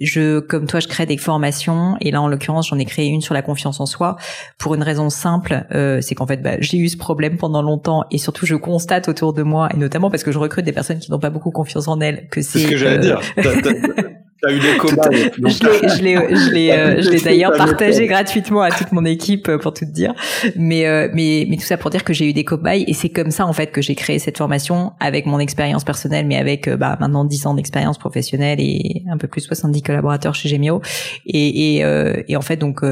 Je, 0.00 0.40
comme 0.40 0.66
toi, 0.66 0.80
je 0.80 0.88
crée 0.88 1.06
des 1.06 1.16
formations 1.16 1.96
et 2.00 2.10
là, 2.10 2.20
en 2.20 2.28
l'occurrence, 2.28 2.68
j'en 2.68 2.78
ai 2.78 2.84
créé 2.84 3.06
une 3.06 3.20
sur 3.20 3.34
la 3.34 3.42
confiance 3.42 3.80
en 3.80 3.86
soi 3.86 4.16
pour 4.56 4.74
une 4.74 4.82
raison 4.82 5.10
simple, 5.10 5.64
c'est 6.00 6.14
qu'en 6.14 6.26
fait, 6.26 6.40
bah, 6.40 6.56
j'ai 6.60 6.78
eu 6.78 6.88
ce 6.88 6.96
problème 6.96 7.36
pendant 7.36 7.62
longtemps 7.62 8.04
et 8.10 8.18
surtout, 8.18 8.46
je 8.46 8.54
constate 8.54 9.08
autour 9.08 9.32
de 9.32 9.42
moi 9.42 9.68
et 9.74 9.76
notamment 9.76 10.10
parce 10.10 10.22
que 10.22 10.30
je 10.30 10.38
recrute 10.38 10.64
des 10.64 10.72
personnes 10.72 10.98
qui 10.98 11.10
n'ont 11.10 11.18
pas 11.18 11.30
beaucoup 11.30 11.50
confiance 11.50 11.88
en 11.88 12.00
elles 12.00 12.28
que 12.28 12.42
c'est. 12.42 12.58
C'est 12.58 12.64
ce 12.66 12.70
que 12.70 12.76
j'allais 12.76 12.98
dire. 12.98 13.20
T'as 14.40 14.52
eu 14.52 14.60
des 14.60 14.76
cobayes. 14.78 15.32
je 15.36 16.02
l'ai, 16.02 16.36
je 16.36 16.50
l'ai, 16.52 16.70
euh, 16.70 17.02
je 17.02 17.10
l'ai 17.10 17.20
d'ailleurs 17.24 17.56
partagé 17.56 18.06
gratuitement 18.06 18.60
à 18.60 18.70
toute 18.70 18.92
mon 18.92 19.04
équipe 19.04 19.48
euh, 19.48 19.58
pour 19.58 19.74
tout 19.74 19.84
te 19.84 19.90
dire. 19.90 20.14
Mais, 20.54 20.86
euh, 20.86 21.08
mais, 21.12 21.46
mais 21.48 21.56
tout 21.56 21.64
ça 21.64 21.76
pour 21.76 21.90
dire 21.90 22.04
que 22.04 22.12
j'ai 22.12 22.28
eu 22.28 22.32
des 22.32 22.44
cobayes 22.44 22.84
et 22.86 22.92
c'est 22.92 23.08
comme 23.08 23.32
ça 23.32 23.46
en 23.46 23.52
fait 23.52 23.72
que 23.72 23.82
j'ai 23.82 23.96
créé 23.96 24.18
cette 24.20 24.38
formation 24.38 24.92
avec 25.00 25.26
mon 25.26 25.40
expérience 25.40 25.82
personnelle, 25.82 26.26
mais 26.26 26.36
avec 26.36 26.68
bah, 26.68 26.96
maintenant 27.00 27.24
10 27.24 27.46
ans 27.46 27.54
d'expérience 27.54 27.98
professionnelle 27.98 28.60
et 28.60 29.02
un 29.10 29.16
peu 29.16 29.26
plus 29.26 29.40
70 29.40 29.82
collaborateurs 29.82 30.34
chez 30.36 30.48
Gemio. 30.48 30.82
Et, 31.26 31.78
et, 31.78 31.84
et 32.28 32.36
en 32.36 32.42
fait 32.42 32.56
donc 32.56 32.82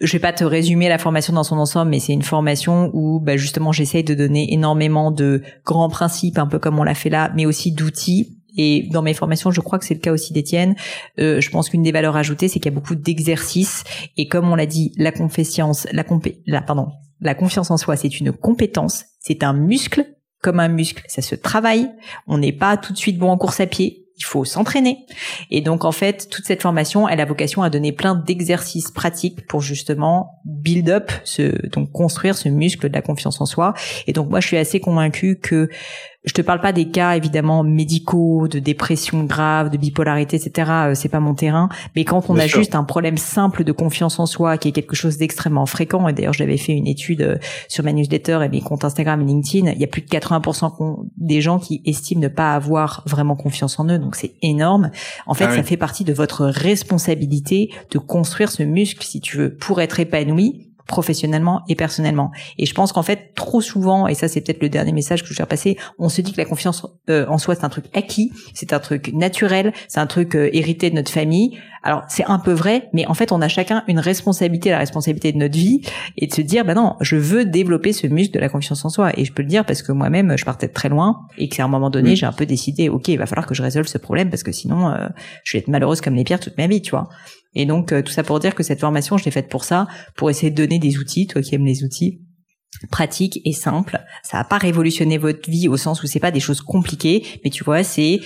je 0.00 0.12
vais 0.12 0.18
pas 0.18 0.32
te 0.32 0.44
résumer 0.44 0.88
la 0.88 0.98
formation 0.98 1.32
dans 1.32 1.44
son 1.44 1.58
ensemble, 1.58 1.90
mais 1.90 1.98
c'est 1.98 2.12
une 2.12 2.22
formation 2.22 2.90
où 2.92 3.20
bah, 3.20 3.36
justement 3.36 3.72
j'essaye 3.72 4.04
de 4.04 4.14
donner 4.14 4.52
énormément 4.52 5.10
de 5.10 5.42
grands 5.64 5.88
principes, 5.88 6.38
un 6.38 6.46
peu 6.46 6.58
comme 6.58 6.78
on 6.78 6.84
l'a 6.84 6.94
fait 6.94 7.10
là, 7.10 7.32
mais 7.34 7.46
aussi 7.46 7.72
d'outils 7.72 8.37
et 8.58 8.88
dans 8.90 9.02
mes 9.02 9.14
formations, 9.14 9.50
je 9.50 9.60
crois 9.60 9.78
que 9.78 9.84
c'est 9.84 9.94
le 9.94 10.00
cas 10.00 10.12
aussi 10.12 10.32
d'Étienne. 10.32 10.74
Euh, 11.18 11.40
je 11.40 11.48
pense 11.50 11.70
qu'une 11.70 11.82
des 11.82 11.92
valeurs 11.92 12.16
ajoutées, 12.16 12.48
c'est 12.48 12.58
qu'il 12.58 12.70
y 12.70 12.74
a 12.74 12.78
beaucoup 12.78 12.96
d'exercices. 12.96 13.84
Et 14.16 14.26
comme 14.28 14.50
on 14.50 14.56
l'a 14.56 14.66
dit, 14.66 14.92
la 14.98 15.12
confiance, 15.12 15.86
la, 15.92 16.04
compé 16.04 16.42
la, 16.46 16.60
pardon, 16.60 16.88
la 17.20 17.34
confiance 17.34 17.70
en 17.70 17.76
soi, 17.76 17.96
c'est 17.96 18.20
une 18.20 18.32
compétence, 18.32 19.04
c'est 19.20 19.42
un 19.42 19.54
muscle. 19.54 20.04
Comme 20.40 20.60
un 20.60 20.68
muscle, 20.68 21.02
ça 21.08 21.20
se 21.20 21.34
travaille. 21.34 21.88
On 22.28 22.38
n'est 22.38 22.52
pas 22.52 22.76
tout 22.76 22.92
de 22.92 22.98
suite 22.98 23.18
bon 23.18 23.28
en 23.28 23.36
course 23.36 23.58
à 23.58 23.66
pied 23.66 24.08
il 24.18 24.24
faut 24.24 24.44
s'entraîner. 24.44 25.06
Et 25.50 25.60
donc 25.60 25.84
en 25.84 25.92
fait, 25.92 26.28
toute 26.28 26.44
cette 26.44 26.62
formation, 26.62 27.08
elle 27.08 27.20
a 27.20 27.24
vocation 27.24 27.62
à 27.62 27.70
donner 27.70 27.92
plein 27.92 28.16
d'exercices 28.16 28.90
pratiques 28.90 29.46
pour 29.46 29.62
justement 29.62 30.40
build 30.44 30.90
up, 30.90 31.12
ce, 31.24 31.66
donc 31.68 31.92
construire 31.92 32.36
ce 32.36 32.48
muscle 32.48 32.88
de 32.88 32.94
la 32.94 33.02
confiance 33.02 33.40
en 33.40 33.46
soi. 33.46 33.74
Et 34.06 34.12
donc 34.12 34.28
moi, 34.28 34.40
je 34.40 34.48
suis 34.48 34.56
assez 34.56 34.80
convaincue 34.80 35.38
que 35.40 35.68
je 36.24 36.32
te 36.32 36.42
parle 36.42 36.60
pas 36.60 36.72
des 36.72 36.90
cas 36.90 37.14
évidemment 37.16 37.62
médicaux, 37.62 38.48
de 38.48 38.58
dépression 38.58 39.22
grave, 39.24 39.70
de 39.70 39.76
bipolarité, 39.76 40.36
etc. 40.36 40.70
Euh, 40.70 40.94
c'est 40.94 41.08
pas 41.08 41.20
mon 41.20 41.34
terrain. 41.34 41.68
Mais 41.94 42.04
quand 42.04 42.28
on 42.28 42.36
a 42.36 42.46
juste 42.46 42.74
un 42.74 42.82
problème 42.82 43.16
simple 43.16 43.62
de 43.62 43.72
confiance 43.72 44.18
en 44.18 44.26
soi, 44.26 44.58
qui 44.58 44.68
est 44.68 44.72
quelque 44.72 44.96
chose 44.96 45.16
d'extrêmement 45.16 45.66
fréquent, 45.66 46.08
et 46.08 46.12
d'ailleurs 46.12 46.32
j'avais 46.32 46.56
fait 46.56 46.72
une 46.72 46.88
étude 46.88 47.22
euh, 47.22 47.36
sur 47.68 47.84
ma 47.84 47.92
newsletter 47.92 48.40
et 48.44 48.48
mes 48.48 48.60
comptes 48.60 48.84
Instagram 48.84 49.22
et 49.22 49.24
LinkedIn, 49.24 49.70
il 49.70 49.78
y 49.78 49.84
a 49.84 49.86
plus 49.86 50.02
de 50.02 50.08
80% 50.08 51.06
des 51.16 51.40
gens 51.40 51.60
qui 51.60 51.82
estiment 51.84 52.22
ne 52.22 52.28
pas 52.28 52.54
avoir 52.54 53.04
vraiment 53.06 53.36
confiance 53.36 53.78
en 53.78 53.88
eux, 53.88 53.98
donc 53.98 54.16
c'est 54.16 54.34
énorme. 54.42 54.90
En 55.26 55.34
fait, 55.34 55.44
ah 55.44 55.54
ça 55.54 55.62
fait 55.62 55.76
partie 55.76 56.04
de 56.04 56.12
votre 56.12 56.46
responsabilité 56.46 57.70
de 57.92 57.98
construire 57.98 58.50
ce 58.50 58.64
muscle, 58.64 59.04
si 59.04 59.20
tu 59.20 59.36
veux, 59.36 59.54
pour 59.54 59.80
être 59.80 60.00
épanoui 60.00 60.67
professionnellement 60.88 61.62
et 61.68 61.76
personnellement. 61.76 62.32
Et 62.58 62.66
je 62.66 62.74
pense 62.74 62.92
qu'en 62.92 63.04
fait, 63.04 63.34
trop 63.36 63.60
souvent, 63.60 64.08
et 64.08 64.14
ça 64.14 64.26
c'est 64.26 64.40
peut-être 64.40 64.62
le 64.62 64.68
dernier 64.68 64.92
message 64.92 65.22
que 65.22 65.32
je 65.32 65.38
vais 65.40 65.46
passer, 65.46 65.76
on 65.98 66.08
se 66.08 66.20
dit 66.20 66.32
que 66.32 66.38
la 66.38 66.46
confiance 66.46 66.84
euh, 67.10 67.26
en 67.28 67.38
soi 67.38 67.54
c'est 67.54 67.64
un 67.64 67.68
truc 67.68 67.84
acquis, 67.94 68.32
c'est 68.54 68.72
un 68.72 68.80
truc 68.80 69.12
naturel, 69.12 69.72
c'est 69.86 70.00
un 70.00 70.06
truc 70.06 70.34
euh, 70.34 70.50
hérité 70.52 70.90
de 70.90 70.96
notre 70.96 71.12
famille. 71.12 71.58
Alors 71.84 72.02
c'est 72.08 72.24
un 72.24 72.40
peu 72.40 72.52
vrai, 72.52 72.88
mais 72.92 73.06
en 73.06 73.14
fait 73.14 73.30
on 73.30 73.40
a 73.40 73.48
chacun 73.48 73.84
une 73.86 74.00
responsabilité, 74.00 74.70
la 74.70 74.78
responsabilité 74.78 75.30
de 75.30 75.38
notre 75.38 75.56
vie, 75.56 75.82
et 76.16 76.26
de 76.26 76.34
se 76.34 76.40
dire, 76.40 76.64
bah 76.64 76.74
non, 76.74 76.96
je 77.00 77.16
veux 77.16 77.44
développer 77.44 77.92
ce 77.92 78.06
muscle 78.06 78.34
de 78.34 78.40
la 78.40 78.48
confiance 78.48 78.84
en 78.84 78.88
soi. 78.88 79.12
Et 79.16 79.24
je 79.24 79.32
peux 79.32 79.42
le 79.42 79.48
dire 79.48 79.64
parce 79.64 79.82
que 79.82 79.92
moi-même, 79.92 80.36
je 80.36 80.44
partais 80.44 80.68
de 80.68 80.72
très 80.72 80.88
loin, 80.88 81.20
et 81.36 81.48
qu'à 81.48 81.64
un 81.64 81.68
moment 81.68 81.90
donné, 81.90 82.16
j'ai 82.16 82.26
un 82.26 82.32
peu 82.32 82.46
décidé, 82.46 82.88
ok, 82.88 83.08
il 83.08 83.18
va 83.18 83.26
falloir 83.26 83.46
que 83.46 83.54
je 83.54 83.62
résolve 83.62 83.86
ce 83.86 83.98
problème 83.98 84.30
parce 84.30 84.42
que 84.42 84.52
sinon, 84.52 84.88
euh, 84.88 85.06
je 85.44 85.56
vais 85.56 85.60
être 85.60 85.68
malheureuse 85.68 86.00
comme 86.00 86.14
les 86.14 86.24
pierres 86.24 86.40
toute 86.40 86.56
ma 86.56 86.66
vie, 86.66 86.82
tu 86.82 86.90
vois. 86.90 87.08
Et 87.54 87.66
donc 87.66 87.92
euh, 87.92 88.02
tout 88.02 88.12
ça 88.12 88.22
pour 88.22 88.40
dire 88.40 88.54
que 88.54 88.62
cette 88.62 88.80
formation, 88.80 89.18
je 89.18 89.24
l'ai 89.24 89.30
faite 89.30 89.48
pour 89.48 89.64
ça, 89.64 89.88
pour 90.16 90.30
essayer 90.30 90.50
de 90.50 90.56
donner 90.56 90.78
des 90.78 90.98
outils, 90.98 91.26
toi 91.26 91.42
qui 91.42 91.54
aimes 91.54 91.66
les 91.66 91.84
outils 91.84 92.20
pratiques 92.90 93.40
et 93.44 93.52
simples. 93.52 93.98
Ça 94.22 94.38
va 94.38 94.44
pas 94.44 94.58
révolutionner 94.58 95.18
votre 95.18 95.50
vie 95.50 95.68
au 95.68 95.76
sens 95.76 96.02
où 96.02 96.06
c'est 96.06 96.20
pas 96.20 96.30
des 96.30 96.40
choses 96.40 96.60
compliquées, 96.60 97.24
mais 97.42 97.50
tu 97.50 97.64
vois, 97.64 97.82
c'est 97.82 98.20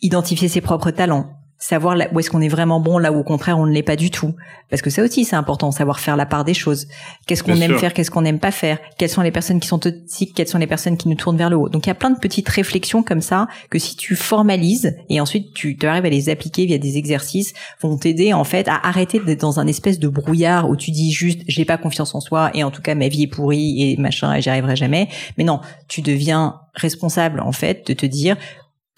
identifier 0.00 0.48
ses 0.48 0.60
propres 0.60 0.90
talents, 0.90 1.37
savoir 1.58 1.96
où 2.12 2.20
est-ce 2.20 2.30
qu'on 2.30 2.40
est 2.40 2.48
vraiment 2.48 2.80
bon, 2.80 2.98
là 2.98 3.12
où 3.12 3.18
au 3.18 3.24
contraire 3.24 3.58
on 3.58 3.66
ne 3.66 3.72
l'est 3.72 3.82
pas 3.82 3.96
du 3.96 4.10
tout. 4.10 4.34
Parce 4.70 4.82
que 4.82 4.90
ça 4.90 5.02
aussi 5.02 5.24
c'est 5.24 5.36
important, 5.36 5.70
savoir 5.72 5.98
faire 5.98 6.16
la 6.16 6.26
part 6.26 6.44
des 6.44 6.54
choses. 6.54 6.86
Qu'est-ce 7.26 7.42
qu'on 7.42 7.60
aime 7.60 7.78
faire, 7.78 7.92
qu'est-ce 7.92 8.10
qu'on 8.10 8.22
n'aime 8.22 8.38
pas 8.38 8.52
faire, 8.52 8.78
quelles 8.96 9.08
sont 9.08 9.22
les 9.22 9.32
personnes 9.32 9.58
qui 9.58 9.66
sont 9.66 9.78
toxiques, 9.78 10.34
quelles 10.34 10.48
sont 10.48 10.58
les 10.58 10.66
personnes 10.66 10.96
qui 10.96 11.08
nous 11.08 11.16
tournent 11.16 11.36
vers 11.36 11.50
le 11.50 11.56
haut. 11.56 11.68
Donc 11.68 11.86
il 11.86 11.88
y 11.88 11.92
a 11.92 11.96
plein 11.96 12.10
de 12.10 12.18
petites 12.18 12.48
réflexions 12.48 13.02
comme 13.02 13.20
ça 13.20 13.48
que 13.70 13.78
si 13.78 13.96
tu 13.96 14.14
formalises 14.14 14.96
et 15.08 15.20
ensuite 15.20 15.52
tu, 15.54 15.76
tu 15.76 15.86
arrives 15.86 16.04
à 16.04 16.10
les 16.10 16.28
appliquer 16.28 16.66
via 16.66 16.78
des 16.78 16.96
exercices, 16.96 17.54
vont 17.80 17.96
t'aider 17.96 18.32
en 18.32 18.44
fait 18.44 18.68
à 18.68 18.86
arrêter 18.86 19.18
d'être 19.18 19.40
dans 19.40 19.58
un 19.58 19.66
espèce 19.66 19.98
de 19.98 20.08
brouillard 20.08 20.70
où 20.70 20.76
tu 20.76 20.90
dis 20.92 21.10
juste 21.10 21.40
j'ai 21.48 21.64
pas 21.64 21.76
confiance 21.76 22.14
en 22.14 22.20
soi 22.20 22.50
et 22.54 22.62
en 22.62 22.70
tout 22.70 22.82
cas 22.82 22.94
ma 22.94 23.08
vie 23.08 23.24
est 23.24 23.28
pourrie 23.28 23.82
et 23.82 23.96
machin 23.96 24.34
et 24.34 24.42
j'y 24.42 24.50
arriverai 24.50 24.76
jamais. 24.76 25.08
Mais 25.36 25.44
non, 25.44 25.60
tu 25.88 26.02
deviens 26.02 26.60
responsable 26.74 27.40
en 27.40 27.52
fait 27.52 27.86
de 27.86 27.92
te 27.92 28.06
dire 28.06 28.36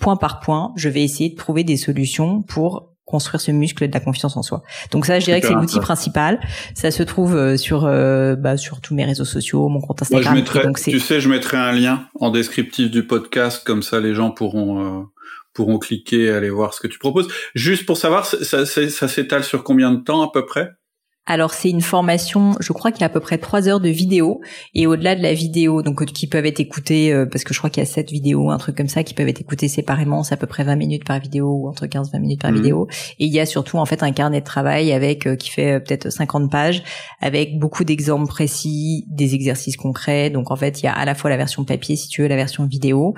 point 0.00 0.16
par 0.16 0.40
point, 0.40 0.72
je 0.76 0.88
vais 0.88 1.02
essayer 1.02 1.30
de 1.30 1.36
trouver 1.36 1.62
des 1.62 1.76
solutions 1.76 2.42
pour 2.42 2.90
construire 3.10 3.40
ce 3.40 3.50
muscle 3.50 3.86
de 3.88 3.92
la 3.92 4.00
confiance 4.00 4.36
en 4.36 4.42
soi. 4.42 4.62
Donc 4.92 5.04
ça, 5.04 5.18
je 5.18 5.24
dirais 5.24 5.40
que 5.40 5.48
c'est 5.48 5.54
l'outil 5.54 5.80
principal. 5.80 6.40
Ça 6.74 6.90
se 6.90 7.02
trouve 7.02 7.36
euh, 7.36 7.56
sur 7.56 7.84
euh, 7.84 8.36
bah, 8.36 8.56
sur 8.56 8.80
tous 8.80 8.94
mes 8.94 9.04
réseaux 9.04 9.24
sociaux, 9.24 9.68
mon 9.68 9.80
compte 9.80 10.02
Instagram. 10.02 10.32
Moi, 10.32 10.44
je 10.46 10.58
mettrai, 10.58 10.90
tu 10.90 11.00
sais, 11.00 11.20
je 11.20 11.28
mettrai 11.28 11.56
un 11.56 11.72
lien 11.72 12.06
en 12.20 12.30
descriptif 12.30 12.90
du 12.90 13.04
podcast, 13.06 13.62
comme 13.64 13.82
ça 13.82 14.00
les 14.00 14.14
gens 14.14 14.30
pourront 14.30 15.00
euh, 15.00 15.02
pourront 15.52 15.78
cliquer 15.78 16.26
et 16.26 16.30
aller 16.30 16.50
voir 16.50 16.72
ce 16.72 16.80
que 16.80 16.86
tu 16.86 16.98
proposes. 16.98 17.28
Juste 17.54 17.84
pour 17.84 17.96
savoir, 17.96 18.24
ça, 18.24 18.64
ça 18.64 19.08
s'étale 19.08 19.42
sur 19.42 19.64
combien 19.64 19.90
de 19.90 20.00
temps 20.00 20.22
à 20.22 20.30
peu 20.32 20.46
près? 20.46 20.70
Alors 21.26 21.52
c'est 21.52 21.70
une 21.70 21.82
formation, 21.82 22.56
je 22.60 22.72
crois 22.72 22.90
qu'il 22.90 23.02
y 23.02 23.04
a 23.04 23.06
à 23.06 23.10
peu 23.10 23.20
près 23.20 23.38
trois 23.38 23.68
heures 23.68 23.78
de 23.78 23.88
vidéo 23.88 24.40
et 24.74 24.86
au-delà 24.86 25.14
de 25.14 25.22
la 25.22 25.32
vidéo, 25.32 25.82
donc 25.82 26.04
qui 26.06 26.26
peuvent 26.26 26.46
être 26.46 26.60
écoutées, 26.60 27.12
euh, 27.12 27.24
parce 27.24 27.44
que 27.44 27.54
je 27.54 27.58
crois 27.58 27.70
qu'il 27.70 27.82
y 27.82 27.86
a 27.86 27.88
sept 27.88 28.10
vidéos, 28.10 28.50
un 28.50 28.58
truc 28.58 28.76
comme 28.76 28.88
ça, 28.88 29.04
qui 29.04 29.14
peuvent 29.14 29.28
être 29.28 29.40
écoutées 29.40 29.68
séparément, 29.68 30.24
c'est 30.24 30.34
à 30.34 30.36
peu 30.36 30.46
près 30.46 30.64
20 30.64 30.74
minutes 30.76 31.04
par 31.04 31.20
vidéo 31.20 31.46
ou 31.46 31.68
entre 31.68 31.86
15 31.86 32.08
et 32.08 32.12
20 32.14 32.18
minutes 32.18 32.40
par 32.40 32.50
mhm. 32.50 32.56
vidéo. 32.56 32.88
Et 33.18 33.26
il 33.26 33.32
y 33.32 33.38
a 33.38 33.46
surtout 33.46 33.76
en 33.76 33.86
fait 33.86 34.02
un 34.02 34.12
carnet 34.12 34.40
de 34.40 34.44
travail 34.44 34.92
avec 34.92 35.26
euh, 35.26 35.36
qui 35.36 35.50
fait 35.50 35.74
euh, 35.74 35.78
peut-être 35.78 36.10
50 36.10 36.50
pages, 36.50 36.82
avec 37.20 37.58
beaucoup 37.58 37.84
d'exemples 37.84 38.26
précis, 38.26 39.04
des 39.08 39.34
exercices 39.34 39.76
concrets. 39.76 40.30
Donc 40.30 40.50
en 40.50 40.56
fait 40.56 40.82
il 40.82 40.86
y 40.86 40.88
a 40.88 40.92
à 40.92 41.04
la 41.04 41.14
fois 41.14 41.30
la 41.30 41.36
version 41.36 41.64
papier 41.64 41.96
si 41.96 42.08
tu 42.08 42.22
veux, 42.22 42.28
la 42.28 42.36
version 42.36 42.66
vidéo 42.66 43.14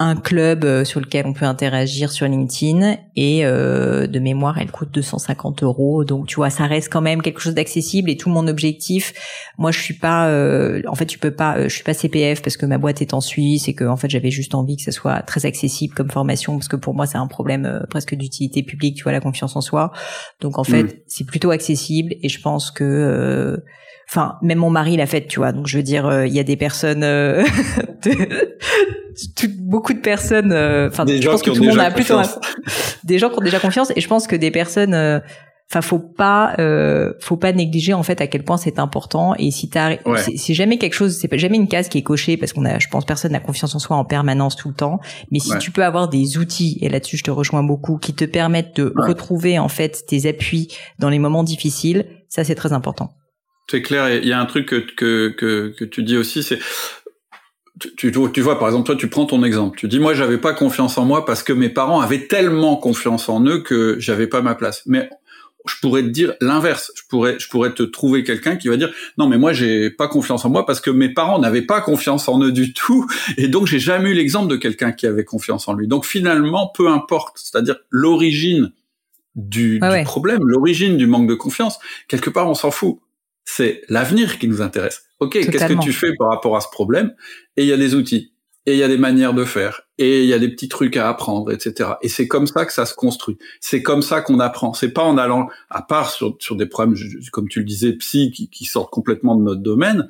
un 0.00 0.16
club 0.16 0.64
euh, 0.64 0.82
sur 0.82 0.98
lequel 0.98 1.26
on 1.26 1.34
peut 1.34 1.44
interagir 1.44 2.10
sur 2.10 2.26
LinkedIn 2.26 2.96
et 3.16 3.44
euh, 3.44 4.06
de 4.06 4.18
mémoire 4.18 4.56
elle 4.58 4.70
coûte 4.70 4.90
250 4.92 5.62
euros 5.62 6.04
donc 6.04 6.26
tu 6.26 6.36
vois 6.36 6.48
ça 6.48 6.64
reste 6.64 6.90
quand 6.90 7.02
même 7.02 7.20
quelque 7.20 7.38
chose 7.38 7.52
d'accessible 7.52 8.08
et 8.08 8.16
tout 8.16 8.30
mon 8.30 8.48
objectif 8.48 9.12
moi 9.58 9.70
je 9.72 9.78
suis 9.78 9.92
pas 9.92 10.28
euh, 10.28 10.80
en 10.88 10.94
fait 10.94 11.04
tu 11.04 11.18
peux 11.18 11.30
pas 11.30 11.68
je 11.68 11.74
suis 11.74 11.84
pas 11.84 11.92
CPF 11.92 12.40
parce 12.40 12.56
que 12.56 12.64
ma 12.64 12.78
boîte 12.78 13.02
est 13.02 13.12
en 13.12 13.20
Suisse 13.20 13.68
et 13.68 13.74
que 13.74 13.84
en 13.84 13.98
fait 13.98 14.08
j'avais 14.08 14.30
juste 14.30 14.54
envie 14.54 14.78
que 14.78 14.82
ça 14.82 14.92
soit 14.92 15.20
très 15.20 15.44
accessible 15.44 15.94
comme 15.94 16.10
formation 16.10 16.54
parce 16.54 16.68
que 16.68 16.76
pour 16.76 16.94
moi 16.94 17.06
c'est 17.06 17.18
un 17.18 17.26
problème 17.26 17.84
presque 17.90 18.14
d'utilité 18.14 18.62
publique 18.62 18.96
tu 18.96 19.02
vois 19.02 19.12
la 19.12 19.20
confiance 19.20 19.54
en 19.54 19.60
soi 19.60 19.92
donc 20.40 20.58
en 20.58 20.64
fait 20.64 20.84
mm. 20.84 20.92
c'est 21.08 21.26
plutôt 21.26 21.50
accessible 21.50 22.14
et 22.22 22.30
je 22.30 22.40
pense 22.40 22.70
que 22.70 23.62
enfin 24.10 24.36
même 24.42 24.58
mon 24.58 24.70
mari 24.70 24.96
l'a 24.96 25.06
fait 25.06 25.26
tu 25.26 25.38
vois 25.38 25.52
donc 25.52 25.66
je 25.66 25.76
veux 25.76 25.82
dire 25.82 26.24
il 26.24 26.32
y 26.32 26.40
a 26.40 26.44
des 26.44 26.56
personnes 26.56 27.04
beaucoup 29.70 29.92
de 29.92 30.00
personnes, 30.00 30.52
euh, 30.52 30.88
enfin, 30.88 31.04
je 31.06 31.26
pense 31.26 31.42
que 31.42 31.50
tout 31.50 31.62
le 31.62 31.70
monde 31.70 31.78
a 31.78 31.90
plutôt 31.90 32.16
des 33.04 33.18
gens 33.18 33.30
qui 33.30 33.38
ont 33.38 33.44
déjà 33.44 33.60
confiance, 33.60 33.92
et 33.94 34.00
je 34.00 34.08
pense 34.08 34.26
que 34.26 34.36
des 34.36 34.50
personnes, 34.50 34.94
euh, 34.94 35.20
enfin, 35.70 35.80
faut 35.80 35.98
pas, 35.98 36.54
euh, 36.58 37.12
faut 37.20 37.36
pas 37.36 37.52
négliger 37.52 37.92
en 37.92 38.02
fait 38.02 38.20
à 38.20 38.26
quel 38.26 38.44
point 38.44 38.56
c'est 38.56 38.78
important. 38.78 39.34
Et 39.38 39.50
si 39.50 39.68
t'as, 39.68 39.96
c'est 40.36 40.54
jamais 40.54 40.78
quelque 40.78 40.94
chose, 40.94 41.16
c'est 41.16 41.38
jamais 41.38 41.56
une 41.56 41.68
case 41.68 41.88
qui 41.88 41.98
est 41.98 42.02
cochée 42.02 42.36
parce 42.36 42.52
qu'on 42.52 42.64
a, 42.64 42.78
je 42.78 42.88
pense, 42.88 43.04
personne 43.04 43.32
n'a 43.32 43.40
confiance 43.40 43.74
en 43.74 43.78
soi 43.78 43.96
en 43.96 44.04
permanence 44.04 44.56
tout 44.56 44.68
le 44.68 44.74
temps. 44.74 45.00
Mais 45.30 45.38
si 45.38 45.56
tu 45.58 45.70
peux 45.70 45.84
avoir 45.84 46.08
des 46.08 46.38
outils, 46.38 46.78
et 46.80 46.88
là-dessus 46.88 47.16
je 47.16 47.24
te 47.24 47.30
rejoins 47.30 47.62
beaucoup, 47.62 47.98
qui 47.98 48.14
te 48.14 48.24
permettent 48.24 48.76
de 48.76 48.92
retrouver 48.96 49.58
en 49.58 49.68
fait 49.68 50.04
tes 50.06 50.28
appuis 50.28 50.68
dans 50.98 51.08
les 51.08 51.18
moments 51.18 51.44
difficiles, 51.44 52.06
ça 52.28 52.44
c'est 52.44 52.54
très 52.54 52.72
important. 52.72 53.10
C'est 53.70 53.82
clair. 53.82 54.12
Il 54.12 54.26
y 54.26 54.32
a 54.32 54.40
un 54.40 54.46
truc 54.46 54.66
que, 54.66 54.78
que, 54.78 55.28
que, 55.28 55.68
que 55.68 55.84
tu 55.84 56.02
dis 56.02 56.16
aussi, 56.16 56.42
c'est 56.42 56.58
tu, 57.78 58.12
tu, 58.12 58.40
vois, 58.40 58.58
par 58.58 58.68
exemple, 58.68 58.84
toi, 58.84 58.96
tu 58.96 59.08
prends 59.08 59.26
ton 59.26 59.44
exemple. 59.44 59.78
Tu 59.78 59.86
dis, 59.86 60.00
moi, 60.00 60.12
j'avais 60.12 60.38
pas 60.38 60.52
confiance 60.52 60.98
en 60.98 61.04
moi 61.04 61.24
parce 61.24 61.42
que 61.44 61.52
mes 61.52 61.68
parents 61.68 62.00
avaient 62.00 62.26
tellement 62.26 62.76
confiance 62.76 63.28
en 63.28 63.44
eux 63.46 63.62
que 63.62 63.96
j'avais 64.00 64.26
pas 64.26 64.42
ma 64.42 64.56
place. 64.56 64.82
Mais 64.86 65.08
je 65.66 65.76
pourrais 65.80 66.02
te 66.02 66.08
dire 66.08 66.34
l'inverse. 66.40 66.90
Je 66.96 67.02
pourrais, 67.08 67.38
je 67.38 67.48
pourrais 67.48 67.72
te 67.72 67.84
trouver 67.84 68.24
quelqu'un 68.24 68.56
qui 68.56 68.68
va 68.68 68.76
dire, 68.76 68.92
non, 69.18 69.28
mais 69.28 69.38
moi, 69.38 69.52
j'ai 69.52 69.88
pas 69.88 70.08
confiance 70.08 70.44
en 70.44 70.50
moi 70.50 70.66
parce 70.66 70.80
que 70.80 70.90
mes 70.90 71.08
parents 71.08 71.38
n'avaient 71.38 71.62
pas 71.62 71.80
confiance 71.80 72.28
en 72.28 72.42
eux 72.42 72.52
du 72.52 72.74
tout. 72.74 73.06
Et 73.38 73.46
donc, 73.46 73.68
j'ai 73.68 73.78
jamais 73.78 74.10
eu 74.10 74.14
l'exemple 74.14 74.50
de 74.50 74.56
quelqu'un 74.56 74.90
qui 74.90 75.06
avait 75.06 75.24
confiance 75.24 75.68
en 75.68 75.74
lui. 75.74 75.86
Donc, 75.86 76.04
finalement, 76.04 76.70
peu 76.74 76.88
importe. 76.88 77.38
C'est-à-dire 77.38 77.76
l'origine 77.88 78.72
du, 79.36 79.78
du 79.78 80.04
problème, 80.04 80.40
l'origine 80.44 80.96
du 80.96 81.06
manque 81.06 81.28
de 81.28 81.34
confiance. 81.34 81.78
Quelque 82.08 82.30
part, 82.30 82.48
on 82.50 82.54
s'en 82.54 82.72
fout. 82.72 82.98
C'est 83.52 83.82
l'avenir 83.88 84.38
qui 84.38 84.46
nous 84.46 84.62
intéresse. 84.62 85.02
Ok, 85.18 85.32
qu'est-ce 85.32 85.66
que 85.66 85.82
tu 85.82 85.92
fais 85.92 86.14
par 86.16 86.28
rapport 86.28 86.56
à 86.56 86.60
ce 86.60 86.68
problème? 86.70 87.12
Et 87.56 87.64
il 87.64 87.68
y 87.68 87.72
a 87.72 87.76
des 87.76 87.96
outils, 87.96 88.32
et 88.64 88.74
il 88.74 88.78
y 88.78 88.84
a 88.84 88.88
des 88.88 88.96
manières 88.96 89.34
de 89.34 89.44
faire, 89.44 89.82
et 89.98 90.22
il 90.22 90.28
y 90.28 90.34
a 90.34 90.38
des 90.38 90.48
petits 90.48 90.68
trucs 90.68 90.96
à 90.96 91.08
apprendre, 91.08 91.50
etc. 91.50 91.90
Et 92.00 92.08
c'est 92.08 92.28
comme 92.28 92.46
ça 92.46 92.64
que 92.64 92.72
ça 92.72 92.86
se 92.86 92.94
construit. 92.94 93.38
C'est 93.60 93.82
comme 93.82 94.02
ça 94.02 94.20
qu'on 94.20 94.38
apprend. 94.38 94.72
C'est 94.72 94.92
pas 94.92 95.02
en 95.02 95.18
allant, 95.18 95.48
à 95.68 95.82
part 95.82 96.12
sur, 96.12 96.36
sur 96.38 96.54
des 96.54 96.66
problèmes, 96.66 96.96
comme 97.32 97.48
tu 97.48 97.58
le 97.58 97.64
disais, 97.64 97.92
psy, 97.94 98.30
qui, 98.30 98.48
qui 98.48 98.66
sortent 98.66 98.92
complètement 98.92 99.34
de 99.34 99.42
notre 99.42 99.62
domaine. 99.62 100.06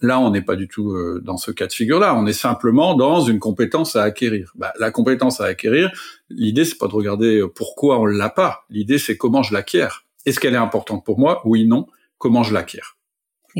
Là, 0.00 0.18
on 0.18 0.30
n'est 0.30 0.42
pas 0.42 0.56
du 0.56 0.66
tout 0.66 0.92
euh, 0.92 1.20
dans 1.22 1.36
ce 1.36 1.50
cas 1.50 1.66
de 1.66 1.72
figure-là. 1.74 2.14
On 2.14 2.26
est 2.26 2.32
simplement 2.32 2.94
dans 2.94 3.20
une 3.20 3.38
compétence 3.38 3.96
à 3.96 4.02
acquérir. 4.02 4.52
Bah, 4.54 4.72
la 4.80 4.90
compétence 4.90 5.42
à 5.42 5.44
acquérir, 5.44 5.92
l'idée 6.30 6.64
c'est 6.64 6.78
pas 6.78 6.88
de 6.88 6.94
regarder 6.94 7.40
euh, 7.40 7.48
pourquoi 7.48 8.00
on 8.00 8.06
l'a 8.06 8.30
pas. 8.30 8.64
L'idée 8.70 8.98
c'est 8.98 9.18
comment 9.18 9.42
je 9.42 9.52
l'acquiers. 9.52 9.88
Est-ce 10.24 10.40
qu'elle 10.40 10.54
est 10.54 10.56
importante 10.56 11.04
pour 11.04 11.18
moi? 11.18 11.42
Oui, 11.44 11.66
non. 11.66 11.86
Comment 12.18 12.42
je 12.42 12.52
l'acquiers 12.52 12.82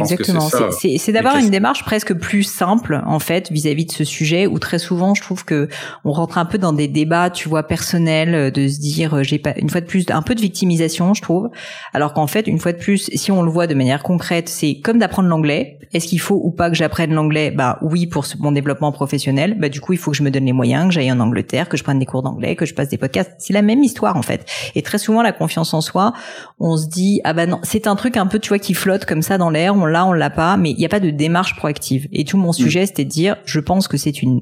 Exactement. 0.00 0.48
C'est 0.78 1.12
d'avoir 1.12 1.36
une 1.36 1.50
démarche 1.50 1.84
presque 1.84 2.14
plus 2.14 2.42
simple 2.42 3.02
en 3.06 3.18
fait 3.18 3.50
vis-à-vis 3.50 3.86
de 3.86 3.92
ce 3.92 4.04
sujet 4.04 4.46
où 4.46 4.58
très 4.58 4.78
souvent 4.78 5.14
je 5.14 5.22
trouve 5.22 5.44
que 5.44 5.68
on 6.04 6.12
rentre 6.12 6.38
un 6.38 6.44
peu 6.44 6.58
dans 6.58 6.72
des 6.72 6.88
débats, 6.88 7.30
tu 7.30 7.48
vois, 7.48 7.62
personnels, 7.62 8.34
euh, 8.34 8.50
de 8.50 8.68
se 8.68 8.78
dire 8.78 9.14
euh, 9.14 9.22
j'ai 9.22 9.38
pas 9.38 9.54
une 9.56 9.70
fois 9.70 9.80
de 9.80 9.86
plus 9.86 10.06
un 10.10 10.22
peu 10.22 10.34
de 10.34 10.40
victimisation, 10.40 11.14
je 11.14 11.22
trouve. 11.22 11.50
Alors 11.92 12.12
qu'en 12.12 12.26
fait, 12.26 12.46
une 12.46 12.58
fois 12.58 12.72
de 12.72 12.78
plus, 12.78 13.10
si 13.14 13.32
on 13.32 13.42
le 13.42 13.50
voit 13.50 13.66
de 13.66 13.74
manière 13.74 14.02
concrète, 14.02 14.48
c'est 14.48 14.80
comme 14.82 14.98
d'apprendre 14.98 15.28
l'anglais. 15.28 15.78
Est-ce 15.94 16.06
qu'il 16.06 16.20
faut 16.20 16.38
ou 16.42 16.50
pas 16.50 16.68
que 16.68 16.76
j'apprenne 16.76 17.14
l'anglais? 17.14 17.50
Bah 17.50 17.78
oui 17.80 18.06
pour 18.06 18.26
mon 18.40 18.52
développement 18.52 18.92
professionnel. 18.92 19.56
Bah 19.58 19.70
du 19.70 19.80
coup, 19.80 19.94
il 19.94 19.98
faut 19.98 20.10
que 20.10 20.16
je 20.16 20.22
me 20.22 20.30
donne 20.30 20.44
les 20.44 20.52
moyens, 20.52 20.88
que 20.88 20.90
j'aille 20.92 21.10
en 21.10 21.20
Angleterre, 21.20 21.68
que 21.68 21.78
je 21.78 21.84
prenne 21.84 21.98
des 21.98 22.06
cours 22.06 22.22
d'anglais, 22.22 22.56
que 22.56 22.66
je 22.66 22.74
passe 22.74 22.88
des 22.88 22.98
podcasts. 22.98 23.32
C'est 23.38 23.54
la 23.54 23.62
même 23.62 23.82
histoire 23.82 24.16
en 24.16 24.22
fait. 24.22 24.44
Et 24.74 24.82
très 24.82 24.98
souvent, 24.98 25.22
la 25.22 25.32
confiance 25.32 25.72
en 25.72 25.80
soi, 25.80 26.12
on 26.58 26.76
se 26.76 26.86
dit 26.88 27.20
ah 27.24 27.32
bah 27.32 27.46
non, 27.46 27.60
c'est 27.62 27.86
un 27.86 27.96
truc 27.96 28.16
un 28.16 28.26
peu 28.26 28.38
tu 28.38 28.48
vois 28.48 28.58
qui 28.58 28.74
flotte 28.74 29.06
comme 29.06 29.22
ça 29.22 29.38
dans 29.38 29.50
l'air 29.50 29.74
là, 29.88 30.06
on 30.06 30.12
l'a 30.12 30.30
pas, 30.30 30.56
mais 30.56 30.70
il 30.70 30.76
n'y 30.76 30.86
a 30.86 30.88
pas 30.88 31.00
de 31.00 31.10
démarche 31.10 31.56
proactive. 31.56 32.08
Et 32.12 32.24
tout 32.24 32.36
mon 32.36 32.50
mm. 32.50 32.54
sujet, 32.54 32.86
c'était 32.86 33.04
de 33.04 33.10
dire, 33.10 33.36
je 33.44 33.60
pense 33.60 33.88
que 33.88 33.96
c'est 33.96 34.22
une 34.22 34.40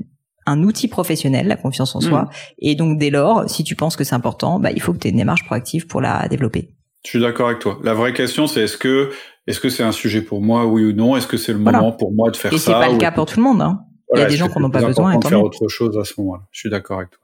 un 0.49 0.63
outil 0.63 0.87
professionnel, 0.87 1.49
la 1.49 1.57
confiance 1.57 1.97
en 1.97 2.01
soi. 2.01 2.23
Mm. 2.23 2.29
Et 2.61 2.75
donc, 2.77 2.99
dès 2.99 3.11
lors, 3.11 3.51
si 3.51 3.65
tu 3.65 3.75
penses 3.75 3.97
que 3.97 4.05
c'est 4.05 4.15
important, 4.15 4.61
bah, 4.61 4.71
il 4.71 4.81
faut 4.81 4.93
que 4.93 4.99
tu 4.99 5.09
aies 5.09 5.11
une 5.11 5.17
démarche 5.17 5.45
proactive 5.45 5.87
pour 5.89 6.01
la 6.01 6.29
développer. 6.29 6.71
Je 7.05 7.11
suis 7.11 7.21
d'accord 7.21 7.49
avec 7.49 7.59
toi. 7.59 7.79
La 7.83 7.95
vraie 7.95 8.13
question, 8.13 8.47
c'est 8.47 8.63
est-ce 8.63 8.77
que 8.77 9.11
est-ce 9.47 9.61
que 9.61 9.69
c'est 9.69 9.85
un 9.85 9.93
sujet 9.93 10.23
pour 10.23 10.41
moi, 10.41 10.67
oui 10.67 10.85
ou 10.85 10.93
non? 10.93 11.17
Est-ce 11.17 11.27
que 11.27 11.37
c'est 11.37 11.53
le 11.53 11.59
moment 11.59 11.93
pour 11.93 12.13
moi 12.13 12.31
de 12.31 12.37
faire 12.37 12.51
ça 12.51 12.57
Et 12.57 12.59
c'est 12.59 12.73
pas 12.73 12.89
le 12.89 12.99
cas 12.99 13.13
pour 13.13 13.27
tout 13.27 13.39
le 13.39 13.45
monde. 13.45 13.63
Hein. 13.63 13.81
il 14.15 14.21
y 14.21 14.23
a 14.23 14.27
des 14.27 14.37
gens 14.37 14.49
qui 14.49 14.59
n'ont 14.59 14.71
pas 14.71 14.83
besoin. 14.83 15.17
de 15.17 15.25
faire 15.25 15.43
autre 15.43 15.69
chose 15.69 15.97
à 15.99 16.05
ce 16.05 16.15
moment-là? 16.19 16.43
Je 16.51 16.61
suis 16.61 16.71
d'accord 16.71 16.99
avec 16.99 17.11
toi. 17.11 17.21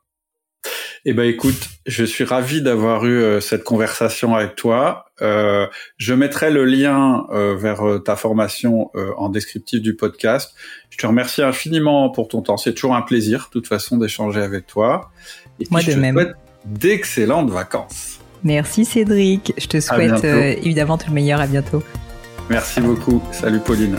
Eh 1.05 1.15
ben 1.15 1.25
écoute, 1.25 1.69
je 1.85 2.05
suis 2.05 2.23
ravi 2.23 2.63
d'avoir 2.63 3.05
eu 3.07 3.21
euh, 3.21 3.41
cette 3.41 3.65
conversation 3.65 4.37
avec 4.37 4.55
toi. 4.55 5.07
Euh, 5.21 5.67
je 5.97 6.15
mettrai 6.15 6.53
le 6.53 6.65
lien 6.65 7.27
euh, 7.33 7.57
vers 7.57 7.83
ta 8.05 8.15
formation 8.15 8.91
en 9.17 9.29
descriptif 9.29 9.81
du 9.83 9.97
podcast. 9.97 10.55
Je 10.91 10.99
te 10.99 11.07
remercie 11.07 11.43
infiniment 11.43 12.11
pour 12.11 12.29
ton 12.29 12.43
temps. 12.43 12.57
C'est 12.57 12.75
toujours 12.75 12.95
un 12.95 13.03
plaisir, 13.03 13.47
de 13.49 13.53
toute 13.53 13.67
façon, 13.67 13.97
d'échanger 13.97 14.41
avec 14.41 14.67
toi. 14.67 15.11
Et 15.59 15.67
Moi 15.71 15.81
je 15.81 15.89
de 15.89 15.93
te 15.95 15.99
même. 15.99 16.15
souhaite 16.15 16.35
d'excellentes 16.67 17.51
vacances. 17.51 18.21
Merci 18.45 18.85
Cédric. 18.85 19.53
Je 19.59 19.67
te 19.67 19.81
souhaite 19.81 20.25
évidemment 20.25 20.99
tout 20.99 21.09
le 21.09 21.15
meilleur. 21.15 21.41
À 21.41 21.47
bientôt. 21.47 21.83
Merci 22.49 22.81
beaucoup. 22.81 23.23
Salut 23.33 23.61
Pauline. 23.61 23.99